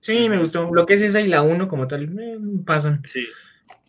Sí, 0.00 0.28
me 0.28 0.38
gustó. 0.38 0.70
Lo 0.72 0.84
que 0.84 0.94
es 0.94 1.02
esa 1.02 1.20
y 1.20 1.28
la 1.28 1.42
1 1.42 1.66
como 1.66 1.88
tal, 1.88 2.04
eh, 2.18 2.38
pasan. 2.66 3.02
Sí. 3.06 3.26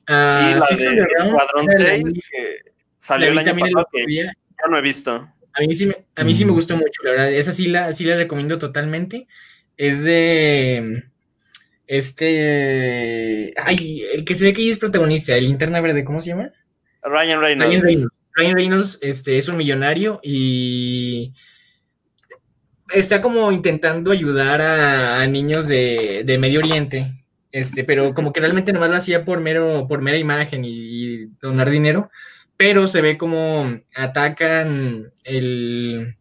Uh, 0.07 0.11
y 0.11 0.53
la 0.53 0.61
Six 0.61 0.83
de 0.83 1.07
Cuadrón 1.31 1.65
6, 1.77 2.03
que 2.31 2.75
Salió 3.05 3.29
el 3.29 3.37
año 3.37 3.55
pasado 3.55 3.87
que 3.91 4.05
ya 4.15 4.33
no 4.67 4.77
he 4.77 4.81
visto. 4.81 5.31
A 5.55 5.61
mí, 5.61 5.73
sí 5.73 5.85
me, 5.85 6.05
a 6.15 6.23
mí 6.23 6.33
sí 6.33 6.43
me 6.43 6.51
mm. 6.51 6.55
gustó 6.55 6.75
mucho, 6.75 7.01
la 7.03 7.11
verdad. 7.11 7.33
Esa 7.33 7.51
sí 7.51 7.67
la, 7.67 7.93
sí 7.93 8.03
la 8.03 8.15
recomiendo 8.15 8.57
totalmente. 8.57 9.27
Es 9.77 10.03
de. 10.03 11.05
Este. 11.87 13.53
Ay, 13.63 14.03
el 14.13 14.25
que 14.25 14.35
se 14.35 14.43
ve 14.43 14.53
que 14.53 14.67
es 14.67 14.77
protagonista, 14.77 15.35
el 15.35 15.45
linterna 15.45 15.79
verde, 15.79 16.03
¿cómo 16.03 16.19
se 16.19 16.29
llama? 16.29 16.51
Ryan 17.03 17.39
Reynolds. 17.39 18.07
Ryan 18.33 18.55
Reynolds, 18.55 18.99
este, 19.01 19.37
es 19.37 19.47
un 19.47 19.55
millonario 19.55 20.19
y 20.21 21.33
está 22.93 23.21
como 23.21 23.49
intentando 23.53 24.11
ayudar 24.11 24.59
a, 24.61 25.25
niños 25.27 25.69
de, 25.69 26.23
de, 26.25 26.37
Medio 26.37 26.59
Oriente, 26.59 27.23
este, 27.53 27.85
pero 27.85 28.13
como 28.13 28.33
que 28.33 28.41
realmente 28.41 28.73
nomás 28.73 28.89
lo 28.89 28.97
hacía 28.97 29.23
por 29.23 29.39
mero, 29.39 29.87
por 29.87 30.01
mera 30.01 30.17
imagen 30.17 30.63
y 30.65 31.27
donar 31.41 31.69
dinero 31.69 32.09
pero 32.57 32.87
se 32.87 33.01
ve 33.01 33.17
como 33.17 33.79
atacan 33.95 35.11
el, 35.23 36.15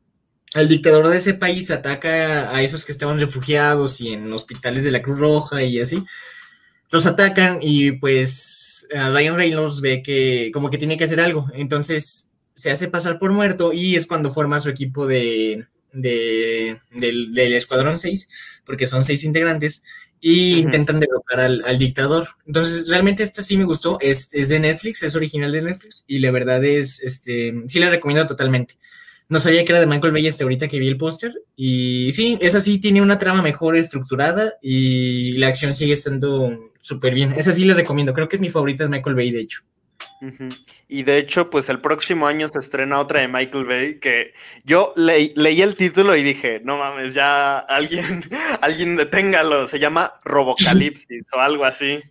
el 0.55 0.69
dictador 0.69 1.09
de 1.09 1.19
ese 1.19 1.35
país, 1.35 1.70
ataca 1.70 2.55
a 2.55 2.62
esos 2.62 2.85
que 2.85 2.93
estaban 2.93 3.20
refugiados 3.20 4.01
y 4.01 4.12
en 4.12 4.32
hospitales 4.32 4.85
de 4.85 4.93
la 4.93 5.02
Cruz 5.02 5.19
Roja 5.19 5.62
y 5.62 5.81
así. 5.81 6.05
Los 6.90 7.06
atacan 7.06 7.59
y 7.61 7.93
pues 7.93 8.86
Ryan 8.90 9.36
Reynolds 9.36 9.81
ve 9.81 10.02
que 10.02 10.51
como 10.52 10.70
que 10.70 10.78
tiene 10.78 10.97
que 10.97 11.05
hacer 11.05 11.20
algo. 11.20 11.48
Entonces 11.55 12.31
se 12.55 12.70
hace 12.70 12.89
pasar 12.89 13.19
por 13.19 13.32
muerto 13.32 13.73
y 13.73 13.97
es 13.97 14.06
cuando 14.06 14.32
forma 14.32 14.61
su 14.61 14.69
equipo 14.69 15.06
de, 15.06 15.66
del, 15.93 16.81
del, 16.90 17.52
Escuadrón 17.52 17.98
6, 17.98 18.28
porque 18.65 18.86
son 18.86 19.05
seis 19.05 19.24
integrantes 19.24 19.85
y 20.26 20.59
intentan 20.59 21.01
derrocar 21.01 21.38
al, 21.38 21.78
dictador. 21.78 22.28
Entonces, 22.46 22.88
realmente 22.88 23.22
esta 23.22 23.42
sí 23.42 23.59
me 23.59 23.64
gustó, 23.64 23.98
es, 24.01 24.30
es, 24.32 24.48
de 24.48 24.59
Netflix, 24.59 25.02
es 25.02 25.14
original 25.16 25.52
de 25.52 25.60
Netflix 25.60 26.02
y 26.06 26.18
la 26.18 26.30
verdad 26.30 26.64
es, 26.64 27.02
este, 27.02 27.52
sí 27.66 27.78
la 27.78 27.90
recomiendo 27.90 28.26
totalmente. 28.26 28.78
No 29.28 29.38
sabía 29.38 29.66
que 29.66 29.72
era 29.72 29.80
de 29.80 29.86
Michael 29.86 30.14
Bay 30.14 30.26
hasta 30.26 30.44
ahorita 30.44 30.66
que 30.66 30.78
vi 30.78 30.88
el 30.88 30.96
póster 30.96 31.34
y 31.56 32.10
sí, 32.12 32.38
esa 32.40 32.62
sí 32.62 32.78
tiene 32.78 33.02
una 33.02 33.18
trama 33.18 33.42
mejor 33.42 33.76
estructurada 33.76 34.55
y 34.62 35.32
la 35.32 35.48
acción 35.48 35.74
sigue 35.74 35.92
estando 35.92 36.70
súper 36.80 37.12
bien. 37.12 37.34
Esa 37.36 37.52
sí 37.52 37.66
la 37.66 37.74
recomiendo, 37.74 38.14
creo 38.14 38.26
que 38.26 38.36
es 38.36 38.42
mi 38.42 38.48
favorita 38.48 38.84
de 38.84 38.88
Michael 38.88 39.16
Bay, 39.16 39.30
de 39.30 39.40
hecho. 39.40 39.60
Y 40.88 41.02
de 41.02 41.18
hecho, 41.18 41.51
pues 41.51 41.68
el 41.68 41.78
próximo 41.80 42.26
año 42.26 42.48
se 42.48 42.59
estrena 42.59 42.98
otra 42.98 43.20
de 43.20 43.28
Michael 43.28 43.66
Bay 43.66 43.98
que 43.98 44.32
yo 44.64 44.92
leí 44.96 45.60
el 45.62 45.74
título 45.74 46.16
y 46.16 46.22
dije, 46.22 46.60
no 46.64 46.78
mames, 46.78 47.14
ya 47.14 47.59
alguien, 47.59 48.22
alguien 48.60 48.96
deténgalo. 48.96 49.66
Se 49.66 49.78
llama 49.78 50.12
Robocalipsis 50.24 51.26
o 51.34 51.40
algo 51.40 51.64
así. 51.64 52.02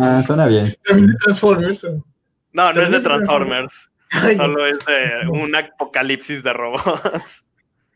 Ah, 0.00 0.22
suena 0.26 0.46
bien. 0.46 0.74
También 0.84 1.08
de 1.08 1.16
Transformers. 1.16 1.84
No, 2.52 2.72
no 2.72 2.82
es 2.82 2.90
de 2.90 3.00
Transformers. 3.00 3.90
Solo 4.36 4.66
es 4.66 4.78
de 4.84 5.28
un 5.30 5.54
apocalipsis 5.54 6.42
de 6.42 6.52
robots. 6.52 7.46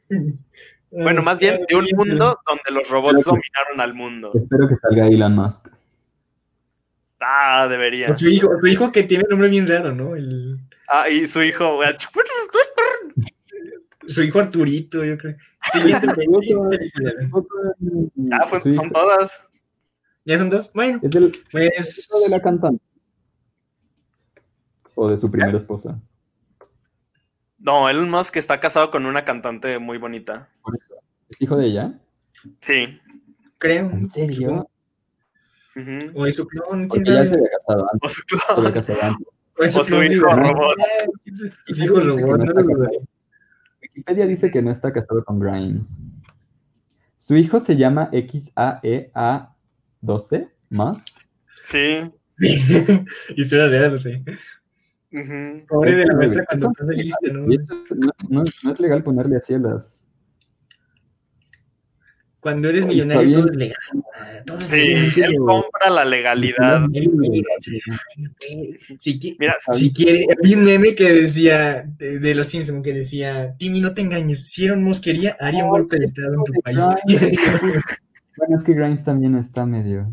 bueno, 0.91 1.23
más 1.23 1.39
bien 1.39 1.61
de 1.69 1.77
un 1.77 1.87
mundo 1.95 2.39
donde 2.47 2.71
los 2.73 2.89
robots 2.89 3.25
dominaron 3.25 3.81
al 3.81 3.95
mundo. 3.95 4.33
Espero 4.35 4.69
que 4.69 4.77
salga 4.77 5.07
Elon 5.09 5.35
Musk. 5.35 5.76
Ah, 7.29 7.67
debería. 7.69 8.17
su 8.17 8.29
hijo, 8.29 8.49
su 8.61 8.67
hijo 8.69 8.93
que 8.93 9.03
tiene 9.03 9.25
un 9.25 9.31
nombre 9.31 9.49
bien 9.49 9.67
raro, 9.67 9.93
¿no? 9.93 10.15
El... 10.15 10.61
Ah, 10.89 11.09
y 11.09 11.27
su 11.27 11.43
hijo. 11.43 11.81
su 14.07 14.23
hijo 14.23 14.39
Arturito, 14.39 15.05
yo 15.05 15.19
creo. 15.19 15.37
ah, 18.31 18.47
pues 18.49 18.77
son 18.77 18.93
todas. 18.93 19.45
¿Ya 20.25 20.39
son 20.39 20.51
dos? 20.51 20.73
Bueno, 20.73 21.01
es 21.03 21.17
el 21.17 21.37
pues... 21.51 22.09
de 22.23 22.29
la 22.29 22.41
cantante. 22.41 22.81
O 24.95 25.11
de 25.11 25.19
su 25.19 25.29
primera 25.29 25.59
esposa. 25.59 25.99
No, 27.59 27.89
Elon 27.89 28.09
Musk 28.09 28.37
está 28.37 28.61
casado 28.61 28.93
con 28.93 29.05
una 29.05 29.25
cantante 29.25 29.81
muy 29.81 29.99
bonita. 29.99 30.49
¿Es 31.29 31.43
hijo 31.43 31.57
de 31.57 31.67
ella? 31.67 31.99
Sí. 32.61 33.01
Creo. 33.59 33.91
¿En 33.91 34.09
serio? 34.11 34.71
O 36.15 36.25
es 36.27 36.37
su 36.37 36.47
clon. 36.47 36.89
¿quién 36.89 37.05
ya 37.05 37.27
se 37.27 37.35
había 37.35 37.51
casado 37.59 37.87
antes. 37.93 38.11
O 38.11 38.15
su 38.15 38.23
clon. 38.23 38.73
O, 39.59 39.69
su, 39.85 40.03
hijo 40.03 40.27
robot. 40.27 40.77
Su 41.69 41.85
hijo 41.85 42.01
robot, 42.01 42.41
no 42.41 42.89
Wikipedia 43.83 44.27
dice 44.27 44.51
que 44.51 44.61
no 44.61 44.71
está 44.71 44.93
casado 44.93 45.25
con 45.25 45.41
Grimes. 45.41 45.99
Su 47.17 47.37
hijo 47.37 47.59
se 47.61 47.77
llama 47.77 48.11
XAEA12 48.13 50.51
más. 50.71 50.99
Sí. 51.65 52.13
Historia 53.35 53.69
real, 53.69 53.93
no 53.93 53.99
sé. 53.99 54.23
Pobre 55.69 55.95
de 55.95 56.07
la 56.07 56.15
maestra 56.15 56.45
cuando 56.45 56.71
estás 56.73 56.89
lista, 56.89 57.33
¿no? 57.33 57.47
¿no? 58.29 58.29
No, 58.29 58.43
es 58.71 58.81
legal 58.81 59.03
ponerle 59.03 59.37
así 59.37 59.55
a 59.55 59.59
las. 59.59 59.96
Cuando 62.47 62.69
eres 62.69 62.87
millonario 62.87 63.41
todo 63.41 63.49
es 63.49 63.57
legal. 63.57 63.77
Todo 64.47 64.61
es 64.61 64.69
sí, 64.69 64.79
él 64.79 65.37
compra 65.37 65.91
la 65.91 66.05
legalidad. 66.05 66.87
Si, 69.01 69.37
Mira, 69.41 69.57
si 69.59 69.93
quiere, 69.93 70.29
vi 70.45 70.55
un 70.55 70.63
meme 70.63 70.95
que 70.95 71.13
decía, 71.13 71.85
de, 71.99 72.35
los 72.37 72.47
Simpsons, 72.47 72.85
que 72.85 72.93
decía, 72.93 73.57
Timmy, 73.59 73.81
no 73.81 73.95
te 73.95 74.03
engañes, 74.03 74.49
si 74.49 74.65
Elon 74.65 74.81
Musk 74.85 75.03
quería, 75.03 75.37
haría 75.41 75.65
un 75.65 75.71
golpe 75.71 75.99
de 75.99 76.05
estado 76.05 76.35
en 76.35 76.45
tu 76.45 76.53
país. 76.61 76.81
bueno, 78.37 78.57
es 78.57 78.63
que 78.63 78.75
Grimes 78.75 79.03
también 79.03 79.35
está 79.35 79.67
medio... 79.67 80.09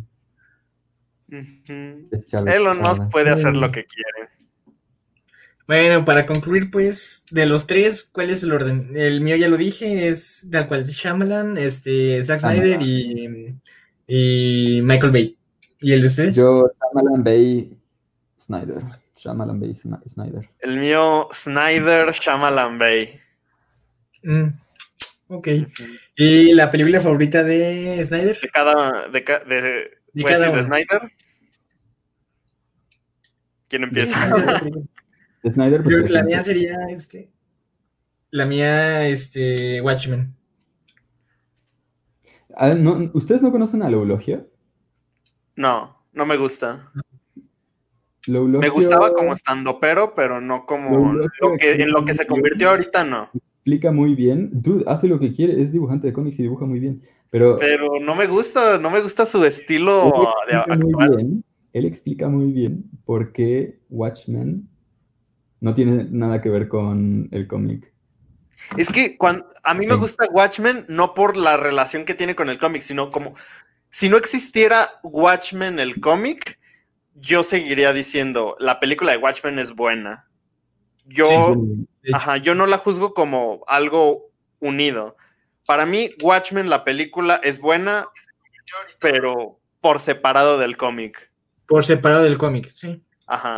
Elon 2.47 2.79
Musk 2.79 3.11
puede 3.11 3.29
hacer 3.29 3.53
lo 3.53 3.71
que 3.71 3.85
quiere. 3.85 4.31
Bueno, 5.65 6.03
para 6.03 6.25
concluir, 6.25 6.69
pues, 6.69 7.25
de 7.31 7.45
los 7.45 7.67
tres, 7.67 8.03
¿cuál 8.03 8.29
es 8.29 8.43
el 8.43 8.51
orden? 8.51 8.91
El 8.95 9.21
mío 9.21 9.37
ya 9.37 9.47
lo 9.47 9.55
dije, 9.55 10.09
es 10.09 10.45
tal 10.51 10.67
cual, 10.67 10.83
Shyamalan, 10.83 11.57
este, 11.57 12.21
Zack 12.21 12.41
Snyder 12.41 12.81
y, 12.81 13.55
y, 14.05 14.81
Michael 14.83 15.11
Bay. 15.11 15.37
¿Y 15.79 15.93
el 15.93 16.01
de 16.01 16.07
ustedes? 16.07 16.35
Yo, 16.35 16.69
Shyamalan, 16.91 17.23
Bay, 17.23 17.77
Snyder. 18.37 18.83
Shyamalan, 19.15 19.59
Bay, 19.61 19.73
Snyder. 19.73 20.49
El 20.59 20.77
mío, 20.77 21.29
Snyder, 21.31 22.11
Shyamalan, 22.11 22.77
Bay. 22.77 23.21
Mm, 24.23 24.47
ok. 25.29 25.47
¿Y 26.17 26.53
la 26.53 26.69
película 26.71 26.99
favorita 26.99 27.41
de 27.41 28.03
Snyder? 28.03 28.37
De 28.37 28.49
cada, 28.49 29.07
de, 29.07 29.21
de, 29.21 29.61
de, 30.11 30.23
de 30.23 30.63
Snyder. 30.63 31.11
¿Quién 33.69 33.83
empieza? 33.83 34.59
Snyder. 35.51 35.83
Yo, 35.87 35.97
la 35.99 36.23
mía 36.23 36.39
sería 36.39 36.77
este. 36.89 37.29
La 38.31 38.45
mía, 38.45 39.07
este, 39.07 39.81
Watchmen. 39.81 40.35
Ah, 42.55 42.73
¿Ustedes 43.13 43.41
no 43.41 43.51
conocen 43.51 43.83
a 43.83 43.89
la 43.89 43.97
eulogia? 43.97 44.43
No, 45.55 46.03
no 46.13 46.25
me 46.25 46.37
gusta. 46.37 46.91
Me 48.27 48.69
gustaba 48.69 49.13
como 49.13 49.33
estando 49.33 49.79
pero, 49.79 50.15
pero 50.15 50.39
no 50.39 50.65
como 50.65 51.13
lo 51.13 51.27
que, 51.59 51.73
en 51.73 51.91
lo 51.91 52.05
que 52.05 52.13
se 52.13 52.25
convirtió 52.25 52.69
ahorita, 52.69 53.03
no. 53.03 53.29
Explica 53.33 53.91
muy 53.91 54.15
bien. 54.15 54.49
Dude, 54.53 54.83
hace 54.87 55.07
lo 55.07 55.19
que 55.19 55.33
quiere, 55.33 55.61
es 55.61 55.71
dibujante 55.71 56.07
de 56.07 56.13
cómics 56.13 56.39
y 56.39 56.43
dibuja 56.43 56.65
muy 56.65 56.79
bien. 56.79 57.01
Pero, 57.29 57.57
pero 57.57 57.99
no 57.99 58.15
me 58.15 58.27
gusta, 58.27 58.77
no 58.79 58.91
me 58.91 59.01
gusta 59.01 59.25
su 59.25 59.43
estilo 59.43 60.11
de 60.47 60.55
actuar. 60.55 61.09
él 61.73 61.85
explica 61.85 62.29
muy 62.29 62.51
bien 62.51 62.85
por 63.05 63.31
qué 63.33 63.79
Watchmen 63.89 64.69
no 65.63 65.73
tiene 65.73 66.05
nada 66.09 66.41
que 66.41 66.49
ver 66.49 66.67
con 66.67 67.29
el 67.31 67.47
cómic. 67.47 67.93
Es 68.77 68.89
que 68.89 69.17
cuando, 69.17 69.47
a 69.63 69.73
mí 69.73 69.87
me 69.87 69.95
gusta 69.95 70.25
Watchmen 70.29 70.85
no 70.89 71.13
por 71.13 71.37
la 71.37 71.55
relación 71.55 72.03
que 72.03 72.13
tiene 72.13 72.35
con 72.35 72.49
el 72.49 72.59
cómic, 72.59 72.81
sino 72.81 73.09
como 73.09 73.33
si 73.89 74.09
no 74.09 74.17
existiera 74.17 74.99
Watchmen 75.03 75.79
el 75.79 76.01
cómic, 76.01 76.59
yo 77.15 77.43
seguiría 77.43 77.93
diciendo 77.93 78.57
la 78.59 78.81
película 78.81 79.13
de 79.13 79.19
Watchmen 79.19 79.57
es 79.57 79.73
buena. 79.73 80.27
Yo, 81.05 81.55
ajá, 82.11 82.37
yo 82.37 82.55
no 82.55 82.65
la 82.65 82.79
juzgo 82.79 83.13
como 83.13 83.63
algo 83.67 84.31
unido. 84.59 85.15
Para 85.65 85.85
mí, 85.85 86.09
Watchmen, 86.21 86.69
la 86.69 86.83
película, 86.83 87.39
es 87.41 87.61
buena, 87.61 88.09
pero 88.99 89.59
por 89.79 89.99
separado 89.99 90.57
del 90.57 90.75
cómic. 90.75 91.31
Por 91.67 91.85
separado 91.85 92.23
del 92.23 92.37
cómic, 92.37 92.69
sí. 92.69 93.01
Ajá. 93.27 93.55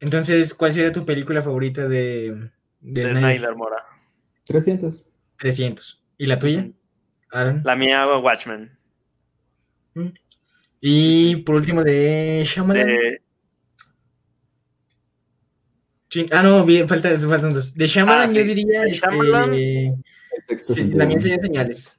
Entonces, 0.00 0.54
¿cuál 0.54 0.72
sería 0.72 0.92
tu 0.92 1.04
película 1.04 1.42
favorita 1.42 1.88
de, 1.88 2.50
de, 2.80 3.06
Snyder? 3.06 3.56
Mora? 3.56 3.78
300. 4.44 5.04
300. 5.38 6.02
¿Y 6.18 6.26
la 6.26 6.38
tuya? 6.38 6.70
Aaron? 7.30 7.62
La 7.64 7.76
mía, 7.76 8.06
Watchmen. 8.18 8.76
Mm. 9.94 10.08
Y 10.80 11.36
por 11.36 11.56
último, 11.56 11.82
de 11.82 12.42
Shyamalan. 12.44 12.88
Ah, 16.30 16.42
no, 16.42 16.64
bien, 16.64 16.88
falta, 16.88 17.10
faltan 17.18 17.52
dos. 17.52 17.74
De 17.74 17.86
Shyamalan, 17.86 18.30
ah, 18.30 18.32
yo 18.32 18.44
diría. 18.44 18.84
Este, 18.84 19.06
la 20.94 21.06
mía 21.06 21.20
sería 21.20 21.38
Señales. 21.38 21.98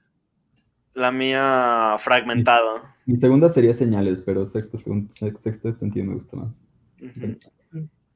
La 0.94 1.12
mía, 1.12 1.96
Fragmentado. 2.00 2.82
Mi 3.06 3.18
segunda 3.18 3.52
sería 3.52 3.74
Señales, 3.74 4.22
pero 4.22 4.46
sexto, 4.46 4.78
sexto 4.78 5.76
sentido 5.76 6.06
me 6.06 6.14
gusta 6.16 6.38
más. 6.38 6.68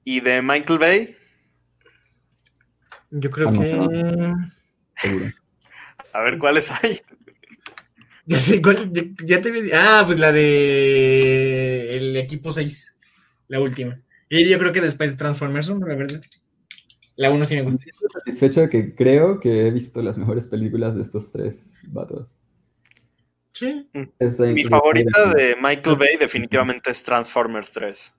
¿Y 0.04 0.20
de 0.20 0.42
Michael 0.42 0.80
Bay? 0.80 1.16
Yo 3.12 3.30
creo 3.30 3.52
que. 3.52 4.34
A 6.14 6.22
ver 6.22 6.38
cuáles 6.38 6.72
hay. 6.72 7.00
Ya 8.28 8.40
sé 8.40 8.62
cuál. 8.62 8.92
Ya, 9.26 9.42
te 9.42 9.52
Ah, 9.74 10.04
pues 10.06 10.20
la 10.20 10.32
de. 10.32 11.98
El 11.98 12.16
equipo 12.16 12.52
6. 12.52 12.94
La 13.48 13.60
última. 13.60 14.00
Y 14.30 14.48
yo 14.48 14.60
creo 14.60 14.72
que 14.72 14.80
después 14.80 15.12
de 15.12 15.18
Transformers, 15.18 15.70
la 15.70 15.96
verdad. 15.96 16.22
La 17.16 17.32
1 17.32 17.46
sí 17.46 17.56
me 17.56 17.64
gusta. 17.64 17.84
Estoy 17.84 18.10
satisfecho 18.14 18.62
de 18.62 18.70
que 18.70 18.94
creo 18.94 19.40
que 19.40 19.68
he 19.68 19.72
visto 19.72 20.02
las 20.04 20.20
mejores 20.20 20.48
películas 20.48 20.96
de 20.96 21.02
estos 21.02 21.32
tres 21.32 21.72
vatos. 21.88 22.48
Sí. 23.50 23.90
Mi 24.54 24.64
favorita 24.66 25.34
de 25.34 25.58
Michael 25.60 25.98
Bay 25.98 26.16
definitivamente 26.18 26.92
es 26.92 27.04
Transformers 27.04 27.72
3 27.74 28.14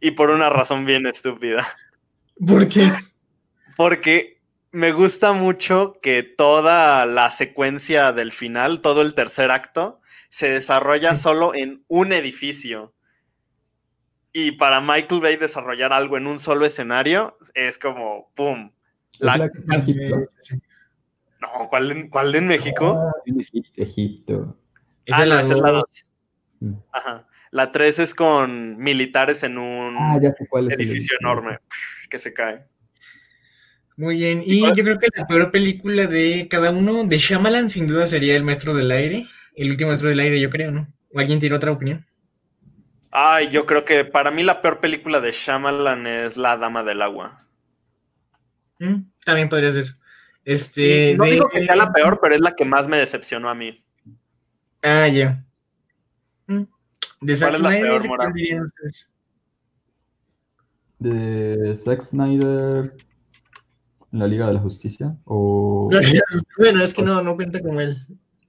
y 0.00 0.12
por 0.12 0.30
una 0.30 0.50
razón 0.50 0.84
bien 0.84 1.06
estúpida. 1.06 1.66
¿Por 2.46 2.68
qué? 2.68 2.92
Porque 3.76 4.40
me 4.72 4.92
gusta 4.92 5.32
mucho 5.32 5.98
que 6.02 6.22
toda 6.22 7.06
la 7.06 7.30
secuencia 7.30 8.12
del 8.12 8.32
final, 8.32 8.80
todo 8.80 9.02
el 9.02 9.14
tercer 9.14 9.50
acto, 9.50 10.00
se 10.30 10.50
desarrolla 10.50 11.14
solo 11.14 11.54
en 11.54 11.84
un 11.86 12.12
edificio. 12.12 12.92
Y 14.32 14.52
para 14.52 14.80
Michael 14.80 15.20
Bay 15.20 15.36
desarrollar 15.36 15.92
algo 15.92 16.16
en 16.16 16.26
un 16.26 16.40
solo 16.40 16.66
escenario 16.66 17.36
es 17.54 17.78
como, 17.78 18.32
¡pum! 18.34 18.72
La... 19.20 19.38
no, 19.38 19.48
¿cuál 21.70 21.92
en, 21.92 22.08
cuál 22.10 22.34
en 22.34 22.48
México? 22.48 22.98
Ah, 23.00 23.12
Egipto. 23.76 24.58
Ah, 25.12 25.24
no, 25.24 25.38
es 25.38 25.48
la 25.50 25.70
2. 25.70 25.84
Mm. 26.60 26.74
Ajá. 26.90 27.28
La 27.54 27.70
3 27.70 28.00
es 28.00 28.14
con 28.16 28.78
militares 28.78 29.44
en 29.44 29.58
un 29.58 29.96
ah, 29.96 30.18
edificio 30.70 31.16
enorme 31.20 31.60
que 32.10 32.18
se 32.18 32.34
cae. 32.34 32.64
Muy 33.96 34.16
bien. 34.16 34.42
Y 34.44 34.62
yo 34.74 34.82
creo 34.82 34.98
que 34.98 35.06
la 35.14 35.24
peor 35.28 35.52
película 35.52 36.08
de 36.08 36.48
cada 36.50 36.72
uno, 36.72 37.04
de 37.04 37.16
Shyamalan, 37.16 37.70
sin 37.70 37.86
duda 37.86 38.08
sería 38.08 38.34
El 38.34 38.42
Maestro 38.42 38.74
del 38.74 38.90
Aire. 38.90 39.28
El 39.54 39.70
último 39.70 39.90
Maestro 39.90 40.08
del 40.08 40.18
Aire, 40.18 40.40
yo 40.40 40.50
creo, 40.50 40.72
¿no? 40.72 40.92
¿O 41.12 41.20
alguien 41.20 41.38
tiene 41.38 41.54
otra 41.54 41.70
opinión? 41.70 42.04
Ay, 43.12 43.48
yo 43.50 43.66
creo 43.66 43.84
que 43.84 44.04
para 44.04 44.32
mí 44.32 44.42
la 44.42 44.60
peor 44.60 44.80
película 44.80 45.20
de 45.20 45.30
Shyamalan 45.30 46.08
es 46.08 46.36
La 46.36 46.56
Dama 46.56 46.82
del 46.82 47.02
Agua. 47.02 47.46
Mm, 48.80 49.12
también 49.24 49.48
podría 49.48 49.70
ser. 49.70 49.94
Este, 50.44 51.14
no 51.16 51.22
digo 51.22 51.48
que 51.48 51.62
sea 51.62 51.76
la 51.76 51.92
peor, 51.92 52.18
pero 52.20 52.34
es 52.34 52.40
la 52.40 52.56
que 52.56 52.64
más 52.64 52.88
me 52.88 52.96
decepcionó 52.96 53.48
a 53.48 53.54
mí. 53.54 53.84
Ah, 54.82 55.06
ya. 55.06 55.44
Mm. 56.48 56.64
¿De 57.24 57.38
¿Cuál 57.38 57.54
es 57.54 57.60
la 57.62 57.68
peor, 57.70 58.06
Mora? 58.06 58.32
De 60.98 61.74
Zack 61.76 62.02
Snyder, 62.02 62.94
la 64.12 64.26
Liga 64.26 64.46
de 64.46 64.52
la 64.52 64.60
Justicia, 64.60 65.16
o... 65.24 65.88
bueno, 66.58 66.82
es 66.82 66.92
que 66.92 67.02
no, 67.02 67.22
no 67.22 67.34
cuenta 67.34 67.62
con 67.62 67.80
él. 67.80 67.96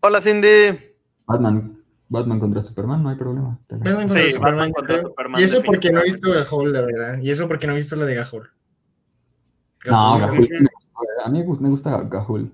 Hola, 0.01 0.19
Cindy. 0.19 0.77
Batman. 1.25 1.79
Batman 2.09 2.39
contra 2.39 2.61
Superman, 2.61 3.01
no 3.01 3.09
hay 3.09 3.15
problema. 3.15 3.57
Batman 3.69 3.95
contra 3.95 4.21
sí, 4.21 4.31
Superman, 4.31 4.57
Batman 4.57 4.71
contra 4.73 5.01
Superman. 5.03 5.41
Y 5.41 5.43
eso 5.45 5.63
porque 5.63 5.91
no 5.91 6.01
he 6.01 6.03
visto 6.03 6.31
Gahul, 6.31 6.73
la 6.73 6.81
verdad. 6.81 7.19
Y 7.21 7.31
eso 7.31 7.47
porque 7.47 7.67
no 7.67 7.73
he 7.73 7.77
visto 7.77 7.95
la 7.95 8.05
de 8.05 8.15
Gahul. 8.15 8.49
No, 9.85 10.19
Gahul, 10.19 10.69
a 11.23 11.29
mí 11.29 11.43
me 11.43 11.69
gusta 11.69 12.01
Gahul. 12.01 12.51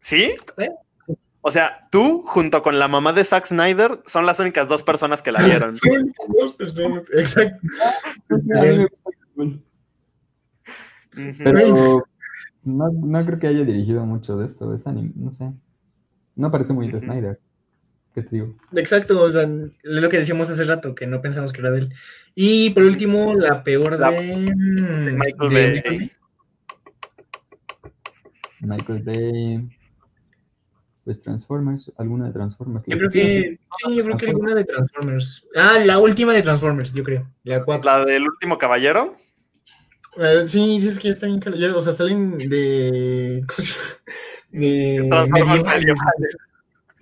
¿Sí? 0.00 0.34
¿Eh? 0.56 0.70
O 1.42 1.50
sea, 1.50 1.88
tú 1.90 2.22
junto 2.22 2.62
con 2.62 2.78
la 2.78 2.88
mamá 2.88 3.12
de 3.12 3.24
Zack 3.24 3.46
Snyder 3.46 4.02
son 4.04 4.26
las 4.26 4.38
únicas 4.40 4.68
dos 4.68 4.82
personas 4.82 5.22
que 5.22 5.32
la 5.32 5.42
vieron. 5.42 5.76
dos 6.38 6.54
personas, 6.54 7.02
exacto. 7.12 7.66
Pero 11.38 12.04
no, 12.62 12.90
no, 12.92 13.26
creo 13.26 13.38
que 13.38 13.46
haya 13.46 13.64
dirigido 13.64 14.04
mucho 14.04 14.36
de 14.36 14.46
eso, 14.46 14.74
es 14.74 14.86
anime, 14.86 15.12
no 15.16 15.32
sé. 15.32 15.50
No 16.36 16.50
parece 16.50 16.72
muy 16.72 16.90
de 16.90 17.00
Snyder. 17.00 17.40
¿Qué 18.14 18.22
te 18.22 18.36
digo? 18.36 18.54
Exacto, 18.74 19.22
o 19.22 19.30
sea, 19.30 19.42
es 19.42 19.48
lo 19.82 20.08
que 20.08 20.18
decíamos 20.18 20.50
hace 20.50 20.64
rato, 20.64 20.94
que 20.94 21.06
no 21.06 21.22
pensamos 21.22 21.52
que 21.52 21.60
era 21.60 21.70
de 21.70 21.80
él. 21.80 21.94
Y 22.34 22.70
por 22.70 22.82
último, 22.82 23.34
la 23.34 23.62
peor 23.62 23.96
de, 23.96 25.14
Michael 25.16 25.82
Bay. 25.82 26.10
Michael 28.60 29.02
Bay. 29.02 29.79
Pues 31.04 31.22
Transformers, 31.22 31.90
alguna 31.96 32.26
de 32.26 32.32
Transformers. 32.32 32.84
Yo 32.86 32.98
creo 32.98 33.10
que, 33.10 33.58
sí, 33.84 33.96
yo 33.96 34.04
creo 34.04 34.16
que 34.16 34.26
alguna 34.26 34.54
de 34.54 34.64
Transformers. 34.64 35.46
Ah, 35.56 35.78
la 35.84 35.98
última 35.98 36.34
de 36.34 36.42
Transformers, 36.42 36.92
yo 36.92 37.02
creo. 37.02 37.26
La, 37.42 37.64
¿La 37.82 38.04
del 38.04 38.24
último 38.24 38.58
caballero. 38.58 39.16
Uh, 40.16 40.46
sí, 40.46 40.78
dices 40.78 40.98
que 40.98 41.08
ya 41.08 41.14
está 41.14 41.26
bien 41.26 41.40
O 41.74 41.82
sea, 41.82 41.92
salen 41.92 42.36
de. 42.36 43.44
¿Cómo 43.46 43.66
se 43.66 43.72
llama? 43.72 43.84
De. 44.50 45.06
Transformers 45.08 45.64
medievales. 45.64 46.36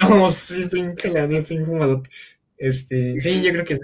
No, 0.00 0.30
sí, 0.30 0.62
estoy 0.62 0.80
encalado, 0.80 1.36
estoy 1.36 1.56
incómodo. 1.56 2.02
Este, 2.56 3.18
sí, 3.20 3.42
yo 3.42 3.52
creo 3.52 3.64
que 3.64 3.76
sí. 3.76 3.82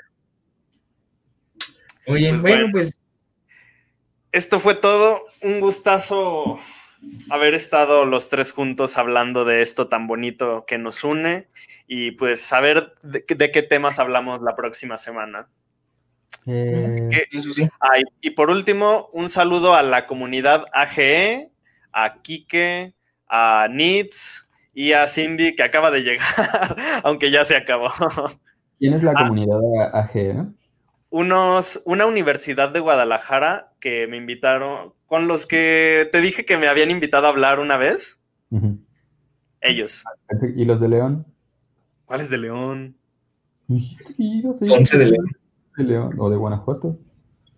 Oye, 2.06 2.30
pues 2.30 2.42
bueno, 2.42 2.68
pues. 2.70 2.96
Esto 4.30 4.60
fue 4.60 4.74
todo. 4.76 5.24
Un 5.42 5.60
gustazo 5.60 6.58
haber 7.30 7.54
estado 7.54 8.04
los 8.04 8.28
tres 8.28 8.52
juntos 8.52 8.98
hablando 8.98 9.44
de 9.44 9.62
esto 9.62 9.88
tan 9.88 10.06
bonito 10.06 10.64
que 10.66 10.78
nos 10.78 11.04
une 11.04 11.48
y 11.86 12.12
pues 12.12 12.40
saber 12.40 12.94
de, 13.02 13.24
qué 13.24 13.62
temas 13.62 13.98
hablamos 13.98 14.40
la 14.42 14.56
próxima 14.56 14.98
semana. 14.98 15.48
Eh, 16.46 16.86
y 18.20 18.30
por 18.30 18.50
último, 18.50 19.08
un 19.12 19.28
saludo 19.28 19.74
a 19.74 19.82
la 19.82 20.06
comunidad 20.06 20.66
AGE, 20.72 21.50
a 21.92 22.20
Kike, 22.20 22.94
a 23.28 23.68
Nitz 23.70 24.48
y 24.74 24.92
a 24.92 25.06
Cindy 25.06 25.54
que 25.54 25.62
acaba 25.62 25.90
de 25.90 26.02
llegar, 26.02 26.26
aunque 27.04 27.30
ya 27.30 27.44
se 27.44 27.56
acabó. 27.56 27.90
¿Quién 28.78 28.94
es 28.94 29.02
la 29.02 29.12
ah. 29.12 29.28
comunidad 29.28 29.96
AGE? 29.96 30.36
Unos, 31.10 31.80
una 31.84 32.06
universidad 32.06 32.70
de 32.70 32.80
Guadalajara 32.80 33.72
que 33.80 34.08
me 34.08 34.16
invitaron, 34.16 34.92
con 35.14 35.28
los 35.28 35.46
que 35.46 36.08
te 36.10 36.20
dije 36.20 36.44
que 36.44 36.58
me 36.58 36.66
habían 36.66 36.90
invitado 36.90 37.26
a 37.26 37.28
hablar 37.30 37.60
una 37.60 37.76
vez. 37.76 38.18
Ellos. 39.60 40.02
¿Y 40.56 40.64
los 40.64 40.80
de 40.80 40.88
León? 40.88 41.24
¿Cuáles 42.04 42.30
de 42.30 42.38
León? 42.38 42.96
Ponce 43.68 44.98
de 44.98 45.06
León. 45.06 45.26
de 45.76 45.84
León. 45.84 46.14
¿O 46.18 46.28
de 46.28 46.36
Guanajuato? 46.36 46.98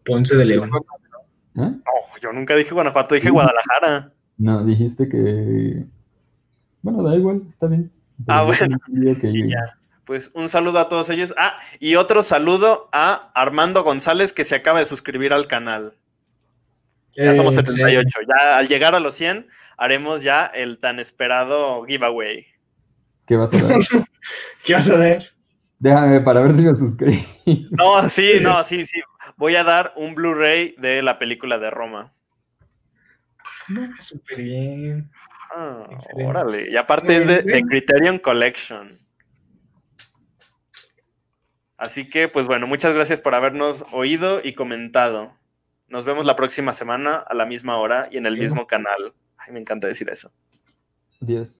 Ponce 0.04 0.36
de 0.36 0.44
León. 0.44 0.70
¿Eh? 1.54 1.60
No, 1.60 1.80
yo 2.20 2.30
nunca 2.34 2.54
dije 2.56 2.74
Guanajuato, 2.74 3.14
dije 3.14 3.30
Guadalajara. 3.30 4.12
No, 4.36 4.62
dijiste 4.62 5.08
que. 5.08 5.82
Bueno, 6.82 7.02
da 7.04 7.16
igual, 7.16 7.42
está 7.48 7.68
bien. 7.68 7.90
ah, 8.28 8.42
bueno. 8.42 8.76
Pues 10.04 10.30
un 10.34 10.50
saludo 10.50 10.78
a 10.78 10.88
todos 10.90 11.08
ellos. 11.08 11.32
Ah, 11.38 11.56
y 11.80 11.94
otro 11.94 12.22
saludo 12.22 12.90
a 12.92 13.32
Armando 13.34 13.82
González 13.82 14.34
que 14.34 14.44
se 14.44 14.56
acaba 14.56 14.80
de 14.80 14.84
suscribir 14.84 15.32
al 15.32 15.46
canal. 15.46 15.94
Ya 17.16 17.34
somos 17.34 17.54
78. 17.54 18.20
Eh, 18.20 18.26
ya 18.28 18.58
al 18.58 18.68
llegar 18.68 18.94
a 18.94 19.00
los 19.00 19.14
100 19.14 19.48
haremos 19.76 20.22
ya 20.22 20.46
el 20.46 20.78
tan 20.78 20.98
esperado 20.98 21.84
giveaway. 21.84 22.46
¿Qué 23.26 23.36
vas 23.36 23.52
a 23.52 23.58
dar? 23.58 23.80
¿Qué 24.64 24.74
vas 24.74 24.88
a 24.90 24.98
dar? 24.98 25.22
Déjame 25.78 26.20
para 26.20 26.40
ver 26.40 26.56
si 26.56 26.62
me 26.62 26.76
suscribí. 26.76 27.26
No, 27.72 28.08
sí, 28.08 28.34
no, 28.42 28.62
sí, 28.64 28.84
sí. 28.84 29.00
Voy 29.36 29.56
a 29.56 29.64
dar 29.64 29.92
un 29.96 30.14
Blu-ray 30.14 30.74
de 30.78 31.02
la 31.02 31.18
película 31.18 31.58
de 31.58 31.70
Roma. 31.70 32.12
Súper 34.00 34.42
bien. 34.42 35.10
Ah, 35.54 35.88
órale. 36.14 36.70
Y 36.70 36.76
aparte 36.76 37.16
es 37.16 37.26
de, 37.26 37.42
de, 37.42 37.62
Criterion 37.62 38.18
Collection. 38.18 39.00
Así 41.76 42.08
que, 42.08 42.28
pues 42.28 42.46
bueno, 42.46 42.66
muchas 42.66 42.94
gracias 42.94 43.20
por 43.20 43.34
habernos 43.34 43.84
oído 43.92 44.40
y 44.42 44.54
comentado. 44.54 45.35
Nos 45.88 46.04
vemos 46.04 46.24
la 46.24 46.34
próxima 46.34 46.72
semana 46.72 47.16
a 47.16 47.34
la 47.34 47.46
misma 47.46 47.76
hora 47.78 48.08
y 48.10 48.16
en 48.16 48.26
el 48.26 48.36
mismo 48.36 48.66
canal. 48.66 49.14
Ay, 49.36 49.52
me 49.52 49.60
encanta 49.60 49.86
decir 49.86 50.08
eso. 50.10 50.32
Adiós. 51.20 51.54